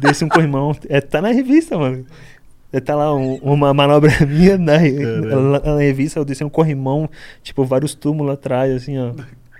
Desce 0.00 0.24
um 0.24 0.28
corrimão. 0.28 0.74
É, 0.88 1.00
tá 1.00 1.20
na 1.20 1.28
revista, 1.32 1.76
mano. 1.78 2.04
É, 2.72 2.78
tá 2.78 2.94
lá 2.94 3.14
um- 3.14 3.36
uma 3.42 3.74
manobra 3.74 4.12
minha 4.26 4.56
na, 4.56 4.74
lá 4.74 5.60
na 5.74 5.78
revista, 5.80 6.18
eu 6.20 6.24
desci 6.24 6.44
um 6.44 6.48
corrimão, 6.48 7.08
tipo, 7.42 7.64
vários 7.64 7.94
túmulos 7.94 8.32
atrás, 8.34 8.72
assim, 8.74 8.96
ó. 8.98 9.12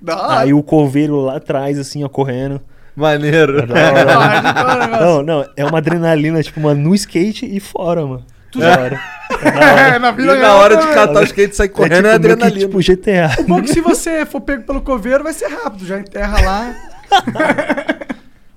Hora. 0.06 0.38
Aí 0.40 0.54
o 0.54 0.62
coveiro 0.62 1.16
lá 1.20 1.36
atrás, 1.36 1.78
assim, 1.78 2.04
ó, 2.04 2.08
correndo. 2.08 2.60
Maneiro. 2.96 3.54
Negócio. 3.66 5.00
Não, 5.00 5.22
não, 5.22 5.44
é 5.56 5.64
uma 5.64 5.78
adrenalina, 5.78 6.42
tipo, 6.42 6.60
mano, 6.60 6.80
no 6.88 6.94
skate 6.94 7.44
e 7.46 7.58
fora, 7.60 8.06
mano. 8.06 8.24
Da 8.56 8.80
hora. 8.80 9.00
É. 9.42 9.96
É, 9.96 9.98
na 9.98 10.10
E 10.10 10.12
vida 10.12 10.36
na 10.36 10.54
hora 10.54 10.76
de 10.76 10.86
catar 10.88 11.20
o 11.20 11.24
skate 11.24 11.52
e 11.52 11.56
sair 11.56 11.68
correndo 11.68 12.06
é, 12.08 12.12
tipo, 12.12 12.26
que, 12.26 12.32
adrenalina. 12.32 12.58
tipo 12.60 12.78
GTA. 12.78 13.44
Bom 13.48 13.62
que 13.62 13.72
se 13.72 13.80
você 13.80 14.26
for 14.26 14.40
pego 14.40 14.62
pelo 14.64 14.80
coveiro, 14.80 15.24
vai 15.24 15.32
ser 15.32 15.48
rápido. 15.48 15.86
Já 15.86 15.98
enterra 15.98 16.40
lá. 16.42 16.74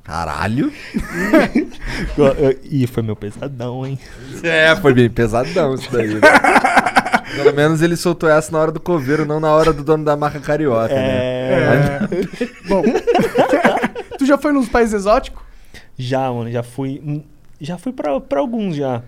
Caralho. 0.04 0.72
Ih, 2.64 2.88
foi 2.88 3.04
meu 3.04 3.16
pesadão, 3.16 3.86
hein? 3.86 3.98
É, 4.44 4.76
foi 4.76 4.94
bem 4.94 5.10
pesadão 5.10 5.76
isso 5.76 5.90
daí. 5.92 6.14
né? 6.16 6.22
Pelo 7.36 7.54
menos 7.56 7.82
ele 7.82 7.96
soltou 7.96 8.30
essa 8.30 8.52
na 8.52 8.60
hora 8.60 8.72
do 8.72 8.80
coveiro, 8.80 9.26
não 9.26 9.40
na 9.40 9.52
hora 9.52 9.72
do 9.74 9.84
dono 9.84 10.04
da 10.04 10.16
marca 10.16 10.40
carioca, 10.40 10.94
né? 10.94 11.10
É. 11.10 12.00
Bom. 12.68 12.84
tu 14.20 14.26
já 14.26 14.38
foi 14.38 14.52
nos 14.52 14.68
países 14.70 14.94
exóticos? 14.94 15.42
Já, 15.98 16.32
mano, 16.32 16.52
já 16.52 16.62
fui. 16.62 17.24
Já 17.60 17.78
fui 17.78 17.94
pra, 17.94 18.20
pra 18.20 18.40
alguns 18.40 18.76
já. 18.76 19.02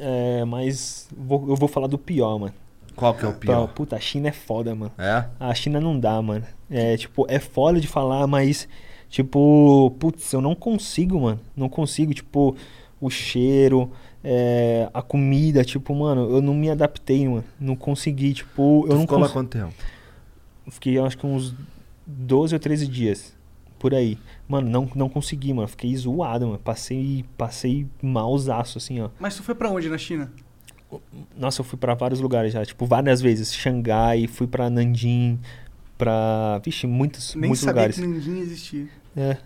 É, 0.00 0.44
mas 0.44 1.08
vou- 1.16 1.46
eu 1.48 1.56
vou 1.56 1.68
falar 1.68 1.86
do 1.86 1.98
pior, 1.98 2.38
mano. 2.38 2.54
Qual 2.96 3.14
que 3.14 3.24
é 3.24 3.28
o 3.28 3.32
Pra- 3.32 3.38
pior? 3.40 3.66
puta, 3.68 3.96
a 3.96 4.00
China 4.00 4.28
é 4.28 4.32
foda, 4.32 4.74
mano. 4.74 4.92
É? 4.98 5.24
A 5.38 5.54
China 5.54 5.80
não 5.80 5.98
dá, 5.98 6.20
mano. 6.20 6.44
É, 6.70 6.96
tipo, 6.96 7.26
é 7.28 7.38
foda 7.38 7.80
de 7.80 7.86
falar, 7.86 8.26
mas, 8.26 8.68
tipo, 9.08 9.90
putz, 9.98 10.32
eu 10.32 10.40
não 10.40 10.54
consigo, 10.54 11.20
mano. 11.20 11.40
Não 11.56 11.68
consigo, 11.68 12.12
tipo, 12.14 12.56
o 13.00 13.08
cheiro, 13.10 13.90
é, 14.22 14.88
a 14.92 15.00
comida, 15.02 15.64
tipo, 15.64 15.94
mano, 15.94 16.30
eu 16.30 16.42
não 16.42 16.54
me 16.54 16.68
adaptei, 16.70 17.26
mano. 17.28 17.44
Não 17.58 17.74
consegui, 17.76 18.34
tipo, 18.34 18.82
eu 18.84 18.88
Tu 18.90 18.94
não 18.94 19.00
ficou 19.02 19.18
lá 19.18 19.28
consegui. 19.28 19.32
quanto 19.34 19.50
tempo? 19.50 19.74
Fiquei, 20.70 20.98
acho 20.98 21.16
que 21.18 21.26
uns 21.26 21.54
12 22.06 22.54
ou 22.54 22.58
13 22.60 22.86
dias. 22.86 23.34
Por 23.80 23.94
aí. 23.94 24.18
Mano, 24.46 24.68
não, 24.68 24.88
não 24.94 25.08
consegui, 25.08 25.52
mano. 25.54 25.66
Fiquei 25.66 25.96
zoado, 25.96 26.46
mano. 26.46 26.58
Passei, 26.58 27.24
passei 27.36 27.86
malzaço, 28.02 28.76
assim, 28.76 29.00
ó. 29.00 29.08
Mas 29.18 29.34
tu 29.34 29.42
foi 29.42 29.54
pra 29.54 29.70
onde 29.70 29.88
na 29.88 29.96
China? 29.96 30.30
Nossa, 31.36 31.60
eu 31.62 31.64
fui 31.64 31.78
pra 31.78 31.94
vários 31.94 32.20
lugares 32.20 32.52
já. 32.52 32.64
Tipo, 32.64 32.84
várias 32.84 33.20
vezes. 33.22 33.54
Xangai, 33.54 34.26
fui 34.26 34.46
pra 34.46 34.68
Nanjing, 34.68 35.40
pra... 35.96 36.60
Vixe, 36.62 36.86
muitos, 36.86 37.34
Nem 37.34 37.48
muitos 37.48 37.60
sabia 37.60 37.72
lugares. 37.72 37.96
que 37.98 38.06
Nanjing 38.06 38.38
existia. 38.40 38.88
É. 39.16 39.38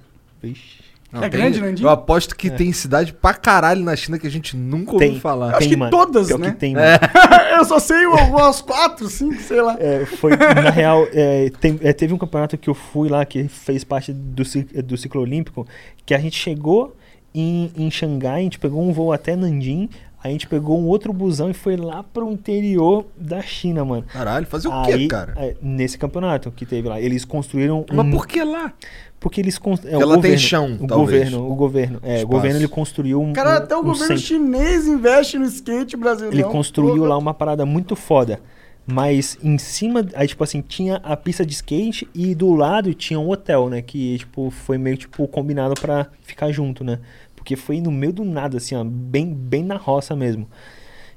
Vixe. 0.43 0.83
É 1.23 1.29
grande, 1.29 1.61
Nanjing? 1.61 1.83
Eu 1.83 1.89
aposto 1.91 2.35
que 2.37 2.49
É. 2.49 2.51
tem 2.51 2.73
cidade 2.73 3.13
pra 3.13 3.35
caralho 3.35 3.83
na 3.83 3.95
China 3.97 4.19
que 4.19 4.27
a 4.27 4.31
gente 4.31 4.57
nunca 4.57 4.93
ouviu 4.93 5.11
Tem. 5.11 5.21
falar. 5.21 5.51
Acho 5.51 5.59
tem, 5.61 5.69
que 5.71 5.77
mano. 5.77 5.91
todas, 5.91 6.27
Pior 6.29 6.39
né? 6.39 6.51
que 6.51 6.57
tem, 6.57 6.75
mano. 6.75 6.87
eu 7.59 7.65
só 7.65 7.79
sei 7.79 8.07
umas 8.07 8.61
quatro, 8.61 9.09
cinco, 9.09 9.41
sei 9.43 9.61
lá. 9.61 9.77
É, 9.79 10.05
foi, 10.07 10.37
na 10.37 10.71
real, 10.71 11.07
é, 11.13 11.51
tem- 11.61 11.79
é, 11.83 11.93
teve 11.93 12.13
um 12.15 12.19
campeonato 12.19 12.57
que 12.59 12.69
eu 12.69 12.75
fui 12.75 13.09
lá, 13.09 13.25
que 13.25 13.47
fez 13.49 13.85
parte 13.85 14.13
do, 14.13 14.43
do 14.83 14.97
ciclo 14.97 15.21
olímpico, 15.21 15.67
que 16.05 16.15
a 16.15 16.19
gente 16.19 16.37
chegou 16.37 16.97
em, 17.35 17.71
em 17.77 17.91
Xangai, 17.91 18.41
a 18.41 18.45
gente 18.45 18.59
pegou 18.59 18.83
um 18.83 18.93
voo 18.93 19.13
até 19.13 19.35
Nanjing, 19.37 19.89
a 20.25 20.29
gente 20.31 20.47
pegou 20.49 20.81
um 20.81 20.87
outro 20.87 21.13
busão 21.13 21.51
e 21.51 21.55
foi 21.55 21.77
lá 21.77 22.03
pro 22.03 22.33
interior 22.33 23.05
da 23.17 23.43
China, 23.43 23.85
mano. 23.85 24.05
Caralho, 24.11 24.47
fazer 24.47 24.69
o 24.69 24.83
quê, 24.83 25.07
cara? 25.07 25.35
é, 25.37 25.55
nesse 25.61 25.99
campeonato 25.99 26.51
que 26.51 26.65
teve 26.65 26.89
lá, 26.89 26.99
eles 26.99 27.25
construíram 27.27 27.85
um... 27.91 27.95
Mas 27.95 28.11
por 28.11 28.27
que 28.27 28.43
lá? 28.43 28.73
Porque 29.21 29.41
eles 29.41 29.59
cons- 29.59 29.81
é, 29.85 29.91
Porque 29.91 29.97
o 30.05 30.09
lá 30.09 30.15
tem 30.15 30.17
governo, 30.33 30.39
chão, 30.39 30.79
o 30.81 30.87
talvez. 30.87 31.25
governo, 31.31 31.51
o 31.51 31.55
governo, 31.55 31.99
é, 32.03 32.07
o 32.07 32.11
Espaço. 32.17 32.27
governo 32.27 32.59
ele 32.59 32.69
construiu 32.69 33.21
um, 33.21 33.33
Cara, 33.35 33.51
um- 33.51 33.57
até 33.57 33.77
o 33.77 33.81
um 33.81 33.83
governo 33.85 34.07
centro. 34.19 34.23
chinês 34.23 34.87
investe 34.87 35.39
no 35.39 35.45
skate 35.45 35.97
brasileiro. 35.97 36.37
Ele 36.37 36.45
construiu 36.45 37.05
lá 37.05 37.17
uma 37.19 37.33
parada 37.35 37.65
muito 37.67 37.95
foda. 37.95 38.41
Mas 38.87 39.39
em 39.43 39.57
cima, 39.57 40.07
aí 40.15 40.29
tipo 40.29 40.45
assim, 40.45 40.61
tinha 40.61 40.97
a 40.97 41.17
pista 41.17 41.45
de 41.45 41.55
skate 41.55 42.07
e 42.15 42.35
do 42.35 42.55
lado 42.55 42.93
tinha 42.93 43.19
um 43.19 43.31
hotel, 43.31 43.71
né? 43.71 43.81
Que 43.81 44.19
tipo, 44.19 44.51
foi 44.51 44.77
meio 44.77 44.97
tipo 44.97 45.27
combinado 45.27 45.75
pra 45.81 46.09
ficar 46.23 46.53
junto, 46.53 46.85
né? 46.85 46.99
Porque 47.35 47.57
foi 47.57 47.81
no 47.81 47.91
meio 47.91 48.13
do 48.13 48.25
nada, 48.25 48.59
assim, 48.59 48.75
ó, 48.75 48.85
bem, 48.85 49.33
bem 49.33 49.63
na 49.63 49.77
roça 49.77 50.15
mesmo. 50.15 50.49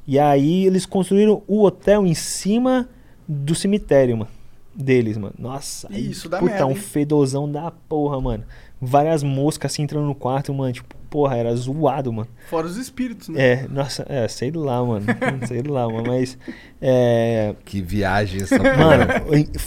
E 0.05 0.17
aí 0.17 0.65
eles 0.65 0.85
construíram 0.85 1.43
o 1.47 1.63
hotel 1.63 2.05
em 2.05 2.13
cima 2.13 2.87
do 3.27 3.53
cemitério, 3.53 4.17
mano. 4.17 4.31
Deles, 4.73 5.17
mano. 5.17 5.33
Nossa, 5.37 5.87
aí, 5.91 6.11
Isso 6.11 6.29
dá 6.29 6.39
puta, 6.39 6.51
merda, 6.51 6.67
um 6.67 6.71
hein? 6.71 6.75
fedozão 6.75 7.51
da 7.51 7.71
porra, 7.71 8.21
mano. 8.21 8.45
Várias 8.79 9.23
moscas 9.23 9.71
assim 9.71 9.81
entrando 9.81 10.05
no 10.05 10.15
quarto, 10.15 10.53
mano. 10.53 10.71
Tipo, 10.71 10.95
porra, 11.09 11.35
era 11.37 11.55
zoado, 11.55 12.11
mano. 12.13 12.27
Fora 12.49 12.67
os 12.67 12.77
espíritos, 12.77 13.29
né? 13.29 13.41
É, 13.41 13.67
nossa, 13.69 14.05
é, 14.09 14.27
sei 14.27 14.51
lá, 14.51 14.83
mano. 14.83 15.05
sei 15.47 15.61
lá, 15.63 15.87
mano. 15.87 16.03
Mas. 16.07 16.37
É. 16.81 17.55
Que 17.65 17.81
viagem 17.81 18.41
essa 18.41 18.57
porra. 18.57 18.75
Mano, 18.77 19.03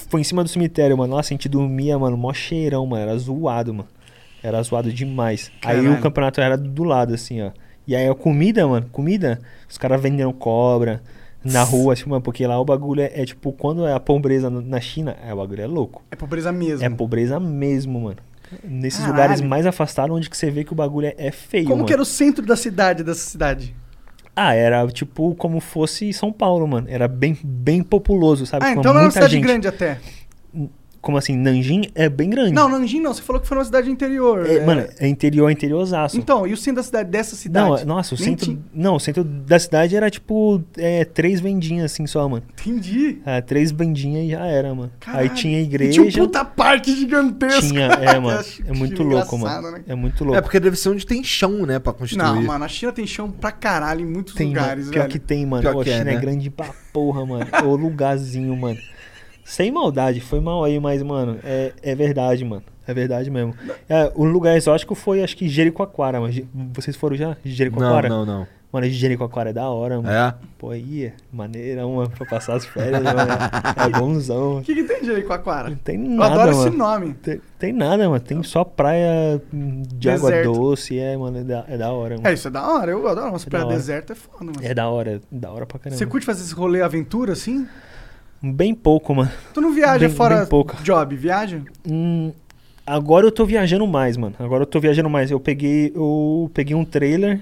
foi 0.09 0.21
em 0.21 0.25
cima 0.25 0.43
do 0.43 0.49
cemitério, 0.49 0.97
mano. 0.97 1.15
Nossa, 1.17 1.33
a 1.33 1.35
gente 1.35 1.49
dormia, 1.49 1.99
mano, 1.99 2.17
mó 2.17 2.33
cheirão, 2.33 2.87
mano. 2.87 3.03
Era 3.03 3.17
zoado, 3.19 3.75
mano. 3.75 3.89
Era 4.43 4.63
zoado 4.63 4.93
demais. 4.93 5.51
Aí 5.65 5.77
Caralho. 5.77 5.95
o 5.95 6.01
campeonato 6.01 6.41
era 6.41 6.57
do 6.57 6.85
lado, 6.85 7.13
assim, 7.15 7.43
ó. 7.43 7.51
E 7.87 7.95
aí 7.97 8.09
a 8.09 8.15
comida, 8.15 8.67
mano, 8.67 8.87
comida, 8.93 9.41
os 9.69 9.77
caras 9.77 10.01
vendendo 10.01 10.33
cobra 10.33 11.03
na 11.45 11.63
rua, 11.63 11.95
assim, 11.95 12.09
mano, 12.09 12.23
porque 12.23 12.47
lá 12.47 12.59
o 12.61 12.65
bagulho 12.65 13.01
é, 13.03 13.11
é 13.15 13.25
tipo, 13.25 13.53
quando 13.53 13.87
é 13.87 13.93
a 13.93 13.99
pobreza 14.01 14.49
na- 14.49 14.61
na 14.61 14.81
China, 14.81 15.17
é, 15.27 15.33
o 15.33 15.37
bagulho 15.39 15.63
é 15.63 15.67
louco. 15.67 16.03
É 16.11 16.17
pobreza 16.17 16.53
mesmo. 16.53 16.85
É 16.85 16.89
pobreza 16.91 17.41
mesmo, 17.41 18.01
mano. 18.01 18.19
Nesses 18.65 19.01
Caralho. 19.01 19.15
lugares 19.15 19.41
mais 19.41 19.67
afastados, 19.67 20.17
onde 20.17 20.29
que 20.29 20.37
você 20.37 20.51
vê 20.51 20.65
que 20.65 20.73
o 20.73 20.77
bagulho 20.77 21.07
é, 21.07 21.15
é 21.17 21.31
feio, 21.31 21.65
Como 21.65 21.77
mano. 21.77 21.87
que 21.87 21.93
era 21.93 22.03
o 22.03 22.07
centro 22.07 22.45
da 22.45 22.57
cidade, 22.57 23.03
dessa 23.05 23.29
cidade? 23.29 23.75
Ah, 24.35 24.55
era 24.55 24.87
tipo 24.89 25.35
como 25.35 25.61
fosse 25.61 26.13
São 26.13 26.33
Paulo, 26.33 26.67
mano. 26.67 26.87
Era 26.89 27.07
bem, 27.09 27.37
bem 27.45 27.83
populoso, 27.83 28.47
sabe? 28.47 28.65
Ah, 28.65 28.73
então 28.73 28.93
era 28.93 29.03
uma 29.03 29.11
cidade 29.11 29.33
gente. 29.35 29.43
grande 29.43 29.69
até. 29.69 29.99
Como 31.01 31.17
assim? 31.17 31.35
Nanjing 31.35 31.87
é 31.95 32.11
bem 32.11 32.29
grande. 32.29 32.53
Não, 32.53 32.69
Nanjing 32.69 33.01
não. 33.01 33.15
Você 33.15 33.23
falou 33.23 33.41
que 33.41 33.49
foi 33.49 33.55
numa 33.57 33.65
cidade 33.65 33.91
interior. 33.91 34.45
É, 34.47 34.57
é. 34.57 34.67
Mano, 34.67 34.87
é 34.99 35.09
interior, 35.09 35.49
é 35.49 35.53
interiorzaço. 35.53 36.17
Então, 36.19 36.47
e 36.47 36.53
o 36.53 36.57
centro 36.59 36.77
da 36.77 36.83
cidade, 36.83 37.09
dessa 37.11 37.35
cidade? 37.37 37.67
Não, 37.69 37.77
é- 37.79 37.85
nossa, 37.87 38.15
o 38.15 38.19
Nem 38.19 38.29
centro. 38.29 38.45
tinha- 38.45 38.59
Não, 38.75 38.97
o 38.97 39.01
centro 39.01 39.25
da 39.25 39.59
cidade 39.59 39.97
era 39.97 40.11
tipo 40.11 40.63
é, 40.77 41.05
três 41.07 41.41
vendinhas 41.41 41.91
assim 41.93 42.07
só, 42.07 42.29
mano. 42.29 42.43
Entendi. 42.53 43.19
É, 43.25 43.41
três 43.41 43.71
vendinhas 43.73 44.25
e 44.27 44.31
já 44.33 44.45
era, 44.45 44.75
mano. 44.75 44.93
Caralho. 45.01 45.23
Aí 45.31 45.35
tinha 45.35 45.59
E 45.59 45.63
igreja. 45.63 45.93
tinha 46.11 46.23
um 46.23 46.27
puta 46.27 46.45
parque 46.45 46.95
gigantesco. 46.95 47.63
Tinha, 47.69 47.87
é, 47.87 48.19
mano. 48.21 48.45
É 48.67 48.73
muito 48.75 49.03
louco, 49.03 49.39
mano. 49.39 49.71
né? 49.73 49.83
É 49.89 49.95
muito 49.95 50.23
louco. 50.23 50.39
É 50.39 50.43
porque 50.43 50.61
deve 50.61 50.77
ser 50.77 50.91
onde 50.91 51.07
tem 51.07 51.25
chão, 51.25 51.65
né, 51.65 51.79
pra 51.79 51.95
construir. 51.95 52.23
Não, 52.23 52.43
mano, 52.43 52.63
a 52.65 52.69
China 52.69 52.93
tem 52.93 53.07
chão 53.07 53.31
pra 53.31 53.51
caralho 53.51 54.03
em 54.03 54.07
muitos 54.07 54.35
Tem, 54.35 54.49
lugares, 54.49 54.81
mano. 54.85 54.93
Pior 54.93 55.01
velho. 55.03 55.13
que 55.13 55.19
tem, 55.19 55.47
mano. 55.47 55.63
Pior 55.63 55.73
Pô, 55.73 55.83
que 55.83 55.89
a 55.91 55.95
é, 55.95 55.99
China 55.99 56.11
é, 56.11 56.15
né? 56.15 56.21
grande 56.21 56.51
pra 56.51 56.67
porra, 56.93 57.25
mano. 57.25 57.47
Ô 57.65 57.75
lugarzinho, 57.75 58.55
mano. 58.55 58.79
Sem 59.51 59.73
maldade, 59.73 60.21
foi 60.21 60.39
mal 60.39 60.63
aí, 60.63 60.79
mas, 60.79 61.03
mano, 61.03 61.37
é, 61.43 61.73
é 61.83 61.93
verdade, 61.97 62.45
mano. 62.45 62.63
É 62.87 62.95
verdade 62.95 63.29
mesmo. 63.31 63.53
É, 63.89 64.13
o 64.15 64.25
lugar 64.25 64.57
exótico 64.57 64.95
foi, 64.95 65.25
acho 65.25 65.37
que 65.37 65.49
Jericoacoara, 65.49 66.21
mas 66.21 66.41
vocês 66.73 66.97
foram 66.97 67.17
já? 67.17 67.29
Não, 67.31 67.37
Jericoacoara? 67.45 68.09
não, 68.09 68.25
não. 68.25 68.47
Mano, 68.73 68.89
Jericoacoara 68.89 69.51
é 69.51 69.53
da 69.53 69.69
hora, 69.69 69.97
mano. 70.01 70.09
É? 70.09 70.33
Pô, 70.57 70.71
aí, 70.71 71.07
é 71.07 71.13
maneira, 71.33 71.85
uma 71.85 72.09
pra 72.09 72.25
passar 72.25 72.55
as 72.55 72.65
férias, 72.65 73.03
mano. 73.03 73.19
É 73.77 73.99
bonzão. 73.99 74.59
O 74.59 74.63
que, 74.63 74.73
que 74.73 74.85
tem 74.85 75.01
de 75.01 75.07
Jericoacoara? 75.07 75.71
Não 75.71 75.77
tem 75.77 75.97
Eu 75.97 76.11
nada, 76.17 76.35
adoro 76.43 76.57
mano. 76.57 76.69
esse 76.69 76.77
nome. 76.77 77.15
Tem, 77.15 77.41
tem 77.59 77.73
nada, 77.73 78.09
mano. 78.09 78.21
Tem 78.21 78.41
só 78.45 78.63
praia 78.63 79.43
de 79.53 80.09
água 80.11 80.31
Deserto. 80.31 80.53
doce, 80.53 80.97
é, 80.97 81.17
mano. 81.17 81.39
É 81.39 81.43
da, 81.43 81.65
é 81.67 81.77
da 81.77 81.91
hora, 81.93 82.15
mano. 82.19 82.29
É, 82.29 82.33
isso 82.33 82.47
é 82.47 82.51
da 82.53 82.65
hora. 82.69 82.93
Eu 82.93 83.09
adoro 83.09 83.31
umas 83.31 83.45
É 83.53 83.57
hora. 83.57 83.67
desertas, 83.67 84.17
é 84.17 84.21
foda, 84.21 84.45
mano. 84.45 84.59
É 84.63 84.73
da 84.73 84.89
hora, 84.89 85.17
é 85.17 85.21
da 85.33 85.51
hora 85.51 85.67
pra 85.67 85.81
caramba. 85.81 85.99
Você 85.99 86.07
curte 86.07 86.25
fazer 86.25 86.45
esse 86.45 86.55
rolê 86.55 86.81
aventura, 86.81 87.33
assim? 87.33 87.67
Bem 88.43 88.75
pouco, 88.75 89.15
mano. 89.15 89.31
Tu 89.53 89.61
não 89.61 89.73
viaja 89.73 89.99
Bem- 90.09 90.17
fora 90.17 90.37
bem 90.39 90.47
pouco. 90.47 90.77
job, 90.83 91.15
viaja? 91.15 91.61
Hum, 91.87 92.33
agora 92.87 93.27
eu 93.27 93.31
tô 93.33 93.45
viajando 93.45 93.87
mais, 93.87 94.17
mano. 94.17 94.35
Agora 94.39 94.63
eu 94.63 94.67
tô 94.67 94.81
viajando 94.81 95.11
mais. 95.11 95.31
Eu 95.31 95.39
peguei, 95.39 95.93
eu 95.95 96.51
peguei 96.55 96.75
um 96.75 96.85
trailer 96.85 97.41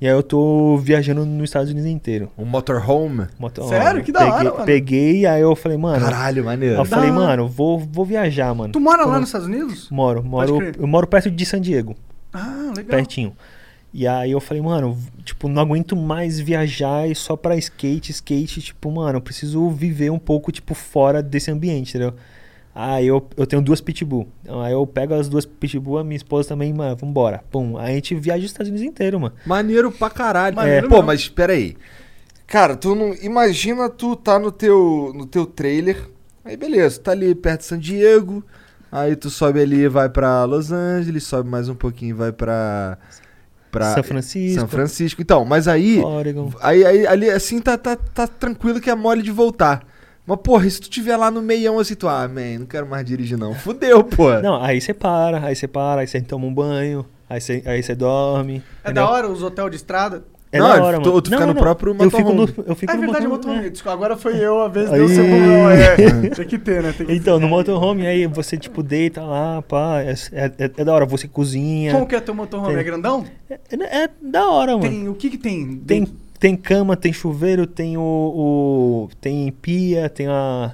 e 0.00 0.06
aí 0.06 0.12
eu 0.12 0.22
tô 0.22 0.76
viajando 0.76 1.24
nos 1.24 1.44
Estados 1.44 1.70
Unidos 1.70 1.88
inteiro. 1.90 2.30
Um 2.36 2.44
motorhome. 2.44 3.26
Motorhome. 3.38 3.74
Sério? 3.74 4.04
Que 4.04 4.12
da 4.12 4.18
peguei, 4.20 4.32
hora, 4.34 4.52
mano. 4.52 4.64
Peguei, 4.66 5.24
aí 5.26 5.40
eu 5.40 5.56
falei, 5.56 5.78
mano. 5.78 6.04
Caralho, 6.04 6.44
maneiro. 6.44 6.76
eu 6.76 6.84
falei, 6.84 7.10
mano, 7.10 7.48
vou, 7.48 7.78
vou 7.78 8.04
viajar, 8.04 8.54
mano. 8.54 8.72
Tu 8.72 8.80
mora 8.80 8.98
lá 8.98 9.04
Quando- 9.12 9.20
nos 9.20 9.28
Estados 9.30 9.46
Unidos? 9.46 9.88
Moro, 9.90 10.22
moro. 10.22 10.58
Eu 10.78 10.86
moro 10.86 11.06
perto 11.06 11.30
de 11.30 11.46
San 11.46 11.60
Diego. 11.60 11.94
Ah, 12.32 12.70
legal. 12.76 12.84
pertinho. 12.90 13.32
E 13.96 14.08
aí 14.08 14.32
eu 14.32 14.40
falei, 14.40 14.60
mano, 14.60 14.98
tipo, 15.24 15.48
não 15.48 15.62
aguento 15.62 15.94
mais 15.94 16.40
viajar 16.40 17.08
e 17.08 17.14
só 17.14 17.36
pra 17.36 17.56
skate, 17.56 18.10
skate, 18.10 18.60
tipo, 18.60 18.90
mano, 18.90 19.18
eu 19.18 19.22
preciso 19.22 19.70
viver 19.70 20.10
um 20.10 20.18
pouco, 20.18 20.50
tipo, 20.50 20.74
fora 20.74 21.22
desse 21.22 21.48
ambiente, 21.48 21.90
entendeu? 21.90 22.12
Aí 22.74 23.06
eu, 23.06 23.24
eu 23.36 23.46
tenho 23.46 23.62
duas 23.62 23.80
pitbull. 23.80 24.26
Então, 24.42 24.60
aí 24.60 24.72
eu 24.72 24.84
pego 24.84 25.14
as 25.14 25.28
duas 25.28 25.46
pitbull, 25.46 25.98
a 25.98 26.02
minha 26.02 26.16
esposa 26.16 26.48
também, 26.48 26.74
mano, 26.74 26.96
vambora. 26.96 27.44
Pum. 27.52 27.78
Aí 27.78 27.92
a 27.92 27.94
gente 27.94 28.16
viaja 28.16 28.44
os 28.44 28.50
Estados 28.50 28.68
Unidos 28.68 28.84
inteiro, 28.84 29.20
mano. 29.20 29.32
Maneiro 29.46 29.92
pra 29.92 30.10
caralho. 30.10 30.56
Maneiro 30.56 30.86
É, 30.86 30.90
Pô, 30.90 31.00
mas 31.00 31.20
espera 31.20 31.52
aí. 31.52 31.76
Cara, 32.48 32.74
tu 32.74 32.96
não. 32.96 33.14
Imagina 33.22 33.88
tu 33.88 34.16
tá 34.16 34.40
no 34.40 34.50
teu, 34.50 35.12
no 35.14 35.24
teu 35.24 35.46
trailer. 35.46 36.10
Aí 36.44 36.56
beleza, 36.56 37.00
tá 37.00 37.12
ali 37.12 37.32
perto 37.32 37.60
de 37.60 37.66
San 37.66 37.78
Diego. 37.78 38.44
Aí 38.90 39.14
tu 39.14 39.30
sobe 39.30 39.60
ali 39.60 39.82
e 39.82 39.88
vai 39.88 40.08
pra 40.08 40.44
Los 40.44 40.72
Angeles, 40.72 41.22
sobe 41.24 41.48
mais 41.48 41.68
um 41.68 41.76
pouquinho 41.76 42.10
e 42.10 42.18
vai 42.18 42.32
pra. 42.32 42.98
Pra 43.74 43.94
São 43.94 44.02
Francisco. 44.02 44.60
São 44.60 44.68
Francisco. 44.68 45.20
Então, 45.20 45.44
mas 45.44 45.66
aí. 45.66 46.00
Oregon. 46.00 46.52
Aí, 46.60 46.84
aí 46.84 47.06
ali 47.06 47.30
assim 47.30 47.60
tá, 47.60 47.76
tá, 47.76 47.96
tá 47.96 48.26
tranquilo 48.26 48.80
que 48.80 48.88
é 48.88 48.94
mole 48.94 49.22
de 49.22 49.30
voltar. 49.30 49.82
Mas, 50.26 50.38
porra, 50.42 50.66
e 50.66 50.70
se 50.70 50.80
tu 50.80 50.88
tiver 50.88 51.16
lá 51.16 51.30
no 51.30 51.42
meião 51.42 51.78
assim, 51.78 51.94
tu, 51.94 52.08
ah, 52.08 52.26
man, 52.26 52.60
não 52.60 52.66
quero 52.66 52.86
mais 52.86 53.04
dirigir 53.04 53.36
não. 53.36 53.54
Fudeu, 53.54 54.02
pô. 54.02 54.30
Não, 54.40 54.62
aí 54.62 54.80
você 54.80 54.94
para, 54.94 55.44
aí 55.44 55.54
você 55.54 55.68
para, 55.68 56.00
aí 56.00 56.06
você 56.06 56.20
toma 56.22 56.46
um 56.46 56.54
banho, 56.54 57.04
aí 57.28 57.40
você, 57.40 57.62
aí 57.66 57.82
você 57.82 57.94
dorme. 57.94 58.62
É 58.82 58.90
entendeu? 58.90 59.04
da 59.04 59.10
hora 59.10 59.28
os 59.28 59.42
hotéis 59.42 59.70
de 59.70 59.76
estrada? 59.76 60.24
É 60.54 60.58
Não, 60.60 60.68
da 60.68 60.84
hora, 60.84 61.00
tu- 61.00 61.08
mano. 61.08 61.22
tu 61.22 61.30
fica 61.30 61.46
no 61.46 61.54
próprio 61.54 61.96
eu 61.98 62.10
fico 62.10 62.22
no, 62.32 62.34
motorhome. 62.42 62.64
eu 62.68 62.74
fico 62.76 62.92
é 62.92 62.94
no 62.94 63.00
verdade, 63.00 63.26
motorhome, 63.26 63.36
motorhome. 63.48 63.66
é. 63.66 63.70
Desculpa, 63.70 63.92
agora 63.96 64.16
foi 64.16 64.36
eu, 64.38 64.60
a 64.62 64.68
vez 64.68 64.88
Aí. 64.92 64.98
deu 65.00 65.08
cebola. 65.08 65.72
É. 65.74 66.30
Tem 66.30 66.46
que 66.46 66.58
ter, 66.58 66.82
né? 66.82 66.94
Tem 66.96 67.06
que 67.06 67.12
Então, 67.12 67.40
no 67.40 67.48
motorhome, 67.48 68.06
aí 68.06 68.24
você, 68.28 68.56
tipo, 68.56 68.82
deita 68.82 69.22
lá, 69.24 69.62
pá, 69.62 70.00
é, 70.02 70.14
é, 70.32 70.52
é 70.76 70.84
da 70.84 70.94
hora, 70.94 71.04
você 71.06 71.26
cozinha. 71.26 71.92
Como 71.92 72.06
que 72.06 72.14
é 72.14 72.20
teu 72.20 72.34
motorhome? 72.34 72.68
Tem. 72.70 72.78
É 72.78 72.82
grandão? 72.84 73.24
É, 73.50 73.58
é 74.04 74.10
da 74.22 74.48
hora, 74.48 74.76
mano. 74.78 74.88
Tem, 74.88 75.08
o 75.08 75.14
que 75.14 75.30
que 75.30 75.38
tem? 75.38 75.76
Tem, 75.78 76.06
tem 76.38 76.54
cama, 76.56 76.96
tem 76.96 77.12
chuveiro, 77.12 77.66
tem 77.66 77.96
o, 77.96 78.00
o- 78.00 79.08
tem 79.20 79.50
pia, 79.50 80.08
tem 80.08 80.28
a 80.28 80.72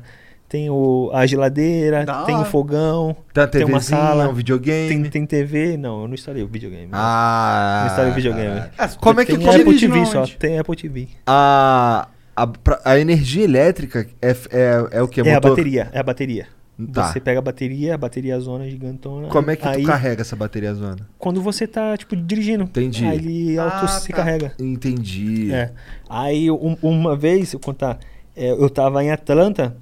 tem 0.50 0.68
o, 0.68 1.10
a 1.14 1.24
geladeira, 1.26 2.04
Da 2.04 2.24
tem 2.24 2.34
hora. 2.34 2.44
o 2.46 2.50
fogão, 2.50 3.16
Tem 3.32 3.44
a 3.44 3.46
tem 3.46 3.64
uma 3.64 3.78
TVzinha, 3.78 4.00
sala, 4.00 4.28
um 4.28 4.34
videogame. 4.34 4.88
tem, 4.88 5.04
tem 5.04 5.24
TV. 5.24 5.76
Não, 5.76 6.02
eu 6.02 6.08
não 6.08 6.14
instalei 6.14 6.42
o 6.42 6.48
videogame. 6.48 6.88
Ah. 6.92 7.82
não 7.84 7.90
instalei 7.92 8.10
o 8.10 8.14
videogame. 8.16 8.62
Ah, 8.76 8.88
Como 9.00 9.20
é 9.20 9.24
que 9.24 9.38
tem 9.38 9.48
Apple 9.48 9.78
TV 9.78 10.06
só, 10.06 10.26
tem 10.26 10.58
Apple 10.58 10.74
TV. 10.76 11.08
A, 11.24 12.08
a, 12.34 12.46
pra- 12.48 12.80
a 12.84 12.98
energia 12.98 13.44
elétrica 13.44 14.06
é, 14.20 14.30
é, 14.50 14.88
é 14.98 15.02
o 15.02 15.06
que? 15.06 15.20
É, 15.20 15.30
a 15.30 15.34
Motor? 15.36 15.50
bateria, 15.50 15.88
é 15.92 16.00
a 16.00 16.02
bateria. 16.02 16.46
Tá. 16.92 17.12
Você 17.12 17.20
pega 17.20 17.38
a 17.38 17.42
bateria, 17.42 17.94
a 17.94 17.98
bateria 17.98 18.40
zona 18.40 18.68
gigantona. 18.68 19.28
Como 19.28 19.50
é 19.52 19.54
que 19.56 19.68
aí, 19.68 19.82
tu 19.82 19.86
carrega 19.86 20.22
essa 20.22 20.34
bateria 20.34 20.74
zona? 20.74 20.96
Quando 21.18 21.40
você 21.40 21.66
tá, 21.66 21.96
tipo, 21.96 22.16
dirigindo. 22.16 22.64
Entendi. 22.64 23.04
Aí 23.04 23.16
ele 23.18 23.58
auto 23.58 23.84
Ah, 23.84 23.86
se 23.88 24.08
tá. 24.08 24.16
carrega. 24.16 24.52
Entendi. 24.58 25.52
É. 25.52 25.70
Aí 26.08 26.50
um- 26.50 26.76
uma 26.82 27.14
vez, 27.14 27.52
eu 27.52 27.60
contar, 27.60 27.98
é, 28.34 28.50
eu 28.50 28.68
tava 28.70 29.04
em 29.04 29.10
Atlanta 29.12 29.76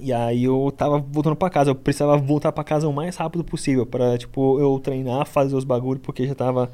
e 0.00 0.12
aí 0.12 0.44
eu 0.44 0.72
tava 0.76 0.98
voltando 0.98 1.36
pra 1.36 1.50
casa. 1.50 1.70
Eu 1.70 1.74
precisava 1.74 2.16
voltar 2.16 2.52
pra 2.52 2.64
casa 2.64 2.88
o 2.88 2.92
mais 2.92 3.16
rápido 3.16 3.44
possível 3.44 3.84
pra, 3.84 4.16
tipo, 4.16 4.60
eu 4.60 4.78
treinar, 4.78 5.26
fazer 5.26 5.54
os 5.54 5.64
bagulhos, 5.64 6.02
porque 6.02 6.26
já 6.26 6.34
tava 6.34 6.70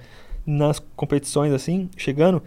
nas 0.46 0.78
competições 0.94 1.52
assim, 1.52 1.88
chegando. 1.96 2.42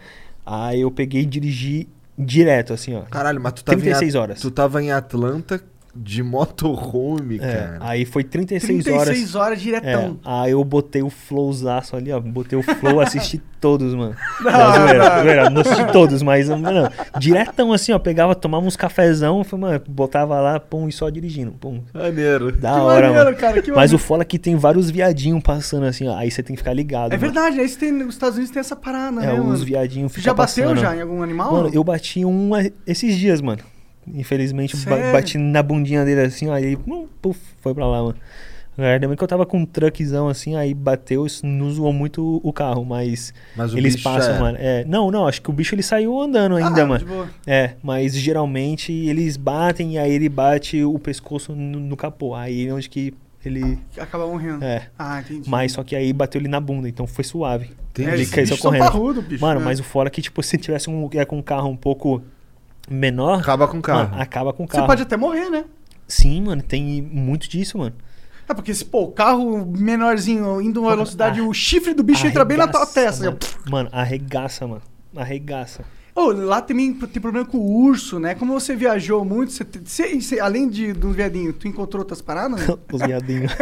Aí 0.45 0.82
eu 0.82 0.91
peguei 0.91 1.24
e 1.24 1.26
dirigi 1.26 1.88
direto, 2.18 2.74
assim, 2.74 2.95
ó. 2.95 3.02
Caralho, 3.02 3.41
mas 3.41 3.54
tu 3.54 3.64
tava, 3.64 3.80
36 3.80 4.16
em, 4.16 4.18
horas. 4.18 4.41
tu 4.41 4.52
tava 4.52 4.82
em 4.82 4.91
Atlanta 4.91 5.62
de 5.99 6.22
motorhome, 6.24 7.36
É, 7.36 7.40
cara. 7.40 7.78
aí 7.82 8.06
foi 8.06 8.24
36, 8.24 8.84
36 8.84 9.36
horas. 9.36 9.36
horas, 9.36 9.61
diretão. 9.61 10.19
É, 10.26 10.30
aí 10.44 10.52
eu 10.52 10.64
botei 10.64 11.02
o 11.02 11.10
flowzaço 11.10 11.95
ali, 11.95 12.11
ó. 12.11 12.19
Botei 12.19 12.57
o 12.57 12.64
flow, 12.64 12.99
assisti 12.99 13.41
todos, 13.60 13.94
mano. 13.95 14.15
Não, 14.41 14.52
Não, 14.52 14.74
zoeira, 14.76 15.10
não. 15.15 15.22
zoeira, 15.24 15.49
não 15.49 15.61
assisti 15.61 15.91
todos, 15.91 16.22
mas, 16.22 16.49
mano, 16.49 16.90
diretão 17.19 17.74
assim, 17.74 17.91
ó. 17.91 17.99
Pegava, 17.99 18.36
tomava 18.36 18.65
uns 18.65 18.76
cafezão, 18.76 19.44
foi, 19.44 19.57
mano, 19.60 19.82
botava 19.88 20.40
lá, 20.40 20.60
pum, 20.60 20.88
e 20.88 20.91
só 20.91 21.10
dirigindo. 21.10 21.52
Pum. 21.53 21.82
Maneiro. 21.94 22.52
Da 22.52 22.74
Que 22.74 22.80
hora, 22.80 23.07
maneiro, 23.07 23.26
mano. 23.26 23.38
cara, 23.38 23.61
que 23.61 23.69
Mas 23.72 23.76
maneiro. 23.91 23.95
o 23.95 23.99
foda 23.99 24.22
é 24.22 24.26
que 24.26 24.38
tem 24.40 24.56
vários 24.56 24.90
viadinhos 24.90 25.41
passando 25.41 25.86
assim, 25.86 26.07
ó. 26.07 26.15
Aí 26.15 26.30
você 26.30 26.44
tem 26.44 26.56
que 26.56 26.61
ficar 26.61 26.74
ligado. 26.74 27.14
É 27.14 27.18
mano. 27.18 27.19
verdade, 27.19 27.60
aí 27.60 27.68
você 27.68 27.78
tem, 27.80 27.91
nos 27.91 28.14
Estados 28.14 28.36
Unidos 28.38 28.53
tem 28.53 28.60
essa 28.60 28.76
parada, 28.76 29.22
É, 29.24 29.28
né, 29.28 29.34
os 29.34 29.45
mano? 29.45 29.57
viadinhos 29.65 30.14
já 30.14 30.34
bateu 30.34 30.65
passando. 30.68 30.80
já 30.82 30.95
em 30.95 31.02
algum 31.02 31.22
animal? 31.24 31.52
Mano, 31.52 31.69
eu 31.74 31.84
bati 31.84 32.24
um 32.26 32.52
esses 32.86 33.15
dias, 33.18 33.41
mano. 33.41 33.61
Infelizmente, 34.13 34.75
ba- 34.77 34.95
Sério? 34.97 35.11
bati 35.11 35.38
na 35.38 35.61
bundinha 35.63 36.03
dele 36.05 36.21
assim, 36.21 36.47
ó, 36.47 36.53
aí 36.53 36.77
puf, 37.21 37.39
foi 37.61 37.73
pra 37.73 37.85
lá, 37.88 38.01
mano. 38.03 38.15
Ainda 38.79 39.07
bem 39.07 39.17
que 39.17 39.23
eu 39.23 39.27
tava 39.27 39.43
com 39.43 39.57
um 39.57 39.65
truckzão 39.65 40.29
assim, 40.29 40.55
aí 40.55 40.71
bateu, 40.71 41.25
isso 41.25 41.43
não 41.43 41.67
zoou 41.71 41.91
muito 41.91 42.39
o 42.43 42.53
carro, 42.53 42.85
mas, 42.85 43.34
Mas 43.55 43.73
o 43.73 43.77
eles 43.77 43.95
bicho 43.95 44.03
passam, 44.03 44.35
é- 44.35 44.39
mano. 44.39 44.57
É, 44.61 44.85
não, 44.85 45.09
não, 45.09 45.27
acho 45.27 45.41
que 45.41 45.49
o 45.49 45.53
bicho 45.53 45.73
ele 45.73 45.81
saiu 45.81 46.21
andando 46.21 46.55
ainda, 46.57 46.84
Ah, 46.84 46.85
mano. 46.85 46.99
de 46.99 47.05
boa. 47.05 47.27
É, 47.47 47.71
mas 47.81 48.15
geralmente 48.15 48.91
eles 48.93 49.35
batem 49.35 49.93
e 49.93 49.97
aí 49.97 50.11
ele 50.11 50.29
bate 50.29 50.84
o 50.84 50.99
pescoço 50.99 51.55
no, 51.55 51.79
no 51.79 51.97
capô. 51.97 52.35
Aí 52.35 52.67
é 52.67 52.73
onde 52.73 52.88
que 52.88 53.15
ele. 53.43 53.79
Acaba 53.97 54.27
morrendo. 54.27 54.63
É. 54.63 54.88
Ah, 54.99 55.21
entendi. 55.21 55.49
Mas 55.49 55.71
só 55.71 55.84
que 55.84 55.95
aí 55.95 56.13
bateu 56.13 56.39
ele 56.39 56.47
na 56.47 56.59
bunda, 56.59 56.88
então 56.88 57.07
foi 57.07 57.23
suave. 57.23 57.71
Entendi. 57.91 58.11
Ele 58.11 58.25
caiu 58.27 58.57
correndo. 58.59 58.81
parrudo, 58.84 59.21
bicho, 59.23 59.41
Mano, 59.43 59.59
né? 59.59 59.65
mas 59.65 59.79
o 59.79 59.84
fora 59.84 60.07
é 60.07 60.11
que, 60.11 60.21
tipo, 60.21 60.41
se 60.43 60.55
tivesse 60.55 60.88
um, 60.88 61.09
é 61.13 61.25
com 61.25 61.39
um 61.39 61.41
carro 61.41 61.67
um 61.67 61.75
pouco 61.75 62.21
menor. 62.89 63.39
Acaba 63.39 63.68
com 63.68 63.77
o 63.77 63.81
carro. 63.81 64.09
Mano, 64.09 64.22
acaba 64.22 64.53
com 64.53 64.64
o 64.64 64.68
Você 64.68 64.73
carro. 64.76 64.88
pode 64.88 65.01
até 65.03 65.18
morrer, 65.18 65.49
né? 65.49 65.65
Sim, 66.07 66.41
mano, 66.43 66.61
tem 66.61 67.01
muito 67.01 67.49
disso, 67.49 67.77
mano. 67.77 67.95
É 68.49 68.53
porque 68.53 68.73
se, 68.73 68.85
pô, 68.85 69.03
o 69.03 69.11
carro 69.11 69.65
menorzinho 69.77 70.61
indo 70.61 70.81
uma 70.81 70.91
velocidade, 70.91 71.41
o 71.41 71.53
chifre 71.53 71.93
do 71.93 72.01
bicho 72.01 72.26
entra 72.26 72.45
bem 72.45 72.57
na 72.57 72.68
tua 72.68 72.85
testa. 72.85 73.26
Mano. 73.26 73.38
assim, 73.41 73.69
Mano, 73.69 73.89
arregaça, 73.91 74.65
mano. 74.65 74.81
Arregaça. 75.15 75.84
Ô, 76.15 76.31
lá 76.31 76.61
também 76.61 76.93
tem 76.93 77.22
problema 77.22 77.45
com 77.45 77.57
o 77.57 77.84
urso, 77.85 78.19
né? 78.19 78.34
Como 78.35 78.53
você 78.59 78.76
viajou 78.76 79.23
muito, 79.26 79.51
você, 79.51 79.64
você- 79.85 80.19
você- 80.19 80.39
além 80.39 80.68
de, 80.69 80.93
dos 80.93 81.15
viadinhos, 81.15 81.55
tu 81.59 81.68
encontrou 81.68 82.01
outras 82.01 82.22
paradas? 82.22 82.65
né? 82.65 82.76
Os 82.91 83.01
viadinhos. 83.01 83.51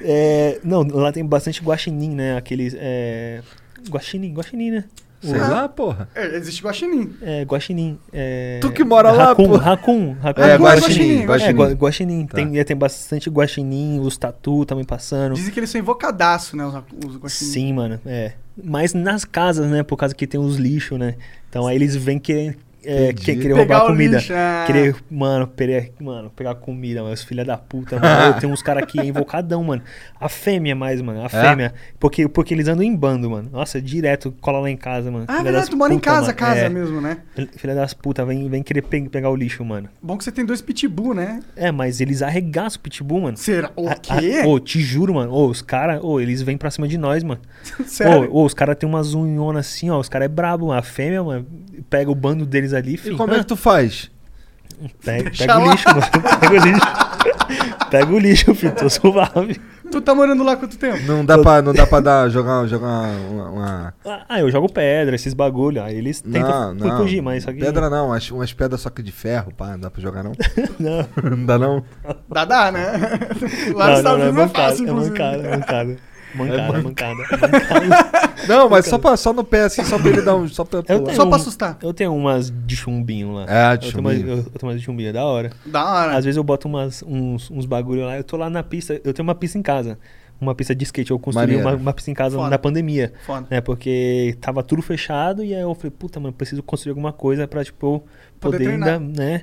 É, 0.00 0.60
não, 0.62 0.82
lá 0.82 1.12
tem 1.12 1.24
bastante 1.24 1.62
guaxinim, 1.62 2.10
né? 2.14 2.36
Aqueles. 2.36 2.74
É, 2.76 3.42
guaxinim, 3.88 4.32
guaxinim, 4.32 4.70
né? 4.70 4.84
Sei 5.30 5.38
lá, 5.40 5.68
porra. 5.68 6.08
É, 6.14 6.36
existe 6.36 6.62
guaxinim. 6.62 7.14
É, 7.22 7.42
guaxinim. 7.44 7.98
É, 8.12 8.58
Tu 8.60 8.70
que 8.72 8.84
mora 8.84 9.10
lá, 9.12 9.26
racun, 9.28 9.48
pô. 9.48 9.56
Racun, 9.56 10.16
racun. 10.20 10.42
É, 10.42 10.56
guaxinim, 10.56 10.58
guaxinim, 10.58 10.76
guaxinim. 10.76 11.22
É, 11.22 11.26
guaxinim. 11.26 11.54
gua- 11.56 11.72
guaxinim. 11.74 12.26
Tá. 12.26 12.34
Tem, 12.36 12.58
é, 12.58 12.64
tem 12.64 12.76
bastante 12.76 13.30
guaxinim, 13.30 14.00
os 14.00 14.16
tatu 14.16 14.64
também 14.64 14.84
passando. 14.84 15.34
Dizem 15.34 15.52
que 15.52 15.60
eles 15.60 15.70
são 15.70 15.80
invocadaço, 15.80 16.56
né? 16.56 16.64
Os, 16.66 16.74
os 16.74 17.16
guaxinim. 17.16 17.52
Sim, 17.52 17.72
mano, 17.72 18.00
é. 18.06 18.32
Mas 18.62 18.94
nas 18.94 19.24
casas, 19.24 19.68
né? 19.70 19.82
Por 19.82 19.96
causa 19.96 20.14
que 20.14 20.26
tem 20.26 20.38
os 20.40 20.56
lixos, 20.56 20.98
né? 20.98 21.14
Então 21.50 21.66
aí 21.66 21.76
eles 21.76 21.96
vêm 21.96 22.18
querendo, 22.18 22.56
é, 22.86 23.04
Entendi. 23.10 23.14
que- 23.24 23.36
querer 23.36 23.54
Pegar 23.54 23.78
roubar 23.78 23.86
comida. 23.92 24.16
lixo, 24.18 24.32
ah. 24.34 24.64
Querer, 24.66 24.96
mano, 25.10 25.46
pegar, 25.46 25.88
mano, 26.00 26.30
pegar 26.30 26.54
comida, 26.56 27.02
mano. 27.02 27.14
Os 27.14 27.22
filha 27.22 27.44
da 27.44 27.56
puta, 27.56 27.98
mano. 27.98 28.40
Tem 28.40 28.50
uns 28.50 28.62
caras 28.62 28.82
aqui 28.84 29.00
invocadão, 29.00 29.62
mano. 29.64 29.82
A 30.20 30.28
fêmea 30.28 30.74
mais, 30.74 31.00
mano. 31.00 31.20
É? 31.20 31.26
A 31.26 31.28
fêmea. 31.28 31.74
Porque, 31.98 32.28
porque 32.28 32.52
eles 32.54 32.68
andam 32.68 32.82
em 32.84 32.94
bando, 32.94 33.30
mano. 33.30 33.48
Nossa, 33.52 33.80
direto 33.80 34.34
cola 34.40 34.58
lá 34.60 34.70
em 34.70 34.76
casa, 34.76 35.10
mano. 35.10 35.24
Ah, 35.28 35.32
Filha 35.38 35.44
verdade, 35.44 35.70
tu 35.70 35.76
mora 35.76 35.94
em 35.94 35.98
casa, 35.98 36.26
mano. 36.26 36.36
casa 36.38 36.60
É. 36.60 36.68
mesmo, 36.68 37.00
né? 37.00 37.18
Filha 37.56 37.74
das 37.74 37.94
putas, 37.94 38.26
vem, 38.26 38.48
vem 38.48 38.62
querer 38.62 38.82
pe- 38.82 39.08
pegar 39.08 39.30
o 39.30 39.36
lixo, 39.36 39.64
mano. 39.64 39.88
Bom 40.02 40.16
que 40.18 40.24
você 40.24 40.32
tem 40.32 40.44
dois 40.44 40.60
pitbull, 40.60 41.14
né? 41.14 41.40
É, 41.56 41.72
mas 41.72 42.00
eles 42.00 42.20
arregaçam 42.22 42.78
o 42.78 42.82
pitbull, 42.82 43.20
mano. 43.22 43.36
Será? 43.36 43.70
O 43.76 43.88
quê? 44.00 44.42
Ô, 44.44 44.58
te 44.60 44.80
juro, 44.80 45.14
mano. 45.14 45.32
Ô, 45.32 45.46
os 45.48 45.62
caras, 45.62 46.00
ô, 46.02 46.20
eles 46.20 46.42
vêm 46.42 46.56
pra 46.58 46.70
cima 46.70 46.86
de 46.86 46.98
nós, 46.98 47.22
mano. 47.22 47.40
Sério? 47.86 48.30
Ô, 48.32 48.42
ô, 48.42 48.44
os 48.44 48.52
caras 48.54 48.76
tem 48.76 48.88
umas 48.88 49.14
unhonas 49.14 49.66
assim, 49.66 49.88
ó. 49.90 49.98
Os 49.98 50.08
caras 50.08 50.26
é 50.26 50.28
brabo, 50.28 50.66
mano. 50.68 50.78
A 50.78 50.82
fêmea, 50.82 51.22
mano, 51.22 51.46
pega 51.88 52.10
o 52.10 52.14
bando 52.14 52.44
deles 52.44 52.73
ali, 52.74 52.94
E 52.94 52.96
filho. 52.98 53.16
como 53.16 53.32
é 53.34 53.38
que 53.38 53.46
tu 53.46 53.56
faz? 53.56 54.10
Pega, 55.04 55.58
o 55.58 55.70
lixo, 55.70 55.88
mano. 55.88 56.02
Pega 56.40 56.52
o 56.54 56.58
lixo. 56.66 56.86
pega 57.90 58.12
o 58.12 58.18
lixo, 58.18 58.54
filho. 58.54 58.74
Tô 58.74 58.90
suave. 58.90 59.60
Tu 59.90 60.00
tá 60.00 60.14
morando 60.14 60.42
lá 60.42 60.56
quanto 60.56 60.76
tempo? 60.76 60.98
Não 61.06 61.24
dá 61.24 61.38
pra, 61.38 61.62
não 61.62 61.72
dá 61.72 61.86
pra 61.86 62.00
dar, 62.00 62.28
jogar, 62.28 62.66
jogar 62.66 62.88
uma. 63.30 63.50
uma- 63.50 63.94
Ah, 64.28 64.40
eu 64.40 64.50
jogo 64.50 64.68
pedra, 64.72 65.14
esses 65.14 65.32
bagulho. 65.32 65.80
Aí 65.80 65.96
eles 65.96 66.20
tentam 66.20 66.74
Não, 66.74 66.88
não. 66.88 66.96
fugir, 66.98 67.22
mas 67.22 67.44
só 67.44 67.52
que. 67.52 67.60
Pedra 67.60 67.88
não, 67.88 68.08
umas, 68.08 68.28
umas 68.30 68.52
pedras 68.52 68.80
só 68.80 68.90
que 68.90 69.02
de 69.02 69.12
ferro, 69.12 69.52
pá, 69.56 69.68
não 69.72 69.80
dá 69.80 69.90
pra 69.90 70.02
jogar 70.02 70.24
não? 70.24 70.32
Não, 70.80 71.06
não 71.36 71.46
dá 71.46 71.58
não? 71.58 71.84
Dá, 72.28 72.44
dá, 72.44 72.72
né? 72.72 72.82
Lá 73.74 73.86
não, 73.86 73.90
nos 73.90 73.98
Estados 73.98 74.02
não, 74.02 74.32
não, 74.32 74.42
é 74.42 74.44
é 74.44 74.48
fácil, 74.48 74.86
é 74.86 74.90
inclusive. 74.90 75.10
mancada, 75.12 75.46
é 75.46 75.56
mancada. 75.56 75.96
Mancada, 76.34 76.78
É 76.78 76.82
mancada, 76.82 77.14
mancada. 77.16 78.34
Não, 78.48 78.68
mas 78.68 78.86
só, 78.86 78.98
pra, 78.98 79.16
só 79.16 79.32
no 79.32 79.44
pé, 79.44 79.62
assim, 79.62 79.84
só 79.84 79.98
pra 79.98 80.08
ele 80.10 80.22
dar 80.22 80.34
um. 80.36 80.46
Só 80.48 80.64
pra 80.64 80.78
Eu 80.80 80.82
tenho 80.82 81.14
Só 81.14 81.24
pra 81.26 81.32
um- 81.32 81.40
assustar. 81.40 81.78
Eu 81.82 81.94
tenho 81.94 82.14
umas 82.14 82.50
de 82.50 82.76
chumbinho 82.76 83.32
lá. 83.32 83.46
É, 83.48 83.76
de 83.76 83.86
eu 83.86 83.92
tenho 83.92 84.00
umas- 84.04 84.16
chumbinho. 84.16 84.32
Eu, 84.32 84.36
eu 84.38 84.44
tenho 84.44 84.70
umas 84.72 84.78
de 84.80 84.84
chumbinho, 84.84 85.08
é 85.08 85.12
da 85.12 85.24
hora. 85.24 85.50
Da 85.64 85.84
hora. 85.84 86.16
Às 86.16 86.24
vezes 86.24 86.36
eu 86.36 86.44
boto 86.44 86.68
umas, 86.68 87.02
uns, 87.06 87.50
uns 87.50 87.66
bagulho 87.66 88.04
lá. 88.04 88.16
Eu 88.16 88.24
tô 88.24 88.36
lá 88.36 88.50
na 88.50 88.62
pista. 88.62 89.00
Eu 89.04 89.12
tenho 89.14 89.26
uma 89.26 89.34
pista 89.34 89.56
em 89.58 89.62
casa. 89.62 89.98
Uma 90.40 90.54
pista 90.54 90.74
de 90.74 90.82
skate. 90.84 91.10
Eu 91.12 91.18
construí 91.18 91.56
uma, 91.56 91.74
uma 91.74 91.92
pista 91.92 92.10
em 92.10 92.14
casa 92.14 92.36
Foda. 92.36 92.50
na 92.50 92.58
pandemia. 92.58 93.12
Foda. 93.24 93.46
Né? 93.50 93.60
Porque 93.60 94.36
tava 94.40 94.62
tudo 94.62 94.82
fechado. 94.82 95.44
E 95.44 95.54
aí 95.54 95.62
eu 95.62 95.74
falei, 95.74 95.90
puta, 95.92 96.18
mano, 96.18 96.32
preciso 96.34 96.62
construir 96.62 96.90
alguma 96.90 97.12
coisa 97.12 97.46
pra, 97.46 97.64
tipo, 97.64 98.04
Poder 98.40 98.58
poder, 98.58 98.70
ainda, 98.72 98.98
né? 98.98 99.42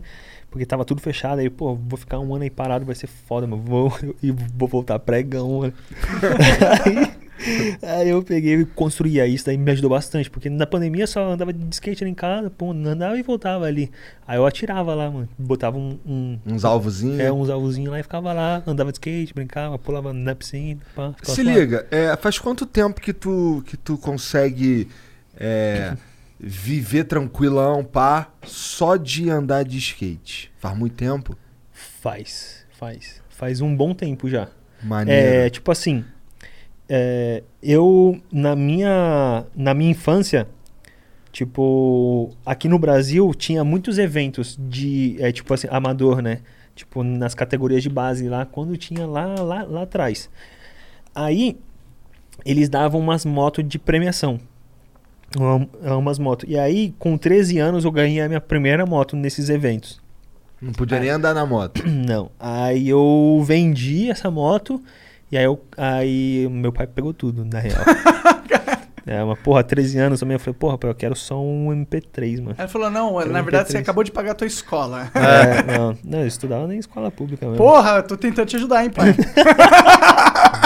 Porque 0.52 0.66
tava 0.66 0.84
tudo 0.86 1.02
fechado. 1.02 1.40
Aí, 1.40 1.50
pô, 1.50 1.74
vou 1.76 1.98
ficar 1.98 2.20
um 2.20 2.36
ano 2.36 2.44
aí 2.44 2.50
parado, 2.50 2.86
vai 2.86 2.94
ser 2.94 3.08
foda, 3.08 3.48
mano. 3.48 3.64
Vou, 3.64 3.92
e 4.22 4.30
vou 4.32 4.68
voltar 4.68 5.00
pregão, 5.00 5.60
mano. 5.62 5.74
aí, 6.86 7.12
aí 7.82 8.10
eu 8.10 8.22
peguei 8.22 8.56
e 8.56 8.66
construí. 8.66 9.18
Isso 9.34 9.46
daí 9.46 9.58
me 9.58 9.72
ajudou 9.72 9.90
bastante. 9.90 10.30
Porque 10.30 10.50
na 10.50 10.68
pandemia 10.68 11.04
eu 11.04 11.08
só 11.08 11.32
andava 11.32 11.54
de 11.54 11.74
skate 11.74 12.04
ali 12.04 12.12
em 12.12 12.16
casa, 12.16 12.50
pô, 12.50 12.72
andava 12.72 13.18
e 13.18 13.24
voltava 13.24 13.66
ali. 13.66 13.90
Aí 14.28 14.38
eu 14.38 14.46
atirava 14.46 14.94
lá, 14.94 15.10
mano. 15.10 15.30
Botava 15.38 15.78
um- 15.78 15.98
um 16.06 16.38
Uns 16.46 16.66
alvozinhos. 16.66 17.20
é, 17.20 17.32
uns 17.32 17.50
alvozinhos 17.50 17.90
lá 17.92 18.00
e 18.00 18.04
ficava 18.04 18.34
lá, 18.34 18.62
andava 18.68 18.92
de 18.92 18.98
skate, 18.98 19.34
brincava, 19.34 19.80
pulava 19.80 20.12
na 20.14 20.36
piscina, 20.36 20.82
pá, 20.96 21.14
Se 21.24 21.34
suave. 21.36 21.44
liga, 21.60 21.88
é, 21.90 22.16
faz 22.18 22.38
quanto 22.40 22.66
tempo 22.66 23.00
que 23.00 23.14
tu, 23.14 23.64
que 23.66 23.78
tu 23.78 23.98
consegue 23.98 24.88
é, 25.40 25.96
viver 26.44 27.04
tranquilão, 27.04 27.84
pá, 27.84 28.32
só 28.44 28.96
de 28.96 29.30
andar 29.30 29.64
de 29.64 29.78
skate? 29.78 30.52
Faz 30.58 30.76
muito 30.76 30.96
tempo? 30.96 31.38
Faz, 31.72 32.66
faz. 32.72 33.22
Faz 33.30 33.62
um 33.62 33.76
bom 33.76 33.94
tempo 33.94 34.28
já. 34.28 34.50
Maneiro. 34.82 35.28
É, 35.28 35.50
tipo 35.52 35.72
assim, 35.72 36.04
é, 36.90 37.44
eu 37.62 38.20
na 38.32 38.56
minha, 38.56 39.46
na 39.56 39.76
minha 39.76 39.92
infância, 39.92 40.48
tipo, 41.32 42.36
aqui 42.44 42.68
no 42.68 42.80
Brasil 42.80 43.32
tinha 43.36 43.64
muitos 43.64 44.00
eventos 44.00 44.58
de, 44.60 45.18
é, 45.20 45.32
tipo 45.32 45.54
assim, 45.54 45.68
amador, 45.70 46.24
né? 46.24 46.40
Tipo, 46.74 47.04
nas 47.04 47.36
categorias 47.36 47.84
de 47.84 47.90
base 47.90 48.28
lá, 48.28 48.48
quando 48.48 48.76
tinha 48.78 49.06
lá, 49.06 49.36
lá, 49.36 49.64
lá 49.64 49.84
atrás. 49.84 50.28
Aí, 51.14 51.60
eles 52.44 52.68
davam 52.68 53.00
umas 53.00 53.26
motos 53.26 53.64
de 53.68 53.78
premiação. 53.78 54.40
Uma- 55.38 55.96
Umas 55.98 56.20
motos. 56.20 56.50
E 56.50 56.58
aí, 56.58 56.94
com 57.00 57.18
13 57.18 57.58
anos, 57.60 57.86
eu 57.86 57.92
ganhei 57.92 58.22
a 58.22 58.28
minha 58.28 58.42
primeira 58.42 58.86
moto 58.86 59.16
nesses 59.16 59.50
eventos. 59.50 60.00
Não 60.62 60.74
podia 60.74 61.00
nem 61.00 61.10
andar 61.10 61.34
na 61.34 61.46
moto. 61.46 61.82
Não. 61.90 62.30
Aí 62.40 62.88
eu 62.90 63.42
vendi 63.46 64.10
essa 64.12 64.30
moto 64.30 64.82
e 65.32 65.38
aí, 65.38 65.46
eu, 65.46 65.60
aí 65.78 66.48
meu 66.52 66.72
pai 66.74 66.86
pegou 66.86 67.14
tudo, 67.14 67.44
na 67.46 67.60
real. 67.60 67.82
é, 69.06 69.24
uma 69.24 69.36
porra, 69.36 69.64
13 69.64 69.98
anos 69.98 70.20
também. 70.20 70.36
Eu 70.36 70.40
falei, 70.40 70.56
porra, 70.60 70.78
pai, 70.78 70.90
eu 70.92 70.96
quero 70.96 71.16
só 71.16 71.42
um 71.42 71.70
MP3, 71.70 72.42
mano. 72.42 72.56
Ela 72.58 72.68
falou, 72.68 72.90
não, 72.90 73.18
Quero 73.18 73.32
na 73.32 73.40
um 73.40 73.44
verdade 73.44 73.70
você 73.72 73.78
MP3. 73.78 73.82
acabou 73.82 74.04
de 74.04 74.12
pagar 74.12 74.32
a 74.32 74.36
tua 74.36 74.48
escola. 74.48 75.12
É, 75.16 75.64
não, 75.78 75.98
não, 76.04 76.20
eu 76.20 76.28
estudava 76.28 76.68
nem 76.68 76.78
em 76.78 76.80
escola 76.80 77.10
pública 77.12 77.46
mesmo. 77.46 77.58
Porra, 77.58 77.98
eu 77.98 78.04
tô 78.04 78.16
tentando 78.18 78.48
te 78.48 78.56
ajudar, 78.58 78.84
hein, 78.84 78.90
pai? 78.92 79.16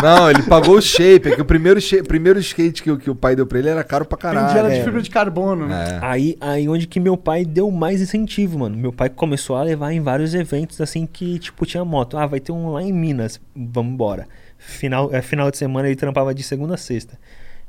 Não, 0.03 0.29
ele 0.29 0.43
pagou 0.43 0.75
o 0.77 0.81
shape, 0.81 1.29
é 1.29 1.35
que 1.35 1.41
o 1.41 1.45
primeiro, 1.45 1.79
shape, 1.79 2.03
primeiro 2.07 2.37
skate 2.39 2.83
que, 2.83 2.91
o- 2.91 2.97
que 2.97 3.09
o 3.09 3.15
pai 3.15 3.35
deu 3.35 3.47
pra 3.47 3.57
ele 3.59 3.69
era 3.69 3.83
caro 3.83 4.05
pra 4.05 4.17
Vendi 4.29 4.43
ela 4.43 4.53
caralho. 4.53 4.75
de 4.75 4.83
fibra 4.83 5.01
de 5.01 5.09
carbono, 5.09 5.67
né? 5.67 5.99
É. 6.01 6.05
Aí, 6.05 6.37
aí 6.41 6.67
onde 6.69 6.85
que 6.85 6.99
meu 6.99 7.15
pai 7.17 7.45
deu 7.45 7.71
mais 7.71 8.01
incentivo, 8.01 8.59
mano. 8.59 8.77
Meu 8.77 8.91
pai 8.91 9.09
começou 9.09 9.55
a 9.55 9.63
levar 9.63 9.91
em 9.93 10.01
vários 10.01 10.33
eventos 10.35 10.81
assim 10.81 11.05
que, 11.05 11.39
tipo, 11.39 11.65
tinha 11.65 11.83
moto. 11.85 12.17
Ah, 12.17 12.25
vai 12.27 12.39
ter 12.39 12.51
um 12.51 12.71
lá 12.73 12.83
em 12.83 12.91
Minas, 12.91 13.39
vamos 13.55 13.93
embora. 13.93 14.27
Final, 14.57 15.09
é, 15.13 15.21
final 15.21 15.49
de 15.49 15.57
semana 15.57 15.87
ele 15.87 15.95
trampava 15.95 16.33
de 16.35 16.43
segunda 16.43 16.73
a 16.75 16.77
sexta. 16.77 17.17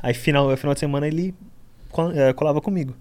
Aí 0.03 0.15
final, 0.15 0.51
é, 0.53 0.57
final 0.57 0.75
de 0.75 0.81
semana 0.81 1.07
ele 1.07 1.35
é, 2.15 2.33
colava 2.33 2.61
comigo. 2.61 2.95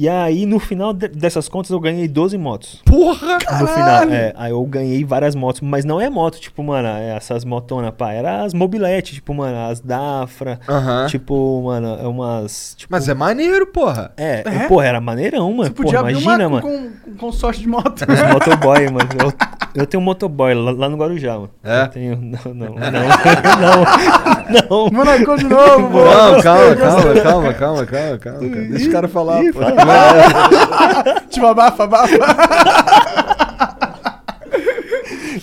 E 0.00 0.08
aí, 0.08 0.46
no 0.46 0.60
final 0.60 0.92
de- 0.94 1.08
dessas 1.08 1.48
contas, 1.48 1.72
eu 1.72 1.80
ganhei 1.80 2.06
12 2.06 2.38
motos. 2.38 2.80
Porra! 2.84 3.36
No 3.60 3.66
final, 3.66 4.04
é. 4.04 4.32
Aí 4.36 4.52
eu 4.52 4.62
ganhei 4.64 5.04
várias 5.04 5.34
motos, 5.34 5.60
mas 5.60 5.84
não 5.84 6.00
é 6.00 6.08
moto, 6.08 6.38
tipo, 6.38 6.62
mano, 6.62 6.86
essas 6.86 7.44
motonas, 7.44 7.92
pá. 7.98 8.12
Era 8.12 8.44
as 8.44 8.54
mobilete, 8.54 9.14
tipo, 9.14 9.34
mano, 9.34 9.58
as 9.68 9.80
Dafra. 9.80 10.60
Aham. 10.68 11.06
Tipo, 11.08 11.62
mano, 11.64 11.98
é 12.00 12.06
umas. 12.06 12.74
Tipo, 12.76 12.92
Mas 12.92 13.08
é 13.08 13.14
maneiro, 13.14 13.66
porra. 13.66 14.12
é, 14.16 14.44
É? 14.46 14.68
porra, 14.68 14.86
era 14.86 15.00
maneirão, 15.00 15.50
mano. 15.52 15.64
Você 15.64 15.70
podia 15.74 15.90
Porra, 15.98 16.00
abrir 16.10 16.22
imagina, 16.22 16.46
uma 16.46 16.60
mano. 16.60 16.62
com, 17.02 17.10
com 17.10 17.16
consórcio 17.16 17.60
de 17.62 17.68
moto. 17.68 18.02
Os 18.02 18.22
motoboy, 18.32 18.84
mano. 18.92 19.08
Eu, 19.20 19.32
eu 19.78 19.86
tenho 19.86 20.00
um 20.02 20.04
motoboy 20.04 20.54
lá, 20.54 20.72
lá 20.72 20.88
no 20.88 20.96
Guarujá, 20.96 21.34
mano. 21.34 21.50
É? 21.62 21.82
Eu 21.82 21.88
tenho. 21.88 22.16
Não, 22.16 22.54
não, 22.54 22.74
não. 22.74 22.74
não. 24.68 24.90
Monacou 24.90 25.36
de 25.36 25.44
novo, 25.44 25.90
pô. 25.90 26.04
Não, 26.04 26.42
calma, 26.42 26.76
calma, 26.76 27.02
calma, 27.22 27.54
calma, 27.54 27.54
calma, 27.54 27.86
calma, 27.86 28.18
cara. 28.18 28.38
Deixa 28.38 28.88
o 28.88 28.92
cara 28.92 29.08
falar, 29.08 29.44
Ih, 29.44 29.52
pô. 29.52 29.60
Tipo, 31.30 31.46
abafa, 31.46 31.84
abafa. 31.84 32.18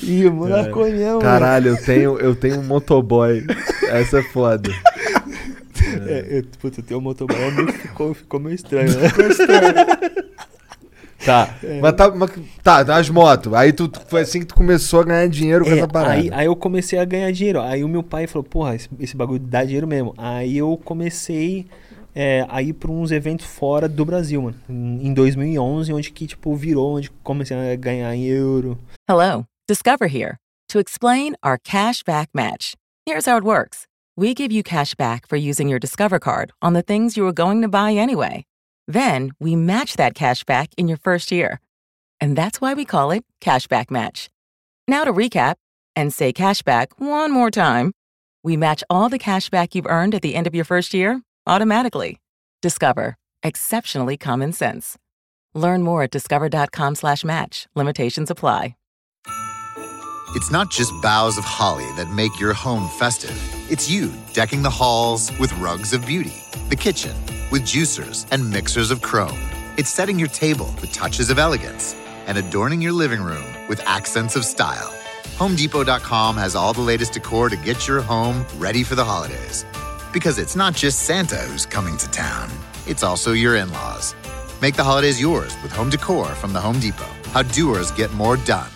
Ih, 0.03 0.30
monaconhão, 0.30 1.20
Caralho, 1.20 1.70
eu 1.70 1.78
tenho, 1.78 2.20
eu 2.20 2.36
tenho 2.36 2.60
um 2.60 2.64
motoboy. 2.64 3.45
Essa 3.88 4.20
é 4.20 4.24
foda. 4.24 4.70
É, 6.07 6.40
eu, 6.40 6.44
puta, 6.60 6.82
eu 6.82 6.84
tenho 6.84 6.99
um 6.99 7.03
motoboy, 7.03 7.38
ficou, 7.72 8.14
ficou 8.14 8.40
meio 8.40 8.56
estranho, 8.56 8.91
né? 8.98 9.10
Tá, 11.26 11.56
mas 11.81 11.93
tá, 11.93 12.11
mas, 12.11 12.31
tá, 12.64 12.84
das 12.84 13.10
motos. 13.10 13.53
Aí 13.53 13.73
tu, 13.73 13.91
foi 14.07 14.22
assim 14.22 14.39
que 14.39 14.45
tu 14.45 14.56
começou 14.56 15.02
a 15.02 15.03
ganhar 15.03 15.27
dinheiro 15.27 15.65
com 15.65 15.72
É, 15.72 15.77
essa 15.80 15.88
parada. 15.88 16.14
aí, 16.14 16.30
aí 16.31 16.45
eu 16.45 16.56
comecei 16.56 16.99
a 16.99 17.06
ganhar 17.06 17.31
dinheiro. 17.31 17.60
Aí 17.61 17.84
o 17.84 17.88
meu 17.88 18.03
pai 18.03 18.27
falou, 18.27 18.43
porra, 18.43 18.76
esse, 18.76 18.88
esse 18.99 19.15
bagulho 19.15 19.39
dá 19.39 19.64
dinheiro 19.64 19.88
mesmo. 19.88 20.14
Aí 20.18 20.57
eu 20.57 20.80
comecei 20.85 21.65
é, 22.14 22.45
a 22.49 22.61
ir 22.61 22.73
pra 22.73 22.91
uns 22.91 23.11
eventos 23.11 23.45
fora 23.45 23.89
do 23.89 24.06
Brasil, 24.06 24.41
mano. 24.41 24.56
Em 24.69 25.07
em 25.07 25.14
2011, 25.14 25.91
onde 25.93 26.11
que, 26.11 26.27
tipo, 26.27 26.56
virou, 26.56 26.97
onde 26.97 27.10
comecei 27.23 27.57
a 27.57 27.76
ganhar 27.76 28.15
em 28.15 28.26
euro. 28.26 28.77
Hello, 29.10 29.45
Discover 29.68 30.07
here 30.07 30.38
to 30.69 30.80
explain 30.80 31.35
our 31.43 31.57
cash 31.57 32.03
back 32.03 32.30
match. 32.34 32.73
Here's 33.07 33.26
how 33.27 33.38
it 33.38 33.43
works 33.43 33.85
we 34.18 34.34
give 34.34 34.52
you 34.53 34.64
cash 34.64 34.95
back 34.95 35.27
for 35.27 35.35
using 35.38 35.68
your 35.69 35.80
Discover 35.80 36.19
card 36.19 36.52
on 36.61 36.73
the 36.73 36.81
things 36.81 37.18
you 37.18 37.23
were 37.26 37.34
going 37.34 37.61
to 37.61 37.68
buy 37.68 37.93
anyway. 37.93 38.45
Then 38.88 39.32
we 39.40 39.56
match 39.56 39.95
that 39.95 40.16
cash 40.16 40.44
back 40.44 40.70
in 40.78 40.88
your 40.88 40.98
first 40.98 41.32
year. 41.32 41.60
And 42.22 42.36
that's 42.36 42.62
why 42.62 42.74
we 42.74 42.86
call 42.86 43.12
it 43.12 43.26
Cashback 43.41 43.91
Match. 43.91 44.30
Now 44.88 45.03
to 45.03 45.12
recap 45.12 45.56
and 45.95 46.14
say 46.14 46.32
cashback 46.32 46.88
one 46.98 47.32
more 47.32 47.52
time. 47.52 47.91
We 48.44 48.57
match 48.57 48.84
all 48.90 49.10
the 49.10 49.20
cash 49.20 49.49
back 49.49 49.74
you've 49.76 49.88
earned 49.88 50.14
at 50.14 50.22
the 50.22 50.36
end 50.36 50.48
of 50.48 50.56
your 50.56 50.66
first 50.66 50.94
year 50.94 51.22
automatically. 51.48 52.20
Discover. 52.62 53.16
Exceptionally 53.44 54.18
common 54.18 54.53
sense. 54.53 54.98
Learn 55.53 55.84
more 55.84 56.03
at 56.03 56.12
discover.com 56.12 56.95
slash 56.95 57.24
match. 57.24 57.68
Limitations 57.76 58.32
apply. 58.32 58.76
It's 60.36 60.52
not 60.52 60.70
just 60.70 60.91
boughs 61.02 61.38
of 61.38 61.45
holly 61.45 61.90
that 61.94 62.10
make 62.10 62.38
your 62.38 62.52
home 62.52 62.90
festive. 62.90 63.40
It's 63.72 63.90
you 63.90 64.12
decking 64.34 64.64
the 64.64 64.70
halls 64.70 65.32
with 65.40 65.57
rugs 65.60 65.94
of 65.94 66.06
beauty, 66.06 66.44
the 66.68 66.76
kitchen 66.76 67.16
with 67.52 67.62
juicers 67.62 68.28
and 68.32 68.49
mixers 68.49 68.91
of 68.91 69.02
chrome. 69.02 69.40
It's 69.78 69.90
setting 69.90 70.20
your 70.20 70.28
table 70.28 70.76
with 70.82 70.91
touches 70.91 71.30
of 71.30 71.40
elegance 71.40 71.95
and 72.28 72.38
adorning 72.38 72.82
your 72.82 72.91
living 72.91 73.22
room 73.22 73.45
with 73.70 73.80
accents 73.86 74.36
of 74.36 74.44
style. 74.44 74.94
HomeDepot.com 75.38 76.36
has 76.36 76.53
all 76.53 76.74
the 76.74 76.82
latest 76.82 77.14
decor 77.14 77.48
to 77.48 77.56
get 77.56 77.88
your 77.88 78.02
home 78.02 78.45
ready 78.57 78.84
for 78.84 78.95
the 78.95 79.06
holidays. 79.06 79.66
Because 80.12 80.38
it's 80.38 80.57
not 80.57 80.76
just 80.76 81.03
Santa 81.03 81.38
who's 81.48 81.66
coming 81.66 81.95
to 81.95 82.12
town, 82.12 82.49
it's 82.86 83.03
also 83.03 83.32
your 83.32 83.56
in 83.56 83.72
laws. 83.72 84.14
Make 84.62 84.76
the 84.76 84.84
holidays 84.84 85.20
yours 85.20 85.56
with 85.64 85.72
home 85.72 85.90
decor 85.90 86.26
from 86.28 86.52
the 86.52 86.60
Home 86.60 86.82
Depot. 86.82 87.07
How 87.32 87.44
doers 87.44 87.90
get 87.91 88.12
more 88.12 88.36
done. 88.36 88.74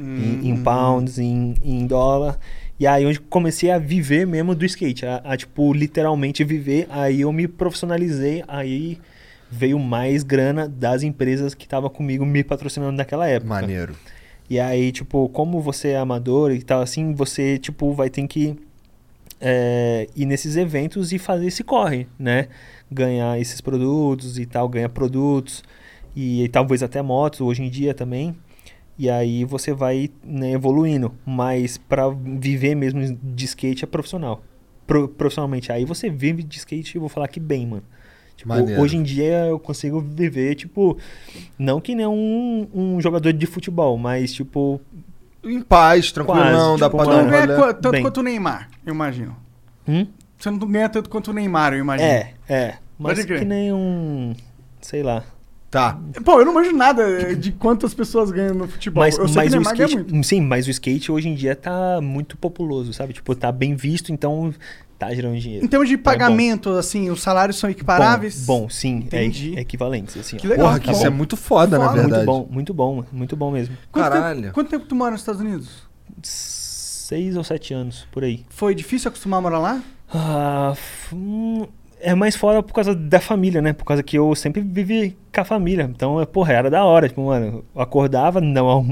Em, 0.00 0.48
em 0.48 0.56
pounds, 0.62 1.18
em, 1.18 1.54
em 1.62 1.86
dólar. 1.86 2.38
E 2.78 2.86
aí 2.86 3.04
onde 3.04 3.20
comecei 3.20 3.70
a 3.70 3.78
viver 3.78 4.26
mesmo 4.26 4.54
do 4.54 4.64
skate, 4.64 5.04
a, 5.04 5.20
a, 5.24 5.36
tipo 5.36 5.72
literalmente 5.72 6.42
viver. 6.42 6.86
Aí 6.88 7.20
eu 7.20 7.32
me 7.32 7.46
profissionalizei, 7.46 8.42
aí 8.48 8.98
veio 9.50 9.78
mais 9.78 10.22
grana 10.22 10.68
das 10.68 11.02
empresas 11.02 11.54
que 11.54 11.64
estavam 11.64 11.90
comigo 11.90 12.24
me 12.24 12.42
patrocinando 12.42 12.92
naquela 12.92 13.28
época. 13.28 13.48
Maneiro. 13.48 13.94
E 14.48 14.58
aí, 14.58 14.90
tipo, 14.90 15.28
como 15.28 15.60
você 15.60 15.90
é 15.90 15.98
amador 15.98 16.52
e 16.52 16.62
tal 16.62 16.80
assim, 16.80 17.12
você, 17.12 17.58
tipo, 17.58 17.92
vai 17.92 18.10
ter 18.10 18.26
que 18.26 18.56
é, 19.40 20.08
ir 20.16 20.26
nesses 20.26 20.56
eventos 20.56 21.12
e 21.12 21.18
fazer 21.18 21.46
esse 21.46 21.62
corre, 21.62 22.06
né? 22.18 22.48
Ganhar 22.90 23.38
esses 23.40 23.60
produtos 23.60 24.38
e 24.38 24.46
tal, 24.46 24.68
ganhar 24.68 24.88
produtos 24.88 25.62
e, 26.14 26.44
e 26.44 26.48
talvez 26.48 26.82
até 26.82 27.00
motos 27.00 27.40
hoje 27.40 27.62
em 27.62 27.70
dia 27.70 27.94
também. 27.94 28.36
E 29.00 29.08
aí 29.08 29.46
você 29.46 29.72
vai 29.72 30.10
né, 30.22 30.52
evoluindo. 30.52 31.14
Mas 31.24 31.78
para 31.78 32.10
viver 32.10 32.74
mesmo 32.74 33.18
de 33.22 33.44
skate 33.46 33.82
é 33.82 33.86
profissional. 33.86 34.44
Pro, 34.86 35.08
profissionalmente. 35.08 35.72
Aí 35.72 35.86
você 35.86 36.10
vive 36.10 36.42
de 36.42 36.58
skate, 36.58 36.96
eu 36.96 37.00
vou 37.00 37.08
falar 37.08 37.26
que 37.26 37.40
bem, 37.40 37.66
mano. 37.66 37.82
Tipo, 38.36 38.52
hoje 38.78 38.98
em 38.98 39.02
dia 39.02 39.46
eu 39.46 39.58
consigo 39.58 40.00
viver, 40.02 40.54
tipo, 40.54 40.98
não 41.58 41.80
que 41.80 41.94
nem 41.94 42.06
um, 42.06 42.68
um 42.74 43.00
jogador 43.00 43.32
de 43.32 43.46
futebol, 43.46 43.96
mas 43.96 44.34
tipo. 44.34 44.78
Em 45.42 45.62
paz, 45.62 46.12
tranquilão, 46.12 46.78
dá 46.78 46.86
tipo, 46.86 46.98
pra 46.98 47.06
dar 47.06 47.16
não 47.16 47.26
um 47.26 47.30
ganha 47.30 47.56
rolê. 47.56 47.74
tanto 47.74 47.90
Bem. 47.92 48.02
quanto 48.02 48.18
o 48.18 48.22
Neymar, 48.22 48.68
eu 48.84 48.92
imagino. 48.94 49.34
Hum? 49.88 50.06
Você 50.38 50.50
não 50.50 50.58
ganha 50.58 50.88
tanto 50.90 51.08
quanto 51.08 51.30
o 51.30 51.34
Neymar, 51.34 51.72
eu 51.72 51.80
imagino. 51.80 52.08
É, 52.08 52.34
é. 52.48 52.74
Mas 52.98 53.24
que 53.24 53.44
nem 53.44 53.72
um. 53.72 54.34
Sei 54.80 55.02
lá. 55.02 55.24
Tá. 55.70 55.96
Pô, 56.24 56.40
eu 56.40 56.44
não 56.44 56.52
imagino 56.52 56.76
nada 56.76 57.34
de 57.36 57.52
quantas 57.52 57.94
pessoas 57.94 58.32
ganham 58.32 58.54
no 58.54 58.66
futebol. 58.66 59.04
Mas, 59.04 59.16
eu 59.16 59.28
sei 59.28 59.36
mas 59.36 59.52
que 59.52 59.58
o 59.58 59.62
skate. 59.62 59.94
muito. 59.94 60.24
Sim, 60.26 60.40
mas 60.40 60.66
o 60.66 60.70
skate 60.70 61.12
hoje 61.12 61.28
em 61.28 61.34
dia 61.36 61.54
tá 61.54 62.00
muito 62.02 62.36
populoso, 62.36 62.92
sabe? 62.92 63.12
Tipo, 63.12 63.36
tá 63.36 63.52
bem 63.52 63.76
visto, 63.76 64.10
então 64.12 64.52
tá 64.98 65.14
gerando 65.14 65.38
dinheiro. 65.38 65.64
Em 65.64 65.68
termos 65.68 65.88
de 65.88 65.94
É 65.94 65.96
bom. 65.96 66.02
pagamento, 66.02 66.70
assim, 66.70 67.08
os 67.08 67.22
salários 67.22 67.56
são 67.56 67.70
equiparáveis? 67.70 68.44
Bom, 68.44 68.62
bom, 68.62 68.68
sim, 68.68 68.96
é 68.96 68.98
Entendi. 69.24 69.50
equ- 69.52 69.58
equivalentes, 69.60 70.16
assim. 70.16 70.38
Que 70.38 70.48
legal. 70.48 70.66
Porra, 70.66 70.80
que 70.80 70.86
tá 70.86 70.92
isso 70.92 71.00
bom. 71.02 71.06
é 71.06 71.10
muito 71.10 71.36
foda, 71.36 71.78
na 71.78 71.88
Foda, 71.88 72.00
verdade. 72.02 72.26
Muito 72.26 72.26
bom, 72.26 72.48
muito 72.52 72.74
bom, 72.74 73.04
muito 73.12 73.36
bom 73.36 73.50
mesmo. 73.52 73.76
Quanto 73.92 74.10
Caralho. 74.10 74.42
Tempo, 74.42 74.54
quanto 74.54 74.70
tempo 74.70 74.86
tu 74.86 74.94
mora 74.96 75.12
nos 75.12 75.20
Estados 75.20 75.40
Unidos? 75.40 75.70
Seis 76.20 77.36
ou 77.36 77.44
sete 77.44 77.72
anos, 77.72 78.06
por 78.10 78.24
aí. 78.24 78.44
Foi 78.48 78.74
difícil 78.74 79.08
acostumar 79.08 79.38
a 79.38 79.42
morar 79.42 79.58
lá? 79.60 79.82
Ah, 80.12 80.74
hum, 81.12 81.64
é 82.00 82.14
mais 82.14 82.36
fora 82.36 82.62
por 82.62 82.72
causa 82.72 82.94
da 82.94 83.20
família, 83.20 83.60
né? 83.62 83.72
Por 83.72 83.84
causa 83.84 84.02
que 84.02 84.16
eu 84.18 84.34
sempre 84.34 84.60
vivi 84.60 85.16
com 85.32 85.40
a 85.40 85.44
família. 85.44 85.84
Então, 85.84 86.20
é, 86.20 86.26
porra, 86.26 86.52
era 86.52 86.70
da 86.70 86.84
hora. 86.84 87.08
Tipo, 87.08 87.26
mano, 87.26 87.64
eu 87.74 87.80
acordava, 87.82 88.40
não, 88.40 88.90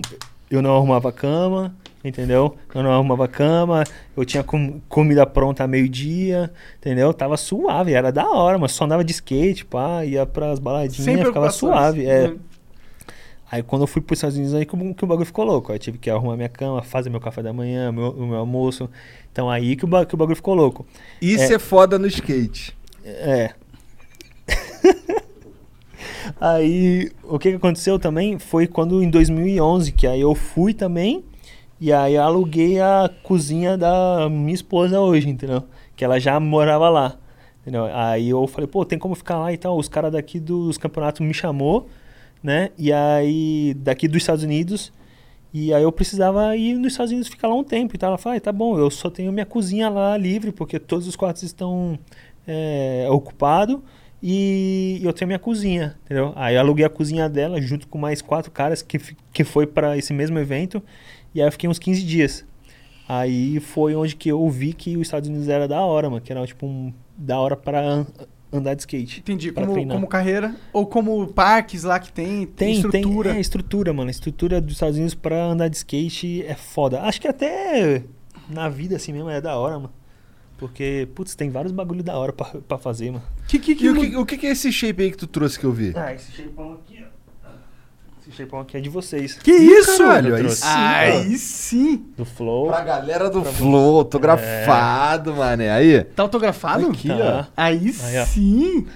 eu 0.50 0.60
não 0.62 0.76
arrumava 0.76 1.10
cama, 1.12 1.74
entendeu? 2.04 2.56
Eu 2.74 2.82
não 2.82 2.92
arrumava 2.92 3.26
cama, 3.28 3.84
eu 4.16 4.24
tinha 4.24 4.42
com- 4.44 4.80
comida 4.88 5.26
pronta 5.26 5.64
a 5.64 5.66
meio-dia, 5.66 6.50
entendeu? 6.78 7.12
Tava 7.12 7.36
suave, 7.36 7.92
era 7.92 8.10
da 8.12 8.28
hora, 8.30 8.58
mas 8.58 8.72
só 8.72 8.84
andava 8.84 9.02
de 9.04 9.12
skate, 9.12 9.64
pá, 9.64 10.04
ia 10.04 10.24
pras 10.24 10.58
baladinhas, 10.58 11.04
ficava 11.28 11.50
suave. 11.50 12.06
É. 12.06 12.28
Hum. 12.28 12.38
Aí 13.50 13.62
quando 13.62 13.82
eu 13.82 13.86
fui 13.86 14.02
pros 14.02 14.18
Estados 14.18 14.36
Unidos 14.36 14.54
aí 14.54 14.66
que, 14.66 14.76
o- 14.76 14.94
que 14.94 15.04
o 15.04 15.06
bagulho 15.06 15.24
ficou 15.24 15.42
louco. 15.44 15.72
Aí 15.72 15.76
eu 15.76 15.80
tive 15.80 15.96
que 15.96 16.10
arrumar 16.10 16.36
minha 16.36 16.50
cama, 16.50 16.82
fazer 16.82 17.08
meu 17.08 17.18
café 17.20 17.42
da 17.42 17.50
manhã, 17.52 17.90
meu, 17.90 18.10
o 18.10 18.26
meu 18.26 18.36
almoço. 18.38 18.90
Então 19.32 19.48
aí 19.48 19.74
que 19.74 19.86
o, 19.86 20.06
que 20.06 20.14
o 20.14 20.18
bagulho 20.18 20.36
ficou 20.36 20.54
louco. 20.54 20.86
Isso 21.20 21.54
é. 21.54 21.58
foda 21.58 21.98
no 21.98 22.06
skate. 22.06 22.76
É. 23.08 23.54
aí, 26.40 27.10
o 27.24 27.38
que 27.38 27.50
aconteceu 27.50 27.98
também 27.98 28.38
foi 28.38 28.66
quando 28.66 29.02
em 29.02 29.08
2011, 29.08 29.92
que 29.92 30.06
aí 30.06 30.20
eu 30.20 30.34
fui 30.34 30.74
também, 30.74 31.24
e 31.80 31.92
aí 31.92 32.16
aluguei 32.16 32.80
a 32.80 33.10
cozinha 33.22 33.76
da 33.76 34.28
minha 34.28 34.54
esposa 34.54 35.00
hoje, 35.00 35.28
entendeu? 35.28 35.64
Que 35.96 36.04
ela 36.04 36.18
já 36.20 36.38
morava 36.38 36.88
lá, 36.88 37.16
entendeu? 37.62 37.86
Aí 37.92 38.28
eu 38.28 38.46
falei, 38.46 38.66
pô, 38.66 38.84
tem 38.84 38.98
como 38.98 39.14
ficar 39.14 39.38
lá 39.38 39.52
e 39.52 39.56
tal. 39.56 39.78
Os 39.78 39.88
caras 39.88 40.12
daqui 40.12 40.38
dos 40.38 40.76
campeonatos 40.76 41.20
me 41.20 41.32
chamou, 41.32 41.88
né? 42.42 42.70
E 42.76 42.92
aí, 42.92 43.74
daqui 43.74 44.08
dos 44.08 44.18
Estados 44.18 44.44
Unidos, 44.44 44.92
e 45.52 45.72
aí 45.72 45.82
eu 45.82 45.90
precisava 45.90 46.54
ir 46.56 46.74
nos 46.74 46.92
Estados 46.92 47.10
Unidos 47.10 47.28
ficar 47.28 47.48
lá 47.48 47.54
um 47.54 47.64
tempo 47.64 47.94
e 47.94 47.98
tal. 47.98 48.08
Ela 48.08 48.18
falou, 48.18 48.36
ah, 48.36 48.40
tá 48.40 48.52
bom, 48.52 48.78
eu 48.78 48.90
só 48.90 49.08
tenho 49.08 49.32
minha 49.32 49.46
cozinha 49.46 49.88
lá 49.88 50.16
livre, 50.16 50.52
porque 50.52 50.78
todos 50.78 51.06
os 51.06 51.16
quartos 51.16 51.42
estão 51.42 51.98
é, 52.48 53.06
ocupados 53.10 53.78
e 54.22 54.98
eu 55.02 55.12
tenho 55.12 55.28
minha 55.28 55.38
cozinha, 55.38 55.96
entendeu? 56.04 56.32
Aí 56.34 56.54
eu 56.56 56.60
aluguei 56.60 56.84
a 56.84 56.88
cozinha 56.88 57.28
dela 57.28 57.60
junto 57.60 57.86
com 57.86 57.98
mais 57.98 58.20
quatro 58.20 58.50
caras 58.50 58.82
que, 58.82 58.98
que 59.32 59.44
foi 59.44 59.66
para 59.66 59.96
esse 59.96 60.12
mesmo 60.12 60.38
evento 60.38 60.82
e 61.34 61.40
aí 61.40 61.46
eu 61.46 61.52
fiquei 61.52 61.68
uns 61.70 61.78
15 61.78 62.02
dias. 62.02 62.44
Aí 63.08 63.60
foi 63.60 63.94
onde 63.94 64.16
que 64.16 64.28
eu 64.28 64.48
vi 64.50 64.72
que 64.72 64.96
os 64.96 65.02
Estados 65.06 65.28
Unidos 65.28 65.48
era 65.48 65.68
da 65.68 65.80
hora, 65.80 66.10
mano, 66.10 66.20
que 66.20 66.32
era 66.32 66.44
tipo 66.46 66.66
um, 66.66 66.92
da 67.16 67.38
hora 67.38 67.56
para 67.56 67.80
an- 67.80 68.06
andar 68.52 68.74
de 68.74 68.82
skate. 68.82 69.20
Entendi. 69.20 69.50
Como, 69.52 69.72
treinar. 69.72 69.94
como 69.96 70.06
carreira 70.06 70.54
ou 70.72 70.84
como 70.86 71.26
parques 71.28 71.84
lá 71.84 71.98
que 71.98 72.12
tem, 72.12 72.44
Tem, 72.46 72.72
estrutura. 72.74 73.30
tem. 73.30 73.38
É, 73.38 73.40
estrutura, 73.40 73.92
mano. 73.94 74.08
A 74.08 74.10
estrutura 74.10 74.60
dos 74.60 74.74
Estados 74.74 74.96
Unidos 74.96 75.14
pra 75.14 75.42
andar 75.46 75.68
de 75.68 75.76
skate 75.76 76.44
é 76.46 76.54
foda. 76.54 77.00
Acho 77.02 77.20
que 77.20 77.28
até 77.28 78.02
na 78.48 78.68
vida 78.68 78.96
assim 78.96 79.12
mesmo 79.12 79.30
é 79.30 79.40
da 79.40 79.56
hora, 79.56 79.76
mano. 79.78 79.92
Porque, 80.58 81.08
putz, 81.14 81.34
tem 81.36 81.48
vários 81.50 81.72
bagulho 81.72 82.02
da 82.02 82.18
hora 82.18 82.32
pra, 82.32 82.46
pra 82.66 82.76
fazer, 82.76 83.12
mano. 83.12 83.22
Que, 83.46 83.58
que, 83.58 83.74
que, 83.76 83.84
E 83.86 83.90
o 83.90 83.94
que, 83.94 84.16
o 84.16 84.26
que 84.26 84.36
que 84.36 84.46
é 84.46 84.50
esse 84.50 84.70
shape 84.72 85.02
aí 85.04 85.10
que 85.10 85.16
tu 85.16 85.26
trouxe 85.28 85.58
que 85.58 85.64
eu 85.64 85.72
vi? 85.72 85.92
Ah, 85.96 86.12
esse 86.12 86.32
shapeão 86.32 86.72
aqui, 86.74 87.04
ó. 87.04 87.48
Esse 88.20 88.32
shapeão 88.36 88.60
aqui 88.60 88.76
é 88.76 88.80
de 88.80 88.88
vocês. 88.88 89.34
que 89.38 89.52
isso? 89.52 89.98
Caralho, 89.98 90.34
aí 90.34 90.50
sim. 90.50 90.66
Aí 90.66 91.38
sim. 91.38 92.06
Do 92.16 92.24
Flow. 92.24 92.66
Pra 92.66 92.82
galera 92.82 93.30
do 93.30 93.44
Flow, 93.44 93.98
autografado, 94.00 95.34
mané. 95.36 95.70
Aí. 95.70 96.02
Tá 96.02 96.24
autografado? 96.24 96.88
Aqui, 96.88 97.08
Tá. 97.08 97.48
Aí, 97.56 97.94
Aí, 98.02 98.18
ó. 98.18 98.26
sim. 98.26 98.86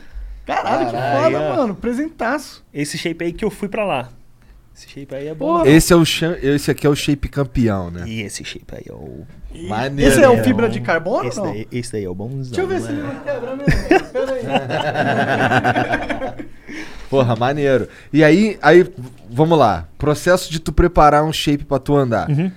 Caralho, 0.44 0.86
que 0.86 0.92
Caralho. 0.92 1.22
foda, 1.24 1.38
Aí, 1.38 1.52
ó. 1.52 1.56
mano. 1.56 1.74
Presentaço. 1.76 2.64
Esse 2.74 2.98
shape 2.98 3.24
aí 3.24 3.32
que 3.32 3.44
eu 3.44 3.50
fui 3.50 3.68
pra 3.68 3.84
lá. 3.84 4.08
Esse 4.74 4.88
shape 4.88 5.14
aí 5.14 5.28
é 5.28 5.34
bom. 5.34 5.46
Porra. 5.46 5.64
né? 5.64 5.70
Esse, 5.72 5.92
é 5.92 5.96
o 5.96 6.02
esse 6.02 6.70
aqui 6.70 6.86
é 6.86 6.90
o 6.90 6.96
shape 6.96 7.28
campeão, 7.28 7.90
né? 7.90 8.04
E 8.06 8.22
esse 8.22 8.42
shape 8.44 8.74
aí 8.74 8.84
é 8.88 8.92
o. 8.92 9.26
Maneiro. 9.68 10.10
Esse 10.10 10.22
é 10.22 10.28
o 10.28 10.36
né? 10.36 10.42
fibra 10.42 10.68
de 10.68 10.80
carbono 10.80 11.28
Esse 11.28 11.38
ou 11.38 11.46
não? 11.46 11.52
daí, 11.52 11.68
esse 11.70 11.92
daí 11.92 12.04
é 12.04 12.08
o 12.08 12.14
bonzão. 12.14 12.52
Deixa 12.52 12.60
eu 12.62 12.66
ver 12.66 12.80
se 12.80 12.88
ele 12.88 13.02
mano. 13.02 13.14
não 13.14 13.20
quebra 13.22 13.56
mesmo. 13.56 13.72
Pera 14.12 14.32
aí. 14.32 14.42
Porra, 17.10 17.36
maneiro. 17.36 17.86
E 18.10 18.24
aí, 18.24 18.58
aí, 18.62 18.86
vamos 19.30 19.58
lá. 19.58 19.86
Processo 19.98 20.50
de 20.50 20.58
tu 20.58 20.72
preparar 20.72 21.22
um 21.22 21.32
shape 21.32 21.64
pra 21.64 21.78
tu 21.78 21.94
andar. 21.94 22.30
Uhum. 22.30 22.50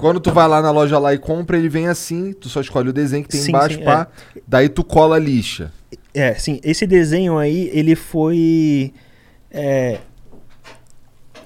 Quando 0.00 0.18
tu 0.18 0.32
vai 0.32 0.48
lá 0.48 0.60
na 0.60 0.72
loja 0.72 0.98
lá 0.98 1.14
e 1.14 1.18
compra, 1.18 1.56
ele 1.56 1.68
vem 1.68 1.86
assim, 1.86 2.32
tu 2.32 2.48
só 2.48 2.60
escolhe 2.60 2.88
o 2.88 2.92
desenho 2.92 3.22
que 3.22 3.28
tem 3.28 3.40
Sim, 3.40 3.50
embaixo, 3.50 3.78
sim, 3.78 3.84
pá. 3.84 4.08
Daí 4.46 4.68
tu 4.68 4.82
cola 4.82 5.14
a 5.14 5.18
lixa. 5.18 5.72
É, 6.12 6.34
sim. 6.34 6.60
Esse 6.64 6.84
desenho 6.86 7.38
aí, 7.38 7.70
ele 7.72 7.94
foi 7.94 8.92
é, 9.50 9.98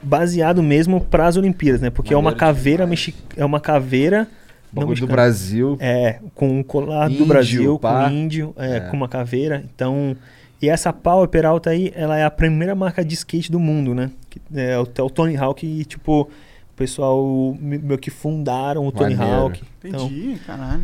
baseado 0.02 0.62
mesmo 0.62 1.01
para 1.01 1.27
as 1.27 1.36
Olimpíadas, 1.36 1.81
né? 1.81 1.90
Porque 1.90 2.14
é 2.14 2.16
uma 2.16 2.32
caveira 2.35 2.86
mexi 2.86 3.14
é 3.36 3.44
uma 3.44 3.60
caveira 3.60 4.27
não 4.72 4.82
do 4.85 4.89
mexicana. 4.90 5.12
Brasil. 5.12 5.77
É, 5.81 6.18
com 6.35 6.59
um 6.60 6.62
colar 6.62 7.06
Índio, 7.10 7.18
do 7.24 7.27
Brasil, 7.27 7.78
pá. 7.78 8.05
com 8.09 8.14
índio, 8.14 8.55
é, 8.56 8.77
É. 8.77 8.81
com 8.81 8.97
uma 8.97 9.09
caveira. 9.09 9.64
Então, 9.74 10.16
e 10.62 10.68
essa 10.68 10.93
Power 10.93 11.28
Peralta 11.28 11.70
aí, 11.70 11.93
ela 11.94 12.16
é 12.16 12.24
a 12.24 12.31
primeira 12.31 12.74
marca 12.74 13.05
de 13.05 13.14
skate 13.14 13.51
do 13.51 13.59
mundo, 13.59 13.94
né? 13.94 14.10
É 14.55 14.78
o, 14.78 14.86
é 14.97 15.02
o 15.02 15.10
Tony 15.10 15.36
Hawk 15.36 15.66
e, 15.66 15.85
tipo, 15.85 16.22
o 16.22 16.28
pessoal 16.77 17.56
me- 17.60 17.78
meio 17.78 17.98
que 17.98 18.10
fundaram 18.10 18.86
o 18.86 18.93
Tony 18.93 19.14
Maneiro. 19.16 19.40
Hawk. 19.40 19.62
Então, 19.85 20.06
Entendi, 20.06 20.39
caralho. 20.47 20.82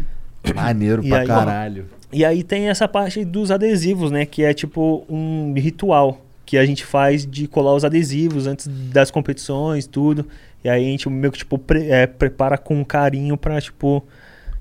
Maneiro 0.55 1.05
E 1.05 1.09
pra 1.09 1.19
aí, 1.21 1.27
caralho. 1.27 1.87
e 2.13 2.25
aí 2.25 2.43
tem 2.45 2.69
essa 2.69 2.87
parte 2.89 3.25
dos 3.25 3.51
adesivos, 3.51 4.11
né? 4.11 4.25
Que 4.25 4.43
é 4.45 4.55
tipo 4.55 5.05
um 5.09 5.53
ritual 5.57 6.21
que 6.47 6.57
a 6.57 6.65
gente 6.65 6.85
faz 6.87 7.27
de 7.27 7.47
colar 7.47 7.75
os 7.75 7.85
adesivos 7.85 8.47
antes 8.47 8.67
das 8.69 9.11
competições, 9.11 9.87
tudo. 9.87 10.27
E 10.65 10.69
aí 10.69 10.87
a 10.87 10.89
gente 10.89 11.09
meio 11.11 11.31
que 11.33 11.39
tipo 11.39 11.59
pre- 11.59 11.89
é, 11.91 12.07
prepara 12.07 12.57
com 12.57 12.83
carinho 12.85 13.37
pra 13.37 13.61
tipo 13.61 14.03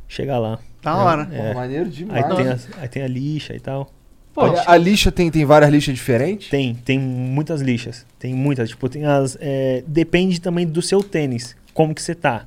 chegar 0.07 0.39
lá. 0.39 0.59
Da 0.81 0.95
hora. 0.97 1.29
É. 1.31 1.53
maneiro 1.53 1.85
Aí 1.85 1.91
demais. 1.91 2.35
tem, 2.35 2.47
as- 2.49 2.67
aí 2.79 2.87
tem 2.89 3.03
a 3.03 3.07
lixa 3.07 3.55
e 3.55 3.59
tal. 3.59 3.89
Pô, 4.33 4.41
a, 4.41 4.73
a 4.73 4.77
lixa 4.77 5.11
tem, 5.11 5.31
tem 5.31 5.45
várias 5.45 5.71
lixas 5.71 5.95
diferentes? 5.95 6.49
Tem, 6.49 6.75
tem 6.75 6.99
muitas 6.99 7.61
lixas. 7.61 8.05
Tem 8.19 8.33
muitas. 8.33 8.69
Tipo, 8.69 8.89
tem 8.89 9.05
as. 9.05 9.37
é, 9.39 9.81
depende 9.87 10.41
também 10.41 10.67
do 10.67 10.81
seu 10.81 11.01
tênis. 11.01 11.55
Como 11.73 11.95
que 11.95 12.01
você 12.01 12.13
tá. 12.13 12.45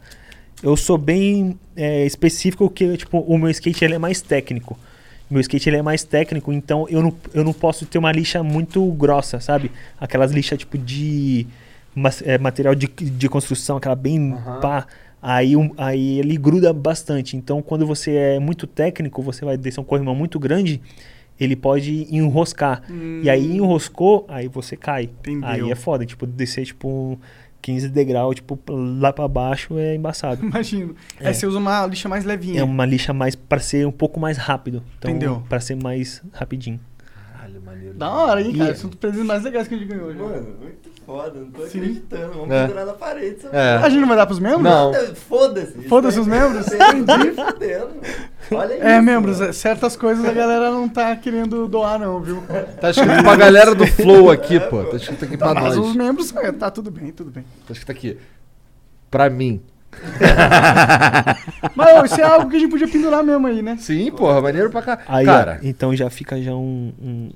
Eu 0.63 0.77
sou 0.77 0.99
bem 0.99 1.59
é, 1.77 2.05
específico 2.05 2.69
que, 2.69 2.97
tipo, 2.97 3.19
o 3.21 3.39
meu 3.39 3.49
skate 3.51 3.85
ele 3.85 3.95
é 3.95 3.99
mais 3.99 4.21
técnico. 4.21 4.79
Meu 5.31 5.41
skate 5.41 5.69
ele 5.69 5.77
é 5.77 5.83
mais 5.83 6.05
técnico, 6.05 6.53
então 6.53 6.87
eu 6.89 7.03
não, 7.03 7.13
eu 7.35 7.45
não 7.45 7.53
posso 7.53 7.85
ter 7.87 7.99
uma 7.99 8.11
lixa 8.13 8.43
muito 8.43 8.85
grossa, 8.93 9.41
sabe? 9.41 9.71
Aquelas 10.01 10.31
lixas 10.33 10.59
tipo 10.59 10.79
de 10.79 11.47
mas- 11.95 12.23
é, 12.25 12.39
material 12.39 12.75
de, 12.75 12.87
de 12.87 13.29
construção, 13.29 13.77
aquela 13.77 13.95
bem 13.97 14.35
pá. 14.61 14.87
Aí, 15.21 15.57
um- 15.57 15.73
aí 15.77 16.19
ele 16.21 16.37
gruda 16.37 16.73
bastante. 16.73 17.37
Então, 17.37 17.61
quando 17.61 17.85
você 17.87 18.15
é 18.15 18.39
muito 18.39 18.67
técnico, 18.67 19.21
você 19.21 19.45
vai 19.45 19.57
descer 19.57 19.81
um 19.81 19.85
corrimão 19.85 20.15
muito 20.15 20.39
grande 20.39 20.81
ele 21.41 21.55
pode 21.55 22.07
enroscar. 22.11 22.83
E 23.23 23.31
aí 23.31 23.57
enroscou, 23.59 24.25
aí 24.29 24.49
você 24.49 24.77
cai. 24.77 25.09
Entendeu. 25.21 25.49
Aí 25.49 25.71
é 25.71 25.75
foda, 25.77 26.05
tipo, 26.05 26.27
descer 26.27 26.65
tipo 26.67 26.89
um 26.89 27.17
15 27.69 27.89
degrau, 27.91 28.33
tipo, 28.33 28.59
lá 28.71 29.13
pra 29.13 29.29
baixo 29.29 29.79
é 29.79 29.95
embaçado. 29.95 30.41
Imagino. 30.47 30.95
É. 31.21 31.29
Aí 31.29 31.35
você 31.35 31.47
usa 31.47 31.59
uma 31.59 31.85
lixa 31.87 32.09
mais 32.09 32.25
levinha. 32.25 32.61
É 32.61 32.65
uma 32.65 32.87
lixa 32.87 33.13
mais 33.13 33.35
pra 33.35 33.59
ser 33.59 33.87
um 33.87 33.93
pouco 33.93 34.19
mais 34.19 34.39
rápido. 34.39 34.83
Então, 34.99 35.11
Entendeu. 35.11 35.43
Pra 35.49 35.61
ser 35.61 35.75
mais 35.75 36.23
rapidinho. 36.33 36.81
Caralho, 37.33 37.61
maneiro. 37.61 37.95
Da 37.95 38.11
hora, 38.11 38.41
hein, 38.41 38.57
cara? 38.57 38.71
E- 38.73 38.75
São 38.77 38.89
os 38.89 38.97
presentes 38.97 39.27
mais 39.27 39.43
legais 39.45 39.69
que 39.69 39.75
a 39.75 39.79
gente 39.79 39.87
ganhou 39.89 40.07
hoje. 40.07 40.19
Mano, 40.19 40.57
muito 40.63 40.98
foda, 41.09 41.41
não 41.41 41.51
tô 41.51 41.63
Sim. 41.67 41.79
acreditando. 41.79 42.33
Vamos 42.35 42.51
É. 42.51 42.63
pendurar 42.67 42.85
na 42.87 42.93
parede. 42.93 43.39
É. 43.51 43.77
A 43.83 43.89
gente 43.89 44.01
não 44.03 44.09
vai 44.09 44.17
dar 44.19 44.27
pros 44.27 44.39
membros? 44.39 44.63
Não. 44.63 44.91
merda. 44.93 45.15
Foda-se. 45.15 45.83
Foda-se 45.89 46.21
os 46.21 46.27
membros? 46.27 46.67
Entendi. 46.71 47.31
Fudendo. 47.33 47.89
Olha 48.53 48.75
isso. 48.75 48.83
É, 48.85 49.01
membros, 49.01 49.39
mano. 49.39 49.49
é, 49.49 49.53
certas 49.55 49.97
coisas 49.97 50.23
a 50.25 50.33
galera 50.33 50.71
não 50.71 50.87
tá 50.87 51.17
querendo 51.17 51.67
doar, 51.67 51.99
não, 51.99 52.21
viu? 52.21 52.43
Tá 52.79 52.91
escrito 52.91 53.23
pra 53.23 53.37
galera 53.37 53.75
do 53.75 53.87
Flow 53.87 54.31
aqui, 54.31 54.61
pô. 54.61 54.85
Tá 54.85 54.97
escrito 54.99 55.25
aqui 55.25 55.37
pra 55.39 55.55
Mas 55.55 55.77
nós. 55.77 55.79
os 55.79 55.97
membros, 55.97 56.35
é, 56.37 56.53
tá 56.53 56.71
tudo 56.71 56.91
bem, 56.91 57.11
tudo 57.11 57.31
bem. 57.31 57.45
Tá 57.67 57.73
escrito 57.73 57.91
aqui. 57.91 58.19
Pra 59.11 59.31
mim. 59.31 59.63
Mas 61.75 61.97
ó, 61.97 62.05
isso 62.05 62.21
é 62.21 62.25
algo 62.25 62.51
que 62.51 62.57
a 62.57 62.59
gente 62.59 62.71
podia 62.71 62.89
pendurar 62.89 63.23
mesmo 63.25 63.47
aí, 63.47 63.63
né? 63.63 63.77
Sim, 63.81 64.11
porra, 64.13 64.41
maneiro 64.41 64.71
pra 64.71 64.83
cá. 64.83 64.99
Aí, 65.09 65.25
Cara, 65.25 65.59
ó, 65.63 65.67
então 65.67 65.95
já 65.97 66.11
fica 66.11 66.41
já 66.43 66.53
um, 66.55 66.93
um- 67.01 67.31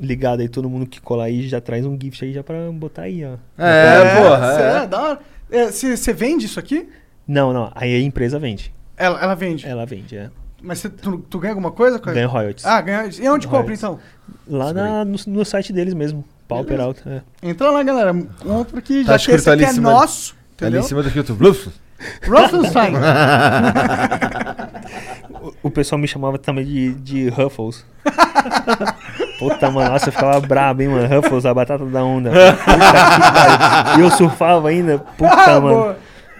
ligado 0.00 0.40
aí, 0.40 0.48
todo 0.48 0.68
mundo 0.68 0.86
que 0.86 1.00
colar 1.00 1.24
aí 1.24 1.48
já 1.48 1.60
traz 1.60 1.84
um 1.86 1.98
gift 2.00 2.24
aí 2.24 2.32
já 2.32 2.42
pra 2.42 2.70
botar 2.72 3.02
aí, 3.02 3.24
ó. 3.24 3.34
é, 3.62 4.14
porra. 4.16 4.54
Cê 4.54 4.62
é. 4.62 4.82
é, 4.82 4.86
da 4.86 5.00
hora. 5.02 5.20
Você 5.70 6.12
vende 6.12 6.46
isso 6.46 6.58
aqui? 6.60 6.88
Não, 7.26 7.52
não, 7.52 7.70
aí 7.74 7.94
a 7.94 8.00
empresa 8.00 8.38
vende. 8.38 8.72
Ela, 8.96 9.20
ela 9.22 9.34
vende. 9.34 9.66
Ela 9.66 9.84
vende, 9.86 10.16
é. 10.16 10.30
Mas 10.60 10.80
cê- 10.80 10.88
tu, 10.88 11.18
tu 11.18 11.38
ganha 11.38 11.52
alguma 11.52 11.70
coisa 11.70 11.98
Ganha 11.98 12.26
royalties. 12.26 12.64
Ah, 12.66 12.80
ganha. 12.80 13.08
E 13.08 13.28
onde 13.28 13.46
compra 13.46 13.62
Royalties. 13.74 13.78
então? 13.78 13.98
Lá 14.48 14.72
na- 14.72 15.04
no, 15.04 15.16
no 15.28 15.44
site 15.44 15.72
deles 15.72 15.94
mesmo, 15.94 16.24
Pauper 16.48 16.80
Alto. 16.80 17.02
É. 17.08 17.22
Entra 17.42 17.70
lá, 17.70 17.82
galera. 17.82 18.12
Compra 18.40 18.80
que 18.82 19.04
Tá 19.04 19.12
já 19.12 19.18
que 19.18 19.20
escrito 19.32 19.38
esse 19.40 19.50
ali 19.50 19.62
aqui 19.64 19.70
em 19.70 19.72
é 19.72 19.74
cima- 19.74 19.92
nosso. 19.92 20.34
Tá 20.56 20.66
ali 20.66 20.78
em 20.78 20.82
cima 20.82 21.00
do 21.02 21.06
escrito 21.08 21.34
Bluf. 21.34 21.68
Rosenstein. 22.26 22.94
O, 25.62 25.68
o 25.68 25.70
pessoal 25.70 25.98
me 26.00 26.08
chamava 26.08 26.38
também 26.38 26.64
de, 26.64 26.94
de 26.94 27.28
Ruffles. 27.28 27.84
Puta, 29.38 29.70
mano, 29.70 29.90
nossa, 29.92 30.08
eu 30.08 30.12
ficava 30.12 30.40
brabo, 30.40 30.82
hein, 30.82 30.88
mano. 30.88 31.14
Ruffles, 31.14 31.46
a 31.46 31.54
batata 31.54 31.84
da 31.86 32.02
onda. 32.04 32.30
E 33.96 34.00
eu 34.00 34.10
surfava 34.10 34.68
ainda. 34.68 34.98
Puta, 34.98 35.32
Ah, 35.32 35.60
mano. 35.60 35.74
boa. 35.76 35.98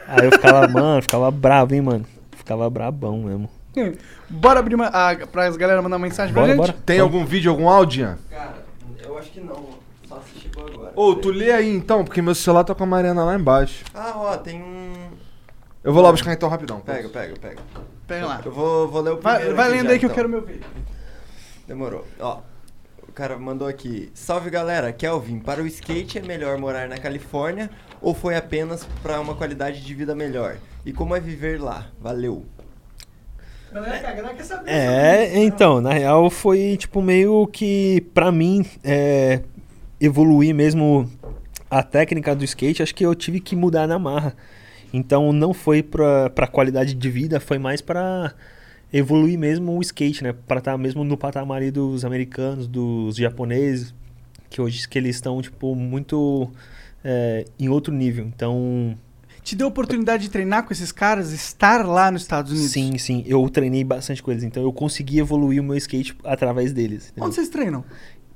Aí 0.08 0.24
eu 0.26 0.32
ficava, 0.32 0.66
mano, 0.68 1.02
ficava 1.02 1.30
bravo, 1.30 1.74
hein, 1.74 1.80
mano. 1.82 2.04
Ficava 2.36 2.68
brabão 2.70 3.18
mesmo. 3.18 3.48
Bora 4.28 4.58
abrir 4.60 4.74
uma, 4.74 4.86
a, 4.86 5.14
pra 5.26 5.48
galera 5.50 5.80
mandar 5.80 5.98
mensagem 5.98 6.32
pra 6.32 6.42
Bora, 6.42 6.52
gente? 6.54 6.60
bora. 6.60 6.74
Tem 6.84 6.98
algum 6.98 7.24
vídeo, 7.24 7.50
algum 7.50 7.68
áudio? 7.68 8.00
Ian? 8.02 8.18
Cara, 8.30 8.54
eu 9.04 9.18
acho 9.18 9.30
que 9.30 9.40
não. 9.40 9.78
Só 10.08 10.20
se 10.20 10.40
chegou 10.40 10.66
agora. 10.66 10.92
Ô, 10.96 11.14
tu 11.14 11.30
lê 11.30 11.52
aí 11.52 11.72
então, 11.74 12.04
porque 12.04 12.20
meu 12.20 12.34
celular 12.34 12.64
tá 12.64 12.74
com 12.74 12.82
a 12.82 12.86
Mariana 12.86 13.22
lá 13.24 13.34
embaixo. 13.36 13.84
Ah, 13.94 14.12
ó, 14.16 14.36
tem 14.36 14.60
um. 14.62 14.92
Eu 15.84 15.92
vou 15.92 16.02
lá 16.02 16.10
buscar 16.10 16.32
então 16.32 16.48
rapidão. 16.48 16.80
Pega, 16.80 17.08
pega, 17.08 17.34
pega. 17.40 17.58
Pega 18.06 18.26
lá. 18.26 18.40
Eu 18.44 18.50
vou, 18.50 18.88
vou 18.88 19.00
ler 19.02 19.10
o 19.12 19.20
Vai, 19.20 19.34
primeiro. 19.36 19.56
vai 19.56 19.66
aqui 19.68 19.76
lendo 19.76 19.86
já, 19.86 19.92
aí 19.92 19.98
que 19.98 20.04
eu 20.06 20.08
então. 20.08 20.16
quero 20.16 20.28
meu 20.28 20.42
vídeo. 20.42 20.64
Demorou. 21.66 22.04
Ó, 22.18 22.38
cara 23.18 23.36
mandou 23.36 23.66
aqui. 23.66 24.12
Salve 24.14 24.48
galera, 24.48 24.92
Kelvin. 24.92 25.40
Para 25.40 25.60
o 25.60 25.66
skate 25.66 26.18
é 26.18 26.22
melhor 26.22 26.56
morar 26.56 26.88
na 26.88 26.98
Califórnia 26.98 27.68
ou 28.00 28.14
foi 28.14 28.36
apenas 28.36 28.86
para 29.02 29.20
uma 29.20 29.34
qualidade 29.34 29.84
de 29.84 29.92
vida 29.92 30.14
melhor? 30.14 30.56
E 30.86 30.92
como 30.92 31.16
é 31.16 31.18
viver 31.18 31.60
lá? 31.60 31.88
Valeu. 32.00 32.46
Galera, 33.72 34.08
a 34.08 34.12
galera 34.12 34.34
quer 34.34 34.44
saber. 34.44 34.70
É, 34.70 35.36
então, 35.42 35.80
na 35.80 35.92
real 35.92 36.30
foi 36.30 36.76
tipo 36.76 37.02
meio 37.02 37.44
que 37.48 38.06
pra 38.14 38.30
mim 38.30 38.64
é, 38.84 39.42
evoluir 40.00 40.54
mesmo 40.54 41.10
a 41.68 41.82
técnica 41.82 42.36
do 42.36 42.44
skate, 42.44 42.84
acho 42.84 42.94
que 42.94 43.04
eu 43.04 43.16
tive 43.16 43.40
que 43.40 43.56
mudar 43.56 43.88
na 43.88 43.98
marra. 43.98 44.36
Então 44.92 45.32
não 45.32 45.52
foi 45.52 45.82
pra, 45.82 46.30
pra 46.30 46.46
qualidade 46.46 46.94
de 46.94 47.10
vida, 47.10 47.40
foi 47.40 47.58
mais 47.58 47.80
pra 47.80 48.32
evoluir 48.92 49.38
mesmo 49.38 49.76
o 49.76 49.80
skate, 49.80 50.22
né? 50.24 50.34
Pra 50.46 50.58
estar 50.58 50.76
mesmo 50.78 51.04
no 51.04 51.16
patamar 51.16 51.62
dos 51.70 52.04
americanos, 52.04 52.66
dos 52.66 53.16
japoneses, 53.16 53.94
que 54.48 54.60
hoje 54.60 54.88
que 54.88 54.98
eles 54.98 55.16
estão 55.16 55.40
tipo 55.42 55.74
muito 55.74 56.50
é, 57.04 57.44
em 57.58 57.68
outro 57.68 57.92
nível. 57.92 58.26
Então 58.26 58.96
Te 59.42 59.56
deu 59.56 59.66
a 59.66 59.70
oportunidade 59.70 60.24
de 60.24 60.30
treinar 60.30 60.64
com 60.64 60.72
esses 60.72 60.92
caras, 60.92 61.32
estar 61.32 61.86
lá 61.86 62.10
nos 62.10 62.22
Estados 62.22 62.52
Unidos? 62.52 62.70
Sim, 62.70 62.98
sim. 62.98 63.24
Eu 63.26 63.48
treinei 63.48 63.84
bastante 63.84 64.22
com 64.22 64.30
eles, 64.30 64.44
então 64.44 64.62
eu 64.62 64.72
consegui 64.72 65.18
evoluir 65.18 65.60
o 65.60 65.64
meu 65.64 65.76
skate 65.76 66.16
através 66.24 66.72
deles. 66.72 67.06
entendeu? 67.06 67.24
Onde 67.24 67.34
vocês 67.34 67.48
treinam? 67.48 67.84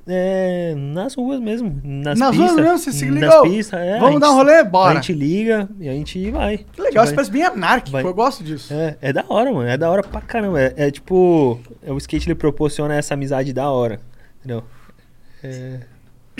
É, 0.06 0.74
nas 0.76 1.14
ruas 1.14 1.38
mesmo. 1.38 1.80
Nas, 1.84 2.18
Nas 2.18 2.30
pistas. 2.30 2.50
ruas 2.50 2.64
mesmo? 2.64 2.78
Você 2.78 2.92
se 2.92 3.04
Nas 3.06 3.20
ligou? 3.22 3.42
pistas, 3.42 3.80
é. 3.80 3.98
Vamos 4.00 4.16
a 4.16 4.18
dar 4.18 4.30
um 4.32 4.38
gente- 4.38 4.48
rolê? 4.50 4.64
Bora. 4.64 4.90
A 4.90 4.94
gente 4.96 5.12
liga 5.12 5.68
e 5.78 5.88
a 5.88 5.92
gente 5.92 6.30
vai. 6.32 6.58
Que 6.72 6.82
legal, 6.82 7.04
isso 7.04 7.14
parece 7.14 7.30
bem 7.30 7.42
anárquico, 7.44 7.92
vai. 7.92 8.04
eu 8.04 8.12
gosto 8.14 8.42
disso. 8.42 8.74
É, 8.74 8.96
é 9.00 9.12
da 9.12 9.24
hora, 9.28 9.52
mano. 9.52 9.68
É 9.68 9.76
da 9.76 9.88
hora 9.88 10.02
pra 10.02 10.20
caramba. 10.20 10.60
É, 10.60 10.74
é 10.76 10.90
tipo. 10.90 11.60
é, 11.84 11.92
o 11.92 11.98
skate 11.98 12.26
ele 12.28 12.34
proporciona 12.34 12.94
essa 12.94 13.14
amizade 13.14 13.52
da 13.52 13.70
hora. 13.70 14.00
Entendeu? 14.40 14.64
É. 15.44 15.80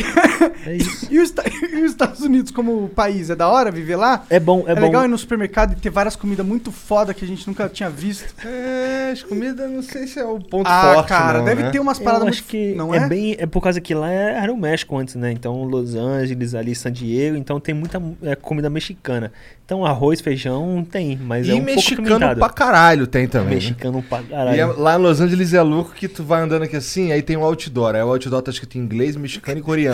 é 0.67 0.77
isso. 0.77 1.07
E 1.11 1.19
os, 1.21 1.31
e 1.73 1.77
os 1.85 1.91
Estados 1.91 2.21
Unidos 2.21 2.51
como 2.51 2.89
país, 2.91 3.31
é 3.31 3.37
da 3.37 3.49
hora 3.49 3.71
viver 3.71 3.97
lá? 3.97 4.25
É 4.31 4.39
bom, 4.41 4.65
é, 4.67 4.73
É, 4.73 4.75
bom. 4.75 4.81
legal 4.83 5.05
ir 5.05 5.09
no 5.09 5.19
supermercado 5.19 5.73
e 5.73 5.77
ter 5.77 5.91
várias 5.91 6.17
comidas 6.17 6.45
muito 6.45 6.71
foda 6.73 7.13
que 7.15 7.25
a 7.25 7.29
gente 7.29 7.47
nunca 7.47 7.69
tinha 7.69 7.89
visto. 7.91 8.35
É, 8.47 9.11
as 9.13 9.23
comidas 9.23 9.71
não 9.71 9.83
sei 9.83 10.07
se 10.07 10.19
é 10.19 10.25
o 10.25 10.39
ponto 10.41 10.67
ah, 10.69 10.95
forte, 10.95 11.09
cara, 11.09 11.39
não, 11.39 11.45
deve 11.45 11.63
né? 11.65 11.71
ter 11.71 11.79
umas 11.81 11.99
Eu 11.99 12.05
paradas 12.05 12.29
acho 12.29 12.39
muito... 12.43 12.51
que 12.51 12.75
Não 12.75 12.95
é, 12.95 12.99
é? 12.99 13.09
bem. 13.09 13.37
É 13.39 13.47
por 13.47 13.61
causa 13.63 13.81
que 13.81 13.95
lá 13.95 14.11
é- 14.11 14.33
era 14.43 14.53
o 14.53 14.57
México 14.57 14.97
antes, 14.97 15.15
né? 15.15 15.33
Então 15.33 15.65
Los 15.65 15.95
Angeles, 15.95 16.55
ali 16.55 16.75
San 16.75 16.93
Diego, 16.93 17.37
então 17.37 17.59
tem 17.61 17.75
muita 17.75 18.03
é, 18.23 18.35
comida 18.35 18.69
mexicana. 18.71 19.33
Então 19.65 19.87
arroz, 19.87 20.21
feijão 20.21 20.85
tem, 20.91 21.17
mas 21.17 21.49
é 21.49 21.53
E 21.53 21.55
um 21.55 21.57
pouco 21.59 21.75
mexicano 21.77 22.09
apimentado. 22.09 22.41
pra 22.41 22.49
caralho 22.51 23.07
tem 23.07 23.27
também. 23.27 23.49
né? 23.51 23.55
Mexicano 23.55 24.03
pra 24.03 24.21
E 24.21 24.25
caralho. 24.25 24.61
é- 24.61 24.65
lá 24.67 24.95
em 24.97 24.99
Los 24.99 25.21
Angeles 25.21 25.55
é 25.55 25.63
louco 25.63 25.93
que 25.93 26.09
tu 26.09 26.23
vai 26.23 26.43
andando 26.43 26.63
aqui 26.65 26.77
assim, 26.77 27.11
aí 27.13 27.23
tem 27.23 27.37
um 27.37 27.45
outdoor. 27.45 27.95
Aí 27.95 28.03
o 28.03 28.09
outdoor 28.09 28.43
tá 28.43 28.51
escrito 28.51 28.77
em 28.77 28.81
inglês, 28.83 29.17
mexicano 29.17 29.59
e 29.59 29.63
coreano. 29.63 29.92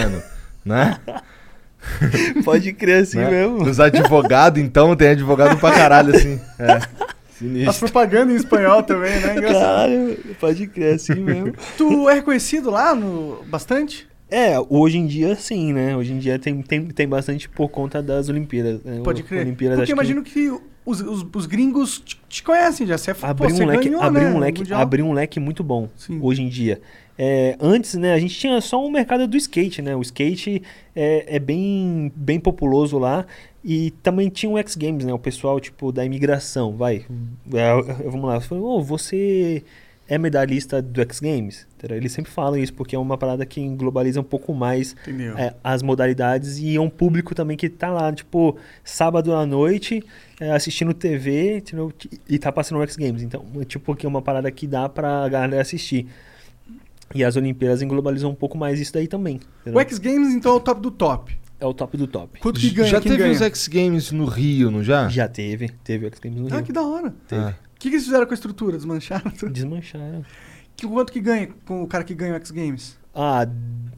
Né? 0.65 0.99
Pode 2.45 2.73
crer 2.73 3.03
assim 3.03 3.19
Né? 3.19 3.31
mesmo. 3.31 3.63
Os 3.63 3.81
advogados, 3.81 4.61
então, 4.61 4.95
tem 4.97 5.09
advogado 5.09 5.59
pra 5.59 5.73
caralho, 5.73 6.15
assim. 6.15 6.41
É. 6.59 6.73
As 6.73 7.47
Sinistro. 7.47 7.79
propagandas 7.89 8.35
em 8.35 8.37
espanhol 8.37 8.83
também, 8.83 9.13
né? 9.21 9.37
Engraçado. 9.37 9.61
Caralho, 9.63 10.19
pode 10.41 10.67
crer 10.67 10.97
assim 10.97 11.15
mesmo. 11.23 11.53
Tu 11.77 12.09
é 12.11 12.15
reconhecido 12.15 12.69
lá 12.69 12.97
no 12.97 13.45
bastante? 13.47 14.09
É, 14.29 14.55
hoje 14.69 14.99
em 14.99 15.07
dia 15.07 15.37
sim, 15.37 15.73
né? 15.73 15.97
Hoje 15.97 16.13
em 16.13 16.19
dia 16.19 16.37
tem, 16.37 16.61
tem, 16.63 16.85
tem 16.87 17.07
bastante 17.07 17.49
por 17.49 17.69
conta 17.69 18.03
das 18.03 18.29
Olimpíadas. 18.29 18.83
né? 18.83 19.01
Pode 19.05 19.23
crer. 19.23 19.43
Olimpíadas, 19.43 19.79
Porque 19.79 19.93
acho 19.93 20.01
imagino 20.01 20.21
que, 20.25 20.51
os, 20.85 21.01
os, 21.01 21.25
os 21.33 21.47
gringos 21.47 22.01
te, 22.01 22.21
te 22.29 22.43
conhecem 22.43 22.85
já. 22.89 22.99
Você 22.99 23.13
é 23.13 23.15
que 23.15 23.21
pô, 23.21 23.45
um 23.45 23.67
leque, 23.67 23.85
ganhou, 23.89 24.03
abriu 24.03 24.29
né, 24.31 24.35
um 24.35 24.39
leque, 24.41 24.75
abriu 24.75 25.07
um 25.07 25.13
leque 25.13 25.39
muito 25.39 25.63
bom 25.63 25.89
Sim. 25.95 26.19
hoje 26.21 26.43
em 26.43 26.49
dia. 26.49 26.81
É, 27.19 27.57
antes, 27.61 27.95
né, 27.95 28.15
a 28.15 28.19
gente 28.19 28.39
tinha 28.39 28.61
só 28.61 28.85
um 28.85 28.91
mercado 28.91 29.27
do 29.27 29.37
skate, 29.37 29.83
né? 29.83 29.97
O 29.97 30.01
skate 30.03 30.63
é, 30.95 31.37
é 31.37 31.39
bem, 31.41 32.13
bem 32.15 32.39
populoso 32.39 32.97
lá. 32.97 33.27
E 33.65 33.91
também 34.03 34.29
tinha 34.29 34.49
o 34.51 34.57
X 34.59 34.77
Games, 34.77 35.05
né? 35.05 35.13
O 35.13 35.19
pessoal, 35.19 35.59
tipo, 35.59 35.91
da 35.91 36.05
imigração, 36.05 36.77
vai. 36.77 37.05
É, 37.53 38.09
vamos 38.09 38.25
lá. 38.29 38.41
"Ô, 38.57 38.81
você 38.81 39.65
é 40.09 40.17
medalhista 40.17 40.81
do 40.81 41.01
X 41.03 41.19
Games? 41.21 41.67
Eles 41.91 42.13
sempre 42.13 42.31
falam 42.31 42.57
isso, 42.57 42.73
porque 42.73 42.95
é 42.95 42.99
uma 42.99 43.19
parada 43.19 43.45
que 43.45 43.67
globaliza 43.71 44.21
um 44.21 44.25
pouco 44.25 44.55
mais 44.55 44.95
é, 45.37 45.55
as 45.63 45.83
modalidades 45.83 46.59
e 46.59 46.77
é 46.77 46.81
um 46.81 46.89
público 46.89 47.35
também 47.35 47.57
que 47.57 47.69
tá 47.69 47.91
lá, 47.91 48.13
tipo, 48.13 48.57
sábado 48.85 49.35
à 49.35 49.45
noite, 49.45 50.03
é, 50.41 50.53
assistindo 50.53 50.95
TV, 50.95 51.59
entendeu? 51.59 51.93
E 52.29 52.39
tá 52.39 52.51
passando 52.53 52.79
o 52.79 52.83
X 52.85 52.97
Games. 52.97 53.23
Então, 53.23 53.45
é, 53.61 53.65
tipo, 53.65 53.95
que 53.97 54.07
é 54.07 54.09
uma 54.09 54.23
parada 54.23 54.51
que 54.53 54.67
dá 54.69 54.89
pra 54.89 55.29
galera 55.29 55.61
assistir. 55.61 56.07
E 57.15 57.25
as 57.25 57.37
Olimpíadas 57.37 57.83
globalizam 57.83 58.31
um 58.31 58.35
pouco 58.35 58.57
mais 58.59 58.79
isso 58.81 58.93
daí 58.93 59.07
também. 59.09 59.41
entendeu? 59.63 59.79
O 59.79 59.81
X 59.81 59.99
Games, 59.99 60.35
então, 60.35 60.53
é 60.53 60.57
o 60.57 60.61
top 60.61 60.81
do 60.81 60.91
top. 60.91 61.39
É 61.61 61.67
o 61.67 61.75
top 61.75 61.97
do 61.97 62.07
top. 62.07 62.39
Quanto 62.41 62.61
que 62.61 62.71
ganha? 62.71 62.89
já 62.89 63.01
Quem 63.01 63.11
teve 63.13 63.23
ganha? 63.25 63.35
os 63.35 63.43
X 63.43 63.67
Games 63.67 64.13
no 64.13 64.27
Rio, 64.27 64.71
não 64.71 64.83
já? 64.85 65.09
Já 65.09 65.27
teve, 65.27 65.69
teve 65.83 66.05
o 66.07 66.09
X 66.09 66.21
Games 66.21 66.41
no 66.41 66.47
Ah, 66.53 66.57
Rio. 66.57 66.65
que 66.65 66.73
da 66.73 66.83
hora. 66.83 67.13
Teve. 67.27 67.43
Ah. 67.43 67.55
O 67.75 67.79
que, 67.81 67.89
que 67.89 67.95
eles 67.97 68.05
fizeram 68.05 68.27
com 68.27 68.33
a 68.33 68.35
estrutura? 68.35 68.77
Desmancharam? 68.77 69.31
tudo? 69.33 69.53
Desmancharam. 69.53 70.25
Que, 70.77 70.87
quanto 70.87 71.13
que 71.13 71.21
ganha 71.21 71.49
com 71.67 71.83
o 71.83 71.87
cara 71.89 72.05
que 72.05 72.15
ganha 72.15 72.33
o 72.35 72.37
X 72.37 72.51
Games? 72.53 72.97
Ah, 73.15 73.49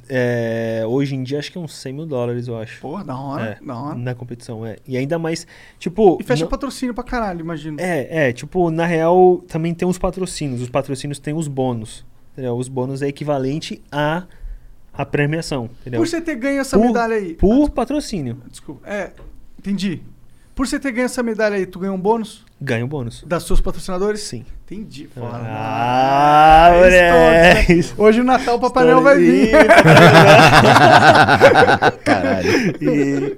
é, 0.08 0.82
hoje 0.86 1.14
em 1.14 1.22
dia 1.22 1.38
acho 1.38 1.52
que 1.52 1.58
é 1.58 1.60
uns 1.60 1.74
100 1.76 1.92
mil 1.92 2.06
dólares, 2.06 2.48
eu 2.48 2.56
acho. 2.58 2.80
Porra, 2.80 3.04
da 3.04 3.16
hora, 3.18 3.58
É, 3.60 3.64
da 3.64 3.76
hora. 3.78 3.94
na 3.98 4.14
competição, 4.14 4.64
é. 4.64 4.76
E 4.86 4.96
ainda 4.96 5.18
mais, 5.18 5.46
tipo... 5.78 6.16
E 6.20 6.24
fecha 6.24 6.44
não- 6.44 6.50
patrocínio 6.50 6.94
pra 6.94 7.04
caralho, 7.04 7.40
imagino. 7.40 7.76
É, 7.78 8.28
é, 8.28 8.32
tipo, 8.32 8.70
na 8.70 8.86
real 8.86 9.38
também 9.46 9.74
tem 9.74 9.86
os 9.86 9.98
patrocínios. 9.98 10.62
Os 10.62 10.70
patrocínios 10.70 11.18
têm 11.18 11.34
os 11.34 11.46
bônus. 11.48 12.04
Entendeu? 12.32 12.56
Os 12.56 12.68
bônus 12.68 13.02
é 13.02 13.08
equivalente 13.08 13.82
à, 13.90 14.24
à 14.92 15.04
premiação. 15.04 15.68
Entendeu? 15.80 16.00
Por 16.00 16.06
você 16.08 16.20
ter 16.20 16.36
ganho 16.36 16.60
essa 16.60 16.78
Por- 16.78 16.86
medalha 16.86 17.16
aí. 17.16 17.34
Por 17.34 17.70
patrocínio. 17.70 18.38
Ah, 18.44 18.48
desculpa. 18.50 18.88
É, 18.88 19.10
entendi. 19.58 20.00
Por 20.54 20.66
você 20.66 20.78
ter 20.78 20.92
ganho 20.92 21.06
essa 21.06 21.22
medalha 21.22 21.56
aí, 21.56 21.66
tu 21.66 21.78
ganhou 21.78 21.96
um 21.96 22.00
bônus 22.00 22.44
Ganho 22.60 22.86
bônus. 22.86 23.24
das 23.26 23.44
seus 23.44 23.60
patrocinadores? 23.60 24.20
Sim. 24.20 24.44
Entendi. 24.66 25.08
Ah, 25.16 26.70
moleque. 26.74 27.72
estou, 27.72 28.04
né? 28.04 28.08
Hoje 28.08 28.20
o 28.20 28.24
Natal 28.24 28.56
o 28.56 28.60
Papai 28.60 28.84
Noel 28.84 29.02
vai 29.02 29.18
vir. 29.18 29.50
Caralho. 32.04 32.50
E- 32.80 33.36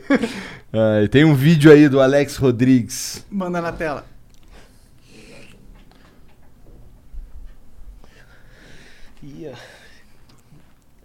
Ai, 0.75 1.07
tem 1.09 1.23
um 1.25 1.35
vídeo 1.35 1.71
aí 1.71 1.87
do 1.89 2.01
Alex 2.01 2.37
Rodrigues. 2.37 3.27
Manda 3.31 3.61
na 3.61 3.73
tela. 3.73 4.07
Ih. 9.23 9.51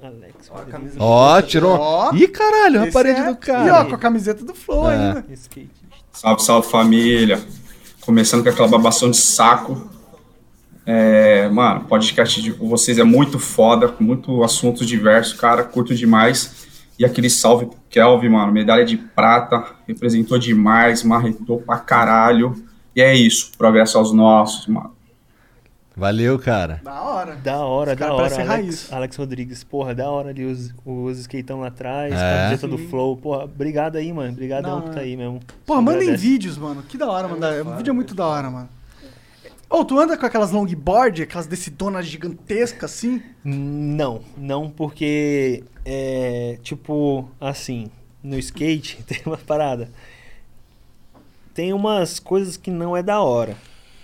Alex. 0.01 0.49
Ó, 0.51 0.57
a 0.57 0.65
camisa 0.65 0.95
Ó, 0.99 1.41
tirou. 1.41 1.77
Ó. 1.79 2.13
Ih, 2.13 2.27
caralho, 2.27 2.83
a 2.83 2.91
parede 2.91 3.19
é- 3.19 3.23
do 3.23 3.29
E 3.29 3.33
ó, 3.33 3.35
cara. 3.35 3.85
com 3.85 3.95
a 3.95 3.97
camiseta 3.97 4.43
do 4.45 4.53
Flow 4.53 4.89
É. 4.89 4.95
ainda. 4.95 5.25
Skate. 5.33 5.69
Salve, 6.11 6.43
salve 6.43 6.69
família. 6.69 7.41
Começando 8.01 8.43
com 8.43 8.49
aquela 8.49 8.67
babação 8.67 9.09
de 9.11 9.17
saco. 9.17 9.89
É, 10.85 11.49
mano, 11.49 11.81
podcast 11.85 12.41
de 12.41 12.51
vocês 12.51 12.97
é 12.97 13.03
muito 13.03 13.37
foda, 13.39 13.89
com 13.89 14.03
muito 14.03 14.41
assuntos 14.43 14.87
diversos, 14.87 15.33
cara, 15.33 15.63
curto 15.63 15.93
demais. 15.93 16.65
E 16.97 17.03
aquele 17.05 17.29
salve 17.29 17.65
pro 17.65 17.77
Kelvin, 17.89 18.29
mano, 18.29 18.51
medalha 18.53 18.85
de 18.85 18.95
prata, 18.97 19.65
representou 19.87 20.39
demais, 20.39 21.03
marretou 21.03 21.59
pra 21.61 21.77
caralho. 21.77 22.55
E 22.95 23.01
é 23.01 23.13
isso, 23.13 23.51
progresso 23.57 23.97
aos 23.97 24.11
nossos, 24.13 24.65
mano. 24.67 24.95
Valeu, 25.97 26.37
cara. 26.37 26.79
Da 26.83 27.01
hora. 27.01 27.35
Da 27.35 27.57
hora, 27.65 27.91
Esse 27.91 27.99
da 27.99 28.05
cara 28.05 28.15
hora. 28.15 28.33
Alex, 28.35 28.47
raiz. 28.47 28.93
Alex 28.93 29.15
Rodrigues, 29.15 29.63
porra, 29.63 29.95
da 29.95 30.07
hora 30.09 30.29
ali 30.29 30.45
os, 30.45 30.71
os 30.85 31.17
skateão 31.17 31.59
lá 31.61 31.67
atrás, 31.67 32.13
É. 32.13 32.43
camiseta 32.43 32.67
do 32.67 32.77
Flow. 32.77 33.17
Porra, 33.17 33.45
obrigado 33.45 33.95
aí, 33.95 34.13
mano. 34.13 34.31
Obrigadão 34.31 34.75
Não, 34.75 34.81
por 34.83 34.93
tá 34.93 34.99
é. 35.01 35.05
aí 35.05 35.17
mesmo. 35.17 35.39
Só 35.65 35.81
mandem 35.81 36.15
vídeos, 36.15 36.55
mano. 36.55 36.83
Que 36.83 36.99
da 36.99 37.09
hora 37.09 37.27
mandar. 37.27 37.65
O 37.65 37.75
vídeo 37.77 37.89
é 37.89 37.93
muito 37.93 38.13
da 38.13 38.27
hora, 38.27 38.49
mano. 38.51 38.69
Ô, 39.69 39.83
tu 39.83 39.99
anda 39.99 40.15
com 40.15 40.25
aquelas 40.25 40.51
longboard, 40.51 41.23
aquelas 41.23 41.47
decidonas 41.47 42.05
gigantescas 42.05 42.91
assim? 42.91 43.21
Não, 43.43 44.21
não 44.37 44.69
porque 44.69 45.63
é 45.83 46.57
tipo 46.61 47.27
assim, 47.41 47.89
no 48.23 48.37
skate 48.37 49.03
tem 49.07 49.21
uma 49.25 49.35
parada. 49.37 49.89
Tem 51.53 51.73
umas 51.73 52.19
coisas 52.19 52.55
que 52.55 52.69
não 52.71 52.95
é 52.95 53.01
da 53.03 53.19
hora, 53.19 53.57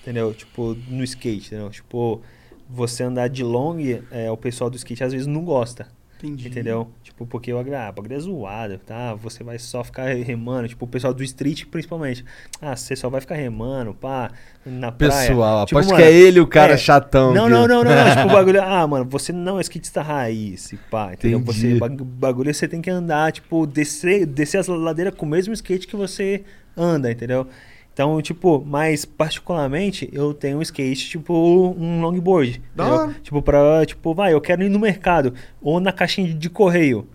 entendeu? 0.03 0.33
Tipo, 0.33 0.77
no 0.87 1.03
skate, 1.03 1.47
entendeu? 1.47 1.69
Tipo, 1.69 2.21
você 2.69 3.03
andar 3.03 3.29
de 3.29 3.43
long, 3.43 3.77
é, 4.11 4.29
o 4.29 4.37
pessoal 4.37 4.69
do 4.69 4.75
skate 4.77 5.03
às 5.03 5.13
vezes 5.13 5.25
não 5.25 5.43
gosta. 5.43 5.87
Entendi. 6.23 6.47
Entendeu? 6.47 6.87
Tipo, 7.03 7.25
porque 7.25 7.51
o 7.51 7.59
ah, 7.59 7.91
bagulho 7.91 8.15
é 8.15 8.19
zoado, 8.19 8.77
tá? 8.77 9.13
Você 9.13 9.43
vai 9.43 9.59
só 9.59 9.83
ficar 9.83 10.05
remando. 10.15 10.69
Tipo, 10.69 10.85
o 10.85 10.87
pessoal 10.87 11.13
do 11.13 11.21
street, 11.21 11.65
principalmente. 11.65 12.23
Ah, 12.61 12.77
você 12.77 12.95
só 12.95 13.09
vai 13.09 13.19
ficar 13.19 13.35
remando, 13.35 13.93
pá, 13.93 14.31
na 14.65 14.89
praia. 14.89 15.27
Pessoal, 15.27 15.65
Tipo, 15.65 15.79
aposto 15.79 15.91
mano, 15.91 16.01
que 16.01 16.09
é 16.09 16.13
ele 16.13 16.39
o 16.39 16.47
cara 16.47 16.77
chatão. 16.77 17.33
Não, 17.33 17.49
não, 17.49 17.67
não, 17.67 17.83
não, 17.83 17.93
não. 17.93 18.15
tipo, 18.15 18.29
o 18.29 18.31
bagulho. 18.31 18.61
Ah, 18.61 18.87
mano, 18.87 19.03
você 19.03 19.33
não 19.33 19.57
é 19.57 19.61
skatista 19.61 20.01
raiz, 20.01 20.71
e 20.71 20.77
pá, 20.77 21.11
entendeu? 21.13 21.39
Entendi. 21.39 21.59
Você, 21.59 21.75
bag- 21.79 22.03
bagulho 22.03 22.53
você 22.53 22.69
tem 22.69 22.81
que 22.81 22.89
andar, 22.89 23.33
tipo, 23.33 23.67
descer, 23.67 24.25
descer 24.25 24.59
as 24.59 24.67
ladeiras 24.67 25.13
com 25.15 25.25
o 25.25 25.29
mesmo 25.29 25.53
skate 25.53 25.85
que 25.85 25.95
você 25.95 26.45
anda, 26.77 27.11
entendeu? 27.11 27.47
Então, 27.93 28.19
tipo, 28.21 28.63
mais 28.65 29.05
particularmente, 29.05 30.09
eu 30.11 30.33
tenho 30.33 30.57
um 30.57 30.61
skate, 30.63 31.09
tipo, 31.09 31.33
um 31.77 32.01
longboard. 32.01 32.59
Da. 32.75 32.85
Tipo, 33.21 33.41
pra, 33.41 33.85
tipo, 33.85 34.13
vai, 34.15 34.33
eu 34.33 34.41
quero 34.41 34.63
ir 34.63 34.69
no 34.69 34.79
mercado 34.79 35.33
ou 35.61 35.79
na 35.79 35.91
caixinha 35.91 36.27
de- 36.27 36.33
de 36.33 36.49
correio. 36.49 37.07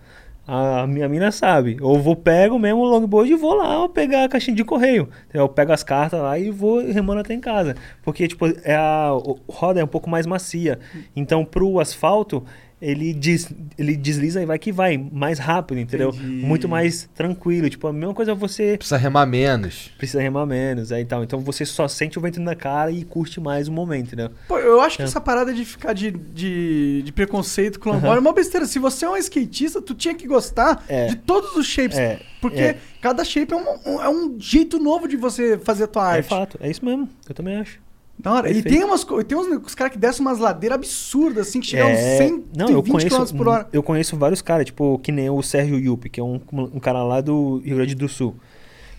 A 0.47 0.87
minha 0.87 1.07
mina 1.09 1.31
sabe. 1.31 1.77
Eu 1.79 1.99
vou, 1.99 2.17
pego 2.17 2.59
mesmo 2.59 2.81
o 2.81 2.89
longboard 2.89 3.31
e 3.31 3.35
vou 3.35 3.55
lá 3.55 3.87
pegar 3.89 4.25
a 4.25 4.29
caixinha 4.31 4.57
de 4.57 4.65
correio. 4.65 5.09
Eu 5.35 5.47
pego 5.47 5.73
as 5.73 5.83
cartas 5.83 6.19
lá 6.23 6.39
e 6.39 6.51
vou 6.51 6.79
remando 6.81 7.21
até 7.21 7.35
em 7.35 7.41
casa. 7.41 7.75
Porque, 8.03 8.27
tipo, 8.27 8.47
é 8.65 8.75
a 8.75 9.11
roda 9.47 9.81
é 9.81 9.85
um 9.85 9.89
pouco 9.89 10.09
mais 10.09 10.27
macia. 10.27 10.79
Então, 11.15 11.45
pro 11.45 11.79
asfalto, 11.81 12.43
ele, 12.81 13.13
des, 13.13 13.51
ele 13.77 13.97
desliza 13.97 14.41
e 14.43 14.47
vai 14.47 14.59
que 14.59 14.71
vai. 14.73 14.97
Mais 14.97 15.39
rápido, 15.39 15.79
entendeu? 15.81 16.11
Entendi. 16.11 16.27
Muito 16.45 16.69
mais 16.69 17.09
tranquilo. 17.15 17.69
Tipo, 17.69 17.89
a 17.89 17.93
mesma 17.93 18.15
coisa 18.15 18.35
você 18.35 18.77
Precisa 18.77 18.97
remar 18.97 19.27
menos. 19.27 19.91
precisa 19.99 20.21
remar 20.23 20.47
menos, 20.47 20.93
aí 20.93 21.05
tal. 21.05 21.25
Então 21.25 21.41
você 21.41 21.65
só 21.65 21.89
sente 21.89 22.19
o 22.19 22.23
vento 22.23 22.41
na 22.41 22.55
cara 22.55 22.91
e 22.91 23.05
curte 23.05 23.41
mais 23.41 23.69
o 23.69 23.73
momento, 23.73 24.15
né? 24.17 24.31
Pô, 24.47 24.59
eu 24.59 24.81
acho 24.81 24.97
que 24.97 25.03
É. 25.03 25.07
essa 25.07 25.21
parada 25.21 25.53
de 25.53 25.65
ficar 25.65 25.93
de, 25.93 26.11
de, 26.11 27.03
de 27.05 27.13
preconceito 27.13 27.81
com 27.81 27.91
longboard 27.91 28.19
é 28.19 28.21
uma 28.21 28.33
besteira. 28.33 28.67
Se 28.67 28.79
você 28.79 29.05
é 29.05 29.11
um 29.11 29.17
skatista, 29.17 29.83
tu 29.83 29.95
tinha 29.95 30.15
que 30.15 30.27
gostar 30.27 30.85
É. 30.89 31.07
de 31.07 31.17
todos 31.17 31.57
os 31.57 31.67
shapes. 31.67 31.99
É, 31.99 32.21
Porque 32.41 32.61
é. 32.61 32.79
cada 33.01 33.25
shape 33.25 33.53
é 33.53 33.57
um, 33.57 33.65
um- 33.95 34.03
é 34.03 34.09
um 34.09 34.37
jeito 34.39 34.79
novo 34.79 35.09
de 35.09 35.17
você 35.17 35.59
fazer 35.59 35.85
a 35.85 35.89
tua 35.89 36.15
É 36.15 36.17
arte. 36.19 36.29
fato, 36.29 36.59
é 36.61 36.71
isso 36.71 36.85
mesmo. 36.85 37.09
Eu 37.29 37.35
também 37.35 37.57
acho. 37.57 37.81
Da 38.19 38.33
hora. 38.33 38.51
E 38.51 38.55
Perfeito. 38.55 38.75
tem 38.75 38.85
umas 38.85 39.05
tem 39.27 39.39
uns, 39.39 39.75
caras 39.75 39.93
que 39.93 39.99
descem 39.99 40.21
umas 40.27 40.39
ladeiras 40.39 40.77
absurdas, 40.77 41.49
assim, 41.49 41.61
que 41.61 41.67
chegam 41.69 41.87
É, 41.89 42.17
120 42.19 42.57
não, 42.57 42.69
eu 42.71 42.83
km 42.83 42.91
conheço, 42.91 43.35
por 43.37 43.49
hora. 43.49 43.69
eu 43.73 43.83
conheço 43.83 44.17
vários 44.17 44.43
caras, 44.43 44.67
tipo, 44.67 44.99
que 44.99 45.13
nem 45.13 45.31
o 45.31 45.41
Sérgio 45.43 45.79
Yupi, 45.79 46.09
que 46.09 46.19
é 46.19 46.23
um, 46.25 46.41
um 46.53 46.81
cara 46.81 47.03
lá 47.05 47.21
do 47.21 47.59
Rio 47.65 47.77
Grande 47.77 47.95
do 47.95 48.09
Sul. 48.09 48.35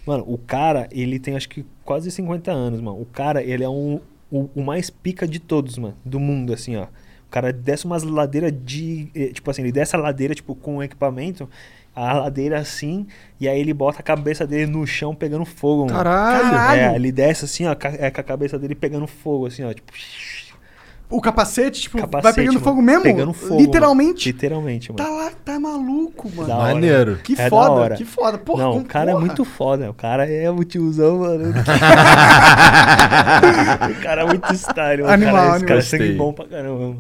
Mano, 0.06 0.24
o 0.28 0.38
cara, 0.38 0.88
ele 0.91 1.20
tem 1.20 1.36
acho 1.36 1.50
que 1.50 1.66
quase 1.84 2.10
50 2.10 2.50
anos, 2.52 2.80
mano. 2.80 3.00
O 3.02 3.06
cara, 3.06 3.44
ele 3.44 3.64
é 3.64 3.70
um, 3.70 4.00
o, 4.32 4.50
o 4.56 4.62
mais 4.64 4.90
pica 4.90 5.28
de 5.28 5.40
todos, 5.40 5.78
mano, 5.78 5.96
do 6.06 6.20
mundo, 6.20 6.54
assim, 6.54 6.78
ó. 6.78 6.84
O 6.84 7.30
cara 7.30 7.54
desce 7.54 7.86
umas 7.86 8.02
ladeiras 8.04 8.52
de. 8.66 9.10
eh, 9.14 9.28
Tipo 9.28 9.52
assim, 9.52 9.62
ele 9.62 9.72
desce 9.72 9.96
a 9.96 10.00
ladeira, 10.00 10.34
tipo, 10.34 10.56
com 10.56 10.78
um 10.78 10.84
equipamento, 10.84 11.48
a 11.99 12.13
ladeira 12.13 12.59
assim, 12.59 13.07
e 13.39 13.47
aí 13.47 13.59
ele 13.59 13.73
bota 13.73 13.99
a 13.99 14.03
cabeça 14.03 14.47
dele 14.47 14.65
no 14.71 14.85
chão 14.88 15.13
pegando 15.13 15.45
fogo, 15.45 15.85
mano. 15.85 15.97
Caralho. 15.97 16.81
É, 16.81 16.95
ele 16.95 17.11
desce 17.11 17.45
assim, 17.45 17.65
ó, 17.65 17.71
é, 17.71 18.09
com 18.09 18.21
a 18.21 18.23
cabeça 18.23 18.57
dele 18.57 18.76
pegando 18.76 19.05
fogo, 19.07 19.47
assim, 19.47 19.63
ó, 19.63 19.73
tipo. 19.73 19.91
O 21.11 21.19
capacete, 21.19 21.81
tipo, 21.81 21.98
vai 21.98 22.06
capacete, 22.07 22.36
pegando 22.36 22.53
mano. 22.53 22.65
fogo 22.65 22.81
mesmo? 22.84 23.02
Pegando 23.02 23.34
fogo. 23.34 23.60
Literalmente. 23.60 24.27
mano. 24.27 24.36
Literalmente, 24.36 24.91
mano. 24.91 25.03
Tá 25.03 25.10
lá, 25.10 25.31
tá 25.44 25.60
maluco, 25.60 26.30
mano. 26.36 26.48
Da 26.48 26.56
hora. 26.57 26.73
Maneiro. 26.76 27.18
Que 27.23 27.34
É 27.34 27.45
da 27.45 27.49
foda, 27.49 27.72
hora. 27.72 27.95
que 27.95 28.06
foda. 28.06 28.38
Porra, 28.38 28.64
não, 28.64 28.77
o 28.77 28.86
cara 28.86 29.10
é 29.10 29.14
porra. 29.14 29.26
muito 29.26 29.44
foda. 29.44 29.90
O 29.90 29.94
cara 29.95 30.30
é 30.30 30.52
o 30.52 30.64
tiozão, 30.64 31.18
mano. 31.19 31.49
o 33.90 34.02
cara 34.03 34.22
é 34.22 34.26
muito 34.26 34.53
style. 34.53 35.02
mano. 35.03 35.14
Animal, 35.14 35.34
cara, 35.34 35.48
esse 35.48 35.56
animal. 35.56 35.68
cara 35.68 35.80
é 35.80 35.81
sangue 35.81 36.14
bom 36.14 36.34
pra 36.34 36.45
caramba. 36.45 36.98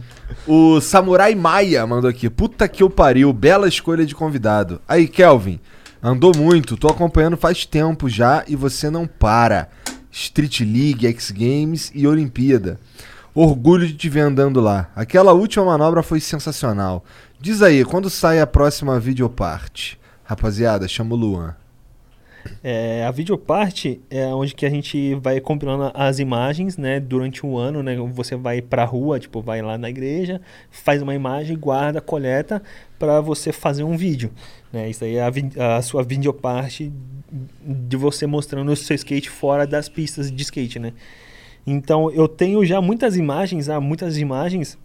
O 0.47 0.81
Samurai 0.81 1.35
Maia 1.35 1.85
mandou 1.85 2.09
aqui. 2.09 2.29
Puta 2.29 2.67
que 2.67 2.81
eu 2.83 2.89
pariu, 2.89 3.31
bela 3.31 3.67
escolha 3.67 4.05
de 4.05 4.15
convidado. 4.15 4.81
Aí, 4.87 5.07
Kelvin, 5.07 5.59
andou 6.01 6.31
muito, 6.35 6.77
tô 6.77 6.87
acompanhando 6.87 7.37
faz 7.37 7.65
tempo 7.65 8.09
já 8.09 8.43
e 8.47 8.55
você 8.55 8.89
não 8.89 9.05
para. 9.05 9.69
Street 10.11 10.61
League, 10.61 11.05
X 11.05 11.29
Games 11.29 11.91
e 11.93 12.07
Olimpíada. 12.07 12.79
Orgulho 13.33 13.87
de 13.87 13.93
te 13.93 14.09
ver 14.09 14.21
andando 14.21 14.59
lá. 14.59 14.89
Aquela 14.95 15.33
última 15.33 15.65
manobra 15.65 16.01
foi 16.01 16.19
sensacional. 16.19 17.03
Diz 17.39 17.61
aí, 17.61 17.85
quando 17.85 18.09
sai 18.09 18.39
a 18.39 18.47
próxima 18.47 18.99
videoparte? 18.99 19.99
Rapaziada, 20.23 20.87
chama 20.87 21.15
o 21.15 21.17
Luan. 21.17 21.55
É, 22.63 23.05
a 23.05 23.11
videoparte 23.11 24.01
é 24.09 24.25
onde 24.27 24.55
que 24.55 24.65
a 24.65 24.69
gente 24.69 25.15
vai 25.15 25.39
compilando 25.39 25.91
as 25.93 26.19
imagens, 26.19 26.77
né, 26.77 26.99
durante 26.99 27.45
um 27.45 27.57
ano, 27.57 27.83
né, 27.83 27.95
você 28.13 28.35
vai 28.35 28.61
pra 28.61 28.85
rua, 28.85 29.19
tipo, 29.19 29.41
vai 29.41 29.61
lá 29.61 29.77
na 29.77 29.89
igreja, 29.89 30.41
faz 30.71 31.01
uma 31.01 31.13
imagem, 31.13 31.57
guarda, 31.57 31.99
coleta 31.99 32.61
para 32.97 33.19
você 33.21 33.51
fazer 33.51 33.83
um 33.83 33.97
vídeo, 33.97 34.31
né, 34.71 34.89
isso 34.89 35.03
aí 35.03 35.17
é 35.17 35.21
a, 35.21 35.77
a 35.77 35.81
sua 35.81 36.01
videoparte 36.01 36.91
de 37.61 37.97
você 37.97 38.25
mostrando 38.25 38.71
o 38.71 38.75
seu 38.75 38.95
skate 38.95 39.29
fora 39.29 39.67
das 39.67 39.89
pistas 39.89 40.31
de 40.31 40.41
skate, 40.41 40.79
né. 40.79 40.93
Então, 41.71 42.11
eu 42.11 42.27
tenho 42.27 42.65
já 42.65 42.81
muitas 42.81 43.15
imagens, 43.15 43.69
há 43.69 43.79
muitas 43.79 44.17
imagens 44.17 44.77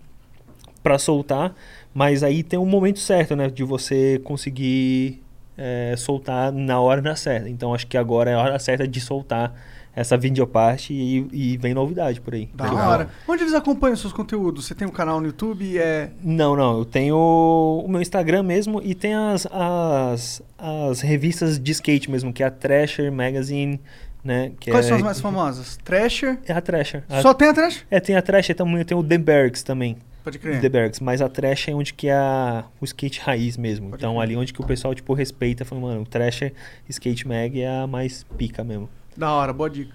para 0.82 0.98
soltar, 0.98 1.54
mas 1.94 2.22
aí 2.22 2.42
tem 2.42 2.58
um 2.58 2.66
momento 2.66 2.98
certo, 2.98 3.34
né, 3.34 3.48
de 3.48 3.64
você 3.64 4.20
conseguir 4.22 5.24
é, 5.56 5.94
soltar 5.96 6.52
na 6.52 6.80
hora 6.80 7.16
certa. 7.16 7.48
Então 7.48 7.74
acho 7.74 7.86
que 7.86 7.96
agora 7.96 8.30
é 8.30 8.34
a 8.34 8.38
hora 8.38 8.58
certa 8.58 8.86
de 8.86 9.00
soltar 9.00 9.54
essa 9.96 10.16
videoparte 10.16 10.92
e, 10.92 11.28
e 11.32 11.56
vem 11.56 11.72
novidade 11.72 12.20
por 12.20 12.34
aí. 12.34 12.48
Da 12.52 12.64
Legal. 12.64 12.90
hora. 12.90 13.08
Onde 13.28 13.44
eles 13.44 13.54
acompanham 13.54 13.94
seus 13.94 14.12
conteúdos? 14.12 14.66
Você 14.66 14.74
tem 14.74 14.86
um 14.88 14.90
canal 14.90 15.20
no 15.20 15.26
YouTube? 15.26 15.78
É... 15.78 16.10
Não, 16.22 16.56
não, 16.56 16.78
eu 16.78 16.84
tenho 16.84 17.16
o 17.16 17.88
meu 17.88 18.02
Instagram 18.02 18.42
mesmo 18.42 18.82
e 18.82 18.92
tem 18.94 19.14
as, 19.14 19.46
as, 19.52 20.42
as 20.58 21.00
revistas 21.00 21.60
de 21.60 21.70
skate 21.70 22.10
mesmo, 22.10 22.32
que 22.32 22.42
é 22.42 22.46
a 22.46 22.50
Thrasher 22.50 23.12
Magazine, 23.12 23.80
né? 24.24 24.52
Que 24.58 24.70
Quais 24.70 24.86
é, 24.86 24.88
são 24.88 24.96
as 24.96 25.02
mais 25.02 25.20
famosas? 25.20 25.76
Thrasher? 25.84 26.38
É 26.46 26.52
a 26.52 26.60
Thrasher. 26.60 27.04
A- 27.08 27.20
Só 27.22 27.34
tem 27.34 27.48
a 27.48 27.54
Thrasher? 27.54 27.86
É, 27.90 28.00
tem 28.00 28.16
a 28.16 28.22
Thrasher 28.22 28.56
também, 28.56 28.84
tem 28.84 28.96
o 28.96 29.04
The 29.04 29.18
Bergs 29.18 29.62
também. 29.62 29.98
Pode 30.24 30.38
crer. 30.38 30.58
The 30.58 30.68
Bergs, 30.70 31.02
mas 31.04 31.20
a 31.20 31.28
Trash 31.28 31.68
é 31.68 31.74
onde 31.74 31.92
que 31.92 32.08
é 32.08 32.14
a, 32.14 32.64
o 32.80 32.84
skate 32.86 33.20
raiz 33.20 33.58
mesmo. 33.58 33.90
então 33.94 34.18
ali 34.18 34.34
onde 34.34 34.54
que 34.54 34.60
o 34.62 34.64
pessoal 34.66 34.94
tipo 34.94 35.12
respeita, 35.12 35.66
falando, 35.66 35.84
mano, 35.84 36.00
o 36.00 36.06
Trash 36.06 36.50
Skate 36.88 37.28
Mag 37.28 37.60
é 37.60 37.80
a 37.82 37.86
mais 37.86 38.24
pica 38.38 38.64
mesmo. 38.64 38.88
Da 39.14 39.30
hora, 39.30 39.52
boa 39.52 39.68
dica. 39.68 39.94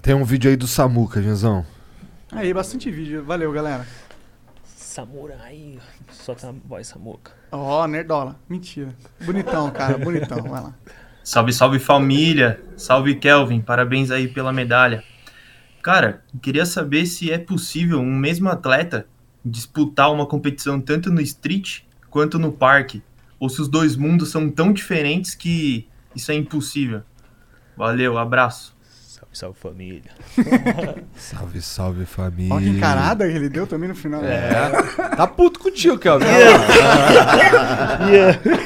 Tem 0.00 0.14
um 0.14 0.24
vídeo 0.24 0.48
aí 0.50 0.56
do 0.56 0.66
Samuca, 0.66 1.20
Genzão. 1.20 1.66
Aí, 2.32 2.54
bastante 2.54 2.90
vídeo. 2.90 3.22
Valeu, 3.22 3.52
galera. 3.52 3.86
Samurai, 4.64 5.78
só 6.10 6.34
tá 6.34 6.52
voz 6.64 6.86
Samuca. 6.86 7.32
Ó, 7.52 7.86
nerdola. 7.86 8.36
Mentira. 8.48 8.94
Bonitão, 9.20 9.70
cara, 9.70 9.98
bonitão. 9.98 10.42
Vai 10.42 10.62
lá. 10.62 10.74
Salve, 11.28 11.52
salve 11.52 11.78
família! 11.78 12.58
Salve 12.74 13.14
Kelvin, 13.14 13.60
parabéns 13.60 14.10
aí 14.10 14.26
pela 14.26 14.50
medalha. 14.50 15.04
Cara, 15.82 16.24
queria 16.40 16.64
saber 16.64 17.04
se 17.04 17.30
é 17.30 17.36
possível 17.36 18.00
um 18.00 18.16
mesmo 18.16 18.48
atleta 18.48 19.06
disputar 19.44 20.10
uma 20.10 20.24
competição 20.24 20.80
tanto 20.80 21.10
no 21.10 21.20
street 21.20 21.80
quanto 22.08 22.38
no 22.38 22.50
parque, 22.50 23.02
ou 23.38 23.50
se 23.50 23.60
os 23.60 23.68
dois 23.68 23.94
mundos 23.94 24.30
são 24.30 24.48
tão 24.48 24.72
diferentes 24.72 25.34
que 25.34 25.86
isso 26.16 26.32
é 26.32 26.34
impossível. 26.34 27.02
Valeu, 27.76 28.16
abraço. 28.16 28.74
Salve, 29.38 29.38
salve 29.38 29.58
família. 29.60 30.10
Salve, 31.14 31.62
salve 31.62 32.04
família. 32.06 32.54
Olha 32.54 32.64
que 32.64 32.70
encarada 32.76 33.28
que 33.28 33.34
ele 33.36 33.48
deu 33.48 33.66
também 33.68 33.88
no 33.88 33.94
final. 33.94 34.24
É. 34.24 34.72
Tá 35.16 35.26
puto 35.26 35.58
contigo, 35.60 35.98
Kelvin. 35.98 36.26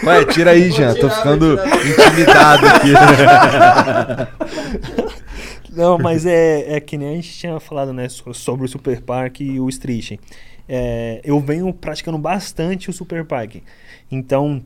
Ué, 0.07 0.24
tira 0.32 0.53
aí, 0.53 0.70
Jean. 0.70 0.94
Tô 0.94 1.11
ficando 1.11 1.55
intimidado 1.55 2.66
aqui. 2.66 2.93
Não, 5.74 5.99
mas 5.99 6.27
é, 6.27 6.77
é 6.77 6.81
que 6.81 6.99
nem 6.99 7.12
a 7.12 7.15
gente 7.15 7.32
tinha 7.32 7.59
falado, 7.59 7.93
né, 7.93 8.09
so- 8.09 8.35
sobre 8.35 8.66
o 8.66 8.69
Super 8.69 9.01
Park 9.01 9.40
e 9.40 9.59
o 9.59 9.69
Street. 9.70 10.19
É, 10.69 11.20
eu 11.24 11.40
venho 11.40 11.73
praticando 11.73 12.19
bastante 12.19 12.90
o 12.90 12.93
Super 12.93 13.24
Park. 13.24 13.57
Então, 14.11 14.62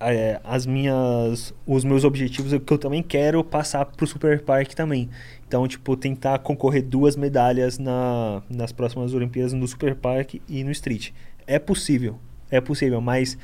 é, 0.00 0.40
as 0.44 0.64
minhas, 0.66 1.52
os 1.66 1.84
meus 1.84 2.04
objetivos 2.04 2.52
é 2.52 2.58
que 2.58 2.72
eu 2.72 2.78
também 2.78 3.02
quero 3.02 3.42
passar 3.42 3.84
pro 3.84 4.06
Super 4.06 4.40
Park 4.42 4.72
também. 4.74 5.08
Então, 5.46 5.66
tipo, 5.66 5.96
tentar 5.96 6.38
concorrer 6.40 6.82
duas 6.82 7.16
medalhas 7.16 7.78
na, 7.78 8.42
nas 8.48 8.70
próximas 8.72 9.14
Olimpíadas 9.14 9.52
no 9.52 9.66
Super 9.66 9.94
Park 9.94 10.34
e 10.48 10.62
no 10.62 10.70
Street. 10.70 11.10
É 11.46 11.58
possível, 11.58 12.18
é 12.50 12.60
possível, 12.60 13.00
mas 13.00 13.36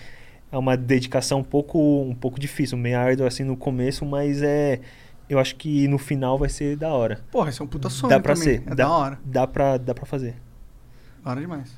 é 0.53 0.59
uma 0.59 0.77
dedicação 0.77 1.41
um 1.41 1.45
pouco, 1.45 2.03
um 2.03 2.15
pouco 2.15 2.39
difícil, 2.39 2.77
meio 2.79 2.99
árdua 2.99 3.27
assim 3.27 3.43
no 3.43 3.57
começo, 3.57 4.05
mas 4.05 4.43
é, 4.43 4.81
eu 5.29 5.39
acho 5.39 5.57
que 5.57 5.89
no 5.89 5.99
final 5.99 6.39
vai 6.39 6.49
ser 6.49 6.77
da 6.77 6.93
hora. 6.93 7.21
Porra, 7.33 7.51
isso 7.51 7.63
é 7.63 7.65
um 7.65 7.69
puta 7.69 7.89
sonho 7.89 8.11
Dá 8.11 8.21
pra 8.21 8.35
também. 8.35 8.59
ser, 8.59 8.63
É 8.67 8.71
dá, 8.71 8.75
da 8.75 8.91
hora. 8.91 9.19
Dá 9.25 9.47
pra, 9.47 9.77
dá 9.79 9.95
pra 9.95 10.05
fazer. 10.07 10.37
Da 11.25 11.31
hora 11.31 11.41
demais. 11.41 11.75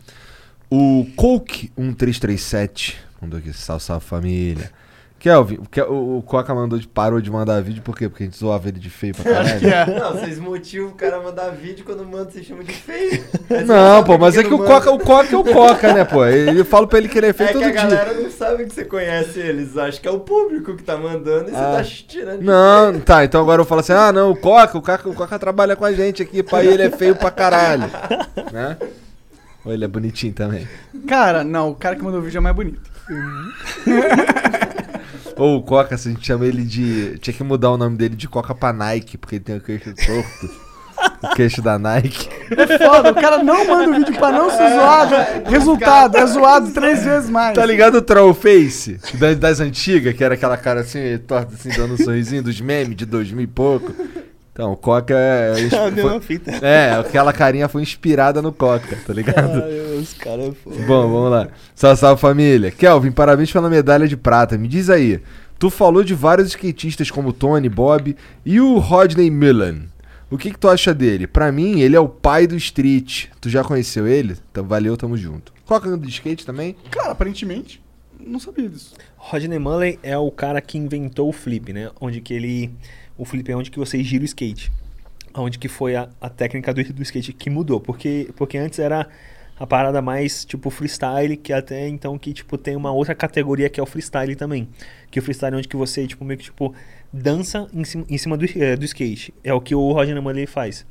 O 0.68 1.06
Coke 1.14 1.70
1337 1.78 3.05
mandou 3.20 3.38
aqui, 3.38 3.52
salve, 3.52 3.82
salve 3.84 4.04
família. 4.04 4.70
Kelvin, 5.18 5.58
o, 5.58 5.92
o, 5.94 6.18
o 6.18 6.22
Coca 6.22 6.54
mandou 6.54 6.78
de, 6.78 6.86
parou 6.86 7.22
de 7.22 7.30
mandar 7.30 7.62
vídeo, 7.62 7.82
por 7.82 7.96
quê? 7.96 8.06
Porque 8.06 8.24
a 8.24 8.26
gente 8.26 8.36
zoava 8.36 8.68
ele 8.68 8.78
de 8.78 8.90
feio 8.90 9.14
pra 9.14 9.24
caralho. 9.32 9.66
é. 9.66 9.98
Não, 9.98 10.12
vocês 10.12 10.38
motivam 10.38 10.88
o 10.90 10.92
cara 10.94 11.16
a 11.16 11.22
mandar 11.22 11.48
vídeo 11.52 11.86
quando 11.86 12.04
manda, 12.04 12.30
vocês 12.30 12.44
chamam 12.44 12.62
de 12.62 12.74
feio. 12.74 13.24
Você 13.48 13.64
Não, 13.64 14.04
pô, 14.04 14.18
mas 14.18 14.36
é 14.36 14.42
que 14.44 14.52
o 14.52 14.58
manda. 14.58 14.70
Coca, 14.74 14.90
o 14.90 14.98
Coca 14.98 15.34
é 15.34 15.38
o 15.38 15.42
Coca, 15.44 15.94
né, 15.94 16.04
pô? 16.04 16.22
Eu 16.26 16.64
falo 16.66 16.86
pra 16.86 16.98
ele 16.98 17.08
que 17.08 17.16
ele 17.16 17.28
é 17.28 17.32
feio 17.32 17.48
É 17.48 17.52
todo 17.54 17.62
a 17.64 17.70
dia. 17.70 17.74
galera 17.82 18.12
não 18.12 18.30
sabe 18.30 18.66
que 18.66 18.74
você 18.74 18.84
conhece 18.84 19.38
eles. 19.40 19.74
Acha 19.78 19.98
que 19.98 20.06
é 20.06 20.10
o 20.10 20.20
público 20.20 20.76
que 20.76 20.82
tá 20.82 20.98
mandando 20.98 21.48
e 21.48 21.52
você 21.52 21.56
Ah. 21.56 21.72
tá 21.78 21.82
tirando. 21.84 22.40
de 22.40 22.44
Não, 22.44 23.00
tá, 23.00 23.24
então 23.24 23.40
agora 23.40 23.62
eu 23.62 23.64
falo 23.66 23.80
assim: 23.80 23.94
ah, 23.94 24.12
não, 24.12 24.32
o 24.32 24.36
Coca, 24.36 24.76
o 24.76 24.82
Coca, 24.82 25.08
o 25.08 25.14
Coca 25.14 25.38
trabalha 25.38 25.74
com 25.74 25.84
a 25.86 25.92
gente 25.92 26.22
aqui, 26.22 26.42
pai, 26.42 26.66
ele 26.66 26.82
é 26.82 26.90
feio 26.90 27.16
pra 27.16 27.30
caralho. 27.30 27.84
né? 28.52 28.76
Ou 29.64 29.72
ele 29.72 29.84
é 29.84 29.88
bonitinho 29.88 30.34
também. 30.34 30.68
Cara, 31.08 31.42
não, 31.42 31.70
o 31.70 31.74
cara 31.74 31.96
que 31.96 32.02
mandou 32.02 32.20
o 32.20 32.22
vídeo 32.22 32.36
é 32.36 32.40
mais 32.42 32.54
bonito. 32.54 32.95
Ou 35.36 35.58
o 35.58 35.62
Coca, 35.62 35.96
se 35.98 36.08
a 36.08 36.12
gente 36.12 36.26
chama 36.26 36.46
ele 36.46 36.62
de. 36.62 37.18
Tinha 37.18 37.34
que 37.34 37.44
mudar 37.44 37.70
o 37.70 37.76
nome 37.76 37.96
dele 37.96 38.16
de 38.16 38.26
Coca 38.28 38.54
pra 38.54 38.72
Nike, 38.72 39.18
porque 39.18 39.36
ele 39.36 39.44
tem 39.44 39.56
o 39.56 39.60
queixo 39.60 39.94
torto. 39.94 40.66
o 41.22 41.34
queixo 41.34 41.60
da 41.60 41.78
Nike. 41.78 42.28
É 42.50 42.78
foda, 42.78 43.10
o 43.10 43.14
cara 43.14 43.42
não 43.42 43.66
manda 43.66 43.90
o 43.90 43.94
vídeo 43.94 44.16
pra 44.18 44.32
não 44.32 44.48
ser 44.50 44.68
zoado. 44.70 45.14
Resultado, 45.50 46.16
é 46.16 46.26
zoado 46.26 46.72
três 46.72 47.04
vezes 47.04 47.28
mais. 47.28 47.54
Tá 47.54 47.66
ligado 47.66 47.96
o 47.96 48.02
Trollface? 48.02 48.98
Das, 49.14 49.36
das 49.36 49.60
antigas, 49.60 50.14
que 50.16 50.24
era 50.24 50.34
aquela 50.34 50.56
cara 50.56 50.80
assim, 50.80 51.18
torta 51.26 51.54
assim, 51.54 51.68
dando 51.70 51.94
um 51.94 51.98
sorrisinho 51.98 52.42
dos 52.42 52.60
memes 52.60 52.96
de 52.96 53.04
2000 53.04 53.44
e 53.44 53.46
pouco. 53.46 53.92
Então, 54.56 54.72
o 54.72 54.76
Coca 54.76 55.12
é. 55.14 55.52
A 55.76 55.90
mesma 55.90 56.12
foi- 56.12 56.20
fita. 56.22 56.50
É, 56.64 56.92
aquela 56.94 57.30
carinha 57.30 57.68
foi 57.68 57.82
inspirada 57.82 58.40
no 58.40 58.50
Coca, 58.50 58.96
tá 59.06 59.12
ligado? 59.12 59.62
Ai, 59.62 59.98
os 59.98 60.14
caras, 60.14 60.54
pô. 60.64 60.70
Bom, 60.70 61.10
vamos 61.10 61.30
lá. 61.30 61.48
Salve, 61.74 62.00
salve 62.00 62.18
família. 62.22 62.70
Kelvin, 62.70 63.10
parabéns 63.12 63.52
pela 63.52 63.68
medalha 63.68 64.08
de 64.08 64.16
prata. 64.16 64.56
Me 64.56 64.66
diz 64.66 64.88
aí, 64.88 65.20
tu 65.58 65.68
falou 65.68 66.02
de 66.02 66.14
vários 66.14 66.48
skatistas 66.48 67.10
como 67.10 67.34
Tony, 67.34 67.68
Bob 67.68 68.16
e 68.46 68.58
o 68.58 68.78
Rodney 68.78 69.30
Mullen. 69.30 69.90
O 70.30 70.38
que, 70.38 70.50
que 70.50 70.58
tu 70.58 70.70
acha 70.70 70.94
dele? 70.94 71.26
Pra 71.26 71.52
mim, 71.52 71.80
ele 71.80 71.94
é 71.94 72.00
o 72.00 72.08
pai 72.08 72.46
do 72.46 72.56
street. 72.56 73.26
Tu 73.38 73.50
já 73.50 73.62
conheceu 73.62 74.06
ele? 74.06 74.38
Então, 74.50 74.64
valeu, 74.64 74.96
tamo 74.96 75.18
junto. 75.18 75.52
Coca 75.66 75.94
do 75.94 76.08
skate 76.08 76.46
também? 76.46 76.74
Cara, 76.90 77.10
aparentemente, 77.10 77.78
não 78.18 78.40
sabia 78.40 78.70
disso. 78.70 78.94
Rodney 79.18 79.58
Mullen 79.58 79.98
é 80.02 80.16
o 80.16 80.30
cara 80.30 80.62
que 80.62 80.78
inventou 80.78 81.28
o 81.28 81.32
flip, 81.32 81.74
né? 81.74 81.90
Onde 82.00 82.22
que 82.22 82.32
ele... 82.32 82.70
O 83.16 83.24
flip 83.24 83.50
é 83.50 83.56
onde 83.56 83.70
que 83.70 83.78
você 83.78 84.02
gira 84.02 84.22
o 84.22 84.24
skate. 84.24 84.70
Onde 85.34 85.58
que 85.58 85.68
foi 85.68 85.96
a, 85.96 86.08
a 86.20 86.28
técnica 86.28 86.72
do, 86.72 86.82
do 86.92 87.02
skate 87.02 87.32
que 87.32 87.50
mudou. 87.50 87.80
Porque, 87.80 88.30
porque 88.36 88.58
antes 88.58 88.78
era 88.78 89.08
a 89.58 89.66
parada 89.66 90.02
mais, 90.02 90.44
tipo, 90.44 90.68
freestyle, 90.70 91.36
que 91.36 91.52
até 91.52 91.88
então 91.88 92.18
que, 92.18 92.32
tipo, 92.32 92.58
tem 92.58 92.76
uma 92.76 92.92
outra 92.92 93.14
categoria 93.14 93.68
que 93.68 93.80
é 93.80 93.82
o 93.82 93.86
freestyle 93.86 94.36
também. 94.36 94.68
Que 95.10 95.18
o 95.18 95.22
freestyle 95.22 95.54
é 95.54 95.58
onde 95.58 95.68
que 95.68 95.76
você, 95.76 96.06
tipo, 96.06 96.24
meio 96.24 96.38
que, 96.38 96.44
tipo, 96.44 96.74
dança 97.12 97.68
em 97.72 97.84
cima, 97.84 98.04
em 98.08 98.18
cima 98.18 98.36
do, 98.36 98.44
eh, 98.44 98.76
do 98.76 98.84
skate. 98.84 99.32
É 99.42 99.52
o 99.54 99.60
que 99.60 99.74
o 99.74 99.92
Rodney 99.92 100.20
Mullen 100.20 100.46
faz. 100.46 100.84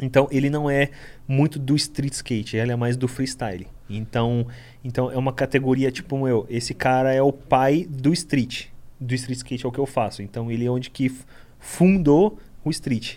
Então 0.00 0.28
ele 0.30 0.48
não 0.48 0.70
é 0.70 0.90
muito 1.28 1.58
do 1.58 1.76
street 1.76 2.14
skate, 2.14 2.56
ele 2.56 2.72
é 2.72 2.76
mais 2.76 2.96
do 2.96 3.06
freestyle. 3.06 3.66
Então, 3.88 4.46
então 4.82 5.10
é 5.10 5.16
uma 5.16 5.32
categoria 5.32 5.90
tipo 5.90 6.18
meu, 6.18 6.46
esse 6.48 6.72
cara 6.72 7.12
é 7.12 7.22
o 7.22 7.32
pai 7.32 7.86
do 7.88 8.12
street. 8.12 8.66
Do 8.98 9.14
street 9.14 9.38
skate 9.38 9.64
é 9.66 9.68
o 9.68 9.72
que 9.72 9.78
eu 9.78 9.86
faço. 9.86 10.22
Então 10.22 10.50
ele 10.50 10.64
é 10.64 10.70
onde 10.70 10.90
que 10.90 11.12
fundou 11.60 12.38
o 12.64 12.70
street. 12.70 13.16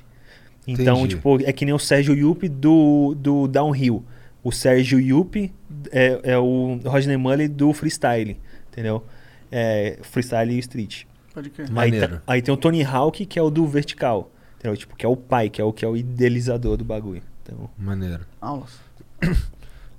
Então, 0.68 0.98
Entendi. 1.00 1.16
tipo, 1.16 1.40
é 1.44 1.52
que 1.52 1.66
nem 1.66 1.74
o 1.74 1.80
Sérgio 1.80 2.14
Yupp 2.16 2.48
do, 2.48 3.16
do 3.18 3.48
downhill. 3.48 4.04
O 4.44 4.52
Sérgio 4.52 5.00
Yupp 5.00 5.52
é, 5.92 6.20
é 6.24 6.38
o 6.38 6.80
Rodney 6.86 7.18
Mullen 7.18 7.50
do 7.50 7.74
freestyle, 7.74 8.38
entendeu? 8.72 9.04
É, 9.52 9.98
freestyle 10.04 10.54
e 10.54 10.60
street. 10.60 11.04
Pode 11.34 11.50
crer. 11.50 11.68
Aí, 11.68 11.74
Maneiro. 11.74 12.18
tá- 12.18 12.24
aí 12.28 12.42
tem 12.42 12.54
o 12.54 12.58
Tony 12.58 12.84
Hawk, 12.84 13.26
que 13.26 13.40
é 13.40 13.42
o 13.42 13.50
do 13.50 13.66
vertical. 13.66 14.30
Entendeu? 14.60 14.78
Tipo, 14.78 14.96
que 14.96 15.06
é 15.06 15.10
o 15.10 15.18
pai, 15.18 15.50
que 15.50 15.60
é 15.60 15.64
o 15.64 15.74
que 15.74 15.84
é 15.84 15.88
o 15.88 15.98
idealizador 15.98 16.78
do 16.78 16.86
bagulho. 16.86 17.22
Então, 17.42 17.70
Maneiro. 17.78 18.26
Aulas. 18.40 18.80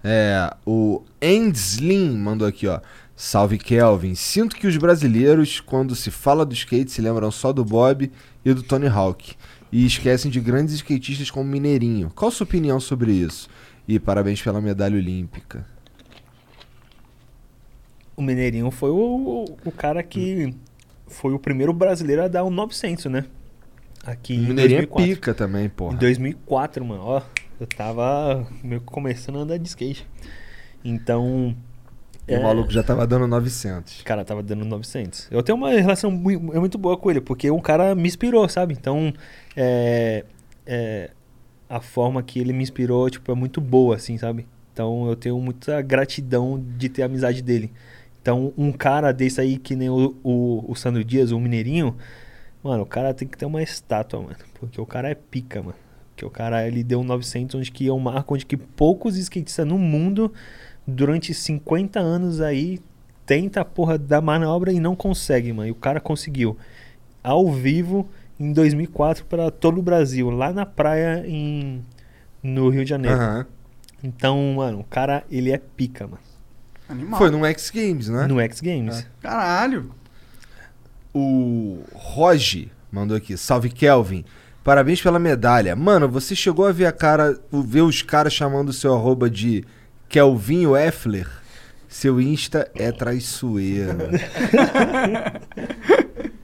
É, 0.06 0.54
o 0.66 1.02
Endslim 1.22 2.10
mandou 2.18 2.46
aqui, 2.46 2.66
ó. 2.66 2.78
Salve 3.16 3.58
Kelvin. 3.58 4.14
Sinto 4.14 4.56
que 4.56 4.66
os 4.66 4.76
brasileiros, 4.76 5.60
quando 5.60 5.94
se 5.94 6.10
fala 6.10 6.44
do 6.44 6.52
skate, 6.54 6.90
se 6.90 7.00
lembram 7.00 7.30
só 7.30 7.52
do 7.52 7.64
Bob 7.64 8.10
e 8.44 8.52
do 8.54 8.62
Tony 8.62 8.88
Hawk. 8.88 9.34
E 9.70 9.86
esquecem 9.86 10.30
de 10.30 10.40
grandes 10.40 10.74
skatistas 10.74 11.30
como 11.30 11.48
Mineirinho. 11.48 12.10
Qual 12.14 12.28
a 12.28 12.32
sua 12.32 12.44
opinião 12.44 12.78
sobre 12.80 13.12
isso? 13.12 13.48
E 13.86 13.98
parabéns 13.98 14.40
pela 14.42 14.60
medalha 14.60 14.96
olímpica. 14.96 15.66
o 18.16 18.22
Mineirinho 18.22 18.70
foi 18.70 18.90
o, 18.90 19.44
o 19.64 19.72
cara 19.72 20.02
que 20.02 20.54
foi 21.08 21.32
o 21.32 21.38
primeiro 21.38 21.72
brasileiro 21.72 22.22
a 22.22 22.28
dar 22.28 22.44
um 22.44 22.50
900, 22.50 23.06
né? 23.06 23.24
Aqui 24.04 24.34
O 24.34 24.36
em 24.36 24.46
Mineirinho 24.48 24.78
é 24.82 24.86
2004. 24.86 25.14
pica 25.14 25.34
também, 25.34 25.66
Em 25.66 25.68
porra. 25.68 25.96
2004, 25.96 26.84
mano, 26.84 27.02
ó. 27.02 27.22
Eu 27.60 27.66
tava 27.66 28.46
meio 28.62 28.80
que 28.80 28.86
começando 28.86 29.38
a 29.38 29.42
andar 29.42 29.56
de 29.58 29.68
skate. 29.68 30.06
Então. 30.84 31.54
O 32.26 32.42
maluco 32.42 32.70
já 32.72 32.82
tava 32.82 33.06
dando 33.06 33.26
900. 33.26 34.00
O 34.00 34.04
cara 34.04 34.24
tava 34.24 34.42
dando 34.42 34.64
900. 34.64 35.28
Eu 35.30 35.42
tenho 35.42 35.58
uma 35.58 35.70
relação 35.70 36.10
mui- 36.10 36.36
é 36.54 36.58
muito 36.58 36.78
boa 36.78 36.96
com 36.96 37.10
ele, 37.10 37.20
porque 37.20 37.50
um 37.50 37.60
cara 37.60 37.94
me 37.94 38.08
inspirou, 38.08 38.48
sabe? 38.48 38.72
Então, 38.72 39.12
é, 39.54 40.24
é, 40.64 41.10
a 41.68 41.80
forma 41.80 42.22
que 42.22 42.38
ele 42.38 42.52
me 42.52 42.62
inspirou, 42.62 43.10
tipo, 43.10 43.30
é 43.30 43.34
muito 43.34 43.60
boa, 43.60 43.96
assim, 43.96 44.16
sabe? 44.16 44.46
Então, 44.72 45.06
eu 45.06 45.14
tenho 45.16 45.38
muita 45.38 45.82
gratidão 45.82 46.62
de 46.78 46.88
ter 46.88 47.02
a 47.02 47.06
amizade 47.06 47.42
dele. 47.42 47.70
Então, 48.22 48.54
um 48.56 48.72
cara 48.72 49.12
desse 49.12 49.40
aí, 49.40 49.58
que 49.58 49.76
nem 49.76 49.90
o, 49.90 50.16
o, 50.24 50.64
o 50.66 50.74
Sandro 50.74 51.04
Dias, 51.04 51.30
o 51.30 51.38
Mineirinho, 51.38 51.94
mano, 52.62 52.84
o 52.84 52.86
cara 52.86 53.12
tem 53.12 53.28
que 53.28 53.36
ter 53.36 53.44
uma 53.44 53.62
estátua, 53.62 54.20
mano. 54.22 54.36
Porque 54.58 54.80
o 54.80 54.86
cara 54.86 55.10
é 55.10 55.14
pica, 55.14 55.60
mano. 55.62 55.74
Porque 56.10 56.24
o 56.24 56.30
cara, 56.30 56.66
ele 56.66 56.82
deu 56.82 57.00
um 57.00 57.04
900, 57.04 57.56
onde 57.56 57.70
que 57.70 57.86
é 57.86 57.92
um 57.92 57.98
marco 57.98 58.34
onde 58.34 58.46
que 58.46 58.56
poucos 58.56 59.16
skatistas 59.18 59.66
no 59.66 59.76
mundo, 59.78 60.32
durante 60.86 61.32
50 61.32 61.98
anos 61.98 62.40
aí, 62.40 62.80
tenta 63.26 63.60
a 63.60 63.64
porra 63.64 63.98
da 63.98 64.20
manobra 64.20 64.72
e 64.72 64.80
não 64.80 64.94
consegue, 64.94 65.52
mano. 65.52 65.68
E 65.68 65.70
o 65.70 65.76
cara 65.76 66.00
conseguiu. 66.00 66.56
Ao 67.22 67.50
vivo, 67.50 68.08
em 68.38 68.52
2004, 68.52 69.24
para 69.24 69.50
todo 69.50 69.78
o 69.78 69.82
Brasil, 69.82 70.30
lá 70.30 70.52
na 70.52 70.66
praia 70.66 71.24
em, 71.26 71.82
no 72.42 72.68
Rio 72.68 72.84
de 72.84 72.90
Janeiro. 72.90 73.16
Aham. 73.16 73.46
Então, 74.02 74.54
mano, 74.56 74.80
o 74.80 74.84
cara, 74.84 75.24
ele 75.30 75.50
é 75.50 75.56
pica, 75.58 76.06
mano. 76.06 76.20
Animal. 76.86 77.18
Foi 77.18 77.30
no 77.30 77.44
X 77.46 77.70
Games, 77.70 78.08
né? 78.08 78.26
No 78.26 78.38
X 78.40 78.60
Games. 78.60 79.06
Caralho. 79.22 79.90
O 81.14 81.82
Roge 81.94 82.70
mandou 82.92 83.16
aqui. 83.16 83.36
Salve 83.38 83.70
Kelvin. 83.70 84.24
Parabéns 84.62 85.00
pela 85.00 85.18
medalha. 85.18 85.74
Mano, 85.74 86.08
você 86.08 86.36
chegou 86.36 86.66
a 86.66 86.72
ver 86.72 86.86
a 86.86 86.92
cara, 86.92 87.38
ver 87.50 87.82
os 87.82 88.02
caras 88.02 88.34
chamando 88.34 88.68
o 88.68 88.72
seu 88.72 88.94
arroba 88.94 89.30
de 89.30 89.64
Kelvinho 90.08 90.76
Effler? 90.76 91.28
Seu 91.88 92.20
Insta 92.20 92.68
é 92.74 92.90
traiçoeiro. 92.90 93.98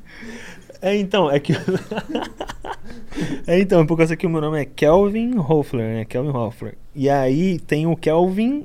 É, 0.82 0.96
então, 0.96 1.30
é 1.30 1.38
que. 1.38 1.52
é, 3.46 3.60
então, 3.60 3.84
por 3.84 3.98
causa 3.98 4.16
que 4.16 4.26
o 4.26 4.30
meu 4.30 4.40
nome 4.40 4.62
é 4.62 4.64
Kelvin 4.64 5.36
Hoffler, 5.36 5.94
né? 5.94 6.04
Kelvin 6.06 6.30
Hoffler. 6.30 6.74
E 6.94 7.10
aí 7.10 7.58
tem 7.58 7.86
o 7.86 7.96
Kelvin. 7.96 8.64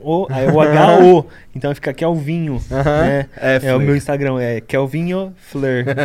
O, 0.00 0.26
aí 0.30 0.46
o 0.48 0.60
H-O. 0.60 1.26
Então 1.56 1.74
fica 1.74 1.92
Kelvinho. 1.92 2.62
né? 2.70 3.26
É, 3.36 3.58
É, 3.64 3.74
o 3.74 3.80
meu 3.80 3.96
Instagram 3.96 4.38
é 4.40 4.60
Kelvinho 4.60 5.32
Fleur. 5.50 5.84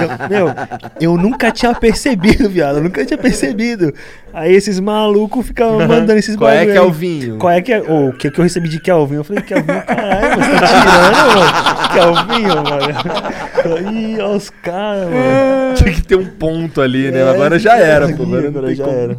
Eu, 0.00 0.28
meu, 0.46 0.54
eu 1.00 1.16
nunca 1.18 1.50
tinha 1.52 1.74
percebido, 1.74 2.48
viado. 2.48 2.76
Eu 2.78 2.82
nunca 2.84 3.04
tinha 3.04 3.18
percebido. 3.18 3.92
Aí 4.32 4.54
esses 4.54 4.80
malucos 4.80 5.46
ficam 5.46 5.78
mandando 5.86 6.14
esses 6.18 6.34
Qual 6.36 6.50
é 6.50 6.58
bagulho 6.60 6.72
que 6.72 6.78
é 6.78 6.80
aí. 6.80 6.86
o 6.86 6.92
vinho? 6.92 7.36
Qual 7.38 7.52
é 7.52 7.60
que 7.60 7.72
é? 7.72 7.80
O 7.82 8.12
que, 8.14 8.30
que 8.30 8.38
eu 8.40 8.42
recebi 8.42 8.68
de 8.68 8.80
Kelvin? 8.80 9.16
Eu 9.16 9.24
falei, 9.24 9.42
Kelvin, 9.42 9.66
caralho, 9.66 10.34
você 10.36 10.50
tá 10.58 10.66
tirando, 10.66 11.34
mano. 11.36 12.24
Kelvinho, 12.24 12.54
mano. 12.64 13.92
Ih, 13.92 14.20
olha 14.20 14.36
os 14.36 14.50
caras, 14.50 15.04
mano. 15.04 15.74
Tinha 15.76 15.92
que 15.92 16.02
ter 16.02 16.16
um 16.16 16.26
ponto 16.26 16.80
ali, 16.80 17.10
né? 17.10 17.20
É, 17.20 17.30
Agora 17.30 17.58
já 17.58 17.76
era, 17.76 18.08
pô. 18.16 18.22
Agora, 18.22 18.74
já 18.74 18.84
como. 18.84 18.96
era. 18.96 19.18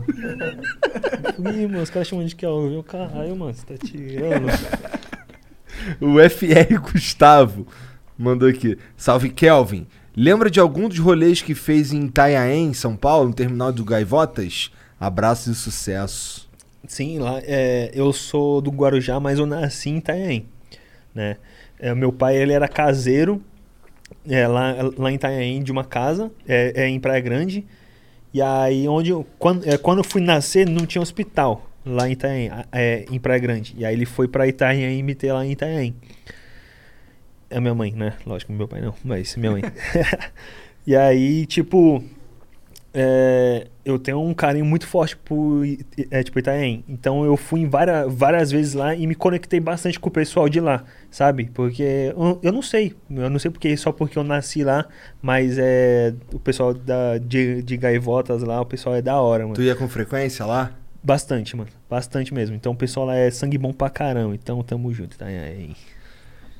Ih, 1.54 1.68
mano, 1.68 1.82
os 1.84 1.90
caras 1.90 2.08
chamam 2.08 2.26
de 2.26 2.36
Kelvin. 2.36 2.76
Eu, 2.76 2.84
Caralho, 2.84 3.36
mano, 3.36 3.54
você 3.54 3.66
tá 3.66 3.75
tirando. 3.78 4.48
O 6.02 6.18
FR 6.30 6.80
Gustavo 6.82 7.68
mandou 8.18 8.48
aqui. 8.50 8.78
Salve 8.98 9.30
Kelvin. 9.30 9.86
Lembra 10.16 10.50
de 10.50 10.60
algum 10.60 10.88
dos 10.88 10.98
rolês 10.98 11.42
que 11.42 11.54
fez 11.54 11.92
em 11.92 12.06
Itanhaém, 12.06 12.74
São 12.74 12.96
Paulo, 12.96 13.28
no 13.28 13.34
terminal 13.36 13.72
do 13.72 13.84
Gaivotas? 13.84 14.72
Abraços 15.00 15.58
e 15.58 15.60
sucesso. 15.60 16.50
Sim, 16.88 17.20
lá, 17.20 17.40
é, 17.44 17.92
eu 17.94 18.12
sou 18.14 18.62
do 18.62 18.72
Guarujá, 18.72 19.20
mas 19.20 19.38
eu 19.38 19.46
nasci 19.46 19.90
em 19.90 19.98
Itanhaém, 19.98 20.46
né? 21.14 21.38
É, 21.78 21.94
meu 21.94 22.12
pai, 22.14 22.38
ele 22.38 22.54
era 22.54 22.68
caseiro 22.68 23.42
é, 24.28 24.48
lá, 24.48 24.74
lá 24.98 25.12
em 25.12 25.16
Itanhaém, 25.16 25.62
de 25.62 25.72
uma 25.72 25.84
casa, 25.84 26.32
é, 26.48 26.84
é, 26.84 26.88
em 26.88 27.00
Praia 27.00 27.20
Grande. 27.20 27.66
E 28.34 28.42
aí, 28.42 28.88
onde 28.88 29.10
eu- 29.12 29.26
quando, 29.38 29.68
é, 29.68 29.78
quando 29.78 30.00
eu 30.00 30.04
fui 30.04 30.22
nascer, 30.22 30.68
não 30.68 30.86
tinha 30.86 31.02
hospital 31.02 31.70
lá 31.86 32.08
em 32.10 32.14
Itanhaém, 32.14 32.50
a- 32.50 32.66
é, 32.72 33.06
em 33.12 33.20
Praia 33.20 33.40
Grande. 33.40 33.76
E 33.78 33.86
aí 33.86 33.94
ele 33.94 34.06
foi 34.06 34.28
pra 34.28 34.48
Itanhaém 34.48 35.04
me 35.04 35.14
ter 35.16 35.32
lá 35.32 35.46
em 35.46 35.52
Itanhaém. 35.52 35.96
É 37.50 37.60
minha 37.60 37.76
mãe, 37.76 37.92
né? 37.92 38.14
Lógico, 38.26 38.52
meu 38.52 38.68
pai 38.68 38.82
não, 38.82 38.94
mas 39.04 39.36
minha 39.36 39.52
mãe. 39.52 39.62
e 40.86 40.96
aí, 40.96 41.46
tipo, 41.46 42.04
é, 42.98 43.68
eu 43.84 44.00
tenho 44.00 44.22
um 44.22 44.34
carinho 44.34 44.66
muito 44.66 44.88
forte 44.88 45.16
por 45.16 45.64
é, 46.10 46.24
tipo, 46.24 46.40
Itaém. 46.40 46.84
Então 46.88 47.24
eu 47.24 47.38
fui 47.38 47.60
em 47.60 47.68
várias, 47.70 48.12
várias 48.14 48.52
vezes 48.52 48.74
lá 48.74 48.96
e 48.96 49.06
me 49.06 49.14
conectei 49.14 49.60
bastante 49.60 50.00
com 50.00 50.10
o 50.10 50.12
pessoal 50.12 50.50
de 50.50 50.60
lá, 50.60 50.84
sabe? 51.12 51.50
Porque 51.54 51.84
eu, 51.84 52.40
eu 52.42 52.52
não 52.52 52.62
sei, 52.62 52.96
eu 53.10 53.30
não 53.30 53.38
sei 53.38 53.52
porque 53.52 53.76
só 53.78 53.92
porque 53.92 54.18
eu 54.18 54.24
nasci 54.24 54.64
lá, 54.64 54.88
mas 55.22 55.58
é 55.60 56.14
o 56.34 56.40
pessoal 56.40 56.74
da, 56.74 57.18
de, 57.18 57.62
de 57.62 57.78
Gaivotas 57.78 58.42
lá, 58.42 58.60
o 58.60 58.66
pessoal 58.66 58.96
é 58.96 59.02
da 59.02 59.20
hora, 59.22 59.44
mano. 59.44 59.56
Tu 59.56 59.62
ia 59.62 59.76
com 59.76 59.88
frequência 59.88 60.46
lá? 60.46 60.74
Bastante, 61.06 61.56
mano. 61.56 61.70
Bastante 61.88 62.34
mesmo. 62.34 62.56
Então 62.56 62.72
o 62.72 62.76
pessoal 62.76 63.06
lá 63.06 63.16
é 63.16 63.30
sangue 63.30 63.60
bom 63.60 63.72
pra 63.72 63.92
caramba. 63.92 64.34
Então 64.34 64.64
tamo 64.64 64.92
junto, 64.92 65.16
tá 65.16 65.28
aí. 65.28 65.76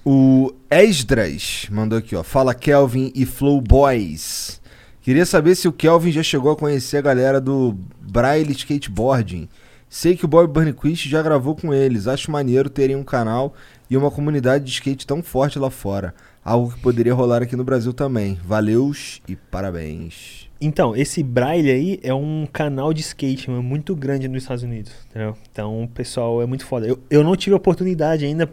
O 0.06 0.54
Esdras 0.70 1.66
mandou 1.72 1.98
aqui, 1.98 2.16
ó. 2.16 2.22
Fala 2.22 2.54
Kelvin 2.54 3.12
e 3.16 3.26
Flow 3.26 3.60
Boys. 3.60 4.62
Queria 5.02 5.26
saber 5.26 5.56
se 5.56 5.68
o 5.68 5.74
Kelvin 5.74 6.12
já 6.12 6.22
chegou 6.22 6.52
a 6.52 6.56
conhecer 6.56 6.98
a 6.98 7.02
galera 7.02 7.42
do 7.42 7.76
Braille 8.00 8.52
Skateboarding. 8.52 9.50
Sei 9.90 10.16
que 10.16 10.26
o 10.26 10.28
Bob 10.28 10.48
Burnquist 10.52 11.10
já 11.10 11.24
gravou 11.24 11.56
com 11.56 11.74
eles. 11.74 12.08
Acho 12.08 12.30
maneiro 12.30 12.70
terem 12.70 12.96
um 12.96 13.04
canal 13.04 13.56
e 13.90 13.98
uma 13.98 14.12
comunidade 14.12 14.64
de 14.64 14.72
skate 14.72 15.08
tão 15.08 15.24
forte 15.24 15.58
lá 15.58 15.72
fora. 15.72 16.14
Algo 16.44 16.72
que 16.72 16.80
poderia 16.80 17.16
rolar 17.16 17.42
aqui 17.42 17.56
no 17.56 17.64
Brasil 17.64 17.94
também. 17.94 18.40
Valeus 18.46 19.24
e 19.28 19.36
parabéns. 19.36 20.45
Então, 20.60 20.96
esse 20.96 21.22
Braille 21.22 21.70
aí 21.70 22.00
é 22.02 22.14
um 22.14 22.48
canal 22.52 22.94
de 22.94 23.02
skate 23.02 23.50
mano, 23.50 23.62
muito 23.62 23.96
grande 23.96 24.28
nos 24.28 24.44
Estados 24.44 24.64
Unidos, 24.64 24.92
entendeu? 25.10 25.36
Então, 25.52 25.84
o 25.84 25.88
pessoal 25.88 26.42
é 26.42 26.46
muito 26.46 26.66
foda. 26.66 26.88
Eu, 26.88 27.00
eu 27.10 27.24
não 27.24 27.36
tive 27.36 27.56
oportunidade 27.56 28.26
ainda, 28.26 28.50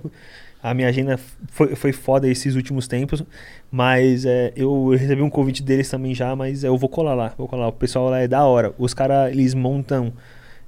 a 0.62 0.74
minha 0.74 0.88
agenda 0.88 1.18
foi, 1.48 1.74
foi 1.74 1.92
foda 1.92 2.28
esses 2.28 2.54
últimos 2.54 2.86
tempos, 2.86 3.24
mas 3.70 4.24
é, 4.24 4.52
eu 4.54 4.90
recebi 4.90 5.20
um 5.20 5.30
convite 5.30 5.62
deles 5.62 5.88
também 5.88 6.14
já, 6.14 6.36
mas 6.36 6.62
eu 6.62 6.76
vou 6.78 6.88
colar 6.88 7.14
lá, 7.14 7.34
vou 7.36 7.48
colar. 7.48 7.68
O 7.68 7.72
pessoal 7.72 8.08
lá 8.10 8.20
é 8.20 8.28
da 8.28 8.44
hora. 8.44 8.72
Os 8.78 8.94
caras, 8.94 9.32
eles 9.32 9.54
montam, 9.54 10.12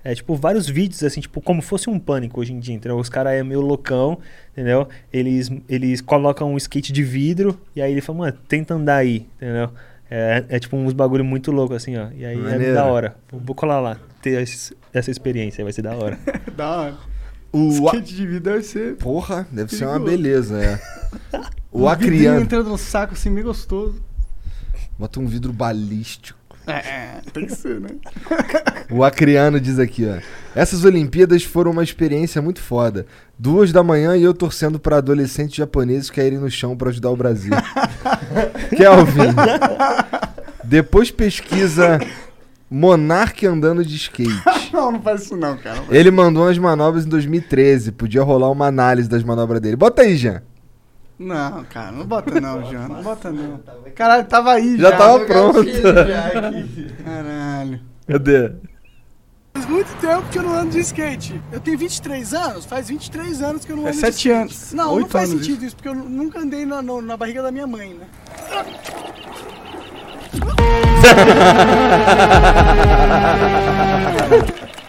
é, 0.02 0.12
tipo, 0.12 0.34
vários 0.34 0.68
vídeos, 0.68 1.02
assim, 1.04 1.20
tipo, 1.20 1.40
como 1.40 1.62
fosse 1.62 1.88
um 1.88 1.98
pânico 1.98 2.40
hoje 2.40 2.52
em 2.52 2.58
dia, 2.58 2.74
entendeu? 2.74 2.98
Os 2.98 3.08
caras 3.08 3.34
é 3.34 3.44
meio 3.44 3.60
loucão, 3.60 4.18
entendeu? 4.52 4.88
Eles, 5.12 5.50
eles 5.68 6.00
colocam 6.00 6.52
um 6.52 6.56
skate 6.56 6.92
de 6.92 7.04
vidro 7.04 7.60
e 7.76 7.80
aí 7.80 7.92
ele 7.92 8.00
fala, 8.00 8.18
mano, 8.18 8.38
tenta 8.48 8.74
andar 8.74 8.96
aí, 8.96 9.26
entendeu? 9.36 9.70
É, 10.10 10.44
é 10.48 10.58
tipo 10.58 10.76
uns 10.76 10.92
bagulho 10.92 11.24
muito 11.24 11.50
louco, 11.50 11.74
assim, 11.74 11.96
ó. 11.96 12.08
E 12.14 12.24
aí 12.24 12.38
é 12.38 12.42
Maneiro. 12.42 12.74
da 12.74 12.84
hora. 12.84 13.16
Vou, 13.32 13.54
colar 13.54 13.80
lá, 13.80 13.96
ter 14.22 14.40
esse- 14.42 14.76
essa 14.92 15.10
experiência, 15.10 15.64
vai 15.64 15.72
ser 15.72 15.82
da 15.82 15.94
hora. 15.96 16.18
da 16.56 16.68
hora. 16.70 16.94
O 17.52 17.68
Skate 17.70 18.14
de 18.14 18.26
vida 18.26 18.50
deve 18.52 18.62
ser. 18.64 18.96
Porra, 18.96 19.46
deve 19.50 19.74
ser 19.74 19.84
uma 19.86 19.92
Perigoso. 20.00 20.16
beleza, 20.16 20.62
é. 20.62 20.80
O 21.70 21.88
vidrinho 21.90 22.14
Acriano. 22.16 22.40
entrando 22.40 22.68
no 22.70 22.78
saco 22.78 23.14
assim, 23.14 23.30
meio 23.30 23.46
gostoso. 23.46 24.00
Bota 24.98 25.18
um 25.18 25.26
vidro 25.26 25.52
balístico. 25.52 26.38
É, 26.66 27.20
tem 27.32 27.46
que 27.46 27.54
ser, 27.54 27.80
né? 27.80 27.90
O 28.90 29.04
Acriano 29.04 29.60
diz 29.60 29.78
aqui, 29.78 30.06
ó. 30.06 30.18
Essas 30.54 30.84
Olimpíadas 30.84 31.42
foram 31.42 31.70
uma 31.70 31.82
experiência 31.82 32.40
muito 32.40 32.60
foda. 32.60 33.06
Duas 33.38 33.72
da 33.72 33.82
manhã 33.82 34.16
e 34.16 34.22
eu 34.22 34.32
torcendo 34.32 34.78
para 34.78 34.96
adolescentes 34.98 35.56
japoneses 35.56 36.10
caírem 36.10 36.38
no 36.38 36.50
chão 36.50 36.76
para 36.76 36.90
ajudar 36.90 37.10
o 37.10 37.16
Brasil. 37.16 37.52
Kelvin. 38.76 39.34
Depois 40.62 41.10
pesquisa 41.10 41.98
Monark 42.70 43.46
andando 43.46 43.84
de 43.84 43.96
skate. 43.96 44.32
Não, 44.72 44.90
não 44.90 45.00
faz 45.00 45.22
isso 45.22 45.36
não, 45.36 45.56
cara. 45.56 45.84
Ele 45.88 46.10
mandou 46.10 46.42
umas 46.42 46.58
manobras 46.58 47.06
em 47.06 47.08
2013. 47.08 47.92
Podia 47.92 48.24
rolar 48.24 48.50
uma 48.50 48.66
análise 48.66 49.08
das 49.08 49.22
manobras 49.22 49.60
dele. 49.60 49.76
Bota 49.76 50.02
aí, 50.02 50.16
Jean. 50.16 50.42
Não, 51.24 51.64
cara, 51.64 51.90
não 51.92 52.04
bota 52.06 52.40
não, 52.40 52.62
Jean. 52.70 52.88
Não 52.88 53.02
bota 53.02 53.30
não. 53.32 53.60
Caralho, 53.94 54.24
tava 54.26 54.52
aí 54.52 54.76
Já 54.76 54.90
já. 54.90 54.96
tava 54.96 55.20
pronto. 55.24 55.64
Caralho. 57.04 57.80
Cadê? 58.06 58.52
Faz 59.54 59.66
muito 59.66 59.96
tempo 60.00 60.22
que 60.30 60.38
eu 60.38 60.42
não 60.42 60.52
ando 60.54 60.70
de 60.72 60.80
skate. 60.80 61.40
Eu 61.52 61.60
tenho 61.60 61.78
23 61.78 62.34
anos, 62.34 62.64
faz 62.66 62.88
23 62.88 63.40
anos 63.42 63.64
que 63.64 63.72
eu 63.72 63.76
não 63.76 63.84
É 63.84 63.90
ando 63.90 63.94
de 63.94 64.00
sete 64.00 64.16
skate. 64.28 64.30
anos. 64.32 64.72
Não, 64.74 64.98
não 65.00 65.06
faz 65.08 65.30
anos 65.30 65.44
sentido 65.46 65.64
isso, 65.64 65.76
porque 65.76 65.88
eu 65.88 65.94
nunca 65.94 66.40
andei 66.40 66.66
na, 66.66 66.82
no- 66.82 67.00
na 67.00 67.16
barriga 67.16 67.40
da 67.42 67.50
minha 67.50 67.66
mãe, 67.66 67.94
né? 67.94 68.06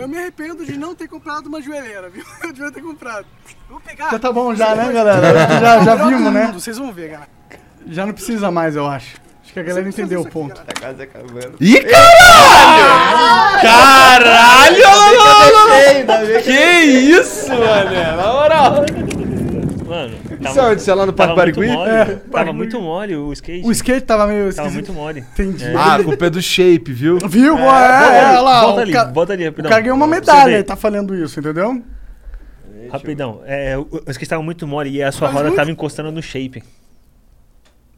Eu 0.00 0.08
me 0.08 0.18
arrependo 0.18 0.64
de 0.64 0.76
não 0.78 0.94
ter 0.94 1.08
comprado 1.08 1.46
uma 1.46 1.60
joelheira, 1.60 2.08
viu? 2.08 2.24
Eu 2.42 2.52
devia 2.52 2.70
ter 2.72 2.82
comprado. 2.82 3.26
Vou 3.68 3.80
pegar. 3.80 4.10
Já 4.10 4.18
tá 4.18 4.32
bom 4.32 4.54
já, 4.54 4.74
né, 4.74 4.92
galera? 4.92 5.48
Já, 5.60 5.84
já 5.84 5.94
vimos, 5.94 6.24
do 6.24 6.30
né? 6.30 6.50
Vocês 6.52 6.78
vão 6.78 6.92
ver, 6.92 7.10
galera. 7.10 7.30
Já 7.88 8.04
não 8.04 8.12
precisa 8.12 8.50
mais, 8.50 8.76
eu 8.76 8.86
acho. 8.86 9.16
Acho 9.42 9.52
que 9.52 9.60
a 9.60 9.62
galera 9.62 9.88
entendeu 9.88 10.20
o 10.20 10.28
ponto. 10.28 10.60
Tá 10.60 10.72
quase 10.78 11.02
acabando. 11.02 11.56
Ih, 11.60 11.80
caralho! 11.84 13.62
Caralho! 13.62 14.82
Que 16.42 16.50
isso, 16.50 17.48
mano? 17.48 18.16
Na 18.16 18.32
moral. 18.32 18.84
Isso 20.50 20.60
é 20.60 20.62
onde? 20.70 20.90
É 20.90 20.94
lá 20.94 21.06
no 21.06 21.12
Parque 21.12 21.34
tava 21.34 21.44
muito 21.46 21.56
Barigui? 21.60 21.72
mole, 21.76 21.90
É, 21.90 22.04
Tava 22.30 22.52
muito 22.52 22.80
mole 22.80 23.16
o 23.16 23.32
skate. 23.32 23.66
O 23.66 23.70
skate 23.72 24.00
tava 24.06 24.26
meio 24.26 24.52
Tava 24.54 24.68
esquisito. 24.68 24.74
muito 24.74 24.92
mole. 24.92 25.20
Entendi. 25.20 25.64
É. 25.64 25.74
Ah, 25.74 25.94
a 25.96 26.04
culpa 26.04 26.26
é 26.26 26.30
do 26.30 26.40
shape, 26.42 26.92
viu? 26.92 27.18
Viu? 27.28 27.58
É, 27.58 27.62
é, 27.62 27.66
ali, 27.66 28.26
olha 28.30 28.40
lá. 28.40 28.60
bota 28.62 28.78
o 28.78 28.80
ali, 28.82 28.92
ca- 28.92 29.04
bota 29.06 29.32
ali, 29.32 29.42
O 29.44 29.46
rapidão. 29.46 29.70
cara 29.70 29.80
ganhou 29.82 29.96
uma 29.96 30.06
medalha 30.06 30.58
e 30.58 30.62
tá 30.62 30.76
falando 30.76 31.14
isso, 31.14 31.38
entendeu? 31.40 31.82
Rapidão. 32.90 33.40
É, 33.46 33.76
o, 33.76 33.82
o 34.06 34.10
skate 34.10 34.28
tava 34.28 34.42
muito 34.42 34.66
mole 34.66 34.90
e 34.90 35.02
a 35.02 35.10
sua 35.10 35.28
Mas 35.28 35.34
roda 35.34 35.44
muito- 35.48 35.56
tava 35.56 35.70
encostando 35.70 36.10
no 36.12 36.22
shape. 36.22 36.62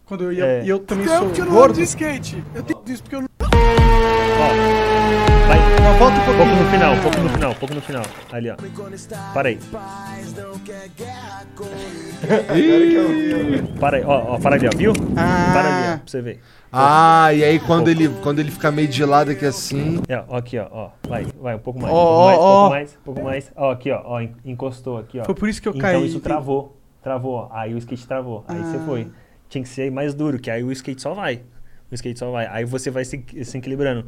Quando 0.07 0.25
eu 0.25 0.33
ia. 0.33 0.45
É. 0.45 0.65
E 0.65 0.69
eu 0.71 0.79
também 0.79 1.07
Tempo 1.07 1.19
sou 1.19 1.31
que 1.31 1.41
eu 1.43 1.45
não 1.45 1.53
gordo. 1.53 1.75
de 1.75 1.83
skate. 1.83 2.43
Eu 2.55 2.63
tenho 2.63 2.81
isso 2.89 3.03
porque 3.03 3.17
eu 3.17 3.21
não. 3.23 3.29
Vai. 5.49 5.59
Não, 5.83 5.99
volta 5.99 6.17
um 6.17 6.21
Um 6.21 6.25
pouco 6.25 6.39
pouquinho. 6.39 6.63
no 6.65 6.71
final, 6.71 6.93
um 6.95 7.01
pouco 7.01 7.19
no 7.21 7.29
final, 7.31 7.51
um 7.51 7.55
pouco 7.55 7.75
no 7.75 7.81
final. 7.81 8.03
Ali, 8.33 8.51
ó. 8.51 8.57
Para 9.33 9.49
aí. 9.49 9.59
Para 13.81 13.97
aí, 13.97 14.05
ó, 14.05 14.35
ó, 14.35 14.39
para 14.39 14.57
ali, 14.57 14.67
ó, 14.67 14.71
viu? 14.77 14.93
Ah. 15.17 15.51
Para 15.55 15.69
ali, 15.69 15.87
ó, 15.95 15.97
pra 15.99 16.03
você 16.07 16.21
ver. 16.23 16.41
Ah, 16.73 17.33
e 17.33 17.43
aí 17.45 17.59
quando 17.61 17.89
ele, 17.89 18.09
quando 18.23 18.41
ele 18.41 18.51
fica 18.51 18.71
meio 18.71 18.89
de 18.89 19.05
lado 19.05 19.31
aqui 19.31 19.47
assim. 19.47 20.03
É, 20.09 20.23
ó, 20.29 20.37
aqui, 20.37 20.59
ó, 20.59 20.67
ó. 20.71 20.91
Vai, 21.09 21.27
vai, 21.41 21.55
um 21.55 21.59
pouco 21.59 21.81
mais. 21.81 21.93
Ó, 21.95 21.97
um 21.97 22.05
pouco 22.05 22.19
ó, 22.21 22.25
mais, 22.29 22.39
um 22.39 22.43
ó. 22.43 22.45
pouco 22.45 22.71
mais, 22.71 22.91
um 22.91 23.05
pouco 23.05 23.23
mais. 23.23 23.53
Ó, 23.57 23.71
aqui, 23.71 23.91
ó, 23.91 24.03
ó, 24.05 24.21
en- 24.21 24.35
encostou 24.45 24.99
aqui, 24.99 25.19
ó. 25.21 25.25
Foi 25.25 25.35
por 25.35 25.49
isso 25.49 25.63
que 25.63 25.69
eu 25.69 25.73
então 25.75 25.83
caí. 25.91 26.07
isso 26.07 26.21
travou. 26.21 26.77
Travou, 27.03 27.35
ó. 27.35 27.49
Aí 27.53 27.73
o 27.75 27.79
skate 27.79 28.07
travou. 28.07 28.45
Aí 28.47 28.59
você 28.59 28.77
Ah. 28.77 28.83
foi. 28.85 29.09
Tinha 29.49 29.63
que 29.63 29.69
ser 29.69 29.91
mais 29.91 30.13
duro, 30.15 30.39
que 30.39 30.51
aí 30.51 30.63
o 30.63 30.71
skate 30.73 31.01
só 31.01 31.15
vai. 31.15 31.41
O 31.91 31.95
skate 31.95 32.19
só 32.19 32.31
vai. 32.31 32.47
Aí 32.49 32.65
você 32.67 32.91
vai 32.91 33.05
se, 33.05 33.25
se 33.45 33.57
equilibrando. 33.57 34.05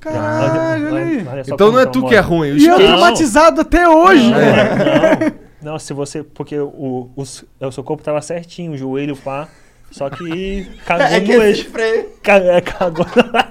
Caralho, 0.00 0.86
olha 0.94 1.04
aí. 1.04 1.26
Olha 1.30 1.42
Então 1.46 1.70
não 1.72 1.78
é 1.78 1.84
tá 1.84 1.90
tu 1.90 2.06
que 2.06 2.14
é 2.14 2.20
ruim, 2.20 2.52
o 2.52 2.56
E 2.56 2.66
eu 2.66 2.76
traumatizado 2.76 3.60
até 3.60 3.88
hoje, 3.88 4.32
velho. 4.32 5.34
Não, 5.62 5.72
não, 5.72 5.78
se 5.78 5.92
você. 5.92 6.22
Porque 6.22 6.58
o, 6.58 7.10
o, 7.14 7.22
o 7.60 7.70
seu 7.72 7.84
corpo 7.84 8.02
tava 8.02 8.20
certinho, 8.22 8.72
o 8.72 8.76
joelho, 8.78 9.14
pá. 9.16 9.46
Só 9.90 10.08
que 10.08 10.70
cagou 10.86 11.04
É 11.06 11.20
que 11.20 11.36
no 11.36 11.42
eixo. 11.42 11.68
freio- 11.68 12.06
Ca- 12.22 12.36
é, 12.36 12.60
cagou 12.60 13.04
na 13.16 13.44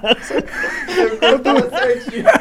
Eu 1.28 1.38
tava 1.38 1.68
certinho. 1.70 2.24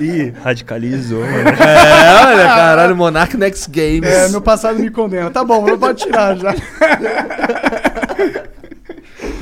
Ih, 0.00 0.32
radicalizou, 0.44 1.20
mano. 1.20 1.48
É, 1.48 2.24
olha, 2.24 2.44
caralho, 2.46 2.94
Monarch 2.96 3.36
Next 3.36 3.68
Games. 3.68 4.04
É, 4.08 4.28
meu 4.28 4.40
passado 4.40 4.78
me 4.78 4.90
condena. 4.90 5.28
Tá 5.28 5.42
bom, 5.44 5.66
não 5.66 5.76
pode 5.76 6.04
tirar 6.04 6.36
já. 6.36 6.54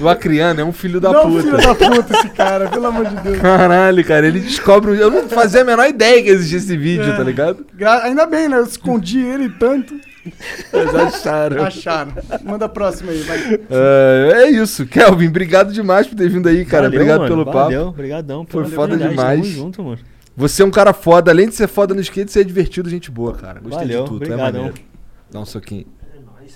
O 0.01 0.09
Acriano 0.09 0.61
é 0.61 0.65
um 0.65 0.73
filho 0.73 1.01
da 1.01 1.11
não, 1.11 1.23
puta. 1.31 1.43
filho 1.43 1.57
da 1.57 1.75
puta 1.75 2.19
esse 2.19 2.29
cara, 2.31 2.69
pelo 2.69 2.87
amor 2.87 3.07
de 3.07 3.17
Deus. 3.23 3.39
Caralho, 3.39 4.05
cara, 4.05 4.27
ele 4.27 4.41
descobre. 4.41 4.99
Eu 4.99 5.11
não 5.11 5.29
fazia 5.29 5.63
a 5.63 5.65
menor 5.65 5.87
ideia 5.89 6.23
que 6.23 6.29
existia 6.29 6.59
esse 6.59 6.77
vídeo, 6.77 7.13
É. 7.13 7.17
tá 7.17 7.23
ligado? 7.23 7.65
Gra- 7.75 8.05
Ainda 8.05 8.27
bem, 8.27 8.49
né? 8.49 8.59
Eu 8.59 8.65
escondi 8.65 9.21
ele 9.21 9.49
tanto. 9.49 9.95
Eles 10.73 10.95
acharam. 10.95 11.63
Acharam. 11.65 12.13
Manda 12.45 12.65
a 12.67 12.69
próxima 12.69 13.13
aí, 13.13 13.19
vai. 13.23 13.61
É, 13.71 14.33
é 14.43 14.51
isso, 14.51 14.85
Kelvin, 14.85 15.29
obrigado 15.29 15.73
demais 15.73 16.07
por 16.07 16.17
ter 16.17 16.29
vindo 16.29 16.49
aí, 16.49 16.65
cara. 16.65 16.85
Valeu, 16.85 16.97
obrigado 16.99 17.21
mano, 17.21 17.31
pelo 17.31 17.45
valeu, 17.53 17.79
papo. 17.81 17.91
obrigadão 17.93 18.47
Foi 18.49 18.65
pela 18.65 18.75
foda 18.75 18.97
demais. 18.97 19.41
tamo 19.41 19.53
junto, 19.53 19.83
mano. 19.83 19.99
Você 20.37 20.63
é 20.63 20.67
um 20.67 20.71
cara 20.71 20.93
foda, 20.93 21.31
além 21.31 21.49
de 21.49 21.55
ser 21.55 21.69
foda 21.69 21.95
no 21.95 22.01
skate, 22.01 22.31
você 22.31 22.41
é 22.41 22.45
divertido, 22.45 22.91
gente 22.91 23.11
boa, 23.11 23.33
cara. 23.35 23.61
Gostei 23.61 23.87
Valeu, 23.87 24.03
de 24.03 24.09
tudo, 24.11 24.25
é 24.25 24.27
obrigadão. 24.27 24.63
maneiro. 24.65 24.75
Dá 25.31 25.41
um 25.41 25.47
soquinho. 25.47 25.87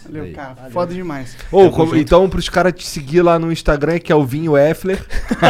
Valeu, 0.06 0.24
Aí. 0.24 0.32
cara. 0.32 0.54
Foda 0.70 0.94
demais. 0.94 1.36
Ô, 1.52 1.60
Tamo 1.64 1.70
como- 1.72 1.96
então 1.96 2.28
pros 2.28 2.48
caras 2.48 2.72
te 2.72 2.86
seguir 2.86 3.22
lá 3.22 3.38
no 3.38 3.52
Instagram, 3.52 3.98
que 3.98 4.10
é 4.12 4.14
o 4.14 4.24
Vinho 4.24 4.56
Effler. 4.56 5.04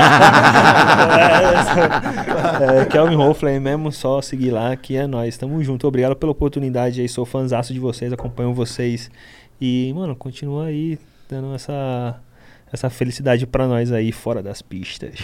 É, 2.61 2.85
Kelvin 2.87 3.17
Hoffler 3.17 3.61
mesmo, 3.61 3.91
só 3.93 4.21
seguir 4.21 4.51
lá 4.51 4.75
que 4.77 4.97
é 4.97 5.07
nóis. 5.07 5.37
Tamo 5.37 5.63
junto. 5.63 5.87
Obrigado 5.87 6.17
pela 6.17 6.33
oportunidade 6.33 7.01
aí. 7.01 7.09
Sou 7.09 7.25
fãzaço 7.25 7.73
de 7.73 7.81
vocês, 7.81 8.13
acompanho 8.13 8.53
vocês. 8.55 9.11
E, 9.61 9.93
mano, 9.95 10.15
continua 10.17 10.67
aí 10.67 10.99
dando 11.29 11.55
essa, 11.55 12.17
essa 12.73 12.91
felicidade 12.91 13.47
pra 13.47 13.67
nós 13.67 13.93
aí 13.93 14.13
fora 14.13 14.43
das 14.43 14.61
pistas. 14.63 15.15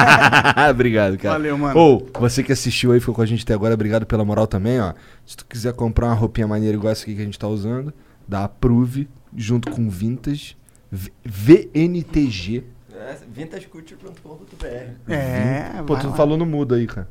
obrigado, 0.70 1.18
cara. 1.18 1.34
Valeu, 1.34 1.58
mano. 1.58 1.78
Ou, 1.78 2.08
você 2.18 2.42
que 2.42 2.52
assistiu 2.52 2.92
aí, 2.92 3.00
ficou 3.00 3.14
com 3.14 3.22
a 3.22 3.26
gente 3.26 3.42
até 3.42 3.54
agora, 3.54 3.74
obrigado 3.74 4.06
pela 4.06 4.24
moral 4.24 4.46
também, 4.46 4.80
ó. 4.80 4.92
Se 5.26 5.36
tu 5.36 5.46
quiser 5.46 5.72
comprar 5.72 6.06
uma 6.06 6.14
roupinha 6.14 6.46
maneira 6.46 6.76
igual 6.76 6.92
essa 6.92 7.02
aqui 7.02 7.14
que 7.14 7.22
a 7.22 7.24
gente 7.24 7.38
tá 7.38 7.48
usando, 7.48 7.92
da 8.30 8.44
Approve, 8.44 9.08
junto 9.36 9.70
com 9.72 9.90
Vintage, 9.90 10.56
V- 10.90 11.12
VNTG. 11.24 12.64
É, 12.94 13.16
vintageculture.com.br. 13.28 15.12
É, 15.12 15.82
Pô, 15.86 15.96
tu 15.96 16.04
não 16.04 16.10
lá. 16.10 16.16
falou 16.16 16.36
no 16.36 16.46
mudo 16.46 16.74
aí, 16.74 16.86
cara. 16.86 17.08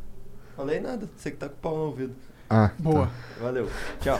Falei 0.55 0.79
nada, 0.79 1.09
você 1.15 1.29
que 1.31 1.37
tá 1.37 1.47
com 1.49 1.55
o 1.55 1.57
pau 1.57 1.75
no 1.77 1.83
ouvido. 1.83 2.15
Ah, 2.49 2.71
Boa. 2.79 3.07
tá. 3.07 3.11
Valeu. 3.41 3.69
Tchau. 4.01 4.19